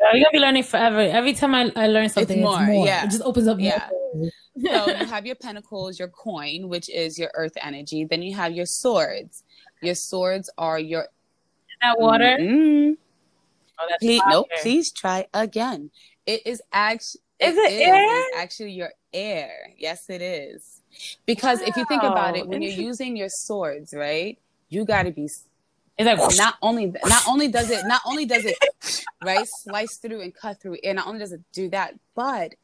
you're 0.01 0.25
gonna 0.25 0.33
be 0.33 0.39
learning 0.39 0.63
forever. 0.63 1.01
Every 1.01 1.33
time 1.33 1.55
I, 1.55 1.73
I 1.75 1.89
learn 1.89 2.09
something, 2.09 2.39
it's 2.39 2.45
more, 2.45 2.61
it's 2.61 2.71
more. 2.71 2.87
Yeah. 2.87 3.05
It 3.05 3.11
just 3.11 3.23
opens 3.23 3.49
up 3.49 3.59
yeah. 3.59 3.89
so 3.89 4.87
you 4.87 5.07
have 5.07 5.27
your 5.27 5.35
pentacles, 5.35 5.99
your 5.99 6.09
coin, 6.09 6.69
which 6.69 6.89
is 6.89 7.19
your 7.19 7.31
earth 7.35 7.55
energy. 7.61 8.05
Then 8.05 8.23
you 8.23 8.35
have 8.37 8.53
your 8.53 8.67
swords. 8.67 9.43
Your 9.83 9.95
swords 9.95 10.51
are 10.57 10.79
your 10.79 11.09
that 11.83 11.99
water. 11.99 12.37
Mm-hmm. 12.41 12.93
Oh, 13.81 13.97
please, 14.01 14.23
nope. 14.29 14.47
Please 14.63 14.93
try 14.93 15.27
again. 15.35 15.91
It 16.27 16.47
is 16.47 16.63
actually 16.73 17.21
is 17.41 17.57
it, 17.57 17.73
it 17.73 17.89
air? 17.89 18.19
Is 18.19 18.25
actually 18.37 18.73
your 18.73 18.91
air. 19.13 19.73
Yes, 19.77 20.11
it 20.11 20.23
is. 20.23 20.83
Because 21.27 21.61
wow. 21.61 21.67
if 21.69 21.77
you 21.77 21.85
think 21.87 22.03
about 22.03 22.37
it, 22.37 22.47
when 22.47 22.63
you're 22.63 22.73
using 22.73 23.17
your 23.17 23.29
swords, 23.29 23.95
right, 23.95 24.39
you 24.69 24.85
got 24.85 25.05
to 25.05 25.13
be. 25.13 25.25
It's 25.25 26.07
like 26.07 26.37
not 26.37 26.55
only 26.63 26.95
not 27.07 27.23
only 27.29 27.49
does 27.49 27.71
it 27.71 27.85
not 27.87 28.01
only 28.07 28.25
does 28.25 28.45
it 28.45 28.57
right 29.25 29.47
slice 29.47 29.97
through 29.97 30.21
and 30.21 30.33
cut 30.33 30.61
through, 30.61 30.77
and 30.85 30.97
not 30.97 31.09
only 31.09 31.19
does 31.19 31.33
it 31.33 31.41
do 31.53 31.69
that, 31.71 31.95
but 32.15 32.55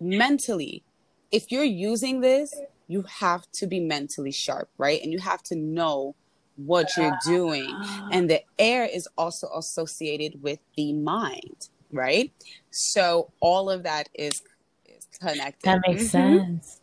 mentally, 0.00 0.82
if 1.30 1.52
you're 1.52 1.62
using 1.62 2.20
this, 2.20 2.54
you 2.88 3.02
have 3.02 3.50
to 3.52 3.66
be 3.66 3.80
mentally 3.80 4.32
sharp, 4.32 4.70
right? 4.78 5.02
And 5.02 5.12
you 5.12 5.18
have 5.18 5.42
to 5.44 5.56
know 5.56 6.14
what 6.56 6.88
you're 6.96 7.18
doing. 7.26 7.74
And 8.12 8.30
the 8.30 8.42
air 8.58 8.84
is 8.84 9.08
also 9.18 9.48
associated 9.54 10.42
with 10.42 10.60
the 10.76 10.92
mind 10.92 11.68
right? 11.94 12.32
So 12.70 13.30
all 13.40 13.70
of 13.70 13.84
that 13.84 14.08
is, 14.14 14.42
is 14.86 15.06
connected. 15.20 15.62
That 15.62 15.80
makes 15.86 16.04
mm-hmm. 16.04 16.38
sense. 16.38 16.80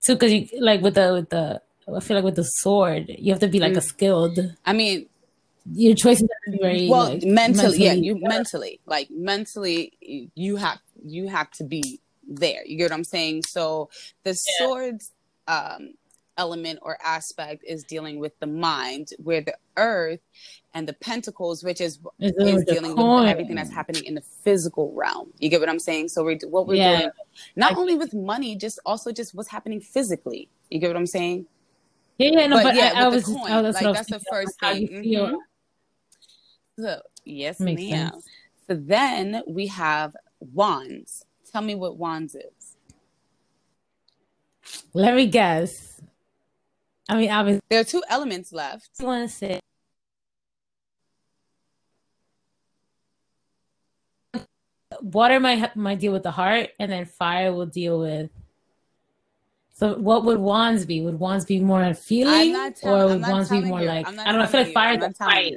So, 0.00 0.14
because 0.14 0.32
you 0.32 0.48
like 0.58 0.80
with 0.80 0.94
the 0.94 1.12
with 1.12 1.28
the, 1.28 1.60
I 1.94 2.00
feel 2.00 2.16
like 2.16 2.24
with 2.24 2.36
the 2.36 2.44
sword, 2.44 3.06
you 3.08 3.32
have 3.32 3.40
to 3.40 3.48
be 3.48 3.60
like 3.60 3.74
mm. 3.74 3.78
a 3.78 3.82
skilled. 3.82 4.38
I 4.64 4.72
mean, 4.72 5.06
your 5.72 5.94
choices 5.94 6.26
be 6.46 6.58
very 6.58 6.88
well 6.88 7.10
like, 7.10 7.22
mentally, 7.22 7.78
mentally. 7.78 7.84
Yeah, 7.84 7.92
you 7.92 8.18
mentally 8.18 8.80
like 8.86 9.10
mentally, 9.10 9.92
you 10.34 10.56
have 10.56 10.78
you 11.04 11.28
have 11.28 11.50
to 11.52 11.64
be 11.64 12.00
there. 12.26 12.64
You 12.64 12.78
get 12.78 12.84
what 12.84 12.92
I'm 12.92 13.04
saying? 13.04 13.42
So 13.44 13.90
the 14.24 14.30
yeah. 14.30 14.66
swords 14.66 15.12
um 15.48 15.94
element 16.40 16.78
or 16.82 16.96
aspect 17.04 17.62
is 17.64 17.84
dealing 17.84 18.16
with 18.18 18.34
the 18.40 18.46
mind, 18.46 19.06
where 19.18 19.42
the 19.42 19.56
earth 19.76 20.20
and 20.74 20.88
the 20.88 20.94
pentacles, 20.94 21.62
which 21.62 21.80
is 21.80 21.98
is, 22.18 22.32
is 22.38 22.64
dealing 22.64 22.96
with 22.96 23.28
everything 23.28 23.56
that's 23.56 23.74
happening 23.80 24.04
in 24.04 24.14
the 24.14 24.24
physical 24.44 24.86
realm. 24.94 25.26
You 25.38 25.48
get 25.50 25.60
what 25.60 25.68
I'm 25.68 25.84
saying? 25.90 26.08
So 26.08 26.24
we're 26.24 26.38
what 26.48 26.66
we're 26.66 26.76
yeah. 26.76 26.98
doing, 26.98 27.10
not 27.56 27.76
only 27.76 27.94
with 27.94 28.12
money, 28.14 28.56
just 28.56 28.78
also 28.86 29.12
just 29.12 29.34
what's 29.34 29.50
happening 29.50 29.80
physically. 29.80 30.48
You 30.70 30.78
get 30.80 30.88
what 30.88 30.96
I'm 30.96 31.12
saying? 31.18 31.46
Yeah, 32.18 32.30
yeah, 32.32 32.46
no, 32.46 32.56
but, 32.56 32.64
but 32.64 32.74
yeah, 32.76 32.92
I, 32.96 33.04
I 33.04 33.08
was, 33.08 33.24
coin, 33.24 33.50
oh, 33.50 33.62
that's, 33.62 33.80
like, 33.80 33.94
that's 33.94 34.10
the 34.10 34.22
first 34.30 34.60
thing. 34.60 34.88
Mm-hmm. 34.88 35.36
So 36.82 37.00
yes, 37.24 37.60
Makes 37.60 37.82
ma'am. 37.82 38.10
Sense. 38.10 38.28
So 38.66 38.74
then 38.74 39.42
we 39.46 39.66
have 39.68 40.14
wands. 40.40 41.24
Tell 41.50 41.62
me 41.62 41.74
what 41.74 41.96
wands 41.96 42.34
is. 42.34 42.76
Let 44.94 45.14
me 45.14 45.26
guess. 45.26 45.99
I 47.10 47.16
mean, 47.16 47.30
obviously, 47.30 47.60
there 47.68 47.80
are 47.80 47.84
two 47.84 48.02
elements 48.08 48.52
left. 48.52 48.88
I 49.00 49.04
want 49.04 49.28
to 49.28 49.36
say 49.36 49.60
water 55.02 55.40
might 55.40 55.74
might 55.74 55.98
deal 55.98 56.12
with 56.12 56.22
the 56.22 56.30
heart, 56.30 56.70
and 56.78 56.90
then 56.90 57.06
fire 57.06 57.52
will 57.52 57.66
deal 57.66 57.98
with. 57.98 58.30
So, 59.74 59.96
what 59.96 60.24
would 60.24 60.38
wands 60.38 60.86
be? 60.86 61.00
Would 61.00 61.18
wands 61.18 61.44
be 61.44 61.58
more 61.58 61.82
a 61.82 61.94
feeling, 61.94 62.74
tell- 62.74 62.94
or 62.94 63.06
would 63.08 63.22
wands 63.22 63.50
be 63.50 63.60
more 63.60 63.80
you. 63.80 63.88
like 63.88 64.06
I 64.06 64.12
don't 64.12 64.16
know? 64.16 64.42
I 64.42 64.46
feel 64.46 64.62
like 64.62 64.72
fire 64.72 65.04
is 65.04 65.16
fight. 65.16 65.54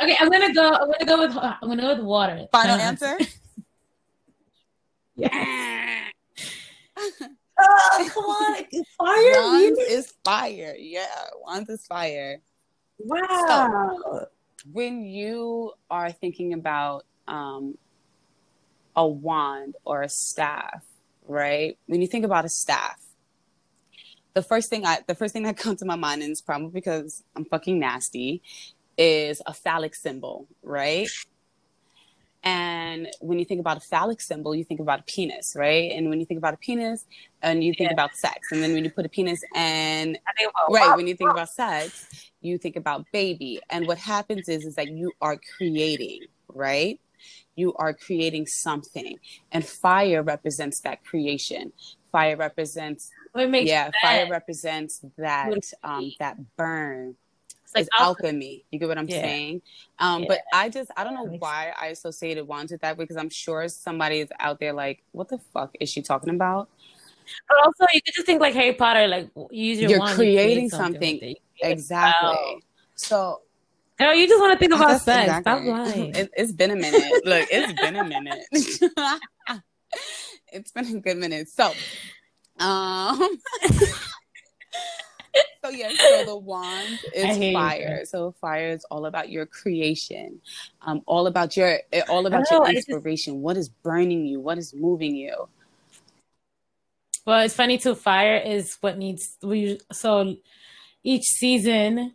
Okay, 0.00 0.16
I'm 0.20 0.28
gonna 0.28 0.52
go. 0.52 0.72
I'm 0.74 0.90
gonna 0.90 1.06
go 1.06 1.18
with. 1.26 1.36
I'm 1.38 1.68
gonna 1.68 1.82
go 1.82 1.94
with 1.94 2.04
water. 2.04 2.46
Final 2.52 2.76
answer. 2.76 3.16
yeah. 5.16 6.04
oh, 7.58 8.10
come 8.12 8.24
on. 8.24 8.64
Fire? 8.98 9.42
Wands 9.42 9.78
is 9.78 10.14
fire. 10.24 10.74
Yeah, 10.78 11.06
wands 11.40 11.68
is 11.70 11.86
fire. 11.86 12.40
Wow. 12.98 13.98
So, 14.02 14.26
when 14.72 15.04
you 15.04 15.72
are 15.90 16.10
thinking 16.10 16.52
about 16.52 17.04
um, 17.26 17.78
a 18.96 19.06
wand 19.06 19.76
or 19.84 20.02
a 20.02 20.08
staff, 20.08 20.84
right? 21.26 21.78
When 21.86 22.00
you 22.00 22.08
think 22.08 22.24
about 22.24 22.44
a 22.44 22.48
staff, 22.48 23.00
the 24.34 24.42
first 24.42 24.70
thing 24.70 24.84
I 24.84 24.98
the 25.06 25.14
first 25.14 25.32
thing 25.32 25.44
that 25.44 25.56
comes 25.64 25.80
to 25.80 25.84
my 25.84 25.96
mind, 25.96 26.22
and 26.22 26.30
it's 26.30 26.40
probably 26.40 26.70
because 26.70 27.22
I'm 27.36 27.44
fucking 27.44 27.78
nasty, 27.78 28.42
is 28.96 29.40
a 29.46 29.54
phallic 29.54 29.94
symbol, 29.94 30.48
right? 30.62 31.08
And 32.44 33.08
when 33.20 33.38
you 33.38 33.44
think 33.44 33.60
about 33.60 33.78
a 33.78 33.80
phallic 33.80 34.20
symbol, 34.20 34.54
you 34.54 34.64
think 34.64 34.80
about 34.80 35.00
a 35.00 35.02
penis, 35.02 35.54
right? 35.56 35.90
And 35.92 36.08
when 36.08 36.20
you 36.20 36.26
think 36.26 36.38
about 36.38 36.54
a 36.54 36.56
penis, 36.56 37.04
and 37.42 37.64
you 37.64 37.72
think 37.74 37.90
yeah. 37.90 37.94
about 37.94 38.14
sex, 38.14 38.52
and 38.52 38.62
then 38.62 38.72
when 38.72 38.84
you 38.84 38.90
put 38.90 39.04
a 39.04 39.08
penis 39.08 39.42
and 39.54 40.18
right, 40.70 40.96
when 40.96 41.06
you 41.06 41.14
think 41.14 41.30
about 41.30 41.48
sex, 41.48 42.30
you 42.40 42.56
think 42.56 42.76
about 42.76 43.04
baby. 43.12 43.60
And 43.70 43.86
what 43.86 43.98
happens 43.98 44.48
is, 44.48 44.64
is 44.64 44.76
that 44.76 44.88
you 44.88 45.12
are 45.20 45.38
creating, 45.56 46.26
right? 46.48 47.00
You 47.56 47.74
are 47.74 47.92
creating 47.92 48.46
something, 48.46 49.18
and 49.50 49.66
fire 49.66 50.22
represents 50.22 50.80
that 50.80 51.04
creation. 51.04 51.72
Fire 52.12 52.36
represents, 52.36 53.10
yeah, 53.34 53.84
sense. 53.84 53.96
fire 54.00 54.30
represents 54.30 55.04
that 55.18 55.52
um, 55.82 56.12
that 56.20 56.38
burn 56.56 57.16
it's 57.74 57.90
like 57.90 58.00
alchemy. 58.00 58.28
alchemy. 58.28 58.64
You 58.70 58.78
get 58.78 58.88
what 58.88 58.98
I'm 58.98 59.08
yeah. 59.08 59.20
saying? 59.20 59.62
Um, 59.98 60.22
yeah. 60.22 60.28
But 60.28 60.38
I 60.52 60.68
just 60.68 60.90
I 60.96 61.04
don't 61.04 61.14
know 61.14 61.36
why 61.38 61.72
I 61.78 61.88
associated 61.88 62.46
wands 62.46 62.72
with 62.72 62.80
that 62.80 62.96
because 62.96 63.16
I'm 63.16 63.30
sure 63.30 63.68
somebody 63.68 64.20
is 64.20 64.28
out 64.38 64.60
there 64.60 64.72
like, 64.72 65.02
what 65.12 65.28
the 65.28 65.38
fuck 65.52 65.74
is 65.80 65.88
she 65.90 66.02
talking 66.02 66.30
about? 66.30 66.68
But 67.48 67.58
also, 67.64 67.86
you 67.92 68.00
could 68.02 68.14
just 68.14 68.26
think 68.26 68.40
like 68.40 68.54
Harry 68.54 68.72
Potter, 68.74 69.06
like 69.06 69.30
use 69.50 69.80
your 69.80 69.90
You're 69.90 69.98
wand, 70.00 70.14
creating 70.14 70.64
you 70.64 70.70
something, 70.70 71.16
something. 71.16 71.36
exactly. 71.60 72.62
So. 72.94 73.42
No, 74.00 74.12
you 74.12 74.28
just 74.28 74.40
want 74.40 74.52
to 74.52 74.58
think 74.60 74.72
about 74.72 75.00
sex. 75.00 75.24
Exactly. 75.24 75.42
Stop 75.42 75.64
lying. 75.96 76.14
It, 76.14 76.30
it's 76.36 76.52
been 76.52 76.70
a 76.70 76.76
minute. 76.76 77.24
Look, 77.24 77.48
it's 77.50 77.72
been 77.80 77.96
a 77.96 78.04
minute. 78.04 78.44
it's 80.52 80.70
been 80.70 80.86
a 80.86 81.00
good 81.00 81.16
minute. 81.16 81.48
So, 81.48 81.72
um, 82.58 83.40
so 85.64 85.70
yes, 85.70 85.98
so 85.98 86.24
the 86.24 86.36
wand 86.36 86.98
is 87.14 87.54
fire. 87.54 88.04
So 88.04 88.32
fire 88.40 88.68
is 88.68 88.84
all 88.90 89.06
about 89.06 89.30
your 89.30 89.46
creation, 89.46 90.40
um, 90.82 91.02
all 91.06 91.26
about 91.26 91.56
your, 91.56 91.78
eh, 91.92 92.02
all 92.08 92.26
about 92.26 92.50
your 92.50 92.68
inspiration. 92.68 93.34
Just... 93.34 93.42
What 93.42 93.56
is 93.56 93.68
burning 93.68 94.26
you? 94.26 94.40
What 94.40 94.58
is 94.58 94.74
moving 94.74 95.14
you? 95.14 95.48
Well, 97.28 97.40
it's 97.40 97.54
funny 97.54 97.76
too. 97.76 97.94
Fire 97.94 98.38
is 98.38 98.78
what 98.80 98.96
needs. 98.96 99.36
We 99.42 99.78
so 99.92 100.36
each 101.04 101.24
season, 101.24 102.14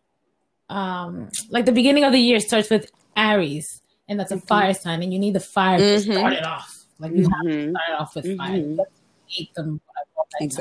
um, 0.69 1.29
like 1.51 1.65
the 1.65 1.71
beginning 1.71 2.03
of 2.03 2.13
the 2.13 2.19
year 2.19 2.39
starts 2.39 2.71
with 2.71 2.89
Aries, 3.15 3.81
and 4.07 4.19
that's 4.19 4.31
a 4.31 4.37
mm-hmm. 4.37 4.47
fire 4.47 4.73
sign, 4.73 5.03
and 5.03 5.13
you 5.13 5.19
need 5.19 5.35
the 5.35 5.39
fire 5.39 5.79
mm-hmm. 5.79 6.09
to 6.09 6.17
start 6.17 6.33
it 6.33 6.43
off. 6.43 6.73
Like 6.97 7.11
you 7.11 7.27
mm-hmm. 7.27 7.31
have 7.31 7.43
to 7.43 7.49
mm-hmm. 7.49 7.75
start 7.75 8.01
off 8.01 8.15
with 8.15 8.37
fire. 8.37 8.57
Mm-hmm. 8.57 9.75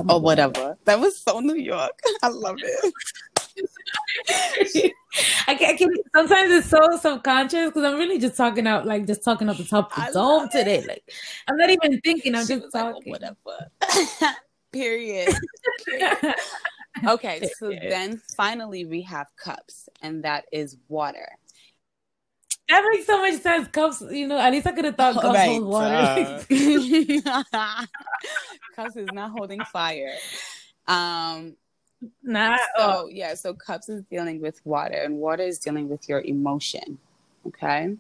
Or 0.08 0.20
whatever. 0.20 0.76
That 0.84 1.00
was 1.00 1.18
so 1.18 1.40
New 1.40 1.56
York. 1.56 1.98
I 2.22 2.28
love 2.28 2.56
it. 2.58 2.94
I 5.46 5.54
can't, 5.54 5.74
I 5.74 5.76
can't, 5.76 5.96
sometimes 6.14 6.50
it's 6.50 6.68
so 6.68 6.80
subconscious 6.98 7.68
because 7.68 7.84
I'm 7.84 7.98
really 7.98 8.18
just 8.18 8.36
talking 8.36 8.66
out 8.66 8.86
like 8.86 9.06
just 9.06 9.22
talking 9.22 9.48
off 9.48 9.58
the 9.58 9.64
top 9.64 9.96
of 9.96 10.06
the 10.06 10.12
dome 10.12 10.48
today. 10.48 10.84
Like 10.86 11.04
I'm 11.48 11.56
not 11.56 11.70
even 11.70 12.00
thinking, 12.00 12.34
I'm 12.34 12.46
she 12.46 12.56
just 12.56 12.72
talking. 12.72 13.12
Like, 13.12 13.22
oh, 13.24 13.36
whatever. 13.44 14.36
Period. 14.72 15.34
Period. 15.84 16.34
Okay, 17.06 17.48
so 17.58 17.72
then 17.88 18.20
finally 18.36 18.84
we 18.84 19.02
have 19.02 19.26
cups, 19.36 19.88
and 20.02 20.22
that 20.24 20.44
is 20.52 20.76
water. 20.88 21.28
That 22.68 22.84
makes 22.90 23.06
so 23.06 23.18
much 23.18 23.40
sense. 23.40 23.68
Cups, 23.68 24.02
you 24.10 24.26
know, 24.26 24.38
at 24.38 24.52
least 24.52 24.66
I 24.66 24.72
could 24.72 24.84
have 24.86 24.96
thought 24.96 25.14
cups 25.20 25.34
right. 25.34 25.48
hold 25.48 25.64
water. 25.64 26.44
cups 28.76 28.96
is 28.96 29.08
not 29.12 29.30
holding 29.32 29.60
fire. 29.64 30.14
Um, 30.86 31.56
Nah. 32.22 32.56
So 32.76 33.08
yeah, 33.10 33.34
so 33.34 33.54
cups 33.54 33.88
is 33.88 34.02
dealing 34.10 34.40
with 34.40 34.60
water, 34.64 34.94
and 34.94 35.18
water 35.18 35.42
is 35.42 35.58
dealing 35.58 35.88
with 35.88 36.08
your 36.08 36.20
emotion. 36.20 36.98
Okay. 37.46 37.96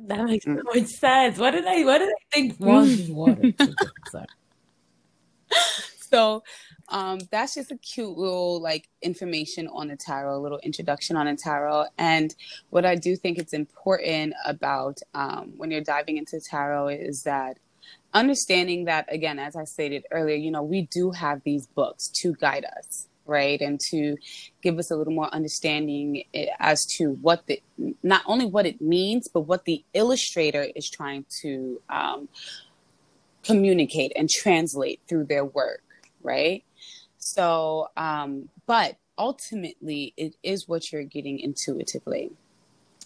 That 0.00 0.24
makes 0.24 0.44
so 0.44 0.60
much 0.62 0.86
sense. 0.86 1.38
What 1.38 1.52
did 1.52 1.66
I? 1.66 1.84
What 1.84 1.98
did 1.98 2.08
I 2.08 2.22
think? 2.32 2.60
Was 2.60 3.08
water. 3.08 3.52
Sorry. 4.10 4.26
so 6.00 6.42
um, 6.88 7.20
that's 7.30 7.54
just 7.54 7.70
a 7.70 7.76
cute 7.76 8.16
little 8.16 8.60
like 8.60 8.88
information 9.02 9.68
on 9.68 9.88
the 9.88 9.96
tarot, 9.96 10.36
a 10.36 10.40
little 10.40 10.58
introduction 10.62 11.16
on 11.16 11.26
the 11.26 11.36
tarot. 11.36 11.86
And 11.98 12.34
what 12.70 12.84
I 12.84 12.94
do 12.94 13.16
think 13.16 13.38
it's 13.38 13.52
important 13.52 14.34
about 14.44 15.00
um, 15.14 15.52
when 15.56 15.70
you're 15.70 15.82
diving 15.82 16.16
into 16.16 16.40
tarot 16.40 16.88
is 16.88 17.24
that 17.24 17.58
understanding 18.14 18.86
that 18.86 19.12
again, 19.12 19.38
as 19.38 19.54
I 19.54 19.64
stated 19.64 20.04
earlier, 20.10 20.36
you 20.36 20.50
know, 20.50 20.62
we 20.62 20.82
do 20.82 21.10
have 21.10 21.42
these 21.44 21.66
books 21.66 22.08
to 22.08 22.34
guide 22.34 22.64
us, 22.78 23.08
right, 23.26 23.60
and 23.60 23.78
to 23.90 24.16
give 24.62 24.78
us 24.78 24.90
a 24.90 24.96
little 24.96 25.12
more 25.12 25.32
understanding 25.34 26.24
eh, 26.32 26.46
as 26.58 26.86
to 26.96 27.12
what 27.20 27.46
the 27.46 27.62
not 28.02 28.22
only 28.26 28.46
what 28.46 28.66
it 28.66 28.80
means, 28.80 29.28
but 29.28 29.42
what 29.42 29.66
the 29.66 29.84
illustrator 29.92 30.66
is 30.74 30.88
trying 30.88 31.26
to 31.42 31.80
um, 31.90 32.28
communicate 33.42 34.12
and 34.16 34.30
translate 34.30 35.00
through 35.06 35.24
their 35.24 35.44
work, 35.44 35.82
right? 36.22 36.64
So, 37.32 37.88
um, 37.96 38.48
but 38.66 38.96
ultimately, 39.16 40.14
it 40.16 40.36
is 40.42 40.68
what 40.68 40.92
you're 40.92 41.04
getting 41.04 41.38
intuitively. 41.40 42.32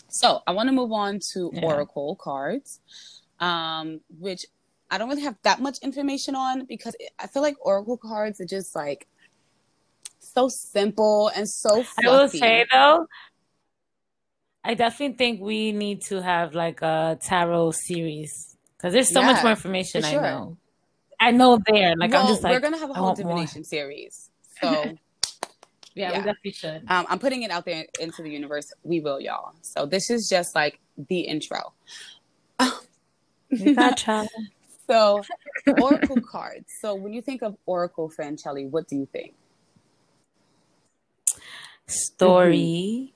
So, 0.08 0.42
I 0.46 0.52
want 0.52 0.68
to 0.68 0.72
move 0.72 0.92
on 0.92 1.20
to 1.32 1.50
yeah. 1.54 1.62
Oracle 1.62 2.16
cards, 2.16 2.80
um, 3.40 4.00
which 4.18 4.46
I 4.90 4.98
don't 4.98 5.08
really 5.08 5.22
have 5.22 5.36
that 5.42 5.60
much 5.60 5.78
information 5.78 6.34
on 6.34 6.66
because 6.66 6.94
I 7.18 7.26
feel 7.26 7.42
like 7.42 7.56
Oracle 7.60 7.96
cards 7.96 8.40
are 8.40 8.46
just 8.46 8.76
like 8.76 9.08
so 10.18 10.48
simple 10.48 11.28
and 11.34 11.48
so 11.48 11.82
fluffy. 11.82 12.06
I 12.06 12.10
will 12.10 12.28
say 12.28 12.66
though, 12.70 13.06
I 14.64 14.74
definitely 14.74 15.16
think 15.16 15.40
we 15.40 15.72
need 15.72 16.02
to 16.02 16.22
have 16.22 16.54
like 16.54 16.82
a 16.82 17.18
tarot 17.20 17.72
series 17.72 18.56
because 18.76 18.92
there's 18.92 19.12
so 19.12 19.20
yeah, 19.20 19.32
much 19.32 19.42
more 19.42 19.52
information 19.52 20.02
sure. 20.02 20.20
I 20.20 20.30
know. 20.30 20.58
I 21.22 21.30
know 21.30 21.60
there. 21.68 21.94
Like 21.96 22.10
well, 22.10 22.22
I'm 22.22 22.28
just 22.28 22.42
like 22.42 22.52
we're 22.52 22.60
gonna 22.60 22.78
have 22.78 22.90
a 22.90 22.94
whole 22.94 23.14
divination 23.14 23.60
more. 23.60 23.64
series. 23.64 24.28
So 24.60 24.70
yeah, 24.70 24.94
yeah, 25.94 26.10
we 26.10 26.16
definitely 26.18 26.52
should. 26.52 26.84
Um, 26.88 27.04
I'm 27.08 27.18
putting 27.18 27.42
it 27.42 27.50
out 27.50 27.64
there 27.64 27.84
into 27.98 28.22
the 28.22 28.30
universe. 28.30 28.72
We 28.84 29.00
will, 29.00 29.20
y'all. 29.20 29.54
So 29.62 29.86
this 29.86 30.08
is 30.08 30.28
just 30.28 30.54
like 30.54 30.78
the 31.08 31.20
intro. 31.20 31.72
gotcha. 33.74 34.28
so 34.86 35.20
oracle 35.80 36.20
cards. 36.20 36.66
So 36.80 36.94
when 36.94 37.12
you 37.12 37.22
think 37.22 37.42
of 37.42 37.56
Oracle 37.66 38.08
Franchelli, 38.16 38.70
what 38.70 38.86
do 38.86 38.94
you 38.94 39.08
think? 39.12 39.34
Story, 41.88 43.12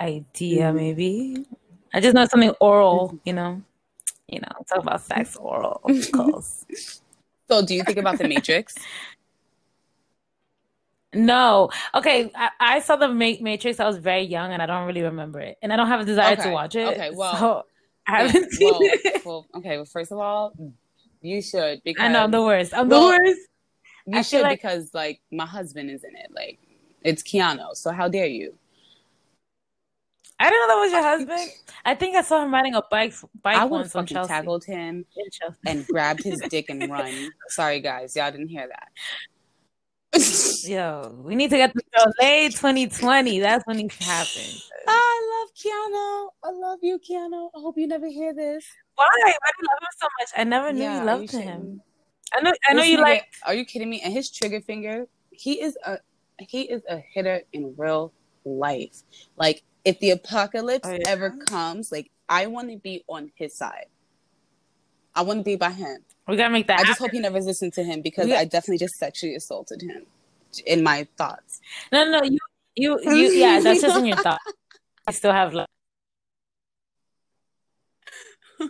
mm-hmm. 0.00 0.04
idea, 0.06 0.62
mm-hmm. 0.68 0.76
maybe. 0.76 1.46
I 1.92 2.00
just 2.00 2.14
know 2.14 2.24
something 2.24 2.54
oral, 2.60 3.08
mm-hmm. 3.08 3.16
you 3.24 3.32
know 3.34 3.62
you 4.28 4.40
know, 4.40 4.48
talk 4.68 4.82
about 4.82 5.00
sex 5.00 5.36
oral 5.40 5.80
calls. 6.12 6.66
So, 7.48 7.64
do 7.64 7.74
you 7.74 7.82
think 7.84 7.98
about 7.98 8.18
the 8.18 8.28
Matrix? 8.28 8.74
no. 11.14 11.70
Okay, 11.94 12.30
I, 12.34 12.50
I 12.60 12.80
saw 12.80 12.96
the 12.96 13.08
Matrix. 13.08 13.80
I 13.80 13.86
was 13.86 13.98
very 13.98 14.22
young, 14.22 14.52
and 14.52 14.62
I 14.62 14.66
don't 14.66 14.86
really 14.86 15.02
remember 15.02 15.40
it, 15.40 15.58
and 15.62 15.72
I 15.72 15.76
don't 15.76 15.88
have 15.88 16.00
a 16.00 16.04
desire 16.04 16.34
okay. 16.34 16.44
to 16.44 16.50
watch 16.50 16.74
it. 16.74 16.88
Okay, 16.88 17.10
well, 17.14 17.36
so 17.36 17.66
I 18.06 18.22
haven't 18.22 18.42
yeah, 18.42 18.58
seen 18.58 18.70
well, 18.70 18.80
it. 18.82 19.24
Well, 19.24 19.46
okay. 19.56 19.76
Well, 19.76 19.84
first 19.84 20.12
of 20.12 20.18
all, 20.18 20.52
you 21.20 21.40
should 21.40 21.82
because 21.84 22.02
I 22.02 22.08
know 22.08 22.24
I'm 22.24 22.30
the 22.30 22.42
worst. 22.42 22.74
I'm 22.74 22.88
well, 22.88 23.08
the 23.10 23.18
worst. 23.18 23.40
You 24.06 24.18
I 24.18 24.22
should 24.22 24.42
like... 24.42 24.60
because 24.60 24.92
like 24.92 25.20
my 25.32 25.46
husband 25.46 25.90
is 25.90 26.04
in 26.04 26.14
it. 26.16 26.30
Like 26.34 26.58
it's 27.02 27.22
Keanu. 27.22 27.74
So 27.74 27.92
how 27.92 28.08
dare 28.08 28.26
you? 28.26 28.54
I 30.38 30.50
didn't 30.50 30.68
know 30.68 30.74
that 30.74 30.80
was 30.80 30.92
your 30.92 31.02
husband. 31.02 31.50
I 31.84 31.94
think 31.94 32.16
I 32.16 32.22
saw 32.22 32.42
him 32.42 32.52
riding 32.52 32.74
a 32.74 32.82
bike. 32.90 33.14
Bike 33.42 33.56
I 33.56 33.64
would 33.64 33.90
fucking 33.90 34.14
Chelsea. 34.14 34.28
tackled 34.28 34.64
him 34.64 35.04
and 35.66 35.86
grabbed 35.86 36.22
his 36.22 36.40
dick 36.48 36.70
and 36.70 36.90
run. 36.90 37.30
Sorry, 37.48 37.80
guys, 37.80 38.16
y'all 38.16 38.30
didn't 38.30 38.48
hear 38.48 38.68
that. 38.68 38.88
Yo, 40.64 41.14
we 41.22 41.34
need 41.34 41.50
to 41.50 41.56
get 41.56 41.74
the 41.74 41.82
show 41.94 42.10
late 42.20 42.52
2020. 42.52 43.40
That's 43.40 43.66
when 43.66 43.80
it 43.80 43.92
happens. 43.92 44.70
I 44.86 45.30
love 45.32 45.50
Keanu. 45.54 46.28
I 46.44 46.50
love 46.52 46.78
you, 46.82 46.98
Keanu. 46.98 47.48
I 47.54 47.60
hope 47.60 47.76
you 47.76 47.86
never 47.86 48.06
hear 48.06 48.32
this. 48.32 48.64
Why? 48.94 49.08
Why 49.12 49.24
do 49.24 49.32
you 49.60 49.66
love 49.68 49.78
him 49.82 49.88
so 49.98 50.08
much? 50.20 50.28
I 50.36 50.44
never 50.44 50.72
knew 50.72 50.82
yeah, 50.82 51.00
you 51.00 51.04
loved 51.04 51.32
you 51.32 51.40
him. 51.40 51.82
I 52.32 52.40
know. 52.40 52.52
I 52.68 52.74
know 52.74 52.80
this 52.80 52.90
you 52.90 52.98
nigga, 52.98 53.02
like. 53.02 53.24
Are 53.44 53.54
you 53.54 53.64
kidding 53.64 53.90
me? 53.90 54.00
And 54.02 54.12
his 54.12 54.30
trigger 54.30 54.60
finger. 54.60 55.06
He 55.32 55.60
is 55.60 55.76
a. 55.84 55.98
He 56.38 56.62
is 56.62 56.82
a 56.88 56.98
hitter 56.98 57.42
in 57.52 57.74
real 57.76 58.12
life. 58.44 59.02
Like 59.36 59.64
if 59.84 59.98
the 60.00 60.10
apocalypse 60.10 60.88
oh, 60.88 60.92
yeah. 60.92 61.02
ever 61.06 61.30
comes, 61.30 61.92
like 61.92 62.10
I 62.28 62.46
want 62.46 62.70
to 62.70 62.76
be 62.76 63.04
on 63.08 63.30
his 63.34 63.56
side. 63.56 63.86
I 65.14 65.22
want 65.22 65.40
to 65.40 65.44
be 65.44 65.56
by 65.56 65.70
him. 65.70 65.98
We 66.26 66.36
gotta 66.36 66.50
make 66.50 66.66
that. 66.68 66.74
I 66.74 66.76
happen. 66.78 66.88
just 66.88 67.00
hope 67.00 67.10
he 67.10 67.20
never 67.20 67.40
listens 67.40 67.74
to 67.74 67.84
him 67.84 68.00
because 68.02 68.30
I 68.30 68.44
definitely 68.44 68.78
just 68.78 68.96
sexually 68.96 69.34
assaulted 69.34 69.82
him 69.82 70.06
in 70.66 70.82
my 70.82 71.06
thoughts. 71.16 71.60
No, 71.92 72.04
no, 72.10 72.22
you, 72.22 72.38
you, 72.74 72.98
you. 73.02 73.30
Yeah, 73.32 73.60
that's 73.60 73.82
just 73.82 73.98
in 73.98 74.06
your 74.06 74.16
thoughts. 74.16 74.42
I 75.06 75.12
still 75.12 75.32
have 75.32 75.52
like. 75.52 75.68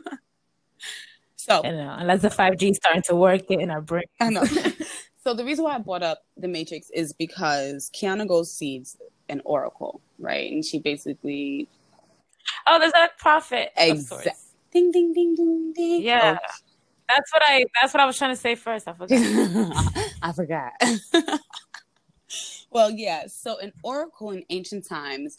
so, 1.37 1.63
you 1.65 1.73
know, 1.73 1.95
unless 1.99 2.23
the 2.23 2.31
five 2.31 2.57
G 2.57 2.75
starting 2.75 3.03
to 3.03 3.15
work 3.15 3.51
in 3.51 3.71
our 3.71 3.81
brain. 3.81 4.05
I 4.21 4.31
know. 4.31 4.45
so 5.23 5.35
the 5.35 5.45
reason 5.45 5.65
why 5.65 5.77
I 5.77 5.79
brought 5.79 6.03
up 6.03 6.25
the 6.37 6.49
Matrix 6.49 6.91
is 6.91 7.13
because 7.13 7.91
Keanu 7.95 8.27
Gold 8.27 8.49
seeds 8.49 8.97
an 9.29 9.41
oracle, 9.45 10.01
right? 10.19 10.53
And 10.53 10.65
she 10.65 10.79
basically 10.79 11.69
Oh, 12.67 12.79
there's 12.79 12.93
that 12.93 13.19
prophet. 13.19 13.73
Exactly. 13.77 14.33
Ding 14.73 14.91
ding 14.91 15.13
ding 15.13 15.35
ding 15.35 15.73
ding. 15.75 16.03
Yeah. 16.03 16.39
Oh. 16.41 16.55
That's 17.09 17.33
what 17.33 17.43
I 17.47 17.65
that's 17.81 17.93
what 17.93 18.01
I 18.01 18.07
was 18.07 18.17
trying 18.17 18.33
to 18.33 18.41
say 18.41 18.55
first. 18.55 18.89
I 18.89 18.93
forgot. 18.95 19.19
I 20.23 20.33
forgot. 20.33 20.73
well, 22.71 22.91
yeah. 22.91 23.27
So 23.27 23.59
an 23.59 23.73
oracle 23.83 24.31
in 24.31 24.45
ancient 24.49 24.87
times 24.87 25.39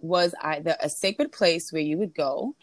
was 0.00 0.34
either 0.42 0.76
a 0.80 0.88
sacred 0.88 1.32
place 1.32 1.72
where 1.72 1.82
you 1.82 1.98
would 1.98 2.14
go 2.14 2.54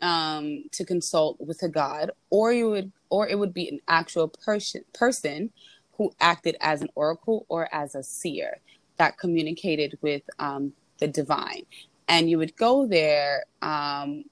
um, 0.00 0.64
to 0.72 0.84
consult 0.84 1.40
with 1.40 1.62
a 1.62 1.68
god, 1.68 2.10
or 2.30 2.52
you 2.52 2.70
would, 2.70 2.92
or 3.10 3.26
it 3.26 3.38
would 3.38 3.54
be 3.54 3.68
an 3.68 3.80
actual 3.88 4.28
person 4.28 4.84
person 4.92 5.50
who 5.96 6.12
acted 6.20 6.56
as 6.60 6.82
an 6.82 6.88
oracle 6.94 7.46
or 7.48 7.72
as 7.74 7.94
a 7.94 8.02
seer 8.02 8.58
that 8.98 9.18
communicated 9.18 9.98
with 10.02 10.22
um, 10.38 10.72
the 10.98 11.08
divine. 11.08 11.64
And 12.08 12.30
you 12.30 12.38
would 12.38 12.56
go 12.56 12.86
there, 12.86 13.44
um, 13.62 14.24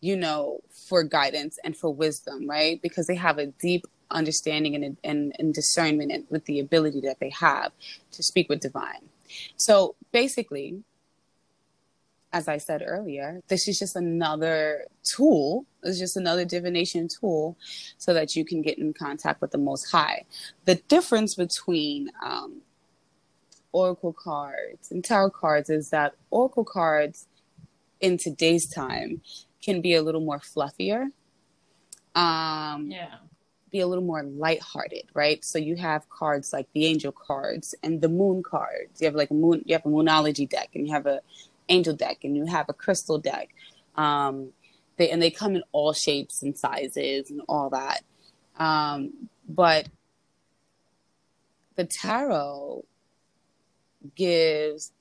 you 0.00 0.16
know, 0.16 0.60
for 0.88 1.02
guidance 1.02 1.58
and 1.64 1.76
for 1.76 1.92
wisdom, 1.92 2.48
right? 2.48 2.80
Because 2.82 3.06
they 3.06 3.14
have 3.14 3.38
a 3.38 3.46
deep 3.46 3.86
understanding 4.10 4.74
and, 4.74 4.96
and, 5.02 5.34
and 5.38 5.54
discernment 5.54 6.12
and 6.12 6.26
with 6.28 6.44
the 6.44 6.60
ability 6.60 7.00
that 7.00 7.18
they 7.20 7.30
have 7.30 7.72
to 8.12 8.22
speak 8.22 8.48
with 8.48 8.60
divine. 8.60 9.08
So 9.56 9.94
basically, 10.12 10.82
as 12.32 12.48
I 12.48 12.58
said 12.58 12.82
earlier, 12.86 13.42
this 13.48 13.68
is 13.68 13.78
just 13.78 13.94
another 13.94 14.86
tool. 15.02 15.66
It's 15.82 15.98
just 15.98 16.16
another 16.16 16.44
divination 16.44 17.08
tool 17.08 17.56
so 17.98 18.14
that 18.14 18.34
you 18.34 18.44
can 18.44 18.62
get 18.62 18.78
in 18.78 18.94
contact 18.94 19.40
with 19.40 19.50
the 19.50 19.58
Most 19.58 19.90
High. 19.90 20.24
The 20.64 20.76
difference 20.76 21.34
between 21.34 22.10
um, 22.24 22.62
oracle 23.72 24.12
cards 24.12 24.90
and 24.90 25.04
tarot 25.04 25.30
cards 25.30 25.70
is 25.70 25.90
that 25.90 26.14
oracle 26.30 26.64
cards 26.64 27.26
in 28.00 28.18
today's 28.18 28.68
time 28.68 29.22
can 29.62 29.80
be 29.80 29.94
a 29.94 30.02
little 30.02 30.20
more 30.20 30.40
fluffier. 30.40 31.10
Um, 32.14 32.90
yeah. 32.90 33.14
Be 33.70 33.80
a 33.80 33.86
little 33.86 34.04
more 34.04 34.22
lighthearted, 34.22 35.04
right? 35.14 35.42
So 35.42 35.58
you 35.58 35.76
have 35.76 36.08
cards 36.10 36.52
like 36.52 36.66
the 36.74 36.84
angel 36.84 37.12
cards 37.12 37.74
and 37.82 38.02
the 38.02 38.08
moon 38.08 38.42
cards. 38.42 39.00
You 39.00 39.06
have 39.06 39.14
like 39.14 39.30
a 39.30 39.34
moon, 39.34 39.62
you 39.64 39.74
have 39.74 39.86
a 39.86 39.88
moonology 39.88 40.46
deck, 40.46 40.70
and 40.74 40.86
you 40.86 40.92
have 40.92 41.06
a 41.06 41.22
angel 41.70 41.94
deck, 41.94 42.18
and 42.22 42.36
you 42.36 42.44
have 42.44 42.68
a 42.68 42.74
crystal 42.74 43.16
deck. 43.16 43.48
Um, 43.96 44.50
they 44.98 45.08
and 45.08 45.22
they 45.22 45.30
come 45.30 45.56
in 45.56 45.62
all 45.72 45.94
shapes 45.94 46.42
and 46.42 46.58
sizes 46.58 47.30
and 47.30 47.40
all 47.48 47.70
that. 47.70 48.02
Um, 48.58 49.28
but 49.48 49.88
the 51.76 51.84
tarot 51.84 52.84
gives 54.16 54.92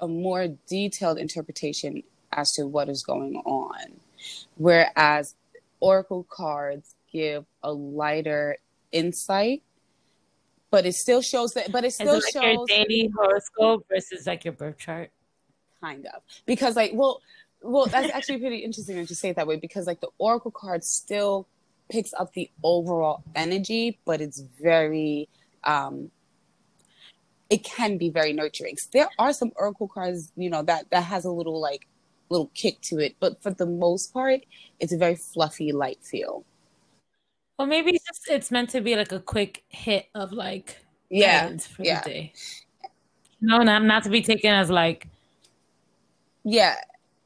a 0.00 0.08
more 0.08 0.48
detailed 0.68 1.18
interpretation 1.18 2.02
as 2.32 2.52
to 2.52 2.66
what 2.66 2.88
is 2.88 3.02
going 3.02 3.36
on, 3.36 4.00
whereas 4.56 5.34
oracle 5.80 6.26
cards 6.28 6.94
give 7.10 7.44
a 7.62 7.72
lighter 7.72 8.56
insight. 8.92 9.62
But 10.70 10.84
it 10.84 10.94
still 10.94 11.22
shows 11.22 11.54
that. 11.54 11.72
But 11.72 11.84
it 11.84 11.92
still 11.92 12.16
it 12.16 12.24
like 12.24 12.32
shows 12.32 12.42
your 12.42 12.66
daily 12.66 13.12
horoscope 13.16 13.86
versus 13.88 14.26
like 14.26 14.44
your 14.44 14.52
birth 14.52 14.78
chart. 14.78 15.10
Kind 15.80 16.06
of, 16.06 16.22
because 16.44 16.74
like, 16.74 16.90
well, 16.94 17.22
well, 17.62 17.86
that's 17.86 18.12
actually 18.12 18.38
pretty 18.38 18.58
interesting 18.58 18.96
that 18.96 19.08
you 19.08 19.16
say 19.16 19.30
it 19.30 19.36
that 19.36 19.46
way 19.46 19.56
because 19.56 19.86
like 19.86 20.00
the 20.00 20.08
oracle 20.18 20.50
card 20.50 20.84
still 20.84 21.46
picks 21.88 22.12
up 22.14 22.32
the 22.32 22.50
overall 22.62 23.22
energy, 23.34 23.98
but 24.04 24.20
it's 24.20 24.40
very 24.60 25.28
um, 25.64 26.10
it 27.50 27.64
can 27.64 27.96
be 27.96 28.10
very 28.10 28.32
nurturing. 28.32 28.76
So 28.76 28.88
there 28.92 29.08
are 29.18 29.32
some 29.32 29.52
oracle 29.56 29.88
cards, 29.88 30.32
you 30.36 30.50
know, 30.50 30.62
that 30.62 30.90
that 30.90 31.04
has 31.04 31.24
a 31.24 31.30
little 31.30 31.60
like 31.60 31.86
little 32.28 32.50
kick 32.54 32.80
to 32.82 32.98
it, 32.98 33.14
but 33.20 33.40
for 33.42 33.50
the 33.50 33.66
most 33.66 34.12
part, 34.12 34.40
it's 34.80 34.92
a 34.92 34.98
very 34.98 35.14
fluffy, 35.14 35.72
light 35.72 35.98
feel. 36.02 36.44
Well, 37.58 37.68
maybe 37.68 37.92
it's 37.92 38.04
just 38.04 38.28
it's 38.28 38.50
meant 38.50 38.70
to 38.70 38.80
be 38.80 38.96
like 38.96 39.12
a 39.12 39.20
quick 39.20 39.64
hit 39.68 40.06
of 40.14 40.32
like 40.32 40.76
Yeah, 41.08 41.56
for 41.56 41.82
yeah. 41.84 42.02
the 42.02 42.10
day. 42.10 42.32
No, 43.40 43.58
not 43.58 43.84
not 43.84 44.02
to 44.04 44.10
be 44.10 44.22
taken 44.22 44.52
as 44.52 44.70
like 44.70 45.06
Yeah, 46.44 46.74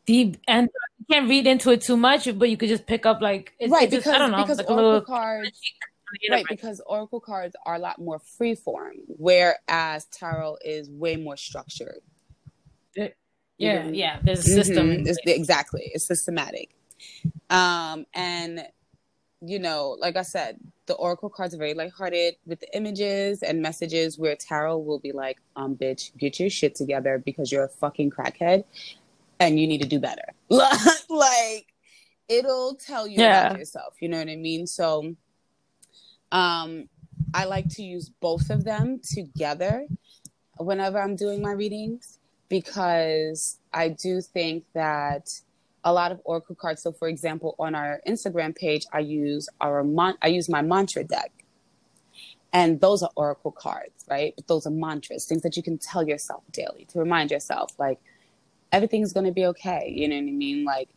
deep 0.06 0.36
and 0.46 0.68
you 0.98 1.06
can't 1.10 1.28
read 1.28 1.46
into 1.46 1.70
it 1.70 1.80
too 1.80 1.96
much, 1.96 2.28
but 2.38 2.50
you 2.50 2.56
could 2.56 2.68
just 2.68 2.86
pick 2.86 3.06
up 3.06 3.20
like 3.20 3.54
it's, 3.58 3.72
right. 3.72 3.84
it's 3.84 3.94
just, 3.94 4.04
Because 4.04 4.14
I 4.14 4.18
don't 4.18 4.30
know, 4.32 4.42
because 4.42 4.58
like 4.58 4.70
oracle 4.70 4.86
little 4.86 5.00
cards, 5.00 5.60
right? 6.30 6.44
Because 6.48 6.80
oracle 6.86 7.20
cards 7.20 7.54
are 7.66 7.74
a 7.74 7.78
lot 7.78 7.98
more 8.00 8.18
free 8.18 8.54
form, 8.54 8.94
whereas 9.06 10.06
tarot 10.06 10.56
is 10.64 10.88
way 10.90 11.16
more 11.16 11.36
structured. 11.36 12.00
Know 12.96 13.08
yeah, 13.58 13.84
mean? 13.84 13.94
yeah. 13.94 14.18
There's 14.22 14.40
a 14.40 14.42
system. 14.42 14.88
Mhm, 14.88 15.00
it's- 15.02 15.16
exactly. 15.26 15.90
It's 15.94 16.06
systematic. 16.06 16.70
Um, 17.50 18.06
and 18.14 18.66
you 19.42 19.58
know, 19.58 19.96
like 19.98 20.16
I 20.16 20.22
said, 20.22 20.58
the 20.84 20.94
oracle 20.94 21.30
cards 21.30 21.54
are 21.54 21.58
very 21.58 21.72
lighthearted 21.72 22.34
with 22.46 22.60
the 22.60 22.76
images 22.76 23.42
and 23.42 23.62
messages 23.62 24.18
where 24.18 24.36
tarot 24.36 24.78
will 24.78 24.98
be 24.98 25.12
like, 25.12 25.38
um, 25.56 25.76
bitch, 25.76 26.14
get 26.18 26.38
your 26.38 26.50
shit 26.50 26.74
together 26.74 27.16
because 27.24 27.50
you're 27.50 27.64
a 27.64 27.68
fucking 27.68 28.10
crackhead 28.10 28.64
and 29.38 29.58
you 29.58 29.66
need 29.66 29.80
to 29.80 29.88
do 29.88 29.98
better. 29.98 30.24
like 30.50 31.66
it'll 32.28 32.74
tell 32.74 33.06
you 33.06 33.20
Yeah. 33.22 33.46
about 33.46 33.58
yourself. 33.58 33.94
You 34.00 34.08
know 34.10 34.18
what 34.18 34.28
I 34.28 34.36
mean? 34.36 34.66
So 34.66 35.16
um 36.32 36.88
I 37.32 37.44
like 37.44 37.68
to 37.70 37.82
use 37.82 38.10
both 38.20 38.50
of 38.50 38.64
them 38.64 39.00
together 39.02 39.86
whenever 40.58 41.00
I'm 41.00 41.16
doing 41.16 41.40
my 41.40 41.52
readings 41.52 42.18
because 42.48 43.58
I 43.72 43.88
do 43.88 44.20
think 44.20 44.64
that 44.74 45.30
a 45.84 45.92
lot 45.92 46.12
of 46.12 46.20
oracle 46.24 46.54
cards. 46.54 46.82
So, 46.82 46.92
for 46.92 47.08
example, 47.08 47.54
on 47.58 47.74
our 47.74 48.00
Instagram 48.06 48.54
page, 48.54 48.84
I 48.92 49.00
use 49.00 49.48
our 49.60 49.84
I 50.20 50.28
use 50.28 50.48
my 50.48 50.60
mantra 50.60 51.04
deck, 51.04 51.32
and 52.52 52.80
those 52.80 53.02
are 53.02 53.10
oracle 53.16 53.52
cards, 53.52 54.04
right? 54.10 54.34
But 54.36 54.48
those 54.48 54.66
are 54.66 54.70
mantras, 54.70 55.24
things 55.24 55.42
that 55.42 55.56
you 55.56 55.62
can 55.62 55.78
tell 55.78 56.06
yourself 56.06 56.42
daily 56.52 56.86
to 56.90 56.98
remind 56.98 57.30
yourself, 57.30 57.72
like 57.78 57.98
everything's 58.72 59.12
gonna 59.12 59.32
be 59.32 59.46
okay. 59.46 59.92
You 59.94 60.08
know 60.08 60.16
what 60.16 60.28
I 60.28 60.32
mean? 60.32 60.64
Like 60.64 60.88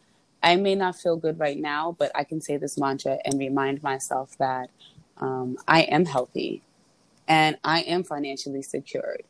I 0.42 0.58
may 0.58 0.76
not 0.76 0.98
feel 0.98 1.16
good 1.16 1.40
right 1.40 1.58
now, 1.58 1.96
but 1.98 2.12
I 2.16 2.24
can 2.26 2.42
say 2.42 2.58
this 2.58 2.78
mantra 2.78 3.20
and 3.24 3.40
remind 3.40 3.82
myself 3.84 4.38
that 4.40 4.70
um, 5.18 5.57
I 5.68 5.82
am 5.84 6.05
healthy 6.05 6.61
and 7.28 7.57
I 7.64 7.82
am 7.82 8.03
financially 8.03 8.61
secured. 8.61 9.24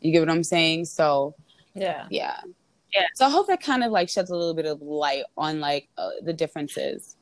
You 0.00 0.12
get 0.12 0.20
what 0.20 0.30
I'm 0.30 0.44
saying? 0.44 0.86
So 0.86 1.34
Yeah. 1.74 2.06
yeah. 2.10 2.40
Yeah. 2.94 3.06
So 3.14 3.26
I 3.26 3.30
hope 3.30 3.46
that 3.48 3.62
kind 3.62 3.84
of 3.84 3.92
like 3.92 4.08
sheds 4.08 4.30
a 4.30 4.36
little 4.36 4.54
bit 4.54 4.66
of 4.66 4.80
light 4.80 5.24
on 5.36 5.60
like 5.60 5.88
uh, 5.98 6.10
the 6.22 6.32
differences. 6.32 7.16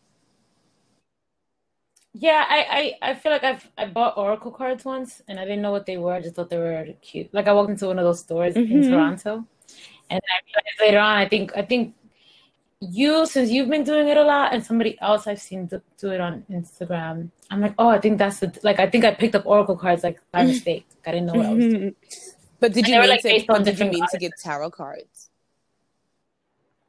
Yeah, 2.18 2.44
I, 2.48 2.94
I, 3.02 3.10
I 3.10 3.14
feel 3.14 3.30
like 3.32 3.44
I've 3.44 3.68
I 3.76 3.86
bought 3.86 4.16
Oracle 4.16 4.50
cards 4.50 4.84
once 4.84 5.20
and 5.28 5.38
I 5.38 5.44
didn't 5.44 5.60
know 5.60 5.72
what 5.72 5.84
they 5.84 5.98
were. 5.98 6.14
I 6.14 6.22
just 6.22 6.34
thought 6.34 6.48
they 6.48 6.56
were 6.56 6.86
cute. 7.02 7.32
Like 7.34 7.46
I 7.46 7.52
walked 7.52 7.70
into 7.70 7.86
one 7.88 7.98
of 7.98 8.04
those 8.04 8.20
stores 8.20 8.56
in 8.56 8.66
Mhm. 8.66 8.88
Toronto 8.88 9.44
and 10.08 10.20
I 10.22 10.36
realized 10.46 10.80
later 10.80 10.98
on 10.98 11.16
I 11.18 11.28
think 11.28 11.52
I 11.56 11.62
think 11.62 11.94
you 12.80 13.26
since 13.26 13.50
you've 13.50 13.68
been 13.70 13.84
doing 13.84 14.08
it 14.08 14.16
a 14.16 14.22
lot 14.22 14.52
and 14.52 14.64
somebody 14.64 14.98
else 15.00 15.26
I've 15.26 15.40
seen 15.40 15.66
do, 15.66 15.80
do 15.98 16.10
it 16.10 16.20
on 16.20 16.44
Instagram. 16.50 17.30
I'm 17.50 17.60
like, 17.60 17.74
oh 17.78 17.88
I 17.88 17.98
think 18.00 18.18
that's 18.18 18.40
the 18.40 18.52
like 18.62 18.78
I 18.78 18.88
think 18.88 19.04
I 19.04 19.14
picked 19.14 19.34
up 19.34 19.46
Oracle 19.46 19.76
cards 19.76 20.02
like 20.04 20.20
by 20.30 20.42
Mhm. 20.42 20.48
mistake. 20.48 20.86
I 21.06 21.12
didn't 21.12 21.26
know 21.26 21.34
what 21.34 21.46
I 21.46 21.54
was 21.54 21.64
doing. 21.64 21.94
but 22.60 22.72
did 22.74 22.86
you 22.86 22.94
were, 22.96 23.00
mean 23.02 23.10
like, 23.10 23.22
to? 23.22 23.28
based 23.28 23.48
on 23.50 23.62
did 23.64 23.78
you 23.78 23.86
mean 23.86 24.04
to 24.10 24.18
get 24.18 24.32
tarot 24.42 24.70
cards? 24.70 25.30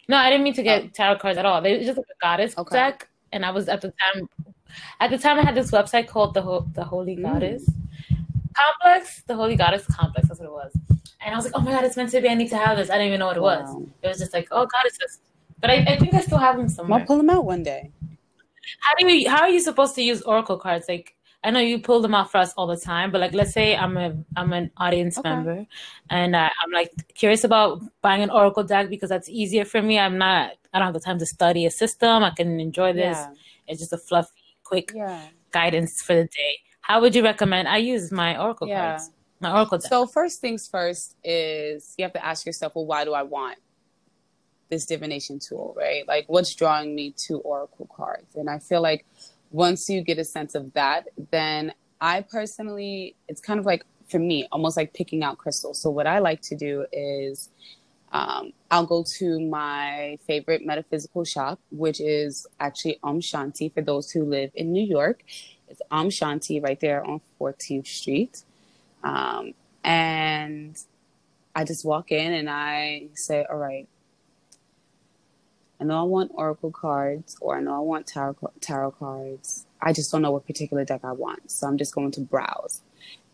No, 0.09 0.17
I 0.17 0.29
didn't 0.29 0.43
mean 0.43 0.53
to 0.55 0.63
get 0.63 0.83
Oh. 0.83 0.89
tarot 0.93 1.19
cards 1.19 1.37
at 1.37 1.45
all. 1.45 1.61
They 1.61 1.83
just 1.83 1.97
like 1.97 2.05
a 2.07 2.19
goddess 2.21 2.57
Okay. 2.57 2.75
deck, 2.75 3.07
and 3.31 3.45
I 3.45 3.51
was 3.51 3.67
at 3.69 3.81
the 3.81 3.93
time. 4.01 4.29
At 4.99 5.09
the 5.09 5.17
time, 5.17 5.39
I 5.39 5.43
had 5.43 5.55
this 5.55 5.71
website 5.71 6.07
called 6.07 6.33
the 6.33 6.41
Ho- 6.41 6.67
the 6.73 6.83
Holy 6.83 7.15
Mm. 7.15 7.23
Goddess 7.23 7.69
Complex, 8.53 9.23
the 9.27 9.35
Holy 9.35 9.55
Goddess 9.55 9.85
Complex. 9.87 10.27
That's 10.27 10.39
what 10.41 10.47
it 10.47 10.51
was. 10.51 10.71
And 11.21 11.33
I 11.33 11.35
was 11.37 11.45
like, 11.45 11.53
oh 11.55 11.61
my 11.61 11.71
god, 11.71 11.83
it's 11.85 11.95
meant 11.97 12.09
to 12.11 12.21
be. 12.21 12.27
I 12.29 12.33
need 12.33 12.49
to 12.49 12.57
have 12.57 12.77
this. 12.77 12.89
I 12.89 12.93
didn't 12.93 13.07
even 13.07 13.19
know 13.19 13.27
what 13.27 13.37
it 13.37 13.41
was. 13.41 13.69
It 14.01 14.07
was 14.07 14.19
just 14.19 14.33
like, 14.33 14.47
oh, 14.51 14.65
goddesses. 14.65 15.19
But 15.59 15.69
I, 15.71 15.75
I 15.87 15.97
think 15.97 16.13
I 16.13 16.21
still 16.21 16.37
have 16.37 16.57
them 16.57 16.69
somewhere. 16.69 16.99
I'll 16.99 17.05
pull 17.05 17.17
them 17.17 17.29
out 17.29 17.45
one 17.45 17.63
day. 17.63 17.91
How 18.81 18.93
do 18.99 19.11
you? 19.11 19.29
How 19.29 19.41
are 19.41 19.49
you 19.49 19.59
supposed 19.59 19.95
to 19.95 20.01
use 20.03 20.21
oracle 20.21 20.57
cards? 20.57 20.85
Like, 20.87 21.15
I 21.43 21.51
know 21.51 21.59
you 21.59 21.79
pull 21.79 22.01
them 22.01 22.13
out 22.13 22.31
for 22.31 22.37
us 22.37 22.53
all 22.53 22.67
the 22.67 22.77
time, 22.77 23.11
but 23.11 23.21
like, 23.21 23.33
let's 23.33 23.53
say 23.53 23.75
I'm 23.75 23.97
a 23.97 24.15
I'm 24.35 24.53
an 24.53 24.71
audience 24.77 25.17
Okay. 25.17 25.29
member, 25.29 25.65
and 26.09 26.35
uh, 26.35 26.49
I'm 26.63 26.71
like 26.71 26.91
curious 27.15 27.43
about 27.43 27.81
buying 28.01 28.21
an 28.21 28.29
oracle 28.29 28.63
deck 28.63 28.89
because 28.89 29.09
that's 29.09 29.29
easier 29.29 29.65
for 29.65 29.81
me. 29.81 29.97
I'm 29.97 30.17
not. 30.17 30.51
I 30.73 30.79
don't 30.79 30.85
have 30.87 30.93
the 30.93 30.99
time 30.99 31.17
to 31.19 31.25
study 31.25 31.65
a 31.65 31.71
system. 31.71 32.23
I 32.23 32.31
can 32.31 32.59
enjoy 32.59 32.93
this. 32.93 33.17
Yeah. 33.17 33.33
It's 33.67 33.79
just 33.79 33.93
a 33.93 33.97
fluffy, 33.97 34.57
quick 34.63 34.91
Yeah. 34.93 35.21
guidance 35.51 36.01
for 36.01 36.13
the 36.15 36.25
day. 36.25 36.59
How 36.81 37.01
would 37.01 37.15
you 37.15 37.23
recommend? 37.23 37.67
I 37.67 37.77
use 37.77 38.11
my 38.11 38.39
oracle 38.39 38.67
Yeah. 38.67 38.91
cards. 38.91 39.11
My 39.39 39.53
oracle 39.53 39.77
deck. 39.77 39.89
So 39.89 40.07
first 40.07 40.41
things 40.41 40.67
first 40.67 41.15
is 41.23 41.93
you 41.97 42.03
have 42.03 42.13
to 42.13 42.25
ask 42.25 42.45
yourself, 42.45 42.73
well, 42.75 42.85
why 42.85 43.05
do 43.05 43.13
I 43.13 43.23
want 43.23 43.57
this 44.69 44.85
divination 44.85 45.39
tool, 45.39 45.73
right? 45.77 46.07
Like 46.07 46.25
what's 46.27 46.53
drawing 46.53 46.95
me 46.95 47.11
to 47.27 47.39
oracle 47.39 47.89
cards? 47.95 48.35
And 48.35 48.49
I 48.49 48.59
feel 48.59 48.81
like 48.81 49.05
once 49.51 49.89
you 49.89 50.01
get 50.01 50.17
a 50.17 50.25
sense 50.25 50.55
of 50.55 50.73
that, 50.73 51.07
then 51.31 51.73
I 52.01 52.21
personally 52.21 53.15
it's 53.27 53.41
kind 53.41 53.59
of 53.59 53.65
like 53.65 53.83
for 54.09 54.19
me, 54.19 54.47
almost 54.51 54.77
like 54.77 54.93
picking 54.93 55.23
out 55.23 55.37
crystals. 55.37 55.81
So 55.81 55.89
what 55.89 56.07
I 56.07 56.19
like 56.19 56.41
to 56.43 56.55
do 56.55 56.85
is 56.91 57.49
um, 58.11 58.53
I'll 58.71 58.85
go 58.85 59.03
to 59.17 59.39
my 59.39 60.17
favorite 60.25 60.65
metaphysical 60.65 61.25
shop, 61.25 61.59
which 61.71 61.99
is 61.99 62.47
actually 62.59 62.99
Om 63.03 63.19
Shanti 63.19 63.73
for 63.73 63.81
those 63.81 64.11
who 64.11 64.23
live 64.23 64.51
in 64.55 64.71
New 64.71 64.85
York. 64.85 65.23
It's 65.67 65.81
Om 65.91 66.09
Shanti 66.09 66.63
right 66.63 66.79
there 66.79 67.03
on 67.05 67.19
14th 67.39 67.87
Street. 67.87 68.43
Um, 69.03 69.53
and 69.83 70.77
I 71.53 71.65
just 71.65 71.83
walk 71.83 72.11
in 72.11 72.33
and 72.33 72.49
I 72.49 73.07
say, 73.13 73.45
all 73.49 73.57
right, 73.57 73.87
I 75.79 75.83
know 75.83 75.99
I 75.99 76.03
want 76.03 76.31
oracle 76.33 76.71
cards 76.71 77.37
or 77.39 77.57
I 77.57 77.61
know 77.61 77.75
I 77.75 77.79
want 77.79 78.07
tarot, 78.07 78.35
tarot 78.61 78.91
cards. 78.91 79.65
I 79.81 79.93
just 79.93 80.11
don't 80.11 80.21
know 80.21 80.31
what 80.31 80.47
particular 80.47 80.83
deck 80.83 81.01
I 81.03 81.11
want. 81.11 81.51
So 81.51 81.67
I'm 81.67 81.77
just 81.77 81.93
going 81.93 82.11
to 82.11 82.21
browse. 82.21 82.81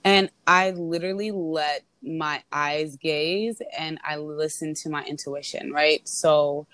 And 0.03 0.29
I 0.45 0.71
literally 0.71 1.31
let 1.31 1.83
my 2.01 2.43
eyes 2.51 2.97
gaze 2.97 3.61
and 3.77 3.97
I 4.03 4.17
listen 4.17 4.73
to 4.75 4.89
my 4.89 5.03
intuition, 5.05 5.71
right? 5.71 6.05
So, 6.07 6.67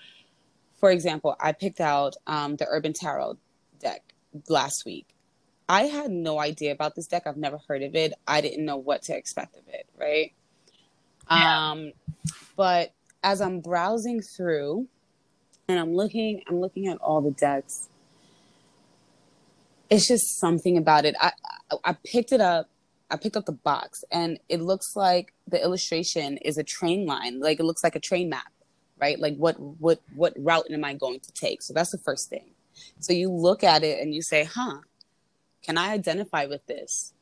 for 0.78 0.90
example, 0.90 1.36
I 1.38 1.52
picked 1.52 1.80
out 1.80 2.16
um, 2.26 2.56
the 2.56 2.66
Urban 2.68 2.92
Tarot 2.92 3.36
deck 3.78 4.02
last 4.48 4.84
week. 4.84 5.06
I 5.68 5.82
had 5.82 6.10
no 6.10 6.40
idea 6.40 6.72
about 6.72 6.96
this 6.96 7.06
deck. 7.06 7.22
I've 7.26 7.36
never 7.36 7.58
heard 7.68 7.82
of 7.82 7.94
it. 7.94 8.14
I 8.26 8.40
didn't 8.40 8.64
know 8.64 8.76
what 8.76 9.02
to 9.02 9.16
expect 9.16 9.56
of 9.56 9.62
it, 9.68 9.86
right? 9.96 10.32
Yeah. 11.30 11.70
Um, 11.70 11.92
but 12.56 12.92
as 13.22 13.40
I'm 13.40 13.60
browsing 13.60 14.20
through 14.20 14.88
and 15.70 15.78
I'm 15.78 15.94
looking, 15.94 16.42
I'm 16.48 16.60
looking 16.60 16.88
at 16.88 16.98
all 16.98 17.20
the 17.20 17.30
decks. 17.30 17.88
It's 19.88 20.08
just 20.08 20.38
something 20.40 20.76
about 20.76 21.04
it. 21.04 21.14
I, 21.20 21.32
I 21.70 21.76
I 21.84 21.92
picked 22.04 22.32
it 22.32 22.40
up. 22.40 22.68
I 23.10 23.16
picked 23.16 23.36
up 23.36 23.46
the 23.46 23.52
box, 23.52 24.04
and 24.10 24.38
it 24.48 24.60
looks 24.60 24.94
like 24.94 25.32
the 25.46 25.62
illustration 25.62 26.36
is 26.38 26.58
a 26.58 26.64
train 26.64 27.06
line. 27.06 27.40
Like 27.40 27.60
it 27.60 27.64
looks 27.64 27.82
like 27.82 27.96
a 27.96 28.00
train 28.00 28.28
map, 28.28 28.52
right? 29.00 29.18
Like 29.18 29.36
what 29.36 29.58
what 29.58 30.00
what 30.14 30.34
route 30.36 30.70
am 30.70 30.84
I 30.84 30.94
going 30.94 31.20
to 31.20 31.32
take? 31.32 31.62
So 31.62 31.72
that's 31.72 31.90
the 31.90 31.98
first 31.98 32.28
thing. 32.28 32.50
So 32.98 33.12
you 33.12 33.30
look 33.30 33.62
at 33.64 33.82
it 33.82 34.00
and 34.00 34.14
you 34.14 34.22
say, 34.22 34.44
"Huh, 34.44 34.78
can 35.62 35.78
I 35.78 35.92
identify 35.92 36.46
with 36.46 36.66
this?" 36.66 37.12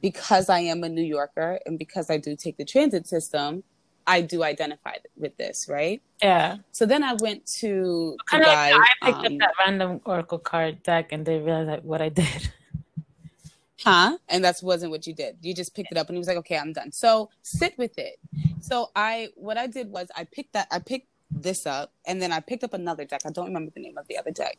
Because 0.00 0.48
I 0.48 0.60
am 0.60 0.82
a 0.82 0.88
New 0.88 1.04
Yorker 1.04 1.60
and 1.64 1.78
because 1.78 2.10
I 2.10 2.18
do 2.18 2.34
take 2.34 2.56
the 2.56 2.64
transit 2.64 3.06
system, 3.06 3.62
I 4.06 4.20
do 4.20 4.42
identify 4.42 4.94
with 5.16 5.36
this, 5.36 5.66
right? 5.68 6.02
yeah. 6.22 6.58
So 6.72 6.86
then 6.86 7.02
I 7.02 7.14
went 7.14 7.46
to 7.60 8.16
the 8.18 8.24
Kind 8.26 8.42
of 8.44 8.46
guy. 8.48 8.70
like 8.72 8.88
I 9.02 9.06
picked 9.12 9.16
um, 9.26 9.32
up 9.34 9.38
that 9.40 9.52
random 9.64 10.00
oracle 10.04 10.38
card 10.38 10.82
deck 10.82 11.12
and 11.12 11.24
they 11.26 11.38
realized 11.38 11.66
realize 11.68 11.76
that- 11.76 11.84
what 11.84 12.02
I 12.02 12.08
did. 12.08 12.52
huh? 13.84 14.18
And 14.28 14.44
that 14.44 14.56
wasn't 14.62 14.90
what 14.92 15.06
you 15.06 15.14
did. 15.14 15.36
You 15.42 15.54
just 15.54 15.74
picked 15.74 15.92
it 15.92 15.98
up 15.98 16.08
and 16.08 16.16
he 16.16 16.18
was 16.18 16.28
like, 16.28 16.36
okay, 16.38 16.56
I'm 16.58 16.72
done. 16.72 16.92
So 16.92 17.30
sit 17.42 17.76
with 17.78 17.98
it. 17.98 18.18
So 18.60 18.90
I, 18.94 19.28
what 19.36 19.56
I 19.58 19.66
did 19.66 19.90
was 19.90 20.08
I 20.16 20.24
picked 20.24 20.52
that, 20.54 20.68
I 20.70 20.78
picked 20.78 21.08
this 21.30 21.66
up 21.66 21.92
and 22.06 22.20
then 22.22 22.30
I 22.32 22.40
picked 22.40 22.62
up 22.64 22.74
another 22.74 23.04
deck. 23.04 23.22
I 23.26 23.30
don't 23.30 23.46
remember 23.46 23.70
the 23.74 23.80
name 23.80 23.98
of 23.98 24.06
the 24.08 24.18
other 24.18 24.30
deck 24.30 24.56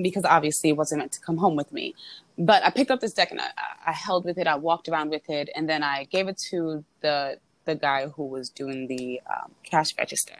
because 0.00 0.24
obviously 0.24 0.70
it 0.70 0.76
wasn't 0.76 0.98
meant 1.00 1.12
to 1.12 1.20
come 1.20 1.36
home 1.36 1.54
with 1.54 1.72
me. 1.72 1.94
But 2.36 2.64
I 2.64 2.70
picked 2.70 2.90
up 2.90 3.00
this 3.00 3.12
deck 3.12 3.30
and 3.30 3.40
I, 3.40 3.50
I 3.86 3.92
held 3.92 4.24
with 4.24 4.38
it. 4.38 4.46
I 4.48 4.56
walked 4.56 4.88
around 4.88 5.10
with 5.10 5.28
it 5.30 5.50
and 5.54 5.68
then 5.68 5.82
I 5.84 6.04
gave 6.04 6.26
it 6.26 6.38
to 6.50 6.84
the, 7.00 7.38
the 7.64 7.74
guy 7.74 8.08
who 8.08 8.24
was 8.26 8.48
doing 8.50 8.86
the 8.88 9.20
um, 9.28 9.52
cash 9.62 9.96
register. 9.96 10.36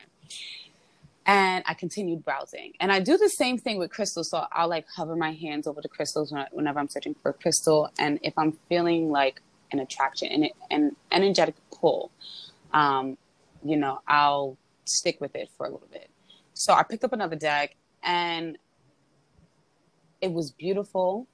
And 1.26 1.64
I 1.66 1.72
continued 1.74 2.22
browsing. 2.24 2.74
And 2.80 2.92
I 2.92 3.00
do 3.00 3.16
the 3.16 3.28
same 3.28 3.56
thing 3.56 3.78
with 3.78 3.90
crystals. 3.90 4.30
So 4.30 4.44
I'll 4.52 4.68
like 4.68 4.86
hover 4.94 5.16
my 5.16 5.32
hands 5.32 5.66
over 5.66 5.80
the 5.80 5.88
crystals 5.88 6.30
when 6.32 6.42
I- 6.42 6.48
whenever 6.52 6.78
I'm 6.78 6.88
searching 6.88 7.14
for 7.14 7.30
a 7.30 7.32
crystal. 7.32 7.90
And 7.98 8.18
if 8.22 8.34
I'm 8.36 8.52
feeling 8.68 9.10
like 9.10 9.40
an 9.72 9.78
attraction 9.78 10.30
and 10.30 10.50
an 10.70 10.96
energetic 11.10 11.54
pull, 11.70 12.10
um, 12.74 13.16
you 13.64 13.76
know, 13.76 14.00
I'll 14.06 14.58
stick 14.84 15.18
with 15.20 15.34
it 15.34 15.48
for 15.56 15.66
a 15.66 15.70
little 15.70 15.88
bit. 15.90 16.10
So 16.52 16.74
I 16.74 16.82
picked 16.82 17.04
up 17.04 17.14
another 17.14 17.36
deck 17.36 17.74
and 18.02 18.58
it 20.20 20.30
was 20.32 20.50
beautiful. 20.52 21.26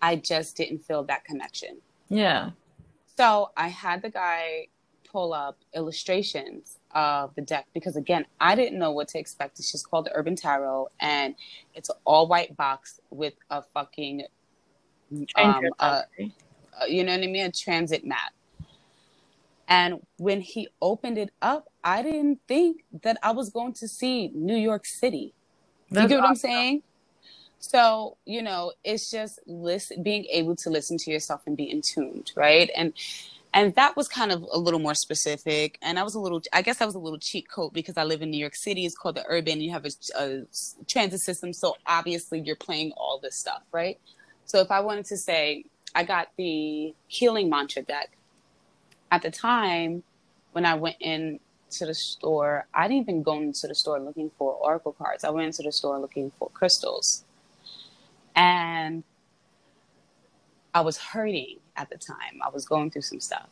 I 0.00 0.16
just 0.16 0.56
didn't 0.56 0.78
feel 0.86 1.02
that 1.04 1.24
connection. 1.24 1.78
Yeah. 2.08 2.50
So 3.18 3.50
I 3.56 3.66
had 3.66 4.02
the 4.02 4.10
guy 4.10 4.68
pull 5.10 5.32
up 5.32 5.58
illustrations 5.74 6.78
of 6.92 7.34
the 7.34 7.42
deck 7.42 7.66
because 7.74 7.96
again, 7.96 8.24
I 8.40 8.54
didn't 8.54 8.78
know 8.78 8.92
what 8.92 9.08
to 9.08 9.18
expect. 9.18 9.58
It's 9.58 9.72
just 9.72 9.90
called 9.90 10.06
the 10.06 10.12
Urban 10.14 10.36
Tarot 10.36 10.86
and 11.00 11.34
it's 11.74 11.88
an 11.88 11.96
all 12.04 12.28
white 12.28 12.56
box 12.56 13.00
with 13.10 13.34
a 13.50 13.62
fucking 13.74 14.22
um, 15.34 15.64
uh, 15.80 16.02
you 16.86 17.02
know 17.02 17.10
what 17.10 17.24
I 17.24 17.26
mean, 17.26 17.44
a 17.44 17.50
transit 17.50 18.06
map. 18.06 18.34
And 19.66 20.00
when 20.18 20.40
he 20.40 20.68
opened 20.80 21.18
it 21.18 21.30
up, 21.42 21.72
I 21.82 22.02
didn't 22.02 22.38
think 22.46 22.84
that 23.02 23.18
I 23.20 23.32
was 23.32 23.50
going 23.50 23.72
to 23.74 23.88
see 23.88 24.30
New 24.32 24.56
York 24.56 24.86
City. 24.86 25.34
That's 25.90 26.04
you 26.04 26.08
get 26.08 26.20
what 26.20 26.30
awesome. 26.30 26.50
I'm 26.50 26.54
saying? 26.54 26.82
So, 27.60 28.16
you 28.24 28.42
know, 28.42 28.72
it's 28.84 29.10
just 29.10 29.40
listen, 29.46 30.02
being 30.02 30.24
able 30.26 30.56
to 30.56 30.70
listen 30.70 30.96
to 30.98 31.10
yourself 31.10 31.42
and 31.46 31.56
be 31.56 31.70
in 31.70 31.82
tuned, 31.82 32.32
right? 32.36 32.70
And 32.76 32.92
and 33.54 33.74
that 33.74 33.96
was 33.96 34.08
kind 34.08 34.30
of 34.30 34.46
a 34.52 34.58
little 34.58 34.78
more 34.78 34.94
specific 34.94 35.78
and 35.80 35.98
i 35.98 36.02
was 36.02 36.14
a 36.14 36.20
little 36.20 36.42
i 36.52 36.60
guess 36.60 36.80
I 36.80 36.84
was 36.84 36.94
a 36.94 36.98
little 36.98 37.18
cheat 37.18 37.48
code 37.48 37.72
because 37.72 37.96
i 37.96 38.04
live 38.04 38.22
in 38.22 38.30
new 38.30 38.38
york 38.38 38.54
city. 38.54 38.84
It's 38.84 38.96
called 38.96 39.16
the 39.16 39.24
urban. 39.26 39.60
You 39.60 39.70
have 39.72 39.86
a, 39.86 39.90
a, 40.18 40.42
transit 40.86 41.20
system 41.20 41.52
so 41.52 41.76
obviously 41.86 42.40
you're 42.40 42.56
playing 42.56 42.92
all 42.96 43.18
this 43.22 43.36
stuff 43.36 43.62
right? 43.72 43.98
So 44.44 44.60
if 44.60 44.70
i 44.70 44.80
wanted 44.80 45.06
to 45.06 45.16
say 45.16 45.64
i 45.94 46.04
got 46.04 46.28
the 46.36 46.94
healing 47.06 47.48
mantra 47.48 47.82
deck 47.82 48.10
at 49.10 49.22
the 49.22 49.30
time 49.30 50.02
when 50.52 50.66
i 50.66 50.74
went 50.74 50.96
in 51.00 51.40
to 51.70 51.86
the 51.86 51.94
store 51.94 52.66
i 52.74 52.86
didn't 52.86 53.00
even 53.00 53.22
go 53.22 53.38
into 53.38 53.66
the 53.66 53.74
store 53.74 53.98
looking 53.98 54.30
for 54.38 54.52
oracle 54.54 54.92
cards. 54.92 55.24
I 55.24 55.30
went 55.30 55.46
into 55.46 55.62
the 55.62 55.72
store 55.72 55.98
looking 55.98 56.30
for 56.38 56.50
crystals 56.50 57.24
and 58.38 59.02
I 60.72 60.80
was 60.80 60.96
hurting 60.96 61.56
at 61.76 61.90
the 61.90 61.98
time. 61.98 62.40
I 62.42 62.50
was 62.50 62.64
going 62.64 62.90
through 62.90 63.02
some 63.02 63.20
stuff. 63.20 63.48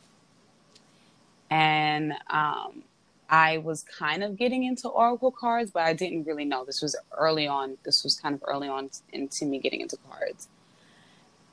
And 1.49 2.13
um, 2.29 2.83
I 3.29 3.57
was 3.57 3.83
kind 3.83 4.23
of 4.23 4.37
getting 4.37 4.63
into 4.63 4.87
Oracle 4.87 5.31
cards, 5.31 5.71
but 5.71 5.83
I 5.83 5.93
didn't 5.93 6.23
really 6.23 6.45
know. 6.45 6.63
This 6.63 6.81
was 6.81 6.95
early 7.17 7.47
on. 7.47 7.77
This 7.83 8.03
was 8.03 8.17
kind 8.17 8.33
of 8.33 8.41
early 8.47 8.69
on 8.69 8.89
into 9.11 9.45
me 9.45 9.59
getting 9.59 9.81
into 9.81 9.97
cards. 10.09 10.47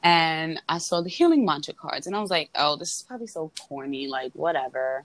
And 0.04 0.60
I 0.68 0.78
saw 0.78 1.00
the 1.00 1.08
healing 1.08 1.44
mantra 1.44 1.74
cards, 1.74 2.06
and 2.06 2.14
I 2.14 2.20
was 2.20 2.30
like, 2.30 2.50
oh, 2.54 2.76
this 2.76 2.90
is 2.90 3.04
probably 3.08 3.26
so 3.26 3.50
corny, 3.68 4.06
like, 4.06 4.32
whatever. 4.34 5.04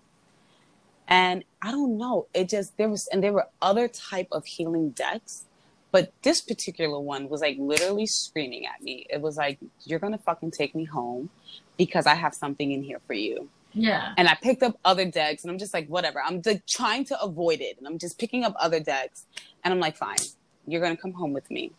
And 1.07 1.43
I 1.61 1.71
don't 1.71 1.97
know. 1.97 2.27
It 2.33 2.49
just, 2.49 2.77
there 2.77 2.89
was, 2.89 3.07
and 3.07 3.23
there 3.23 3.33
were 3.33 3.47
other 3.61 3.87
type 3.87 4.27
of 4.31 4.45
healing 4.45 4.89
decks 4.91 5.45
but 5.91 6.11
this 6.21 6.41
particular 6.41 6.99
one 6.99 7.29
was 7.29 7.41
like 7.41 7.57
literally 7.59 8.05
screaming 8.05 8.65
at 8.65 8.81
me. 8.81 9.07
It 9.09 9.21
was 9.21 9.37
like, 9.37 9.57
you're 9.85 9.99
going 9.99 10.13
to 10.13 10.19
fucking 10.19 10.51
take 10.51 10.75
me 10.75 10.85
home 10.85 11.29
because 11.77 12.05
I 12.05 12.15
have 12.15 12.35
something 12.35 12.71
in 12.71 12.83
here 12.83 12.99
for 13.07 13.13
you. 13.13 13.49
Yeah. 13.73 14.13
And 14.17 14.27
I 14.27 14.35
picked 14.35 14.63
up 14.63 14.77
other 14.85 15.05
decks 15.05 15.43
and 15.43 15.51
I'm 15.51 15.57
just 15.57 15.73
like, 15.73 15.87
whatever. 15.87 16.21
I'm 16.21 16.41
like 16.45 16.65
trying 16.65 17.05
to 17.05 17.21
avoid 17.21 17.61
it. 17.61 17.77
And 17.77 17.87
I'm 17.87 17.97
just 17.97 18.19
picking 18.19 18.43
up 18.43 18.55
other 18.59 18.79
decks. 18.79 19.25
And 19.63 19.73
I'm 19.73 19.79
like, 19.79 19.97
fine, 19.97 20.17
you're 20.67 20.81
going 20.81 20.95
to 20.95 21.01
come 21.01 21.13
home 21.13 21.33
with 21.33 21.49
me. 21.49 21.71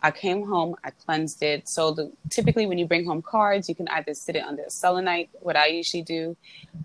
I 0.00 0.12
came 0.12 0.46
home, 0.46 0.76
I 0.84 0.90
cleansed 0.90 1.42
it. 1.42 1.68
So 1.68 1.90
the, 1.90 2.12
typically 2.30 2.66
when 2.66 2.78
you 2.78 2.86
bring 2.86 3.04
home 3.04 3.20
cards, 3.20 3.68
you 3.68 3.74
can 3.74 3.88
either 3.88 4.14
sit 4.14 4.36
it 4.36 4.44
under 4.44 4.62
a 4.62 4.70
selenite. 4.70 5.28
What 5.40 5.56
I 5.56 5.66
usually 5.66 6.04
do 6.04 6.36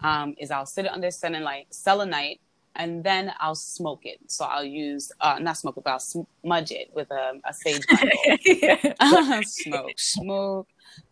um, 0.01 0.35
is 0.39 0.49
I'll 0.49 0.65
sit 0.65 0.85
it 0.85 0.91
under 0.91 1.11
selenite, 1.11 1.67
selenite 1.69 2.39
and 2.75 3.03
then 3.03 3.33
I'll 3.39 3.55
smoke 3.55 4.05
it. 4.05 4.19
So 4.27 4.45
I'll 4.45 4.63
use 4.63 5.11
uh, 5.21 5.37
not 5.39 5.57
smoke 5.57 5.77
it, 5.77 5.83
but 5.83 5.91
I'll 5.91 5.99
smudge 5.99 6.71
it 6.71 6.91
with 6.93 7.11
a, 7.11 7.39
a 7.45 7.53
sage 7.53 7.85
bundle. 8.99 9.43
smoke, 9.43 9.91
smoke. 9.97 10.67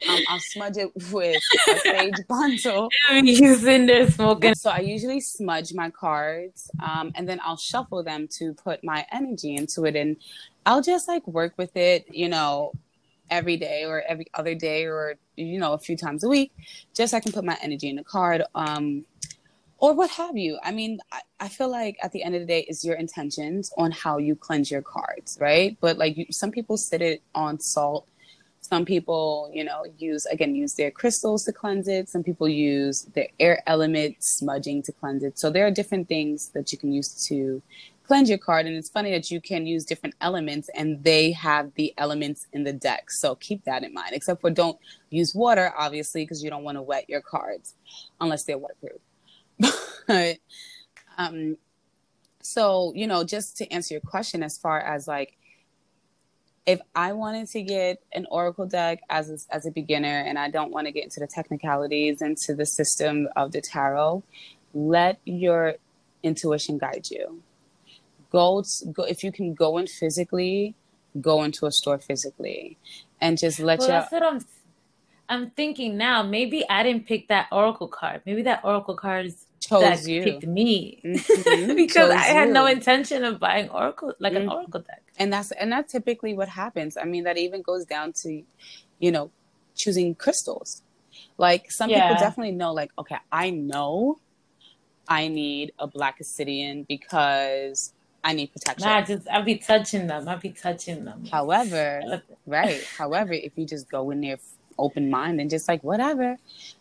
Um, 0.07 0.19
I'll 0.29 0.39
smudge 0.39 0.77
it 0.77 0.91
with 1.11 1.41
a 1.69 1.79
sage 1.79 2.27
bundle. 2.27 2.89
I'm 3.09 3.25
using 3.25 3.85
there 3.85 4.09
smoking. 4.09 4.55
So 4.55 4.69
I 4.69 4.79
usually 4.79 5.19
smudge 5.19 5.73
my 5.73 5.89
cards, 5.89 6.69
um, 6.81 7.11
and 7.15 7.27
then 7.27 7.39
I'll 7.43 7.57
shuffle 7.57 8.03
them 8.03 8.27
to 8.39 8.53
put 8.53 8.83
my 8.83 9.05
energy 9.11 9.55
into 9.55 9.85
it, 9.85 9.95
and 9.95 10.17
I'll 10.65 10.81
just 10.81 11.07
like 11.07 11.27
work 11.27 11.53
with 11.57 11.75
it, 11.75 12.05
you 12.13 12.29
know, 12.29 12.73
every 13.29 13.57
day 13.57 13.85
or 13.85 14.01
every 14.01 14.27
other 14.33 14.53
day 14.53 14.85
or 14.85 15.15
you 15.37 15.57
know 15.57 15.73
a 15.73 15.79
few 15.79 15.97
times 15.97 16.23
a 16.23 16.29
week, 16.29 16.51
just 16.93 17.11
so 17.11 17.17
I 17.17 17.19
can 17.19 17.31
put 17.31 17.45
my 17.45 17.57
energy 17.61 17.89
in 17.89 17.95
the 17.95 18.03
card. 18.03 18.43
Um, 18.53 19.05
or 19.81 19.93
what 19.93 20.11
have 20.11 20.37
you. 20.37 20.59
I 20.63 20.71
mean, 20.71 20.99
I, 21.11 21.21
I, 21.39 21.49
feel 21.49 21.69
like 21.69 21.97
at 22.03 22.11
the 22.11 22.23
end 22.23 22.35
of 22.35 22.41
the 22.41 22.45
day, 22.45 22.61
is 22.69 22.85
your 22.85 22.95
intentions 22.95 23.73
on 23.77 23.91
how 23.91 24.19
you 24.19 24.35
cleanse 24.35 24.69
your 24.69 24.83
cards, 24.83 25.39
right? 25.41 25.75
But 25.81 25.97
like 25.97 26.15
you, 26.15 26.27
some 26.29 26.51
people 26.51 26.77
sit 26.77 27.01
it 27.01 27.23
on 27.33 27.59
salt. 27.59 28.07
Some 28.61 28.85
people, 28.85 29.49
you 29.51 29.63
know, 29.63 29.83
use 29.97 30.27
again 30.27 30.55
use 30.55 30.75
their 30.75 30.91
crystals 30.91 31.43
to 31.45 31.51
cleanse 31.51 31.87
it. 31.87 32.09
Some 32.09 32.23
people 32.23 32.47
use 32.47 33.05
their 33.15 33.27
air 33.39 33.63
element 33.65 34.17
smudging 34.19 34.83
to 34.83 34.91
cleanse 34.91 35.23
it. 35.23 35.39
So 35.39 35.49
there 35.49 35.65
are 35.65 35.71
different 35.71 36.07
things 36.07 36.49
that 36.49 36.71
you 36.71 36.77
can 36.77 36.93
use 36.93 37.25
to 37.27 37.63
cleanse 38.05 38.29
your 38.29 38.37
card. 38.37 38.67
And 38.67 38.75
it's 38.75 38.89
funny 38.89 39.09
that 39.11 39.31
you 39.31 39.41
can 39.41 39.65
use 39.65 39.83
different 39.83 40.13
elements 40.21 40.69
and 40.75 41.03
they 41.03 41.31
have 41.31 41.73
the 41.73 41.91
elements 41.97 42.45
in 42.53 42.63
the 42.63 42.73
deck. 42.73 43.09
So 43.09 43.33
keep 43.33 43.63
that 43.63 43.83
in 43.83 43.95
mind. 43.95 44.11
Except 44.13 44.41
for 44.41 44.51
don't 44.51 44.77
use 45.09 45.33
water, 45.33 45.73
obviously, 45.75 46.23
because 46.23 46.43
you 46.43 46.51
don't 46.51 46.63
want 46.63 46.77
to 46.77 46.83
wet 46.83 47.09
your 47.09 47.21
cards 47.21 47.73
unless 48.19 48.43
they're 48.43 48.59
waterproof 48.59 49.01
but 50.07 50.37
um 51.17 51.57
so 52.41 52.91
you 52.95 53.07
know 53.07 53.23
just 53.23 53.57
to 53.57 53.71
answer 53.71 53.93
your 53.93 54.01
question 54.01 54.43
as 54.43 54.57
far 54.57 54.79
as 54.79 55.07
like 55.07 55.37
if 56.65 56.79
I 56.93 57.13
wanted 57.13 57.47
to 57.49 57.63
get 57.63 58.03
an 58.13 58.27
oracle 58.29 58.67
deck 58.67 59.01
as 59.09 59.29
a, 59.29 59.55
as 59.55 59.65
a 59.65 59.71
beginner 59.71 60.23
and 60.27 60.37
I 60.37 60.49
don't 60.49 60.71
want 60.71 60.85
to 60.87 60.91
get 60.91 61.03
into 61.03 61.19
the 61.19 61.27
technicalities 61.27 62.21
into 62.21 62.53
the 62.53 62.65
system 62.65 63.27
of 63.35 63.51
the 63.51 63.61
tarot, 63.61 64.23
let 64.73 65.19
your 65.25 65.75
intuition 66.23 66.77
guide 66.77 67.07
you. 67.09 67.41
Go, 68.31 68.63
go 68.93 69.03
if 69.03 69.23
you 69.23 69.31
can 69.31 69.53
go 69.53 69.77
in 69.77 69.87
physically, 69.87 70.75
go 71.19 71.43
into 71.43 71.65
a 71.65 71.71
store 71.71 71.99
physically, 71.99 72.77
and 73.19 73.37
just 73.37 73.59
let 73.59 73.79
well, 73.79 73.89
your. 73.89 73.99
That's 73.99 74.11
what 74.11 74.23
I'm. 74.23 74.39
I'm 75.27 75.49
thinking 75.51 75.97
now. 75.97 76.23
Maybe 76.23 76.69
I 76.69 76.83
didn't 76.83 77.07
pick 77.07 77.29
that 77.29 77.47
oracle 77.51 77.87
card. 77.87 78.21
Maybe 78.25 78.41
that 78.43 78.61
oracle 78.63 78.95
card 78.95 79.27
is 79.27 79.45
chose 79.61 79.81
that 79.81 80.07
you. 80.07 80.23
picked 80.23 80.45
me 80.45 80.99
mm-hmm. 81.05 81.75
because 81.75 82.09
chose 82.09 82.17
I 82.17 82.23
had 82.23 82.47
you. 82.47 82.53
no 82.53 82.65
intention 82.65 83.23
of 83.23 83.39
buying 83.39 83.69
Oracle 83.69 84.13
like 84.19 84.33
mm-hmm. 84.33 84.43
an 84.43 84.49
Oracle 84.49 84.81
deck. 84.81 85.03
And 85.17 85.31
that's 85.31 85.51
and 85.51 85.71
that's 85.71 85.91
typically 85.91 86.33
what 86.33 86.49
happens. 86.49 86.97
I 86.97 87.05
mean, 87.05 87.23
that 87.23 87.37
even 87.37 87.61
goes 87.61 87.85
down 87.85 88.13
to, 88.23 88.43
you 88.99 89.11
know, 89.11 89.31
choosing 89.75 90.15
crystals. 90.15 90.81
Like 91.37 91.71
some 91.71 91.89
yeah. 91.89 92.09
people 92.09 92.21
definitely 92.21 92.53
know, 92.53 92.73
like, 92.73 92.91
okay, 92.97 93.17
I 93.31 93.51
know 93.51 94.19
I 95.07 95.27
need 95.27 95.73
a 95.79 95.87
black 95.87 96.19
obsidian 96.19 96.83
because 96.83 97.93
I 98.23 98.33
need 98.33 98.51
protection. 98.51 98.87
Nah, 98.87 99.01
just 99.01 99.27
I'll 99.29 99.43
be 99.43 99.57
touching 99.57 100.07
them. 100.07 100.27
I'll 100.27 100.37
be 100.37 100.51
touching 100.51 101.05
them. 101.05 101.25
However, 101.31 102.21
right. 102.45 102.83
However, 102.97 103.33
if 103.33 103.57
you 103.57 103.65
just 103.65 103.89
go 103.89 104.11
in 104.11 104.21
there 104.21 104.37
open 104.81 105.09
mind 105.09 105.39
and 105.39 105.49
just 105.49 105.67
like 105.67 105.83
whatever 105.83 106.37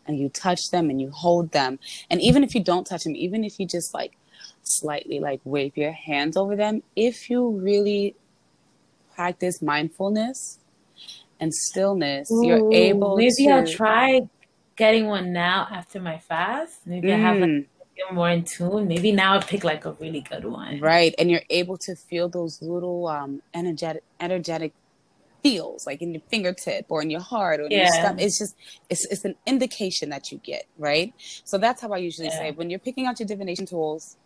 and 0.07 0.19
you 0.19 0.29
touch 0.29 0.71
them 0.71 0.91
and 0.91 1.01
you 1.01 1.11
hold 1.11 1.53
them 1.53 1.79
and 2.11 2.21
even 2.21 2.43
if 2.43 2.55
you 2.55 2.63
don't 2.63 2.87
touch 2.87 3.05
them 3.05 3.15
even 3.15 3.45
if 3.45 3.59
you 3.61 3.67
just 3.67 3.95
like 3.95 4.17
slightly 4.63 5.21
like 5.21 5.41
wave 5.45 5.77
your 5.77 5.93
hands 5.93 6.37
over 6.37 6.57
them 6.57 6.83
if 6.97 7.31
you 7.31 7.49
really 7.51 8.15
practice 9.15 9.61
mindfulness 9.61 10.59
and 11.39 11.55
stillness 11.55 12.31
Ooh, 12.31 12.47
you're 12.47 12.73
able 12.73 13.17
maybe 13.17 13.47
to... 13.47 13.51
i'll 13.51 13.67
try 13.67 14.21
getting 14.77 15.07
one 15.07 15.33
now 15.33 15.69
after 15.71 16.01
my 16.01 16.19
fast 16.19 16.87
maybe 16.87 17.09
mm. 17.09 17.15
i 17.15 17.19
have 17.19 17.39
like 17.39 17.51
mm. 17.51 17.67
more 18.13 18.31
in 18.31 18.45
tune. 18.45 18.89
Maybe 18.89 19.13
now 19.13 19.37
I 19.37 19.41
pick 19.41 19.65
like 19.65 19.85
a 19.85 19.93
really 19.93 20.21
good 20.23 20.45
one. 20.45 20.81
Right. 20.81 21.15
And 21.19 21.31
you're 21.31 21.43
able 21.51 21.77
to 21.79 21.95
feel 21.95 22.29
those 22.29 22.63
little 22.63 23.07
um 23.07 23.43
energetic 23.55 24.03
energetic 24.19 24.73
feels 25.43 25.87
like 25.87 26.03
in 26.03 26.13
your 26.13 26.23
fingertip 26.31 26.87
or 26.89 27.03
in 27.03 27.11
your 27.11 27.21
heart 27.21 27.61
or 27.61 27.65
in 27.65 27.73
yeah. 27.73 27.79
your 27.79 27.93
stomach. 27.93 28.23
It's 28.23 28.39
just 28.39 28.57
it's 28.89 29.05
it's 29.07 29.25
an 29.25 29.35
indication 29.47 30.11
that 30.11 30.31
you 30.31 30.39
get, 30.39 30.67
right? 30.79 31.13
So 31.45 31.59
that's 31.59 31.81
how 31.83 31.93
I 31.93 31.99
usually 31.99 32.29
yeah. 32.29 32.39
say 32.39 32.51
when 32.53 32.71
you're 32.71 32.79
picking 32.79 33.07
out 33.07 33.21
your 33.21 33.27
divination 33.27 33.67
tools, 33.67 34.17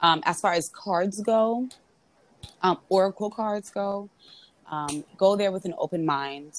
um, 0.00 0.22
as 0.24 0.40
far 0.40 0.52
as 0.52 0.68
cards 0.68 1.20
go, 1.20 1.68
um, 2.62 2.78
oracle 2.88 3.30
cards 3.30 3.70
go, 3.70 4.08
um, 4.70 5.04
go 5.16 5.36
there 5.36 5.52
with 5.52 5.64
an 5.64 5.74
open 5.78 6.04
mind. 6.04 6.54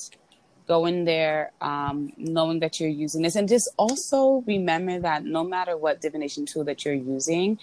Go 0.68 0.86
in 0.86 1.04
there 1.04 1.52
um, 1.62 2.14
knowing 2.16 2.60
that 2.60 2.80
you're 2.80 2.90
using 2.90 3.24
this, 3.24 3.36
and 3.36 3.50
just 3.50 3.70
also 3.78 4.44
remember 4.46 5.00
that 5.00 5.26
no 5.26 5.44
matter 5.44 5.76
what 5.76 6.00
divination 6.00 6.46
tool 6.46 6.64
that 6.66 6.86
you're 6.86 6.94
using, 6.94 7.58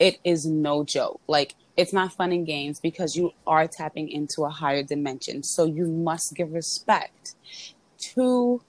it 0.00 0.18
is 0.24 0.44
no 0.44 0.82
joke. 0.82 1.20
Like 1.28 1.54
it's 1.76 1.92
not 1.92 2.12
fun 2.12 2.32
and 2.32 2.46
games 2.46 2.80
because 2.80 3.16
you 3.16 3.32
are 3.46 3.66
tapping 3.66 4.08
into 4.10 4.42
a 4.44 4.50
higher 4.50 4.82
dimension. 4.82 5.42
So 5.42 5.64
you 5.64 5.86
must 5.86 6.34
give 6.34 6.52
respect 6.52 7.34
to 8.14 8.62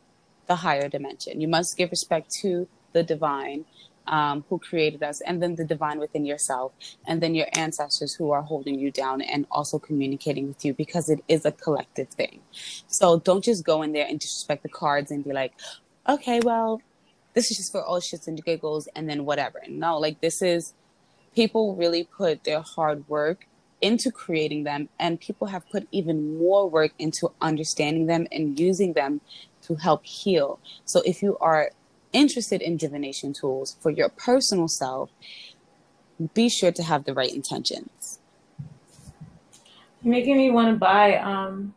the 0.47 0.55
higher 0.55 0.87
dimension. 0.89 1.41
You 1.41 1.47
must 1.47 1.77
give 1.77 1.91
respect 1.91 2.31
to 2.41 2.67
the 2.93 3.03
divine 3.03 3.65
um, 4.07 4.43
who 4.49 4.59
created 4.59 5.01
us, 5.01 5.21
and 5.21 5.41
then 5.41 5.55
the 5.55 5.63
divine 5.63 5.97
within 5.99 6.25
yourself, 6.25 6.73
and 7.07 7.21
then 7.21 7.35
your 7.35 7.47
ancestors 7.53 8.13
who 8.13 8.31
are 8.31 8.41
holding 8.41 8.77
you 8.77 8.91
down 8.91 9.21
and 9.21 9.45
also 9.49 9.79
communicating 9.79 10.47
with 10.47 10.65
you 10.65 10.73
because 10.73 11.09
it 11.09 11.23
is 11.29 11.45
a 11.45 11.51
collective 11.51 12.09
thing. 12.09 12.41
So 12.87 13.19
don't 13.19 13.43
just 13.43 13.63
go 13.63 13.81
in 13.81 13.93
there 13.93 14.05
and 14.05 14.19
disrespect 14.19 14.63
the 14.63 14.69
cards 14.69 15.09
and 15.09 15.23
be 15.23 15.31
like, 15.31 15.53
okay, 16.07 16.41
well, 16.43 16.81
this 17.33 17.49
is 17.49 17.57
just 17.57 17.71
for 17.71 17.81
all 17.81 18.01
shits 18.01 18.27
and 18.27 18.43
giggles, 18.43 18.87
and 18.95 19.09
then 19.09 19.25
whatever. 19.25 19.61
No, 19.69 19.97
like 19.97 20.19
this 20.21 20.41
is 20.41 20.73
people 21.35 21.75
really 21.75 22.03
put 22.03 22.43
their 22.43 22.61
hard 22.61 23.07
work 23.07 23.47
into 23.81 24.11
creating 24.11 24.63
them, 24.63 24.87
and 24.97 25.19
people 25.19 25.47
have 25.47 25.69
put 25.69 25.87
even 25.91 26.37
more 26.37 26.69
work 26.69 26.91
into 26.97 27.31
understanding 27.41 28.05
them 28.05 28.25
and 28.31 28.57
using 28.57 28.93
them 28.93 29.19
to 29.61 29.75
help 29.75 30.05
heal. 30.05 30.59
So 30.85 31.01
if 31.05 31.21
you 31.21 31.37
are 31.39 31.71
interested 32.13 32.61
in 32.61 32.77
divination 32.77 33.33
tools 33.33 33.75
for 33.81 33.89
your 33.91 34.09
personal 34.09 34.67
self, 34.67 35.09
be 36.33 36.47
sure 36.47 36.71
to 36.71 36.83
have 36.83 37.03
the 37.03 37.13
right 37.13 37.33
intentions. 37.33 38.19
You're 40.01 40.11
making 40.11 40.37
me 40.37 40.51
want 40.51 40.69
to 40.69 40.75
buy 40.77 41.17
um, 41.17 41.73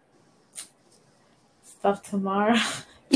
stuff 1.65 2.03
tomorrow. 2.03 2.57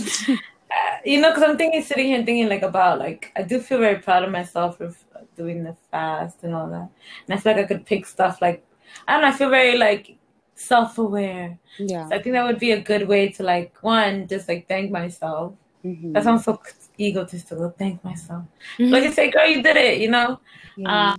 you 1.04 1.20
know, 1.20 1.30
because 1.30 1.42
I'm 1.42 1.56
thinking, 1.56 1.82
sitting 1.82 2.06
here 2.06 2.24
thinking 2.24 2.48
like 2.48 2.62
about 2.62 2.98
like 2.98 3.32
I 3.36 3.42
do 3.42 3.60
feel 3.60 3.78
very 3.78 4.00
proud 4.00 4.24
of 4.24 4.30
myself 4.30 4.78
for 4.78 4.94
doing 5.36 5.64
the 5.64 5.76
fast 5.90 6.44
and 6.44 6.54
all 6.54 6.68
that, 6.70 6.88
and 7.26 7.34
I 7.34 7.36
feel 7.36 7.52
like 7.52 7.64
I 7.64 7.68
could 7.68 7.86
pick 7.86 8.06
stuff 8.06 8.40
like 8.40 8.64
I 9.06 9.12
don't 9.12 9.22
know. 9.22 9.28
I 9.28 9.32
feel 9.32 9.50
very 9.50 9.78
like 9.78 10.16
self-aware. 10.54 11.58
Yeah, 11.78 12.08
so 12.08 12.14
I 12.14 12.22
think 12.22 12.34
that 12.34 12.44
would 12.44 12.58
be 12.58 12.72
a 12.72 12.80
good 12.80 13.08
way 13.08 13.28
to 13.30 13.42
like 13.42 13.76
one 13.82 14.26
just 14.28 14.48
like 14.48 14.68
thank 14.68 14.90
myself. 14.90 15.54
Mm-hmm. 15.84 16.12
That 16.12 16.24
sounds 16.24 16.44
so 16.44 16.60
egotistical. 16.98 17.74
Thank 17.78 18.04
myself. 18.04 18.44
Mm-hmm. 18.78 18.92
Like 18.92 19.04
I 19.04 19.10
say, 19.10 19.30
girl, 19.30 19.46
you 19.46 19.62
did 19.62 19.76
it. 19.76 19.98
You 19.98 20.10
know, 20.10 20.40
yeah. 20.76 21.12
um, 21.12 21.18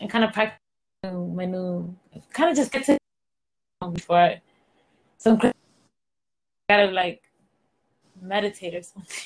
and 0.00 0.10
kind 0.10 0.24
of 0.24 0.32
practice 0.32 0.58
my 1.10 1.46
new, 1.46 1.94
kind 2.32 2.50
of 2.50 2.56
just 2.56 2.70
get 2.70 2.84
to 2.86 2.98
before 3.92 4.16
I, 4.16 4.40
some 5.18 5.38
kind 5.38 5.54
of 6.70 6.92
like 6.92 7.22
meditate 8.20 8.74
or 8.74 8.82
something. 8.82 9.16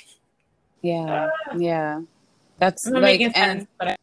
Yeah, 0.83 1.31
yeah. 1.59 2.01
That's 2.59 2.87
like 2.87 3.03
making 3.03 3.27
and 3.35 3.61
sense, 3.61 3.69
but 3.79 3.89
I, 3.89 3.97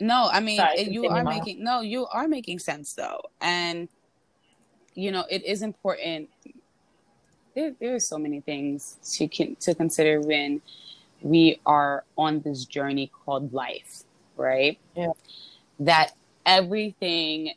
no, 0.00 0.28
I 0.30 0.40
mean 0.40 0.58
Sorry, 0.58 0.82
you 0.82 1.08
are 1.08 1.24
making 1.24 1.62
no, 1.62 1.80
you 1.80 2.06
are 2.06 2.28
making 2.28 2.58
sense 2.58 2.94
though, 2.94 3.20
and 3.40 3.88
you 4.94 5.10
know 5.10 5.24
it 5.30 5.44
is 5.44 5.62
important. 5.62 6.28
There, 7.54 7.74
there 7.80 7.94
are 7.94 8.00
so 8.00 8.18
many 8.18 8.40
things 8.40 8.96
to 9.16 9.26
to 9.56 9.74
consider 9.74 10.20
when 10.20 10.62
we 11.20 11.60
are 11.66 12.04
on 12.16 12.40
this 12.40 12.64
journey 12.64 13.10
called 13.24 13.52
life, 13.52 14.04
right? 14.36 14.78
Yeah. 14.94 15.12
That 15.80 16.12
everything 16.46 17.54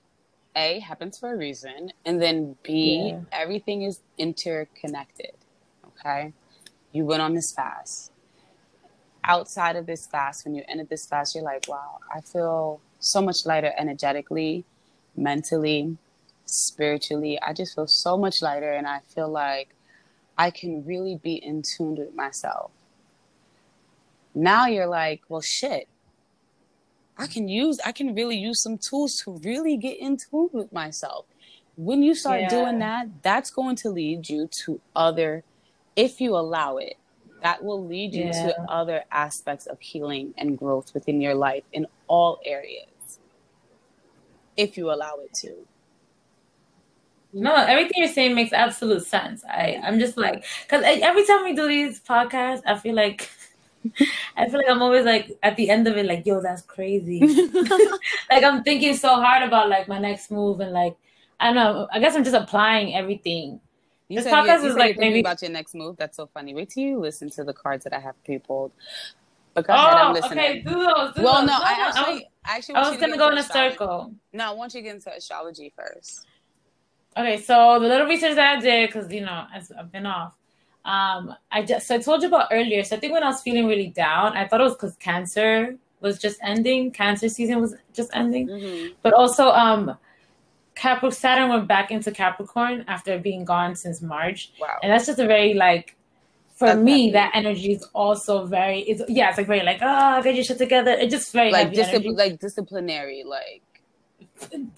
a 0.55 0.79
happens 0.79 1.17
for 1.19 1.33
a 1.33 1.37
reason, 1.37 1.91
and 2.05 2.21
then 2.21 2.55
b 2.63 3.09
Yeah. 3.09 3.21
everything 3.31 3.83
is 3.83 4.01
interconnected. 4.17 5.33
Okay, 5.87 6.33
you 6.91 7.05
went 7.05 7.21
on 7.21 7.35
this 7.35 7.51
fast 7.51 8.11
outside 9.23 9.75
of 9.75 9.85
this 9.85 10.07
class, 10.07 10.45
when 10.45 10.55
you 10.55 10.63
ended 10.67 10.89
this 10.89 11.05
class, 11.05 11.35
you're 11.35 11.43
like, 11.43 11.67
wow, 11.67 11.99
I 12.13 12.21
feel 12.21 12.81
so 12.99 13.21
much 13.21 13.45
lighter 13.45 13.73
energetically, 13.77 14.65
mentally, 15.15 15.97
spiritually. 16.45 17.39
I 17.41 17.53
just 17.53 17.75
feel 17.75 17.87
so 17.87 18.17
much 18.17 18.41
lighter, 18.41 18.71
and 18.71 18.87
I 18.87 18.99
feel 19.13 19.29
like 19.29 19.75
I 20.37 20.49
can 20.51 20.85
really 20.85 21.15
be 21.15 21.35
in 21.35 21.61
tune 21.61 21.95
with 21.95 22.15
myself. 22.15 22.71
Now 24.33 24.65
you're 24.67 24.87
like, 24.87 25.21
well, 25.29 25.41
shit. 25.41 25.87
I 27.17 27.27
can 27.27 27.47
use, 27.47 27.79
I 27.85 27.91
can 27.91 28.15
really 28.15 28.37
use 28.37 28.61
some 28.63 28.77
tools 28.77 29.21
to 29.23 29.37
really 29.43 29.77
get 29.77 29.99
in 29.99 30.17
tune 30.17 30.49
with 30.53 30.71
myself. 30.73 31.25
When 31.75 32.01
you 32.01 32.15
start 32.15 32.41
Yeah. 32.41 32.49
doing 32.49 32.79
that, 32.79 33.07
that's 33.21 33.51
going 33.51 33.75
to 33.77 33.89
lead 33.89 34.29
you 34.29 34.47
to 34.63 34.81
other, 34.95 35.43
if 35.95 36.19
you 36.19 36.35
allow 36.35 36.77
it, 36.77 36.97
that 37.41 37.63
will 37.63 37.85
lead 37.85 38.13
you 38.13 38.25
Yeah. 38.25 38.43
to 38.43 38.61
other 38.69 39.03
aspects 39.11 39.65
of 39.65 39.79
healing 39.79 40.33
and 40.37 40.57
growth 40.57 40.93
within 40.93 41.21
your 41.21 41.35
life 41.35 41.63
in 41.73 41.87
all 42.07 42.39
areas. 42.45 43.19
If 44.57 44.77
you 44.77 44.91
allow 44.91 45.15
it 45.23 45.33
to. 45.35 45.55
No, 47.33 47.55
everything 47.55 47.93
you're 47.95 48.09
saying 48.09 48.35
makes 48.35 48.51
absolute 48.51 49.05
sense. 49.05 49.43
I 49.45 49.79
I'm 49.83 49.99
just 49.99 50.17
like 50.17 50.43
because 50.63 50.83
every 50.83 51.25
time 51.25 51.43
we 51.45 51.53
do 51.55 51.67
these 51.67 51.99
podcasts, 52.01 52.61
I 52.65 52.77
feel 52.77 52.93
like 52.95 53.29
I 54.37 54.47
feel 54.49 54.57
like 54.57 54.69
I'm 54.69 54.81
always 54.81 55.05
like 55.05 55.37
at 55.41 55.55
the 55.55 55.69
end 55.69 55.87
of 55.87 55.95
it, 55.97 56.05
like 56.05 56.25
yo, 56.25 56.41
that's 56.41 56.61
crazy. 56.61 57.21
like 58.31 58.43
I'm 58.43 58.63
thinking 58.63 58.95
so 58.95 59.15
hard 59.15 59.43
about 59.43 59.69
like 59.69 59.87
my 59.87 59.97
next 59.99 60.29
move 60.29 60.59
and 60.59 60.73
like 60.73 60.97
I 61.39 61.45
don't 61.47 61.55
know. 61.55 61.87
I 61.91 61.99
guess 61.99 62.15
I'm 62.15 62.23
just 62.23 62.35
applying 62.35 62.93
everything. 62.95 63.61
You 64.11 64.17
This 64.17 64.25
said, 64.25 64.31
you, 64.31 64.37
podcast 64.51 64.61
you 64.63 64.67
is 64.67 64.73
said 64.73 64.79
like 64.79 64.97
maybe- 64.97 65.21
about 65.21 65.41
your 65.41 65.51
next 65.51 65.73
move. 65.73 65.95
That's 65.97 66.17
so 66.17 66.25
funny. 66.27 66.53
Wait 66.53 66.69
till 66.69 66.83
you 66.83 66.99
listen 66.99 67.29
to 67.31 67.43
the 67.45 67.53
cards 67.53 67.85
that 67.85 67.93
I 67.93 67.99
have 67.99 68.21
pre-pulled. 68.25 68.71
But 69.53 69.67
go 69.67 69.73
ahead, 69.73 69.93
I'm 69.93 70.09
Oh, 70.11 70.13
listening. 70.13 70.39
okay, 70.39 70.61
do 70.61 70.69
those. 70.71 71.13
Do 71.15 71.23
Well, 71.23 71.39
those. 71.39 71.47
no, 71.47 71.53
I 71.53 71.87
was, 71.87 71.95
actually, 71.97 72.27
I 72.45 72.57
actually 72.57 72.75
I 72.75 72.79
was 72.81 72.89
you 72.91 72.95
to 72.95 73.01
gonna 73.01 73.17
go 73.17 73.29
in 73.29 73.37
a 73.37 73.43
circle. 73.43 74.13
No, 74.33 74.43
I 74.51 74.53
want 74.53 74.73
you 74.73 74.79
to 74.81 74.83
get 74.83 74.95
into 74.95 75.13
astrology 75.13 75.71
first. 75.75 76.25
Okay, 77.17 77.37
so 77.41 77.79
the 77.79 77.87
little 77.87 78.07
research 78.07 78.35
that 78.35 78.57
I 78.57 78.61
did, 78.61 78.89
because 78.89 79.11
you 79.11 79.21
know, 79.21 79.45
I've 79.53 79.91
been 79.91 80.05
off, 80.05 80.33
um, 80.85 81.33
I 81.51 81.63
just 81.63 81.87
so 81.87 81.95
I 81.95 81.99
told 81.99 82.21
you 82.21 82.27
about 82.29 82.47
earlier. 82.51 82.83
So 82.83 82.95
I 82.95 82.99
think 82.99 83.13
when 83.13 83.23
I 83.23 83.27
was 83.27 83.41
feeling 83.41 83.65
really 83.67 83.87
down, 83.89 84.35
I 84.37 84.47
thought 84.47 84.61
it 84.61 84.63
was 84.65 84.73
because 84.73 84.95
cancer 84.97 85.75
was 86.01 86.17
just 86.17 86.39
ending, 86.43 86.91
cancer 86.91 87.29
season 87.29 87.61
was 87.61 87.75
just 87.93 88.09
ending, 88.13 88.47
Mm-hmm. 88.47 88.93
but 89.03 89.13
also 89.13 89.49
um, 89.51 89.97
Capricorn 90.75 91.11
Saturn 91.11 91.49
went 91.49 91.67
back 91.67 91.91
into 91.91 92.11
Capricorn 92.11 92.85
after 92.87 93.17
being 93.19 93.45
gone 93.45 93.75
since 93.75 94.01
March, 94.01 94.51
Wow. 94.59 94.77
and 94.81 94.91
that's 94.91 95.05
just 95.05 95.19
a 95.19 95.27
very 95.27 95.53
like. 95.53 95.95
For 96.55 96.67
That's 96.67 96.79
me, 96.79 96.91
heavy. 97.05 97.11
that 97.13 97.31
energy 97.33 97.71
is 97.73 97.83
also 97.95 98.45
very. 98.45 98.81
It's 98.81 99.01
yeah, 99.09 99.29
it's 99.29 99.37
like 99.39 99.47
very 99.47 99.63
like 99.63 99.79
oh, 99.81 100.21
get 100.21 100.35
your 100.35 100.43
shit 100.43 100.59
together. 100.59 100.91
It's 100.91 101.11
just 101.11 101.33
very 101.33 101.51
Like 101.51 101.71
discipl- 101.71 102.15
like 102.15 102.39
disciplinary, 102.39 103.23
like 103.25 103.63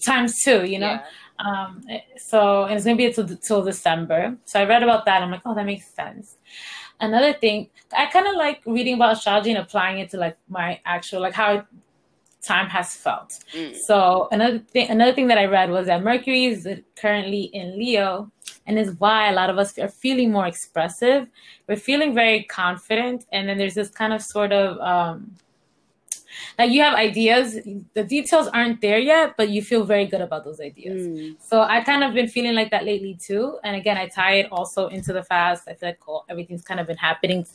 times 0.04 0.34
two, 0.42 0.64
you 0.64 0.78
know. 0.78 0.98
yeah. 0.98 1.04
Um, 1.38 1.82
so 2.16 2.64
and 2.64 2.74
it's 2.74 2.84
gonna 2.84 2.96
be 2.96 3.06
until 3.06 3.28
till 3.46 3.62
December. 3.64 4.36
So 4.46 4.60
I 4.60 4.64
read 4.64 4.82
about 4.82 5.04
that. 5.06 5.22
I'm 5.22 5.30
like, 5.30 5.42
oh, 5.44 5.54
that 5.54 5.66
makes 5.66 5.86
sense. 5.94 6.36
Another 7.00 7.32
thing, 7.34 7.68
I 7.96 8.06
kind 8.06 8.26
of 8.28 8.36
like 8.36 8.62
reading 8.64 8.94
about 8.94 9.12
astrology 9.12 9.50
and 9.50 9.58
applying 9.58 9.98
it 9.98 10.10
to 10.10 10.16
like 10.16 10.38
my 10.48 10.80
actual 10.86 11.20
like 11.20 11.34
how 11.34 11.66
time 12.44 12.68
has 12.68 12.94
felt. 12.94 13.38
Mm. 13.52 13.76
So 13.86 14.28
another 14.30 14.58
thing, 14.58 14.90
another 14.90 15.12
thing 15.12 15.26
that 15.28 15.38
I 15.38 15.46
read 15.46 15.70
was 15.70 15.86
that 15.86 16.02
Mercury 16.02 16.46
is 16.46 16.68
currently 16.96 17.44
in 17.44 17.78
Leo, 17.78 18.30
and 18.66 18.78
is 18.78 18.94
why 18.98 19.30
a 19.30 19.32
lot 19.32 19.50
of 19.50 19.58
us 19.58 19.78
are 19.78 19.88
feeling 19.88 20.32
more 20.32 20.46
expressive. 20.46 21.28
We're 21.68 21.76
feeling 21.76 22.14
very 22.14 22.44
confident, 22.44 23.26
and 23.32 23.48
then 23.48 23.58
there's 23.58 23.74
this 23.74 23.90
kind 23.90 24.12
of 24.12 24.22
sort 24.22 24.52
of 24.52 24.78
um, 24.78 25.36
like 26.58 26.70
you 26.70 26.82
have 26.82 26.94
ideas. 26.94 27.58
The 27.94 28.04
details 28.04 28.48
aren't 28.48 28.80
there 28.80 28.98
yet, 28.98 29.34
but 29.36 29.50
you 29.50 29.62
feel 29.62 29.84
very 29.84 30.06
good 30.06 30.20
about 30.20 30.44
those 30.44 30.60
ideas. 30.60 31.06
Mm. 31.06 31.36
So 31.40 31.62
I 31.62 31.82
kind 31.82 32.04
of 32.04 32.14
been 32.14 32.28
feeling 32.28 32.54
like 32.54 32.70
that 32.70 32.84
lately 32.84 33.18
too. 33.20 33.58
And 33.64 33.76
again, 33.76 33.96
I 33.96 34.08
tie 34.08 34.36
it 34.36 34.52
also 34.52 34.88
into 34.88 35.12
the 35.12 35.22
fast. 35.22 35.68
I 35.68 35.74
feel 35.74 35.90
like 35.90 36.08
all, 36.08 36.24
everything's 36.28 36.62
kind 36.62 36.80
of 36.80 36.86
been 36.86 36.96
happening 36.96 37.46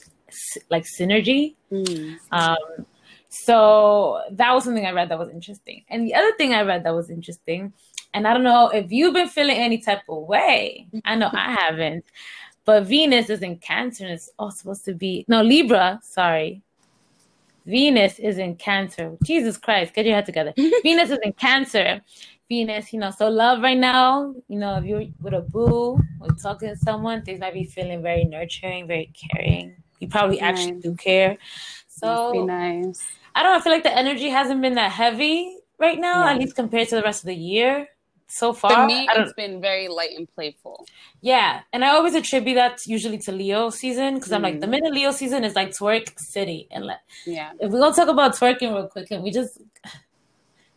like 0.69 0.85
synergy. 0.99 1.55
Mm. 1.71 2.17
Um, 2.31 2.85
so 3.29 4.21
that 4.31 4.51
was 4.53 4.63
something 4.63 4.85
I 4.85 4.91
read 4.91 5.09
that 5.09 5.19
was 5.19 5.29
interesting. 5.29 5.83
And 5.89 6.05
the 6.05 6.15
other 6.15 6.31
thing 6.35 6.53
I 6.53 6.63
read 6.63 6.83
that 6.83 6.95
was 6.95 7.09
interesting, 7.11 7.71
and 8.13 8.27
I 8.27 8.33
don't 8.33 8.43
know 8.43 8.69
if 8.69 8.91
you've 8.91 9.13
been 9.13 9.29
feeling 9.29 9.55
any 9.57 9.77
type 9.77 10.01
of 10.09 10.23
way. 10.23 10.87
I 11.05 11.15
know 11.15 11.29
I 11.31 11.51
haven't, 11.53 12.05
but 12.65 12.83
Venus 12.85 13.29
is 13.29 13.43
in 13.43 13.57
Cancer 13.57 14.05
and 14.05 14.13
it's 14.13 14.31
all 14.39 14.49
supposed 14.51 14.83
to 14.85 14.93
be 14.95 15.25
no 15.27 15.43
Libra. 15.43 15.99
Sorry, 16.01 16.63
Venus 17.67 18.17
is 18.17 18.39
in 18.39 18.55
Cancer. 18.55 19.15
Jesus 19.23 19.57
Christ, 19.57 19.93
get 19.93 20.07
your 20.07 20.15
head 20.15 20.25
together. 20.25 20.53
Venus 20.83 21.11
is 21.11 21.19
in 21.23 21.33
Cancer. 21.33 22.01
Venus, 22.49 22.91
you 22.91 22.99
know, 22.99 23.11
so 23.11 23.29
love 23.29 23.61
right 23.61 23.77
now. 23.77 24.33
You 24.47 24.57
know, 24.57 24.77
if 24.77 24.85
you're 24.85 25.03
with 25.21 25.35
a 25.35 25.41
boo 25.41 26.01
or 26.19 26.27
talking 26.41 26.69
to 26.69 26.75
someone, 26.75 27.21
things 27.21 27.39
might 27.39 27.53
be 27.53 27.63
feeling 27.63 28.01
very 28.01 28.23
nurturing, 28.23 28.87
very 28.87 29.13
caring. 29.13 29.75
You 29.99 30.07
probably 30.07 30.39
actually 30.39 30.71
Nice. 30.71 30.81
do 30.83 30.95
care. 30.95 31.37
So 31.87 32.31
be 32.31 32.39
nice. 32.39 33.03
I 33.35 33.43
don't. 33.43 33.55
I 33.55 33.61
feel 33.61 33.71
like 33.73 33.83
the 33.83 33.95
energy 33.95 34.29
hasn't 34.29 34.61
been 34.61 34.75
that 34.75 34.91
heavy 34.91 35.57
right 35.79 35.99
now, 35.99 36.25
Yeah. 36.25 36.31
at 36.33 36.39
least 36.39 36.55
compared 36.55 36.87
to 36.89 36.95
the 36.95 37.01
rest 37.03 37.23
of 37.23 37.27
the 37.27 37.35
year 37.35 37.87
so 38.27 38.53
far. 38.53 38.71
For 38.71 38.85
me, 38.85 39.07
it's 39.11 39.33
been 39.33 39.59
very 39.61 39.87
light 39.87 40.11
and 40.17 40.27
playful. 40.35 40.85
yeah, 41.21 41.61
and 41.73 41.83
I 41.83 41.89
always 41.89 42.13
attribute 42.15 42.55
that 42.55 42.85
usually 42.85 43.17
to 43.19 43.31
Leo 43.31 43.69
season 43.69 44.15
because 44.15 44.31
I'm 44.31 44.41
like 44.43 44.55
Mhm. 44.55 44.61
the 44.61 44.67
minute 44.67 44.93
Leo 44.93 45.11
season 45.11 45.43
is 45.43 45.55
like 45.55 45.69
twerk 45.69 46.19
city, 46.19 46.67
and 46.71 46.85
like 46.85 46.99
Yeah. 47.25 47.51
if 47.59 47.71
we're 47.71 47.79
gonna 47.79 47.95
talk 47.95 48.07
about 48.09 48.35
twerking 48.35 48.73
real 48.73 48.87
quick, 48.87 49.07
can 49.07 49.21
we 49.23 49.31
just 49.31 49.59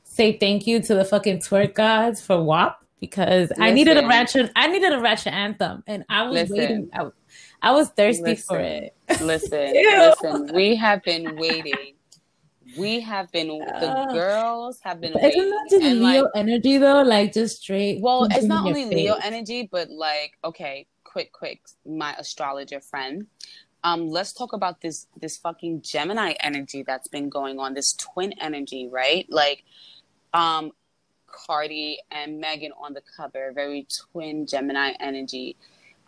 say 0.04 0.32
thank 0.38 0.66
you 0.66 0.80
to 0.80 0.94
the 0.94 1.04
fucking 1.04 1.38
twerk 1.40 1.74
gods 1.74 2.20
for 2.24 2.42
WAP 2.42 2.78
because 3.00 3.50
I 3.58 3.70
needed 3.72 3.96
a 3.96 4.06
ratchet. 4.06 4.50
I 4.54 4.68
needed 4.68 4.92
a 4.92 5.00
ratchet 5.00 5.32
anthem, 5.32 5.82
and 5.86 6.04
I 6.08 6.22
was 6.22 6.34
listen, 6.50 6.56
waiting. 6.56 6.90
I, 6.92 7.68
I, 7.68 7.72
was 7.72 7.88
thirsty 7.90 8.22
listen, 8.22 8.44
for 8.46 8.60
it. 8.60 8.94
listen, 9.20 9.72
listen. 9.74 10.50
We 10.54 10.76
have 10.76 11.02
been 11.02 11.36
waiting. 11.36 11.94
We 12.76 13.00
have 13.00 13.30
been. 13.32 13.48
The 13.48 13.88
uh, 13.88 14.12
girls 14.12 14.80
have 14.82 15.00
been. 15.00 15.12
Isn't 15.18 15.50
that 15.50 15.66
just 15.70 15.84
Leo 15.84 16.22
like, 16.22 16.30
energy 16.34 16.78
though? 16.78 17.02
Like 17.02 17.32
just 17.32 17.62
straight. 17.62 18.00
Well, 18.00 18.28
it's 18.30 18.44
not 18.44 18.66
only 18.66 18.84
face. 18.84 18.94
Leo 18.94 19.14
energy, 19.22 19.68
but 19.70 19.90
like 19.90 20.38
okay, 20.44 20.86
quick, 21.04 21.32
quick. 21.32 21.62
My 21.86 22.14
astrologer 22.14 22.80
friend. 22.80 23.26
Um, 23.84 24.08
let's 24.10 24.32
talk 24.32 24.52
about 24.52 24.80
this 24.80 25.06
this 25.20 25.36
fucking 25.36 25.82
Gemini 25.82 26.34
energy 26.40 26.82
that's 26.82 27.08
been 27.08 27.28
going 27.28 27.58
on. 27.58 27.74
This 27.74 27.94
twin 27.94 28.32
energy, 28.40 28.88
right? 28.88 29.26
Like, 29.28 29.64
um, 30.32 30.70
Cardi 31.26 31.98
and 32.10 32.40
Megan 32.40 32.72
on 32.80 32.94
the 32.94 33.02
cover, 33.16 33.52
very 33.52 33.86
twin 33.90 34.46
Gemini 34.46 34.92
energy. 35.00 35.56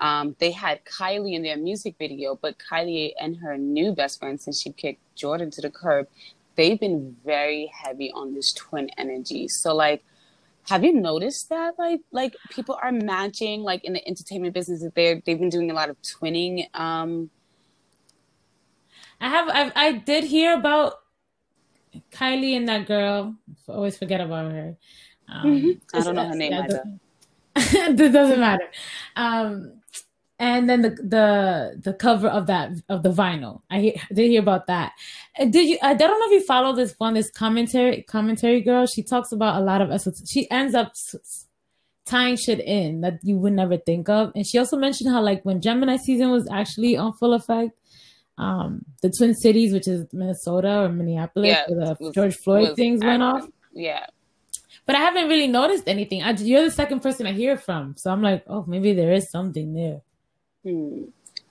Um, 0.00 0.36
they 0.38 0.50
had 0.50 0.84
Kylie 0.84 1.34
in 1.34 1.42
their 1.42 1.56
music 1.56 1.96
video, 1.98 2.38
but 2.40 2.56
Kylie 2.58 3.12
and 3.20 3.36
her 3.38 3.56
new 3.56 3.92
best 3.92 4.18
friend, 4.20 4.40
since 4.40 4.60
she 4.60 4.70
kicked 4.70 5.00
Jordan 5.14 5.50
to 5.52 5.60
the 5.60 5.70
curb, 5.70 6.08
they've 6.56 6.78
been 6.78 7.16
very 7.24 7.70
heavy 7.72 8.10
on 8.12 8.34
this 8.34 8.52
twin 8.52 8.90
energy. 8.98 9.48
So, 9.48 9.74
like, 9.74 10.04
have 10.68 10.82
you 10.82 10.94
noticed 10.94 11.50
that 11.50 11.74
like 11.78 12.00
like 12.10 12.34
people 12.50 12.78
are 12.82 12.92
matching 12.92 13.62
like 13.62 13.84
in 13.84 13.92
the 13.92 14.08
entertainment 14.08 14.54
business 14.54 14.82
that 14.82 14.94
they're 14.94 15.20
they've 15.26 15.38
been 15.38 15.50
doing 15.50 15.70
a 15.70 15.74
lot 15.74 15.90
of 15.90 16.00
twinning 16.00 16.66
um 16.74 17.28
i 19.20 19.28
have 19.28 19.48
I've, 19.50 19.72
i 19.76 19.92
did 19.92 20.24
hear 20.24 20.54
about 20.54 21.00
kylie 22.10 22.56
and 22.56 22.66
that 22.70 22.86
girl 22.86 23.34
I 23.68 23.72
always 23.72 23.98
forget 23.98 24.22
about 24.22 24.52
her 24.52 24.76
um, 25.28 25.44
mm-hmm. 25.44 25.96
I 25.96 26.00
don't 26.00 26.14
know 26.14 26.28
her 26.28 26.34
name 26.34 26.52
either. 26.52 26.84
it 27.56 28.12
doesn't 28.12 28.40
matter. 28.40 28.68
Um, 29.16 29.80
and 30.38 30.68
then 30.68 30.82
the 30.82 30.90
the 30.90 31.80
the 31.82 31.94
cover 31.94 32.28
of 32.28 32.46
that 32.46 32.72
of 32.88 33.02
the 33.02 33.10
vinyl. 33.10 33.62
I, 33.70 33.80
hear, 33.80 33.92
I 34.10 34.14
did 34.14 34.30
hear 34.30 34.40
about 34.40 34.66
that. 34.66 34.92
Did 35.38 35.68
you? 35.68 35.78
I 35.82 35.94
don't 35.94 36.18
know 36.18 36.26
if 36.26 36.32
you 36.32 36.46
follow 36.46 36.74
this 36.74 36.94
one. 36.98 37.14
This 37.14 37.30
commentary 37.30 38.02
commentary 38.02 38.60
girl. 38.60 38.86
She 38.86 39.02
talks 39.02 39.32
about 39.32 39.60
a 39.60 39.64
lot 39.64 39.80
of 39.80 39.90
She 40.28 40.50
ends 40.50 40.74
up 40.74 40.92
tying 42.04 42.36
shit 42.36 42.60
in 42.60 43.00
that 43.02 43.20
you 43.22 43.36
would 43.36 43.52
never 43.52 43.76
think 43.76 44.08
of. 44.08 44.32
And 44.34 44.46
she 44.46 44.58
also 44.58 44.76
mentioned 44.76 45.10
how 45.10 45.22
like 45.22 45.44
when 45.44 45.60
Gemini 45.60 45.96
season 45.96 46.30
was 46.30 46.48
actually 46.50 46.96
on 46.96 47.12
full 47.14 47.32
effect, 47.32 47.70
um, 48.36 48.84
the 49.02 49.12
Twin 49.16 49.34
Cities, 49.34 49.72
which 49.72 49.88
is 49.88 50.04
Minnesota 50.12 50.80
or 50.80 50.88
Minneapolis, 50.88 51.48
yeah, 51.48 51.64
where 51.68 51.86
the 51.86 51.96
was, 52.00 52.14
George 52.14 52.34
Floyd 52.36 52.76
things 52.76 53.02
went 53.04 53.22
off. 53.22 53.46
Yeah 53.72 54.06
but 54.86 54.96
I 54.96 54.98
haven't 54.98 55.28
really 55.28 55.46
noticed 55.46 55.88
anything. 55.88 56.22
I, 56.22 56.32
you're 56.32 56.64
the 56.64 56.70
second 56.70 57.00
person 57.00 57.26
I 57.26 57.32
hear 57.32 57.56
from, 57.56 57.94
so 57.96 58.10
I'm 58.10 58.20
like, 58.20 58.44
oh, 58.46 58.64
maybe 58.68 58.92
there 58.92 59.12
is 59.12 59.30
something 59.30 59.72
there. 59.72 60.02
Hmm. 60.64 61.04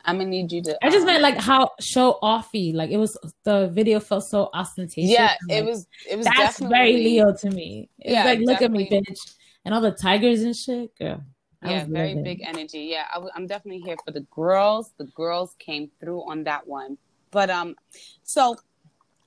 I'm 0.06 0.18
gonna 0.18 0.30
need 0.30 0.52
you 0.52 0.62
to. 0.64 0.78
I 0.84 0.90
just 0.90 1.02
um, 1.02 1.08
meant 1.08 1.24
like 1.24 1.38
how 1.38 1.72
show 1.80 2.20
offy, 2.22 2.74
like 2.74 2.90
it 2.90 2.98
was. 2.98 3.18
The 3.44 3.70
video 3.70 4.00
felt 4.00 4.26
so 4.26 4.50
ostentatious. 4.54 5.12
Yeah, 5.12 5.36
it 5.50 5.64
was. 5.64 5.88
It 6.10 6.18
was. 6.18 6.26
That's 6.26 6.60
very 6.60 6.94
Leo 6.94 7.34
to 7.34 7.50
me. 7.50 7.90
It's 8.00 8.14
yeah, 8.14 8.26
like 8.26 8.40
look 8.40 8.62
at 8.62 8.72
me, 8.72 8.90
bitch, 8.90 9.20
and 9.64 9.74
all 9.74 9.80
the 9.80 9.92
tigers 9.92 10.42
and 10.42 10.56
shit, 10.56 10.98
girl. 10.98 11.24
I 11.62 11.72
yeah, 11.72 11.86
very 11.88 12.16
big 12.16 12.42
energy. 12.46 12.82
Yeah, 12.92 13.06
i 13.12 13.16
w- 13.16 13.32
I'm 13.34 13.48
definitely 13.48 13.82
here 13.82 13.96
for 14.06 14.12
the 14.12 14.26
girls. 14.32 14.92
The 14.98 15.06
girls 15.16 15.56
came 15.60 15.90
through 16.02 16.30
on 16.30 16.44
that 16.44 16.68
one, 16.68 16.98
but 17.32 17.50
um, 17.50 17.76
so 18.24 18.58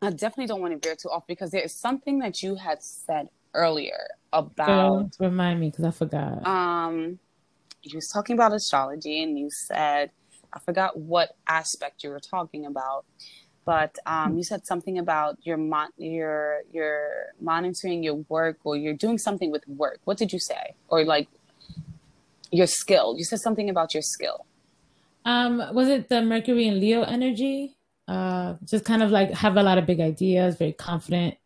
I 0.03 0.11
definitely 0.11 0.47
don't 0.47 0.61
want 0.61 0.81
to 0.81 0.87
veer 0.87 0.97
too 0.97 1.09
off 1.09 1.27
because 1.27 1.51
there 1.51 1.63
is 1.63 1.75
something 1.75 2.19
that 2.19 2.43
you 2.43 2.55
had 2.55 2.83
said 2.83 3.29
earlier 3.55 4.07
about. 4.35 5.17
remind 5.19 5.61
me 5.61 5.71
because 5.71 5.87
I 5.87 5.91
forgot. 5.91 6.47
Um, 6.47 7.19
you 7.87 7.97
was 7.97 8.09
talking 8.09 8.35
about 8.35 8.53
astrology, 8.53 9.23
and 9.23 9.39
you 9.39 9.51
said 9.51 10.11
I 10.53 10.59
forgot 10.61 10.99
what 10.99 11.37
aspect 11.47 12.03
you 12.03 12.11
were 12.11 12.21
talking 12.21 12.67
about, 12.67 13.05
but 13.65 13.97
um, 14.07 14.37
you 14.37 14.45
said 14.45 14.67
something 14.67 14.99
about 14.99 15.39
your 15.43 15.57
mon- 15.57 15.93
your 15.99 16.63
your 16.73 17.27
monitoring 17.41 18.03
your 18.03 18.17
work 18.29 18.59
or 18.65 18.77
you're 18.77 18.95
doing 18.95 19.19
something 19.19 19.51
with 19.51 19.67
work. 19.69 20.01
What 20.05 20.17
did 20.17 20.33
you 20.33 20.39
say? 20.39 20.75
Or 20.89 21.05
like 21.05 21.29
your 22.51 22.67
skill? 22.67 23.17
You 23.19 23.25
said 23.25 23.41
something 23.41 23.69
about 23.69 23.93
your 23.93 24.03
skill. 24.03 24.47
Um, 25.25 25.63
was 25.75 25.89
it 25.89 26.09
the 26.09 26.23
Mercury 26.23 26.69
and 26.69 26.81
Leo 26.81 27.03
energy? 27.03 27.77
Uh, 28.07 28.55
just 28.65 28.85
kind 28.85 29.03
of 29.03 29.11
like 29.11 29.33
have 29.33 29.57
a 29.57 29.63
lot 29.63 29.79
of 29.79 29.85
big 29.85 30.01
ideas, 30.01 30.57
very 30.57 30.73
confident 30.73 31.37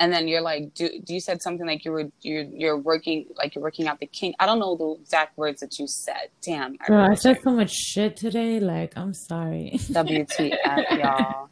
and 0.00 0.12
then 0.12 0.28
you're 0.28 0.40
like 0.40 0.74
do, 0.74 0.88
do 1.04 1.14
you 1.14 1.20
said 1.20 1.40
something 1.42 1.66
like 1.66 1.84
you 1.84 1.92
were 1.92 2.10
you're 2.22 2.42
you're 2.42 2.76
working 2.76 3.26
like 3.36 3.54
you're 3.54 3.62
working 3.62 3.86
out 3.86 4.00
the 4.00 4.06
king. 4.06 4.34
I 4.38 4.46
don't 4.46 4.58
know 4.58 4.76
the 4.76 5.00
exact 5.00 5.36
words 5.38 5.60
that 5.60 5.78
you 5.78 5.86
said. 5.86 6.28
Damn 6.42 6.76
I, 6.88 7.10
I 7.10 7.14
said 7.14 7.38
so 7.42 7.50
much 7.50 7.72
shit 7.72 8.16
today 8.16 8.60
like 8.60 8.96
i'm 8.96 9.14
sorry. 9.14 9.72
Wtf 9.74 10.98
y'all. 10.98 11.48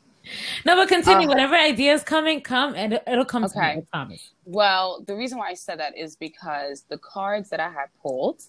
No 0.65 0.77
but 0.77 0.89
continue. 0.89 1.27
Uh, 1.27 1.31
whatever 1.31 1.57
ideas 1.57 2.03
coming 2.03 2.41
come 2.41 2.75
and 2.75 2.95
it, 2.95 3.03
will 3.07 3.25
come 3.25 3.45
okay. 3.45 3.53
to 3.53 3.77
me, 3.77 3.83
i 3.83 3.87
promise. 3.91 4.31
Well 4.45 5.03
the 5.07 5.15
reason 5.15 5.39
why 5.39 5.51
i 5.51 5.55
said 5.55 5.79
that 5.81 5.97
is 5.97 6.17
because 6.17 6.85
the 6.89 6.99
cards 6.99 7.51
that 7.51 7.61
i 7.61 7.69
had 7.69 7.87
pulled 8.03 8.43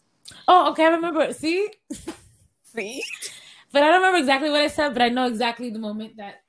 oh 0.48 0.72
okay 0.72 0.86
i 0.86 0.90
remember. 0.90 1.32
See? 1.34 1.70
See? 2.64 3.04
But 3.72 3.84
i 3.84 3.88
don't 3.88 4.02
remember 4.02 4.18
exactly 4.18 4.50
what 4.50 4.62
i 4.62 4.68
said 4.68 4.94
but 4.94 5.02
i 5.02 5.10
know 5.10 5.28
exactly 5.28 5.70
the 5.70 5.80
moment 5.80 6.18
that 6.18 6.42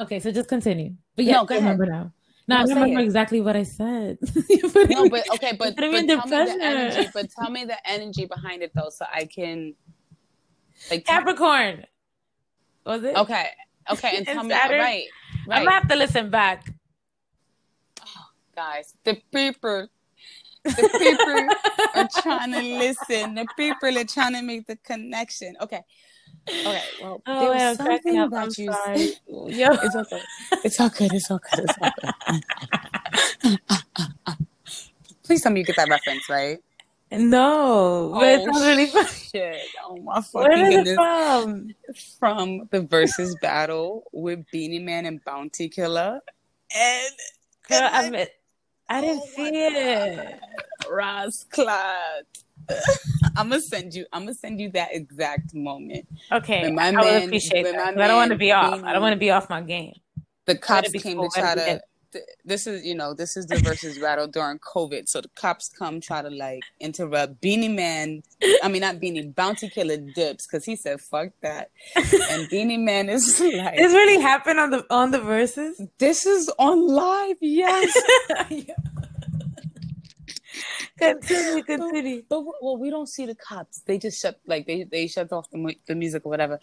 okay 0.00 0.18
so 0.18 0.32
just 0.32 0.48
continue. 0.48 0.94
But 1.14 1.26
yeah 1.26 1.42
no, 1.42 1.46
I 1.50 1.54
remember 1.56 1.86
now 1.86 2.12
no, 2.48 2.56
I 2.56 2.62
remember 2.62 3.00
exactly 3.00 3.40
what 3.40 3.56
I 3.56 3.64
said. 3.64 4.18
no, 4.50 5.08
but 5.08 5.28
okay, 5.34 5.52
but, 5.58 5.74
but 5.74 5.76
tell 5.76 5.90
me 5.90 6.06
the 6.06 6.58
energy. 6.62 7.08
But 7.12 7.30
tell 7.30 7.50
me 7.50 7.64
the 7.64 7.76
energy 7.88 8.26
behind 8.26 8.62
it 8.62 8.72
though, 8.74 8.90
so 8.90 9.04
I 9.12 9.24
can 9.24 9.74
like 10.90 11.04
Capricorn. 11.04 11.86
Was 12.84 13.02
it 13.02 13.16
okay? 13.16 13.48
Okay, 13.90 14.16
and 14.18 14.26
tell 14.26 14.44
me 14.44 14.54
right, 14.54 14.70
right. 14.70 15.08
I'm 15.50 15.64
gonna 15.64 15.70
have 15.72 15.88
to 15.88 15.96
listen 15.96 16.30
back. 16.30 16.72
Oh, 18.00 18.26
guys, 18.54 18.94
the 19.04 19.20
people, 19.32 19.88
the 20.64 20.88
people 20.98 22.00
are 22.00 22.08
trying 22.22 22.52
to 22.52 22.62
listen. 22.62 23.34
The 23.34 23.46
people 23.56 23.98
are 23.98 24.04
trying 24.04 24.34
to 24.34 24.42
make 24.42 24.66
the 24.66 24.76
connection. 24.76 25.56
Okay, 25.60 25.82
Okay, 26.48 26.82
well, 27.02 27.22
oh, 27.26 27.40
there 27.40 27.68
was 27.68 27.76
something 27.76 28.18
up. 28.18 28.30
that 28.30 28.42
I'm 28.42 28.50
you 28.56 28.72
sorry. 28.72 29.12
yeah, 29.56 29.76
it's 29.82 29.96
okay. 29.96 30.22
It's 30.64 30.80
all 30.80 30.88
good. 30.90 31.12
It's 31.12 31.30
all 31.30 31.40
good. 31.40 31.64
It's 31.64 31.78
all 31.80 31.90
good. 33.42 33.58
Please 35.24 35.42
tell 35.42 35.50
me 35.52 35.60
you 35.60 35.66
get 35.66 35.76
that 35.76 35.88
reference, 35.88 36.28
right? 36.28 36.58
No, 37.10 38.10
but 38.14 38.22
oh, 38.22 38.48
it's 38.48 38.60
really 38.60 38.86
fun. 38.86 39.06
Shit. 39.06 39.62
Oh 39.84 39.96
my 39.96 40.20
fucking 40.32 40.50
Where 40.50 40.70
goodness. 40.70 40.94
from? 40.94 41.74
From 42.18 42.68
the 42.70 42.82
versus 42.82 43.36
battle 43.40 44.04
with 44.12 44.44
Beenie 44.52 44.80
Man 44.80 45.06
and 45.06 45.24
Bounty 45.24 45.68
Killer. 45.68 46.20
And, 46.76 47.14
Girl, 47.68 47.80
and 47.80 48.16
I, 48.16 48.28
I 48.88 49.00
didn't 49.00 49.22
oh 49.22 49.26
see 49.36 49.50
it. 49.52 50.40
Ross 50.90 51.44
Clark. 51.50 52.26
I'm 53.36 53.48
gonna 53.48 53.60
send 53.60 53.94
you. 53.94 54.06
I'm 54.12 54.22
gonna 54.22 54.34
send 54.34 54.60
you 54.60 54.70
that 54.72 54.94
exact 54.94 55.54
moment. 55.54 56.06
Okay, 56.32 56.66
I 56.66 56.70
man, 56.70 56.96
would 56.96 57.24
appreciate 57.24 57.64
that. 57.64 57.98
I 57.98 58.06
don't 58.06 58.16
want 58.16 58.32
to 58.32 58.38
be 58.38 58.52
off. 58.52 58.82
I 58.82 58.92
don't 58.92 59.02
want 59.02 59.12
to 59.12 59.18
be 59.18 59.30
off 59.30 59.48
my 59.50 59.60
game. 59.60 59.94
The 60.46 60.56
cops 60.56 60.90
came 60.90 61.20
to 61.20 61.28
try 61.34 61.54
to. 61.54 61.80
This 62.46 62.66
is, 62.66 62.86
you 62.86 62.94
know, 62.94 63.12
this 63.12 63.36
is 63.36 63.44
the 63.44 63.58
versus 63.58 63.98
battle 63.98 64.26
during 64.26 64.58
COVID. 64.60 65.06
So 65.06 65.20
the 65.20 65.28
cops 65.34 65.68
come 65.68 66.00
try 66.00 66.22
to 66.22 66.30
like 66.30 66.62
interrupt 66.80 67.42
Beenie 67.42 67.68
Man. 67.68 68.22
I 68.62 68.68
mean, 68.68 68.80
not 68.80 69.00
Beenie 69.00 69.26
Bounty 69.26 69.68
Killer 69.68 69.98
dips 69.98 70.46
because 70.46 70.64
he 70.64 70.76
said 70.76 71.00
fuck 71.00 71.28
that. 71.42 71.70
And 72.30 72.48
Beenie 72.48 72.78
Man 72.78 73.10
is 73.10 73.38
like, 73.40 73.76
this 73.76 73.92
really 73.92 74.22
happened 74.22 74.60
on 74.60 74.70
the 74.70 74.86
on 74.88 75.10
the 75.10 75.20
verses. 75.20 75.82
This 75.98 76.24
is 76.24 76.50
on 76.58 76.86
live, 76.86 77.36
yes. 77.40 77.94
yeah 78.48 78.74
continue, 80.98 81.62
continue. 81.66 82.22
But, 82.28 82.42
but, 82.44 82.54
well, 82.62 82.76
we 82.76 82.90
don't 82.90 83.08
see 83.08 83.26
the 83.26 83.34
cops. 83.34 83.80
They 83.80 83.98
just 83.98 84.20
shut 84.20 84.38
like 84.46 84.66
they 84.66 84.84
they 84.84 85.06
shut 85.06 85.32
off 85.32 85.50
the 85.50 85.76
the 85.86 85.94
music 85.94 86.24
or 86.24 86.28
whatever. 86.30 86.60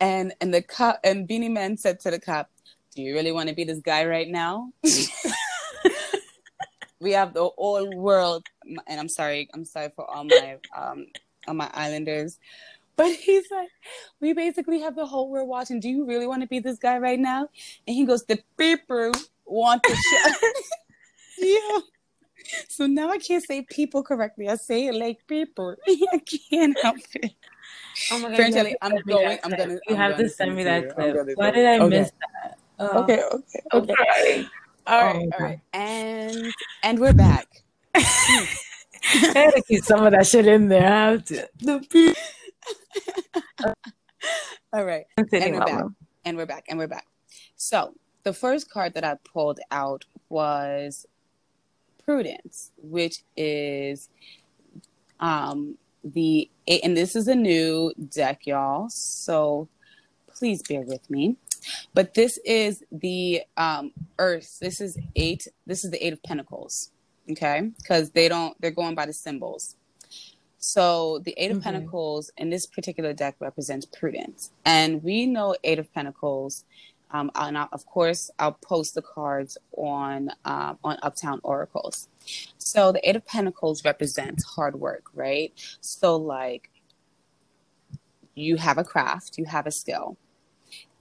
And 0.00 0.34
and 0.40 0.52
the 0.52 0.62
cop 0.62 1.00
and 1.04 1.26
Beenie 1.26 1.48
Man 1.48 1.76
said 1.76 2.00
to 2.00 2.10
the 2.10 2.20
cop, 2.20 2.50
"Do 2.94 3.02
you 3.02 3.14
really 3.14 3.32
want 3.32 3.48
to 3.48 3.54
be 3.54 3.64
this 3.64 3.80
guy 3.80 4.04
right 4.04 4.28
now?" 4.28 4.72
we 7.00 7.12
have 7.12 7.34
the 7.34 7.48
whole 7.56 7.94
world, 7.96 8.46
and 8.86 9.00
I'm 9.00 9.08
sorry, 9.08 9.48
I'm 9.54 9.64
sorry 9.64 9.90
for 9.94 10.08
all 10.10 10.24
my 10.24 10.58
um 10.76 11.06
all 11.46 11.54
my 11.54 11.70
islanders. 11.74 12.38
But 12.96 13.12
he's 13.14 13.50
like, 13.50 13.68
we 14.20 14.32
basically 14.32 14.80
have 14.80 14.96
the 14.96 15.04
whole 15.04 15.28
world 15.28 15.48
watching. 15.48 15.80
Do 15.80 15.88
you 15.90 16.06
really 16.06 16.26
want 16.26 16.40
to 16.40 16.48
be 16.48 16.60
this 16.60 16.78
guy 16.78 16.96
right 16.96 17.18
now? 17.18 17.48
And 17.86 17.94
he 17.94 18.06
goes, 18.06 18.24
the 18.24 18.38
people 18.56 19.12
want 19.44 19.82
to 19.82 19.94
show. 19.94 20.32
yeah 21.38 21.80
so 22.68 22.86
now 22.86 23.10
I 23.10 23.18
can't 23.18 23.44
say 23.44 23.62
people 23.62 24.02
correctly. 24.02 24.48
I 24.48 24.56
say 24.56 24.86
it 24.86 24.94
like 24.94 25.26
people. 25.26 25.76
I 25.88 26.20
can't 26.50 26.76
help 26.82 26.98
it. 27.14 27.32
Oh 28.10 28.20
my 28.20 28.36
god! 28.36 28.74
I'm 28.82 28.96
going. 29.06 29.38
I'm 29.42 29.50
gonna. 29.50 29.74
You 29.74 29.80
I'm 29.90 29.96
have 29.96 30.16
to 30.18 30.28
send 30.28 30.54
me 30.54 30.64
that 30.64 30.94
clip. 30.94 31.16
Why 31.36 31.50
did 31.50 31.66
I 31.66 31.78
okay. 31.78 31.88
miss 31.88 32.10
that? 32.10 32.58
Oh. 32.78 33.02
Okay. 33.02 33.22
Okay. 33.22 33.60
Okay. 33.72 33.94
All 34.86 35.04
right. 35.04 35.28
Oh, 35.32 35.38
all 35.38 35.44
right. 35.44 35.60
And 35.72 36.52
and 36.82 36.98
we're 36.98 37.14
back. 37.14 37.48
Hmm. 37.96 38.44
I 39.12 39.38
had 39.38 39.54
to 39.54 39.62
keep 39.62 39.84
some 39.84 40.04
of 40.04 40.12
that 40.12 40.26
shit 40.26 40.46
in 40.46 40.68
there. 40.68 40.86
I 40.86 41.10
have 41.12 41.24
to. 41.26 41.48
The 41.60 42.16
All 44.72 44.84
right. 44.84 45.04
And 45.16 45.28
we're 45.30 45.60
back. 45.60 45.74
Mama. 45.74 45.88
And 46.24 46.36
we're 46.36 46.46
back. 46.46 46.64
And 46.68 46.78
we're 46.78 46.88
back. 46.88 47.06
So 47.56 47.94
the 48.24 48.32
first 48.32 48.70
card 48.70 48.94
that 48.94 49.04
I 49.04 49.16
pulled 49.24 49.60
out 49.70 50.04
was 50.28 51.06
Prudence, 52.06 52.70
which 52.80 53.22
is 53.36 54.08
um 55.20 55.76
the 56.04 56.48
and 56.68 56.96
this 56.96 57.16
is 57.16 57.26
a 57.28 57.34
new 57.34 57.92
deck, 58.10 58.46
y'all. 58.46 58.88
So 58.88 59.68
please 60.28 60.62
bear 60.62 60.82
with 60.82 61.08
me. 61.10 61.36
But 61.94 62.14
this 62.14 62.38
is 62.44 62.84
the 62.92 63.42
um 63.56 63.92
Earth. 64.18 64.58
This 64.60 64.80
is 64.80 64.96
eight. 65.16 65.48
This 65.66 65.84
is 65.84 65.90
the 65.90 66.06
Eight 66.06 66.12
of 66.12 66.22
Pentacles. 66.22 66.92
Okay, 67.30 67.72
because 67.78 68.10
they 68.10 68.28
don't. 68.28 68.58
They're 68.60 68.70
going 68.70 68.94
by 68.94 69.06
the 69.06 69.12
symbols. 69.12 69.74
So 70.58 71.20
the 71.20 71.34
8 71.36 71.52
of 71.52 71.58
Mhm. 71.58 71.62
Pentacles 71.62 72.30
in 72.36 72.50
this 72.50 72.66
particular 72.66 73.12
deck 73.12 73.36
represents 73.38 73.86
prudence, 73.86 74.50
and 74.64 75.02
we 75.02 75.26
know 75.26 75.54
Eight 75.62 75.78
of 75.78 75.92
Pentacles. 75.92 76.64
Um, 77.10 77.30
and 77.34 77.56
I, 77.56 77.66
of 77.72 77.86
course, 77.86 78.30
I'll 78.38 78.52
post 78.52 78.94
the 78.94 79.02
cards 79.02 79.56
on 79.76 80.30
um, 80.44 80.78
on 80.82 80.98
Uptown 81.02 81.40
Oracles. 81.42 82.08
So 82.58 82.92
the 82.92 83.08
Eight 83.08 83.16
of 83.16 83.26
Pentacles 83.26 83.84
represents 83.84 84.44
hard 84.44 84.76
work, 84.76 85.04
right? 85.14 85.52
So 85.80 86.16
like, 86.16 86.70
you 88.34 88.56
have 88.56 88.78
a 88.78 88.84
craft, 88.84 89.38
you 89.38 89.44
have 89.44 89.66
a 89.66 89.70
skill, 89.70 90.16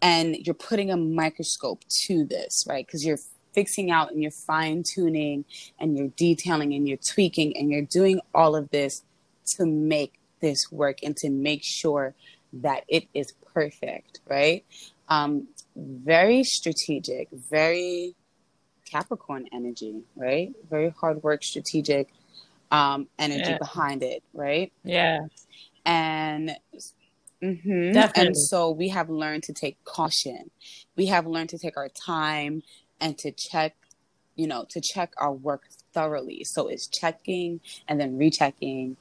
and 0.01 0.35
you're 0.35 0.53
putting 0.53 0.91
a 0.91 0.97
microscope 0.97 1.83
to 1.89 2.23
this, 2.25 2.65
right? 2.69 2.85
Because 2.85 3.05
you're 3.05 3.19
fixing 3.53 3.89
out 3.89 4.11
and 4.11 4.21
you're 4.21 4.31
fine 4.31 4.83
tuning 4.83 5.45
and 5.79 5.97
you're 5.97 6.09
detailing 6.09 6.73
and 6.73 6.87
you're 6.87 6.97
tweaking 6.97 7.55
and 7.57 7.71
you're 7.71 7.81
doing 7.81 8.19
all 8.33 8.55
of 8.55 8.69
this 8.69 9.03
to 9.45 9.65
make 9.65 10.19
this 10.41 10.71
work 10.71 10.99
and 11.01 11.15
to 11.17 11.29
make 11.29 11.63
sure 11.63 12.13
that 12.53 12.83
it 12.87 13.07
is 13.13 13.33
perfect, 13.53 14.19
right? 14.27 14.63
Um, 15.07 15.47
very 15.75 16.43
strategic, 16.43 17.29
very 17.31 18.15
Capricorn 18.85 19.47
energy, 19.53 20.03
right? 20.15 20.53
Very 20.69 20.89
hard 20.89 21.23
work, 21.23 21.43
strategic 21.43 22.09
um, 22.71 23.07
energy 23.19 23.51
Yeah. 23.51 23.57
behind 23.57 24.03
it, 24.03 24.23
right? 24.33 24.71
Yeah. 24.83 25.19
and 25.85 26.55
mhm. 27.41 27.93
Definitely. 27.93 28.27
and 28.27 28.37
so 28.37 28.71
we 28.71 28.89
have 28.89 29.09
learned 29.09 29.43
to 29.43 29.53
take 29.53 29.83
caution 29.85 30.49
we 30.95 31.07
have 31.07 31.27
learned 31.27 31.49
to 31.49 31.57
take 31.57 31.77
our 31.77 31.89
time 31.89 32.63
and 33.01 33.17
to 33.19 33.31
check 33.31 33.75
you 34.35 34.47
know 34.47 34.65
to 34.69 34.81
check 34.81 35.11
our 35.17 35.31
work 35.33 35.63
thoroughly 35.93 36.43
so 36.43 36.67
it's 36.67 36.87
checking 36.87 37.59
and 37.87 37.99
then 37.99 38.17
rechecking 38.17 38.97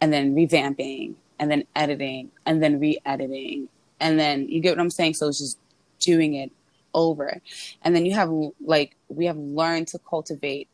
and 0.00 0.12
then 0.12 0.34
revamping 0.34 1.14
and 1.38 1.50
then 1.50 1.64
editing 1.76 2.30
and 2.46 2.62
then 2.62 2.78
re-editing 2.80 3.68
and 4.00 4.18
then 4.20 4.48
you 4.48 4.60
get 4.60 4.70
what 4.76 4.80
i'm 4.80 4.90
saying 4.90 5.14
so 5.14 5.28
it's 5.28 5.38
just 5.40 5.58
doing 6.02 6.34
it 6.34 6.52
over 6.94 7.40
and 7.82 7.96
then 7.96 8.04
you 8.04 8.12
have 8.12 8.30
like 8.60 8.96
we 9.08 9.24
have 9.26 9.36
learned 9.38 9.88
to 9.88 9.98
cultivate 9.98 10.68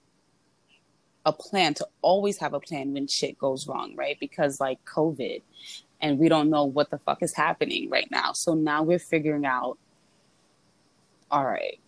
a 1.28 1.32
plan 1.32 1.74
to 1.74 1.86
always 2.00 2.38
have 2.38 2.54
a 2.54 2.60
plan 2.60 2.94
when 2.94 3.06
shit 3.06 3.38
goes 3.38 3.68
wrong, 3.68 3.94
right? 3.96 4.18
Because 4.18 4.60
like 4.60 4.82
COVID 4.86 5.42
and 6.00 6.18
we 6.18 6.28
don't 6.28 6.48
know 6.48 6.64
what 6.64 6.90
the 6.90 6.98
fuck 6.98 7.22
is 7.22 7.34
happening 7.34 7.90
right 7.90 8.10
now. 8.10 8.32
So 8.32 8.54
now 8.54 8.82
we're 8.82 8.98
figuring 8.98 9.44
out 9.44 9.78
all 11.30 11.44
right. 11.44 11.78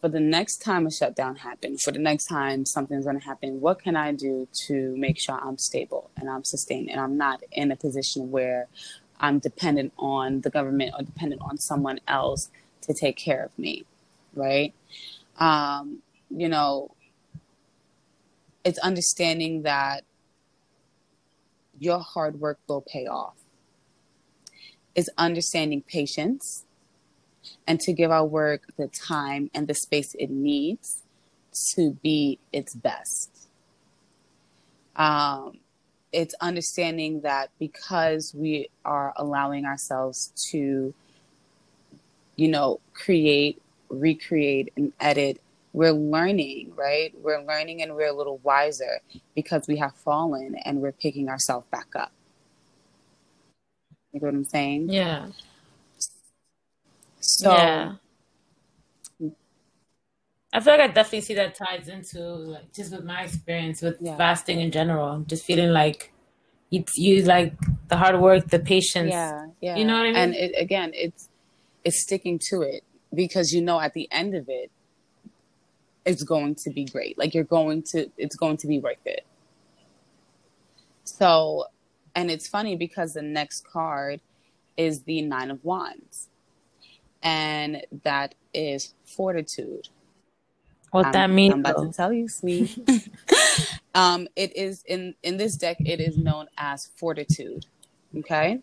For 0.00 0.08
the 0.08 0.20
next 0.20 0.58
time 0.58 0.86
a 0.86 0.90
shutdown 0.90 1.36
happens, 1.36 1.82
for 1.84 1.92
the 1.92 1.98
next 1.98 2.26
time 2.26 2.66
something's 2.66 3.04
going 3.04 3.18
to 3.18 3.24
happen, 3.24 3.60
what 3.60 3.80
can 3.80 3.96
I 3.96 4.12
do 4.12 4.48
to 4.66 4.94
make 4.96 5.18
sure 5.18 5.38
I'm 5.40 5.56
stable 5.56 6.10
and 6.16 6.28
I'm 6.28 6.44
sustained 6.44 6.90
and 6.90 7.00
I'm 7.00 7.16
not 7.16 7.40
in 7.52 7.70
a 7.70 7.76
position 7.76 8.30
where 8.30 8.66
I'm 9.20 9.38
dependent 9.38 9.92
on 9.98 10.40
the 10.42 10.50
government 10.50 10.94
or 10.96 11.04
dependent 11.04 11.42
on 11.42 11.58
someone 11.58 12.00
else 12.08 12.50
to 12.82 12.94
take 12.94 13.16
care 13.16 13.44
of 13.44 13.58
me, 13.58 13.84
right? 14.34 14.74
Um, 15.38 16.02
you 16.30 16.48
know, 16.48 16.94
it's 18.64 18.78
understanding 18.78 19.62
that 19.62 20.04
your 21.78 22.00
hard 22.00 22.40
work 22.40 22.58
will 22.68 22.82
pay 22.82 23.06
off. 23.06 23.34
It's 24.94 25.08
understanding 25.18 25.82
patience 25.82 26.64
and 27.66 27.80
to 27.80 27.92
give 27.92 28.10
our 28.10 28.24
work 28.24 28.62
the 28.76 28.88
time 28.88 29.50
and 29.54 29.66
the 29.66 29.74
space 29.74 30.14
it 30.18 30.30
needs 30.30 31.02
to 31.74 31.92
be 32.02 32.38
its 32.52 32.74
best. 32.74 33.48
Um, 34.96 35.58
it's 36.14 36.34
understanding 36.40 37.20
that 37.22 37.50
because 37.58 38.32
we 38.34 38.68
are 38.84 39.12
allowing 39.16 39.66
ourselves 39.66 40.32
to, 40.50 40.94
you 42.36 42.48
know, 42.48 42.80
create, 42.94 43.60
recreate, 43.90 44.72
and 44.76 44.92
edit 45.00 45.40
we're 45.74 45.90
learning, 45.90 46.72
right? 46.76 47.12
We're 47.20 47.42
learning 47.42 47.82
and 47.82 47.94
we're 47.96 48.06
a 48.06 48.12
little 48.12 48.38
wiser 48.44 49.00
because 49.34 49.66
we 49.66 49.76
have 49.78 49.92
fallen 49.92 50.54
and 50.64 50.80
we're 50.80 50.92
picking 50.92 51.28
ourselves 51.28 51.66
back 51.70 51.88
up. 51.96 52.12
You 54.12 54.20
know 54.20 54.26
what 54.26 54.34
I'm 54.34 54.44
saying? 54.44 54.90
Yeah. 54.90 55.26
So, 57.18 57.50
yeah. 57.50 57.94
I 60.54 60.60
feel 60.60 60.72
like 60.74 60.82
I 60.82 60.86
definitely 60.86 61.22
see 61.22 61.34
that 61.34 61.56
ties 61.56 61.88
into 61.88 62.20
like 62.22 62.72
just 62.72 62.92
with 62.92 63.04
my 63.04 63.22
experience 63.24 63.82
with 63.82 63.96
Yeah. 64.00 64.16
fasting 64.16 64.60
in 64.60 64.70
general. 64.70 65.20
Just 65.26 65.44
feeling 65.44 65.72
like 65.72 66.12
you 66.70 66.84
you 66.94 67.22
like 67.24 67.54
the 67.88 67.96
hard 67.96 68.20
work, 68.20 68.48
the 68.48 68.60
patience. 68.60 69.10
yeah, 69.10 69.46
yeah. 69.60 69.76
You 69.76 69.84
know 69.84 69.94
what 69.94 70.06
I 70.06 70.12
mean? 70.12 70.16
And 70.16 70.34
it, 70.34 70.52
again, 70.56 70.92
it's 70.94 71.28
it's 71.84 72.00
sticking 72.00 72.38
to 72.50 72.62
it 72.62 72.84
because 73.12 73.52
you 73.52 73.60
know 73.62 73.80
at 73.80 73.94
the 73.94 74.08
end 74.12 74.34
of 74.36 74.48
it, 74.48 74.70
it's 76.04 76.22
going 76.22 76.54
to 76.62 76.70
be 76.70 76.84
great. 76.84 77.18
Like 77.18 77.34
you're 77.34 77.44
going 77.58 77.82
to, 77.90 78.10
it's 78.16 78.36
going 78.36 78.56
to 78.58 78.66
be 78.66 78.78
worth 78.78 79.04
it. 79.04 79.24
So, 81.04 81.64
and 82.14 82.30
it's 82.30 82.48
funny 82.48 82.76
because 82.76 83.12
the 83.12 83.22
next 83.22 83.66
card 83.66 84.20
is 84.76 85.02
the 85.02 85.20
Nine 85.22 85.50
of 85.50 85.64
Wands, 85.64 86.28
and 87.22 87.82
that 88.04 88.34
is 88.54 88.94
fortitude. 89.04 89.88
What 90.94 91.06
I'm, 91.06 91.12
that 91.12 91.30
means. 91.30 91.54
I'm 91.54 91.58
about 91.58 91.76
though. 91.78 91.86
to 91.86 91.92
tell 91.92 92.12
you, 92.12 92.28
sweet. 92.28 92.78
um, 93.96 94.28
it 94.36 94.56
is 94.56 94.84
in 94.86 95.16
in 95.24 95.36
this 95.38 95.56
deck. 95.56 95.76
It 95.80 96.00
is 96.00 96.16
known 96.16 96.46
as 96.56 96.86
fortitude. 96.94 97.66
Okay. 98.16 98.60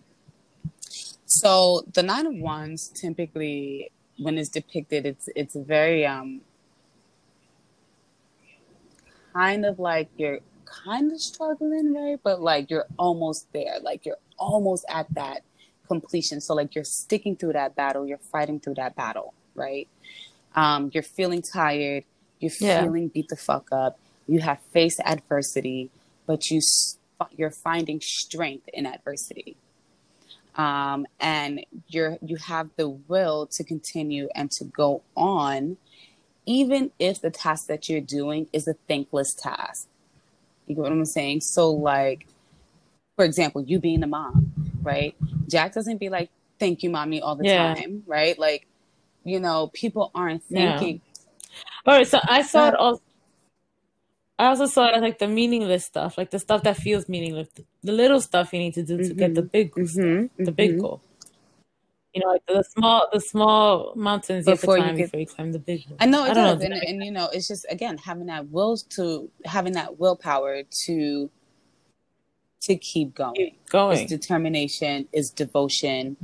So 1.25 1.83
the 1.93 2.01
nine 2.01 2.25
of 2.25 2.35
wands 2.35 2.87
typically, 2.87 3.91
when 4.17 4.37
it's 4.37 4.47
depicted, 4.47 5.05
it's 5.05 5.27
it's 5.35 5.57
very 5.57 6.05
um 6.05 6.39
kind 9.33 9.65
of 9.65 9.77
like 9.77 10.09
you're 10.15 10.39
kind 10.63 11.11
of 11.11 11.19
struggling, 11.19 11.93
right? 11.93 12.17
But 12.23 12.39
like 12.39 12.71
you're 12.71 12.87
almost 12.97 13.51
there. 13.51 13.75
Like 13.81 14.05
you're 14.05 14.19
almost 14.39 14.85
at 14.87 15.13
that 15.15 15.41
completion. 15.85 16.39
So 16.39 16.53
like 16.53 16.75
you're 16.75 16.85
sticking 16.85 17.35
through 17.35 17.53
that 17.53 17.75
battle. 17.75 18.07
You're 18.07 18.19
fighting 18.31 18.61
through 18.61 18.75
that 18.75 18.95
battle, 18.95 19.33
right? 19.53 19.89
Um, 20.55 20.91
you're 20.93 21.03
feeling 21.03 21.41
tired. 21.41 22.05
You're 22.41 22.51
Yeah. 22.59 22.81
feeling 22.81 23.09
beat 23.09 23.29
the 23.29 23.37
fuck 23.37 23.69
up. 23.71 23.99
You 24.27 24.41
have 24.41 24.59
faced 24.73 25.01
adversity, 25.05 25.91
but 26.27 26.51
you 26.51 26.61
you're 27.37 27.51
finding 27.51 28.01
strength 28.01 28.67
in 28.73 28.85
adversity. 28.87 29.57
Um, 30.55 31.07
and 31.19 31.65
you're 31.87 32.17
you 32.21 32.37
have 32.37 32.69
the 32.77 32.89
will 32.89 33.47
to 33.47 33.63
continue 33.63 34.29
and 34.35 34.51
to 34.53 34.65
go 34.65 35.03
on, 35.15 35.77
even 36.45 36.91
if 36.99 37.21
the 37.21 37.31
task 37.31 37.67
that 37.67 37.89
you're 37.89 38.01
doing 38.01 38.47
is 38.53 38.67
a 38.67 38.75
thankless 38.87 39.33
task. 39.35 39.87
You 40.67 40.75
get 40.75 40.81
what 40.81 40.91
I'm 40.91 41.05
saying? 41.05 41.41
So, 41.41 41.71
like, 41.71 42.27
for 43.17 43.25
example, 43.25 43.61
you 43.63 43.79
being 43.79 44.03
a 44.03 44.07
mom, 44.07 44.53
right? 44.83 45.15
Jack 45.49 45.73
doesn't 45.73 45.97
be 45.99 46.09
like, 46.09 46.29
"Thank 46.59 46.83
you, 46.83 46.89
mommy," 46.89 47.21
all 47.21 47.35
the 47.35 47.45
Yeah. 47.45 47.73
time, 47.75 48.03
right? 48.07 48.37
Like, 48.39 48.67
you 49.23 49.39
know, 49.39 49.67
people 49.73 50.11
aren't 50.15 50.43
Yeah. 50.49 50.79
All 51.85 51.95
right, 51.95 52.07
so 52.07 52.19
I 52.23 52.41
saw 52.43 52.67
it 52.69 52.75
all. 52.75 53.01
I 54.37 54.47
also 54.47 54.65
saw 54.65 54.87
it 54.87 54.95
as 54.95 55.01
like 55.01 55.19
the 55.19 55.27
meaningless 55.27 55.85
stuff, 55.85 56.17
like 56.17 56.31
the 56.31 56.39
stuff 56.39 56.63
that 56.63 56.77
feels 56.77 57.07
meaningless, 57.07 57.49
the 57.83 57.91
little 57.91 58.19
stuff 58.21 58.53
you 58.53 58.59
need 58.59 58.73
to 58.73 58.83
do 58.83 58.97
to 58.97 59.13
get 59.13 59.35
the 59.35 59.41
big 59.43 59.69
stuff, 59.87 60.03
Mhm, 60.03 60.29
the 60.37 60.51
big 60.51 60.79
goal. 60.79 61.01
You 62.13 62.21
know, 62.23 62.29
like 62.29 62.45
the 62.45 62.63
small, 62.63 63.07
the 63.13 63.21
small 63.21 63.93
mountains 63.95 64.45
you 64.45 64.51
have 64.51 64.59
to 64.59 64.63
Before 64.63 64.77
you 64.77 64.83
climb 64.83 64.97
get- 64.97 65.05
before 65.05 65.19
you 65.19 65.25
climb 65.27 65.51
the 65.51 65.59
big 65.59 65.85
one. 65.87 65.97
I 65.99 66.05
know 66.07 66.25
it 66.25 66.31
I 66.31 66.33
don't 66.33 66.43
know, 66.43 66.55
does, 66.55 66.63
and, 66.63 66.73
and 66.73 67.03
you 67.05 67.11
know, 67.11 67.29
it's 67.31 67.47
just 67.47 67.65
again 67.69 67.97
having 67.99 68.25
that 68.27 68.49
will 68.49 68.75
to 68.77 69.29
having 69.45 69.73
that 69.73 69.99
willpower 69.99 70.63
to 70.63 71.29
to 72.61 72.75
keep 72.77 73.15
going. 73.15 73.35
Keep 73.35 73.69
going. 73.69 73.97
It's 73.99 74.09
determination, 74.09 75.07
is 75.13 75.29
devotion, 75.31 76.17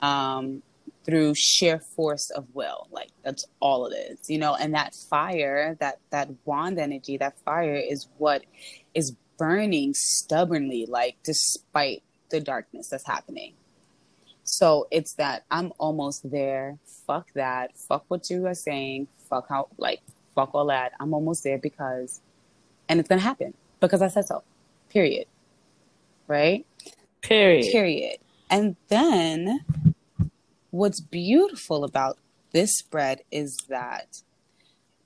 um, 0.00 0.62
through 1.06 1.34
sheer 1.36 1.78
force 1.78 2.30
of 2.30 2.44
will. 2.52 2.88
Like 2.90 3.10
that's 3.24 3.46
all 3.60 3.86
it 3.86 3.94
is, 3.94 4.28
you 4.28 4.38
know. 4.38 4.56
And 4.56 4.74
that 4.74 4.94
fire, 4.94 5.76
that 5.80 6.00
that 6.10 6.28
wand 6.44 6.78
energy, 6.78 7.16
that 7.18 7.38
fire 7.44 7.76
is 7.76 8.08
what 8.18 8.42
is 8.92 9.14
burning 9.38 9.94
stubbornly, 9.94 10.86
like 10.86 11.16
despite 11.24 12.02
the 12.30 12.40
darkness 12.40 12.88
that's 12.88 13.06
happening. 13.06 13.54
So 14.42 14.88
it's 14.90 15.14
that 15.14 15.44
I'm 15.50 15.72
almost 15.78 16.28
there. 16.30 16.78
Fuck 17.06 17.32
that. 17.34 17.78
Fuck 17.78 18.04
what 18.08 18.28
you 18.28 18.46
are 18.46 18.54
saying. 18.54 19.08
Fuck 19.30 19.48
how 19.48 19.68
like 19.78 20.00
fuck 20.34 20.54
all 20.54 20.66
that. 20.66 20.92
I'm 21.00 21.14
almost 21.14 21.44
there 21.44 21.58
because, 21.58 22.20
and 22.88 22.98
it's 22.98 23.08
gonna 23.08 23.20
happen 23.20 23.54
because 23.80 24.02
I 24.02 24.08
said 24.08 24.26
so. 24.26 24.42
Period. 24.90 25.26
Right. 26.26 26.66
Period. 27.22 27.70
Period. 27.70 28.18
And 28.50 28.76
then 28.88 29.64
what's 30.76 31.00
beautiful 31.00 31.84
about 31.84 32.18
this 32.52 32.76
spread 32.76 33.22
is 33.30 33.56
that 33.68 34.22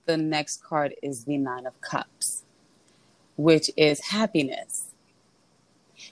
the 0.06 0.16
next 0.16 0.64
card 0.64 0.94
is 1.02 1.24
the 1.24 1.38
Nine 1.38 1.66
of 1.66 1.80
Cups, 1.80 2.44
which 3.36 3.70
is 3.76 4.00
happiness. 4.08 4.88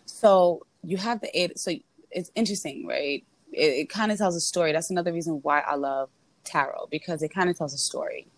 So 0.05 0.65
you 0.85 0.97
have 0.99 1.21
the 1.21 1.37
eight. 1.39 1.59
So 1.59 1.73
it's 2.11 2.31
interesting, 2.35 2.87
right? 2.87 3.25
It, 3.53 3.61
it 3.61 3.89
kind 3.91 4.13
of 4.13 4.19
tells 4.19 4.37
a 4.37 4.41
story. 4.41 4.73
That's 4.73 4.91
another 4.91 5.13
reason 5.13 5.41
why 5.43 5.61
I 5.61 5.75
love 5.75 6.09
tarot 6.45 6.87
because 6.91 7.23
it 7.23 7.35
kind 7.35 7.51
of 7.51 7.59
tells 7.59 7.75
a 7.75 7.79
story. 7.79 8.29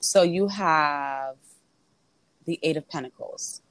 So 0.00 0.22
you 0.22 0.48
have 0.48 1.36
the 2.44 2.58
Eight 2.64 2.76
of 2.76 2.88
Pentacles, 2.88 3.62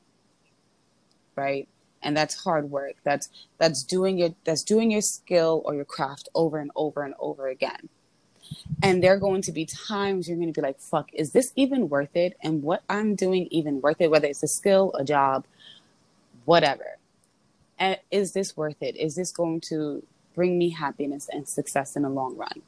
right? 1.36 1.68
And 2.04 2.16
that's 2.16 2.44
hard 2.44 2.70
work. 2.70 2.96
That's 3.04 3.30
that's 3.58 3.84
doing 3.84 4.18
your 4.18 4.34
that's 4.44 4.64
doing 4.64 4.92
your 4.92 5.02
skill 5.02 5.62
or 5.66 5.76
your 5.76 5.86
craft 5.86 6.30
over 6.36 6.60
and 6.60 6.72
over 6.76 7.04
and 7.04 7.14
over 7.20 7.48
again. 7.48 7.90
And 8.84 9.04
there 9.04 9.14
are 9.14 9.20
going 9.20 9.42
to 9.44 9.52
be 9.52 9.66
times 9.66 10.28
you're 10.28 10.38
going 10.38 10.52
to 10.52 10.62
be 10.62 10.66
like 10.66 10.80
fuck 10.80 11.10
is 11.14 11.32
this 11.32 11.52
even 11.56 11.90
worth 11.90 12.16
it? 12.16 12.38
And 12.42 12.64
what 12.64 12.84
i'm 12.90 13.16
doing 13.16 13.48
even 13.52 13.82
worth 13.82 14.02
it 14.02 14.12
whether 14.12 14.28
it's 14.28 14.44
a 14.44 14.48
skill 14.48 14.94
a 14.98 15.04
job 15.04 15.46
whatever. 16.46 16.98
And 17.78 17.98
is 18.12 18.34
this 18.34 18.56
worth 18.56 18.82
it? 18.82 18.96
Is 18.96 19.16
this 19.16 19.32
going 19.32 19.62
to 19.62 20.04
bring 20.36 20.58
me 20.58 20.70
happiness 20.70 21.28
and 21.32 21.48
success 21.48 21.96
in 21.96 22.04
the 22.04 22.10
long 22.10 22.38
run? 22.38 22.62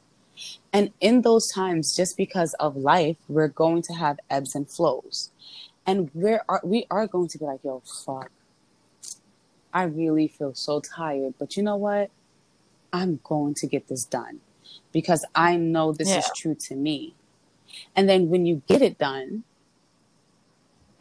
And 0.71 0.91
in 0.99 1.21
those 1.21 1.51
times 1.51 1.95
just 1.95 2.17
because 2.17 2.53
of 2.55 2.75
life 2.75 3.17
we're 3.27 3.47
going 3.47 3.81
to 3.83 3.93
have 3.93 4.19
ebbs 4.29 4.55
and 4.55 4.69
flows. 4.69 5.31
And 5.85 6.09
we're 6.13 6.43
we 6.63 6.85
are 6.89 7.07
going 7.07 7.27
to 7.29 7.37
be 7.37 7.45
like 7.45 7.63
yo 7.63 7.81
fuck 8.05 8.31
I 9.73 9.83
really 9.83 10.27
feel 10.27 10.53
so 10.53 10.79
tired, 10.79 11.33
but 11.39 11.57
you 11.57 11.63
know 11.63 11.75
what? 11.75 12.11
I'm 12.91 13.19
going 13.23 13.55
to 13.55 13.67
get 13.67 13.87
this 13.87 14.05
done 14.05 14.39
because 14.91 15.25
I 15.33 15.55
know 15.55 15.91
this 15.91 16.09
yeah. 16.09 16.19
is 16.19 16.29
true 16.35 16.55
to 16.55 16.75
me. 16.75 17.15
And 17.95 18.07
then 18.07 18.29
when 18.29 18.45
you 18.45 18.61
get 18.67 18.83
it 18.83 18.99
done, 18.99 19.43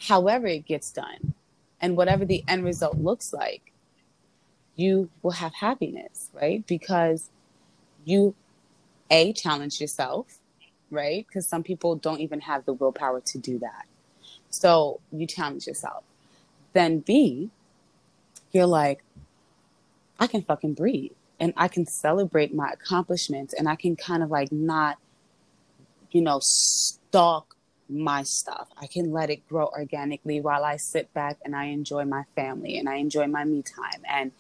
however 0.01 0.47
it 0.47 0.65
gets 0.67 0.91
done, 0.91 1.35
and 1.81 1.97
whatever 1.97 2.25
the 2.25 2.45
end 2.49 2.65
result 2.65 2.97
looks 2.97 3.33
like, 3.33 3.73
you 4.77 5.11
will 5.23 5.33
have 5.33 5.53
happiness, 5.55 6.31
right? 6.33 6.67
Because 6.67 7.29
you, 8.05 8.35
A, 9.11 9.33
challenge 9.33 9.81
yourself, 9.81 10.39
right? 10.91 11.27
Because 11.27 11.47
some 11.47 11.63
people 11.63 11.97
don't 11.97 12.21
even 12.21 12.41
have 12.41 12.65
the 12.65 12.73
willpower 12.73 13.21
to 13.21 13.39
do 13.39 13.59
that. 13.59 13.87
So 14.49 15.01
you 15.11 15.27
challenge 15.27 15.67
yourself. 15.67 16.05
Then 16.73 17.01
B, 17.01 17.51
you're 18.53 18.67
like, 18.67 19.03
I 20.19 20.27
can 20.27 20.43
fucking 20.43 20.75
breathe 20.75 21.13
and 21.41 21.53
I 21.57 21.69
can 21.69 21.87
celebrate 21.87 22.55
my 22.55 22.71
accomplishments 22.73 23.55
and 23.55 23.69
I 23.69 23.77
can 23.77 23.97
kind 23.97 24.23
of 24.23 24.31
like 24.31 24.53
not, 24.53 24.99
you 26.11 26.23
know, 26.23 26.39
stalk 26.41 27.57
my 27.89 28.23
stuff. 28.23 28.69
I 28.81 28.87
can 28.87 29.11
let 29.11 29.31
it 29.31 29.47
grow 29.49 29.67
organically 29.67 30.41
while 30.41 30.65
I 30.65 30.77
sit 30.77 31.13
back 31.13 31.39
and 31.45 31.55
I 31.55 31.67
enjoy 31.67 32.05
my 32.05 32.25
family 32.37 32.79
and 32.79 32.89
I 32.89 32.97
enjoy 32.97 33.27
my 33.27 33.45
me 33.45 33.63
time 33.63 34.03
and 34.09 34.33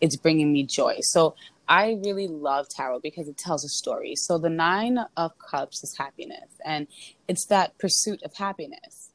it's 0.00 0.16
bringing 0.16 0.52
me 0.52 0.64
joy. 0.64 0.98
So 1.00 1.34
I 1.68 1.98
really 2.04 2.28
love 2.28 2.68
tarot 2.68 3.00
because 3.00 3.28
it 3.28 3.36
tells 3.36 3.64
a 3.64 3.68
story. 3.68 4.14
So 4.16 4.38
the 4.38 4.50
9 4.50 4.98
of 5.16 5.32
cups 5.38 5.82
is 5.82 5.96
happiness 5.98 6.48
and 6.64 6.86
it's 7.28 7.46
that 7.46 7.76
pursuit 7.78 8.22
of 8.22 8.34
happiness. 8.34 9.10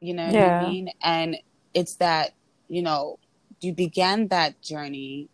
You 0.00 0.14
know 0.14 0.28
yeah. 0.30 0.60
what 0.60 0.66
I 0.66 0.70
mean? 0.70 0.90
And 1.02 1.36
it's 1.74 1.96
that, 1.96 2.34
you 2.68 2.82
know, 2.82 3.18
you 3.60 3.72
began 3.72 4.28
that 4.28 4.60
journey 4.62 5.28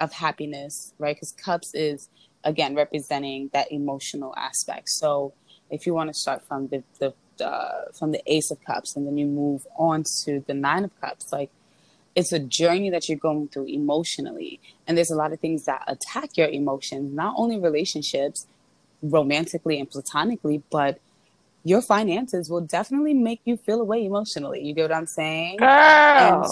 of 0.00 0.12
happiness, 0.12 0.92
right? 0.98 1.16
Because 1.16 1.32
cups 1.32 1.74
is 1.74 2.08
again 2.44 2.74
representing 2.74 3.50
that 3.52 3.72
emotional 3.72 4.34
aspect. 4.36 4.88
So 4.90 5.32
if 5.70 5.86
you 5.86 5.94
want 5.94 6.10
to 6.10 6.14
start 6.14 6.42
from 6.46 6.68
the, 6.68 6.82
the 7.00 7.14
uh, 7.44 7.90
from 7.98 8.12
the 8.12 8.22
ace 8.26 8.50
of 8.50 8.62
cups 8.64 8.96
and 8.96 9.06
then 9.06 9.18
you 9.18 9.26
move 9.26 9.66
on 9.76 10.04
to 10.24 10.42
the 10.46 10.54
nine 10.54 10.84
of 10.84 11.00
cups, 11.00 11.32
like 11.32 11.50
it's 12.14 12.32
a 12.32 12.38
journey 12.38 12.88
that 12.90 13.08
you're 13.08 13.18
going 13.18 13.48
through 13.48 13.66
emotionally, 13.66 14.58
and 14.86 14.96
there's 14.96 15.10
a 15.10 15.16
lot 15.16 15.32
of 15.32 15.40
things 15.40 15.64
that 15.66 15.82
attack 15.86 16.36
your 16.36 16.48
emotions, 16.48 17.14
not 17.14 17.34
only 17.36 17.58
relationships, 17.58 18.46
romantically 19.02 19.78
and 19.78 19.90
platonically, 19.90 20.62
but 20.70 20.98
your 21.62 21.82
finances 21.82 22.48
will 22.48 22.60
definitely 22.60 23.12
make 23.12 23.40
you 23.44 23.56
feel 23.56 23.80
away 23.80 24.04
emotionally. 24.04 24.62
You 24.62 24.72
get 24.72 24.82
what 24.82 24.92
I'm 24.92 25.06
saying? 25.06 25.58
Girl. 25.58 26.44
And 26.44 26.46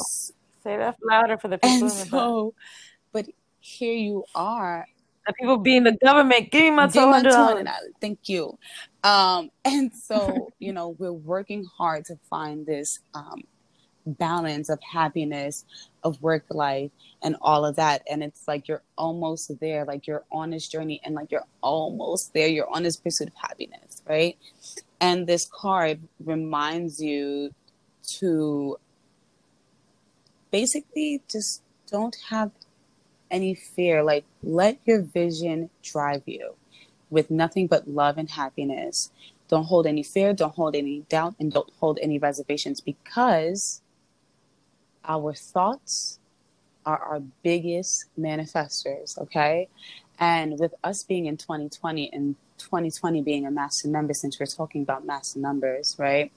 Say 0.65 0.79
that 0.79 0.97
louder 1.03 1.37
for 1.37 1.49
the 1.49 1.59
people. 1.59 1.89
And 1.89 1.93
so, 1.93 2.55
but 3.13 3.27
here 3.61 3.93
you 3.93 4.25
are. 4.35 4.87
The 5.27 5.33
people 5.35 5.59
being 5.59 5.85
the 5.85 5.93
government, 5.93 6.51
give 6.51 6.63
me 6.63 6.71
my 6.71 6.89
two 6.89 7.01
hundred 7.01 7.31
dollars. 7.31 7.67
Thank 8.01 8.29
you. 8.29 8.59
Um, 9.03 9.51
and 9.65 9.93
so, 9.95 10.53
you 10.59 10.73
know, 10.73 10.97
we're 10.99 11.13
working 11.13 11.65
hard 11.65 12.07
to 12.07 12.17
find 12.31 12.67
this 12.67 13.01
um, 13.15 13.43
balance 14.07 14.69
of 14.71 14.79
happiness, 14.83 15.65
of 16.03 16.21
work 16.23 16.45
life, 16.51 16.91
and 17.23 17.37
all 17.43 17.65
of 17.65 17.77
that. 17.77 18.03
And 18.11 18.23
it's 18.23 18.49
like 18.49 18.69
you're 18.69 18.83
almost 18.97 19.51
there, 19.61 19.85
like 19.85 20.07
you're 20.07 20.25
on 20.33 20.51
this 20.51 20.69
journey, 20.69 21.01
and 21.05 21.15
like 21.15 21.31
you're 21.31 21.47
almost 21.63 22.33
there. 22.33 22.49
You're 22.49 22.71
on 22.71 22.83
this 22.83 22.97
pursuit 22.97 23.29
of 23.29 23.35
happiness, 23.35 24.03
right? 24.09 24.37
And 25.01 25.27
this 25.27 25.47
card 25.47 26.01
reminds 26.21 27.03
you 27.03 27.55
to 28.19 28.79
basically 30.55 31.21
just 31.29 31.63
don't 31.91 32.17
have 32.31 32.53
any 33.29 33.57
fear. 33.57 34.05
Like, 34.05 34.25
let 34.41 34.79
your 34.85 35.03
vision 35.03 35.69
drive 35.83 36.23
you 36.27 36.55
with 37.11 37.29
nothing 37.29 37.67
but 37.67 37.89
love 37.89 38.19
and 38.19 38.31
happiness. 38.31 39.11
Don't 39.49 39.65
hold 39.65 39.85
any 39.85 40.05
fear, 40.05 40.33
don't 40.33 40.55
hold 40.55 40.77
any 40.77 41.01
doubt, 41.09 41.35
and 41.41 41.53
don't 41.53 41.73
hold 41.81 41.99
any 42.01 42.19
reservations 42.19 42.81
because 42.81 43.83
our 45.05 45.35
thoughts 45.35 46.21
are 46.87 46.99
our 46.99 47.21
biggest 47.43 48.05
manifestors, 48.17 49.19
okay? 49.19 49.69
And 50.21 50.61
with 50.61 50.75
us 50.85 51.03
being 51.03 51.27
in 51.27 51.37
2020 51.37 52.13
and 52.13 52.37
2020 52.59 53.23
being 53.23 53.45
a 53.45 53.51
massive 53.51 53.91
number, 53.91 54.15
since 54.15 54.39
we're 54.39 54.47
talking 54.47 54.83
about 54.83 55.05
massive 55.05 55.43
numbers, 55.43 55.97
right? 55.99 56.31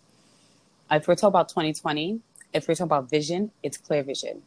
If 0.89 1.07
we're 1.07 1.13
talking 1.13 1.27
about 1.27 1.49
2020, 1.49 2.21
if 2.57 2.67
we're 2.67 2.75
talking 2.75 2.85
about 2.85 3.09
vision, 3.09 3.51
it's 3.63 3.77
clear 3.77 4.03
vision. 4.03 4.41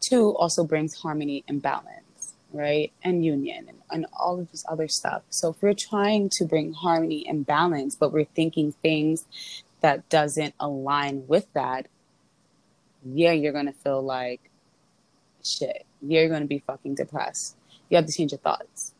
Two 0.00 0.36
also 0.36 0.64
brings 0.64 0.94
harmony 0.94 1.44
and 1.48 1.62
balance, 1.62 2.34
right? 2.52 2.92
And 3.02 3.24
union 3.24 3.66
and, 3.68 3.78
and 3.90 4.06
all 4.12 4.38
of 4.38 4.50
this 4.50 4.64
other 4.68 4.88
stuff. 4.88 5.22
So 5.30 5.50
if 5.50 5.62
we're 5.62 5.74
trying 5.74 6.28
to 6.34 6.44
bring 6.44 6.72
harmony 6.72 7.26
and 7.26 7.46
balance, 7.46 7.94
but 7.94 8.12
we're 8.12 8.26
thinking 8.26 8.72
things 8.72 9.24
that 9.80 10.08
doesn't 10.08 10.54
align 10.60 11.24
with 11.26 11.46
that, 11.54 11.86
yeah, 13.04 13.32
you're 13.32 13.52
gonna 13.52 13.72
feel 13.72 14.02
like 14.02 14.50
shit. 15.42 15.86
You're 16.02 16.28
gonna 16.28 16.46
be 16.46 16.58
fucking 16.58 16.94
depressed. 16.94 17.56
You 17.88 17.96
have 17.96 18.06
to 18.06 18.12
change 18.12 18.32
your 18.32 18.38
thoughts. 18.38 18.92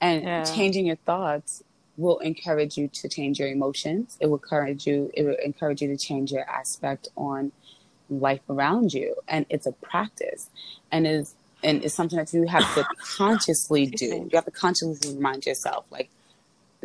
And 0.00 0.24
yeah. 0.24 0.44
changing 0.44 0.86
your 0.86 0.96
thoughts 0.96 1.62
will 1.96 2.18
encourage 2.18 2.76
you 2.76 2.88
to 2.88 3.08
change 3.08 3.38
your 3.38 3.48
emotions. 3.48 4.16
It 4.20 4.26
will 4.26 4.36
encourage 4.36 4.86
you. 4.86 5.10
It 5.14 5.24
will 5.24 5.36
encourage 5.42 5.82
you 5.82 5.88
to 5.88 5.96
change 5.96 6.32
your 6.32 6.48
aspect 6.48 7.08
on 7.16 7.52
life 8.08 8.40
around 8.48 8.92
you, 8.92 9.14
and 9.28 9.46
it's 9.48 9.66
a 9.66 9.72
practice, 9.72 10.50
and 10.90 11.06
is 11.06 11.34
and 11.62 11.84
it's 11.84 11.94
something 11.94 12.18
that 12.18 12.32
you 12.32 12.46
have 12.46 12.74
to 12.74 12.84
consciously 13.16 13.86
do. 13.86 14.06
You 14.06 14.30
have 14.34 14.44
to 14.46 14.50
consciously 14.50 15.14
remind 15.14 15.46
yourself, 15.46 15.84
like, 15.90 16.10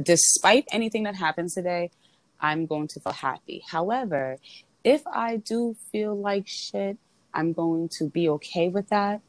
despite 0.02 0.66
anything 0.72 1.04
that 1.04 1.16
happens 1.16 1.56
today, 1.56 1.90
I'm 2.40 2.66
going 2.66 2.88
to 2.90 3.00
feel 3.00 3.14
happy. 3.14 3.64
However, 3.68 4.38
if 4.84 5.06
I 5.08 5.38
do 5.38 5.76
feel 5.92 6.16
like 6.16 6.48
shit, 6.48 6.98
I'm 7.34 7.54
going 7.54 7.90
to 7.98 8.06
be 8.06 8.30
okay 8.30 8.70
with 8.70 8.90
that. 8.90 9.22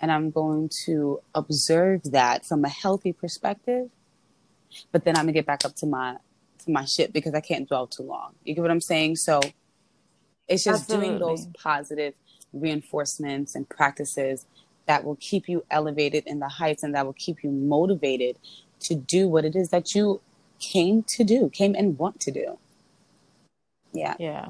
And 0.00 0.12
I'm 0.12 0.30
going 0.30 0.70
to 0.86 1.20
observe 1.34 2.02
that 2.12 2.46
from 2.46 2.64
a 2.64 2.68
healthy 2.68 3.12
perspective 3.12 3.90
but 4.92 5.04
then 5.04 5.16
I'm 5.16 5.24
gonna 5.24 5.32
get 5.32 5.46
back 5.46 5.64
up 5.64 5.74
to 5.76 5.86
my 5.86 6.16
to 6.64 6.70
my 6.70 6.84
shit 6.84 7.12
because 7.12 7.34
I 7.34 7.40
can't 7.40 7.68
dwell 7.68 7.86
too 7.86 8.02
long. 8.02 8.34
You 8.44 8.54
get 8.54 8.62
what 8.62 8.70
I'm 8.70 8.80
saying? 8.80 9.16
So 9.16 9.40
it's 10.48 10.64
just 10.64 10.82
Absolutely. 10.82 11.08
doing 11.08 11.18
those 11.18 11.46
positive 11.58 12.14
reinforcements 12.52 13.54
and 13.54 13.68
practices 13.68 14.46
that 14.86 15.04
will 15.04 15.16
keep 15.16 15.48
you 15.48 15.64
elevated 15.70 16.24
in 16.26 16.38
the 16.38 16.48
heights 16.48 16.82
and 16.82 16.94
that 16.94 17.04
will 17.04 17.12
keep 17.12 17.44
you 17.44 17.50
motivated 17.50 18.38
to 18.80 18.94
do 18.94 19.28
what 19.28 19.44
it 19.44 19.54
is 19.54 19.68
that 19.68 19.94
you 19.94 20.20
came 20.58 21.02
to 21.02 21.24
do, 21.24 21.50
came 21.50 21.74
and 21.74 21.98
want 21.98 22.20
to 22.20 22.30
do. 22.30 22.58
Yeah. 23.92 24.14
Yeah. 24.18 24.46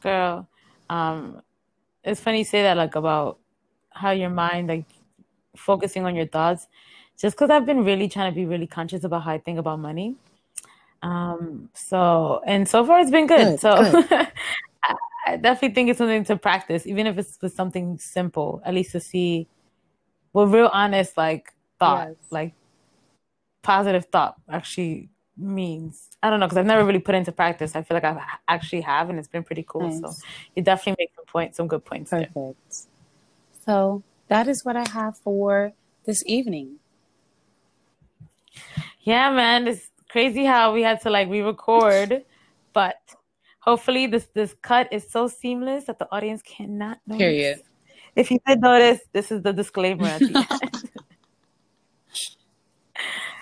Girl, 0.00 0.48
um, 0.88 1.42
it's 2.04 2.20
funny 2.20 2.38
you 2.38 2.44
say 2.44 2.62
that 2.62 2.76
like 2.76 2.94
about 2.94 3.38
how 3.90 4.10
your 4.10 4.30
mind 4.30 4.68
like 4.68 4.84
focusing 5.56 6.04
on 6.04 6.14
your 6.14 6.26
thoughts. 6.26 6.68
Just 7.18 7.36
because 7.36 7.50
I've 7.50 7.66
been 7.66 7.84
really 7.84 8.08
trying 8.08 8.32
to 8.32 8.34
be 8.34 8.44
really 8.44 8.66
conscious 8.66 9.04
about 9.04 9.22
how 9.22 9.32
I 9.32 9.38
think 9.38 9.58
about 9.58 9.78
money. 9.78 10.16
Um, 11.02 11.68
so 11.74 12.42
and 12.46 12.68
so 12.68 12.84
far 12.84 13.00
it's 13.00 13.10
been 13.10 13.26
good. 13.26 13.52
Good, 13.52 13.60
so 13.60 13.76
good. 13.92 14.08
I, 14.82 14.94
I 15.26 15.36
definitely 15.36 15.74
think 15.74 15.90
it's 15.90 15.98
something 15.98 16.24
to 16.24 16.36
practice, 16.36 16.86
even 16.86 17.06
if 17.06 17.18
it's 17.18 17.38
with 17.40 17.54
something 17.54 17.98
simple, 17.98 18.62
at 18.64 18.74
least 18.74 18.92
to 18.92 19.00
see 19.00 19.46
what 20.32 20.46
real 20.46 20.70
honest 20.72 21.16
like 21.16 21.52
thought, 21.78 22.08
Yes. 22.08 22.16
like 22.30 22.52
positive 23.62 24.06
thought 24.06 24.36
actually 24.50 25.10
means. 25.36 26.08
I 26.22 26.30
don't 26.30 26.40
know 26.40 26.46
because 26.46 26.58
I've 26.58 26.66
never 26.66 26.84
really 26.84 26.98
put 27.00 27.14
into 27.14 27.32
practice. 27.32 27.76
I 27.76 27.82
feel 27.82 27.96
like 27.96 28.04
I 28.04 28.20
actually 28.48 28.80
have, 28.82 29.10
and 29.10 29.18
it's 29.18 29.28
been 29.28 29.44
pretty 29.44 29.64
cool. 29.66 29.90
So 29.90 30.08
Nice. 30.08 30.22
you 30.56 30.62
definitely 30.62 31.02
make 31.04 31.14
some 31.14 31.24
points, 31.26 31.56
some 31.58 31.68
good 31.68 31.84
points 31.84 32.10
there. 32.10 32.28
Perfect. 32.32 32.86
So 33.66 34.02
that 34.28 34.48
is 34.48 34.64
what 34.64 34.76
I 34.76 34.88
have 34.88 35.18
for 35.18 35.72
this 36.06 36.22
evening. 36.26 36.76
Yeah, 39.00 39.30
man, 39.32 39.68
it's 39.68 39.90
crazy 40.08 40.44
how 40.44 40.72
we 40.72 40.82
had 40.82 41.00
to 41.02 41.10
like 41.10 41.28
re-record, 41.28 42.24
but 42.72 42.96
hopefully 43.60 44.06
this 44.06 44.28
this 44.34 44.54
cut 44.62 44.92
is 44.92 45.10
so 45.10 45.28
seamless 45.28 45.84
that 45.84 45.98
the 45.98 46.08
audience 46.12 46.42
cannot 46.42 46.98
notice. 47.06 47.18
Period. 47.18 47.62
If 48.16 48.30
you 48.30 48.38
did 48.46 48.60
notice, 48.60 49.00
this 49.12 49.32
is 49.32 49.42
the 49.42 49.52
disclaimer 49.52 50.06
at 50.06 50.20
the 50.20 50.46
end. 50.62 50.90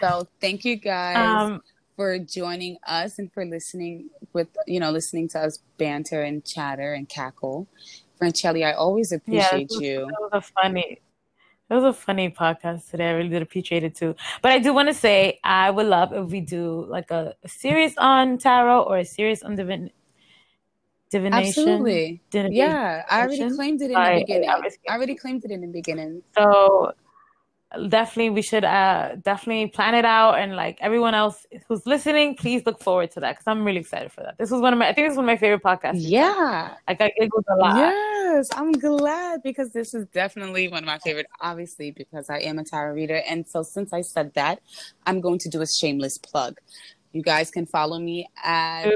So 0.01 0.27
thank 0.41 0.65
you 0.65 0.77
guys 0.77 1.17
um, 1.17 1.61
for 1.95 2.19
joining 2.19 2.77
us 2.87 3.19
and 3.19 3.33
for 3.33 3.45
listening 3.45 4.09
with 4.33 4.49
you 4.67 4.81
know 4.81 4.91
listening 4.91 5.29
to 5.29 5.41
us 5.41 5.59
banter 5.79 6.23
and 6.23 6.45
chatter 6.45 6.95
and 6.95 7.09
cackle. 7.09 7.69
Franchelli, 8.21 8.65
I 8.65 8.73
always 8.73 9.13
appreciate 9.13 9.69
this 9.69 9.77
was, 9.77 9.81
you. 9.81 10.07
that 10.07 10.21
was 10.21 10.31
a 10.33 10.41
funny. 10.41 11.01
It 11.73 11.77
was 11.77 11.85
a 11.85 11.93
funny 11.95 12.29
podcast 12.29 12.91
today. 12.91 13.09
I 13.09 13.13
really 13.13 13.31
did 13.31 13.41
appreciate 13.41 13.83
it 13.83 13.95
too. 13.95 14.15
But 14.43 14.53
I 14.53 14.59
do 14.59 14.75
want 14.75 14.89
to 14.89 14.95
say 14.95 15.41
I 15.43 15.71
would 15.71 15.87
love 15.87 16.13
if 16.13 16.31
we 16.31 16.41
do 16.41 16.85
like 16.87 17.11
a, 17.11 17.35
a 17.43 17.49
series 17.49 17.97
on 17.97 18.37
tarot 18.37 18.83
or 18.83 18.99
a 18.99 19.07
series 19.07 19.43
on 19.43 19.57
divin- 19.57 19.91
divination. 21.11 21.49
Absolutely. 21.49 22.21
Divination. 22.31 22.59
Yeah, 22.59 23.05
I 23.11 23.23
already 23.23 23.49
claimed 23.57 23.81
it 23.81 23.91
in 23.91 23.93
the 23.93 24.21
beginning. 24.21 24.51
I 24.51 24.71
I 24.87 24.95
already 24.95 25.15
claimed 25.15 25.47
it 25.47 25.51
in 25.51 25.63
the 25.63 25.67
beginning. 25.67 26.23
So 26.37 26.93
definitely 27.89 28.31
we 28.31 28.43
should 28.43 28.65
uh 28.65 29.17
definitely 29.23 29.67
plan 29.69 29.95
it 29.95 30.05
out 30.05 30.39
and 30.39 30.57
like 30.57 30.79
everyone 30.81 31.15
else 31.15 31.47
who's 31.69 31.87
listening, 31.87 32.37
please 32.37 32.65
look 32.67 32.83
forward 32.83 33.11
to 33.13 33.21
that 33.21 33.33
because 33.33 33.47
I'm 33.47 33.65
really 33.65 33.81
excited 33.81 34.13
for 34.13 34.23
that. 34.23 34.39
This 34.39 34.51
was 34.51 34.61
one 34.61 34.73
of 34.73 34.79
my 34.79 34.89
I 34.89 34.93
think 34.93 35.07
this 35.07 35.13
was 35.13 35.17
one 35.19 35.25
of 35.25 35.33
my 35.35 35.37
favorite 35.37 35.63
podcasts. 35.63 35.97
Yeah. 35.97 36.75
I 36.89 36.95
giggled 36.95 37.45
a 37.49 37.57
lot. 37.57 37.77
Yes, 37.77 38.49
I'm 38.55 38.73
glad 38.73 39.43
because 39.43 39.73
this 39.73 39.95
is 39.95 40.07
definitely 40.09 40.69
one 40.69 40.83
of 40.83 40.87
my 40.87 40.99
favorite, 40.99 41.27
obviously, 41.41 41.91
because 41.91 42.31
I 42.31 42.39
am 42.39 42.59
a 42.59 42.65
tarot 42.65 42.95
reader. 42.95 43.23
And 43.29 43.47
so, 43.47 43.63
since 43.63 43.93
I 43.93 44.03
said 44.03 44.35
that, 44.35 44.61
I'm 45.07 45.21
going 45.21 45.39
to 45.41 45.49
do 45.49 45.61
a 45.61 45.67
shameless 45.67 46.19
plug. 46.19 46.59
You 47.13 47.23
guys 47.23 47.51
can 47.51 47.67
follow 47.67 47.99
me 47.99 48.27
at 48.43 48.91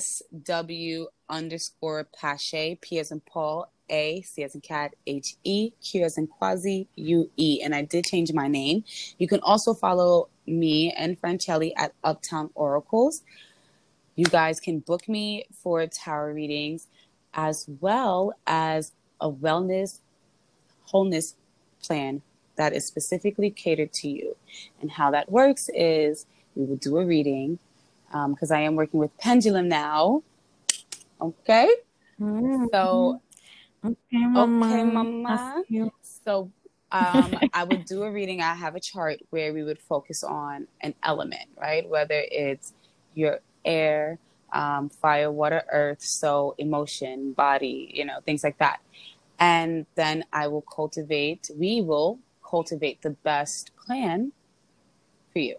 SW 0.00 1.04
underscore 1.28 2.08
Pache, 2.20 2.78
P 2.80 2.98
as 2.98 3.12
in 3.12 3.20
Paul, 3.20 3.71
A, 3.90 4.22
C 4.22 4.42
as 4.42 4.54
in 4.54 4.60
cat, 4.60 4.94
H 5.06 5.36
E, 5.44 5.72
Q 5.82 6.04
as 6.04 6.18
in 6.18 6.26
quasi, 6.26 6.88
U 6.96 7.30
E. 7.36 7.60
And 7.62 7.74
I 7.74 7.82
did 7.82 8.04
change 8.04 8.32
my 8.32 8.48
name. 8.48 8.84
You 9.18 9.28
can 9.28 9.40
also 9.40 9.74
follow 9.74 10.28
me 10.46 10.92
and 10.92 11.20
Franchelli 11.20 11.72
at 11.76 11.92
Uptown 12.02 12.50
Oracles. 12.54 13.22
You 14.16 14.26
guys 14.26 14.60
can 14.60 14.80
book 14.80 15.08
me 15.08 15.46
for 15.52 15.86
tarot 15.86 16.32
readings 16.32 16.88
as 17.34 17.66
well 17.80 18.34
as 18.46 18.92
a 19.20 19.30
wellness 19.30 20.00
wholeness 20.84 21.34
plan 21.82 22.20
that 22.56 22.74
is 22.74 22.84
specifically 22.86 23.50
catered 23.50 23.92
to 23.94 24.08
you. 24.08 24.36
And 24.80 24.90
how 24.90 25.10
that 25.12 25.32
works 25.32 25.70
is 25.74 26.26
we 26.54 26.64
will 26.64 26.76
do 26.76 26.98
a 26.98 27.06
reading 27.06 27.58
because 28.28 28.50
I 28.50 28.60
am 28.60 28.74
working 28.76 29.00
with 29.00 29.16
Pendulum 29.16 29.68
now. 29.68 30.22
Okay. 31.20 31.72
Mhm. 32.20 32.68
So, 32.70 33.20
okay, 33.84 34.24
mama. 34.26 34.66
okay, 34.66 34.84
mama. 34.84 35.64
So, 36.02 36.50
um, 36.90 37.34
I 37.54 37.64
would 37.64 37.84
do 37.84 38.02
a 38.02 38.10
reading. 38.10 38.40
I 38.42 38.54
have 38.54 38.76
a 38.76 38.80
chart 38.80 39.18
where 39.30 39.52
we 39.52 39.62
would 39.62 39.78
focus 39.78 40.22
on 40.22 40.66
an 40.82 40.94
element, 41.02 41.48
right? 41.60 41.88
Whether 41.88 42.22
it's 42.30 42.74
your 43.14 43.40
air, 43.64 44.18
um, 44.52 44.90
fire, 44.90 45.30
water, 45.30 45.62
earth, 45.72 46.02
so 46.02 46.54
emotion, 46.58 47.32
body, 47.32 47.90
you 47.94 48.04
know, 48.04 48.18
things 48.24 48.44
like 48.44 48.58
that. 48.58 48.80
And 49.38 49.86
then 49.94 50.24
I 50.32 50.48
will 50.48 50.62
cultivate, 50.62 51.50
we 51.56 51.80
will 51.80 52.18
cultivate 52.48 53.00
the 53.02 53.10
best 53.10 53.70
plan 53.76 54.32
for 55.32 55.38
you 55.38 55.56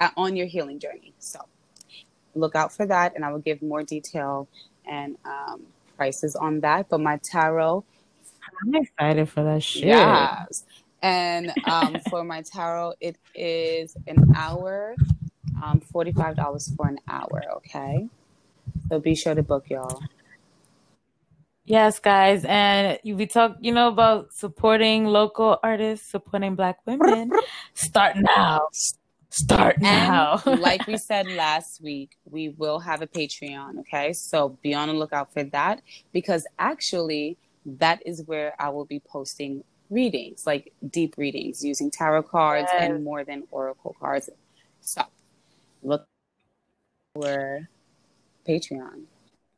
uh, 0.00 0.10
on 0.16 0.36
your 0.36 0.46
healing 0.46 0.78
journey. 0.78 1.12
So 1.18 1.40
look 2.34 2.56
out 2.56 2.72
for 2.72 2.86
that, 2.86 3.14
and 3.14 3.24
I 3.24 3.30
will 3.30 3.38
give 3.38 3.62
more 3.62 3.82
detail 3.82 4.48
and 4.86 5.16
um, 5.24 5.66
prices 5.96 6.36
on 6.36 6.60
that. 6.60 6.88
But 6.88 7.00
my 7.00 7.18
tarot 7.22 7.84
I'm 8.62 8.74
excited 8.74 9.28
for 9.28 9.44
that 9.44 9.62
shit. 9.62 9.84
Yes. 9.84 10.64
And 11.02 11.52
um, 11.66 11.98
for 12.10 12.24
my 12.24 12.42
tarot, 12.42 12.94
it 13.00 13.16
is 13.34 13.96
an 14.06 14.32
hour, 14.34 14.94
um, 15.62 15.82
$45 15.94 16.76
for 16.76 16.88
an 16.88 16.98
hour, 17.08 17.42
okay? 17.56 18.08
So 18.88 19.00
be 19.00 19.14
sure 19.14 19.34
to 19.34 19.42
book 19.42 19.68
y'all. 19.70 20.02
Yes, 21.66 21.98
guys, 21.98 22.44
and 22.44 22.98
you- 23.02 23.16
we 23.16 23.26
talk, 23.26 23.56
you 23.60 23.72
know, 23.72 23.88
about 23.88 24.32
supporting 24.32 25.06
local 25.06 25.58
artists, 25.62 26.10
supporting 26.10 26.54
Black 26.54 26.78
women. 26.86 27.30
Start 27.74 28.16
now. 28.16 28.68
Start 29.34 29.80
now. 29.80 30.40
Like 30.46 30.86
we 30.86 30.96
said 30.96 31.26
last 31.26 31.82
week, 31.82 32.16
we 32.24 32.50
will 32.50 32.78
have 32.78 33.02
a 33.02 33.06
Patreon, 33.08 33.80
okay? 33.80 34.12
So 34.12 34.56
be 34.62 34.74
on 34.74 34.86
the 34.86 34.94
lookout 34.94 35.32
for 35.32 35.42
that 35.42 35.82
because 36.12 36.46
actually, 36.56 37.36
that 37.66 38.00
is 38.06 38.22
where 38.26 38.54
I 38.60 38.68
will 38.68 38.84
be 38.84 39.00
posting 39.00 39.64
readings, 39.90 40.46
like 40.46 40.72
deep 40.88 41.14
readings 41.18 41.64
using 41.64 41.90
tarot 41.90 42.22
cards 42.24 42.68
Yes. 42.72 42.90
and 42.90 43.02
more 43.02 43.24
than 43.24 43.42
oracle 43.50 43.96
cards. 43.98 44.30
So 44.80 45.02
look 45.82 46.04
for 47.16 47.68
Patreon. 48.46 49.02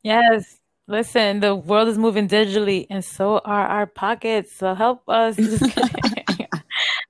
yes. 0.02 0.56
Listen, 0.88 1.40
the 1.40 1.54
world 1.54 1.88
is 1.88 1.98
moving 1.98 2.28
digitally, 2.28 2.86
and 2.88 3.04
so 3.04 3.38
are 3.38 3.66
our 3.66 3.86
pockets. 3.86 4.52
So 4.56 4.72
help 4.74 5.02
us. 5.08 5.36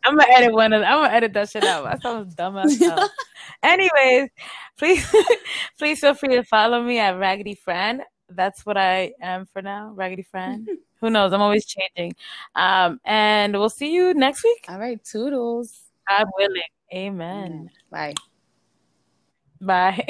I'm 0.07 0.17
gonna 0.17 0.33
edit 0.33 0.53
one 0.53 0.73
of. 0.73 0.83
I'm 0.83 1.03
gonna 1.03 1.15
edit 1.15 1.33
that 1.33 1.51
shit 1.51 1.65
out. 1.65 1.85
That 1.85 2.03
sounds 2.03 2.35
dumb 2.35 2.57
as 2.57 2.79
hell. 2.81 3.11
Anyways, 3.63 4.31
please, 4.79 5.15
please 5.79 6.01
feel 6.01 6.15
free 6.15 6.37
to 6.37 6.45
follow 6.45 6.83
me 6.83 6.99
at 6.99 7.19
Raggedy 7.19 7.55
Fran. 7.55 8.03
That's 8.29 8.65
what 8.65 8.77
I 8.77 9.13
am 9.21 9.47
for 9.47 9.63
now, 9.63 9.93
Raggedy 9.95 10.23
Fran. 10.23 10.67
Who 11.01 11.11
knows? 11.11 11.33
I'm 11.33 11.43
always 11.43 11.67
changing. 11.67 12.15
Um, 12.55 13.01
and 13.05 13.53
we'll 13.53 13.69
see 13.69 13.93
you 13.93 14.15
next 14.15 14.45
week. 14.45 14.65
All 14.69 14.79
right, 14.79 15.03
toodles. 15.05 15.83
God 16.09 16.27
willing. 16.39 16.63
Amen. 16.95 17.71
Bye. 17.91 18.15
Bye. 19.61 20.05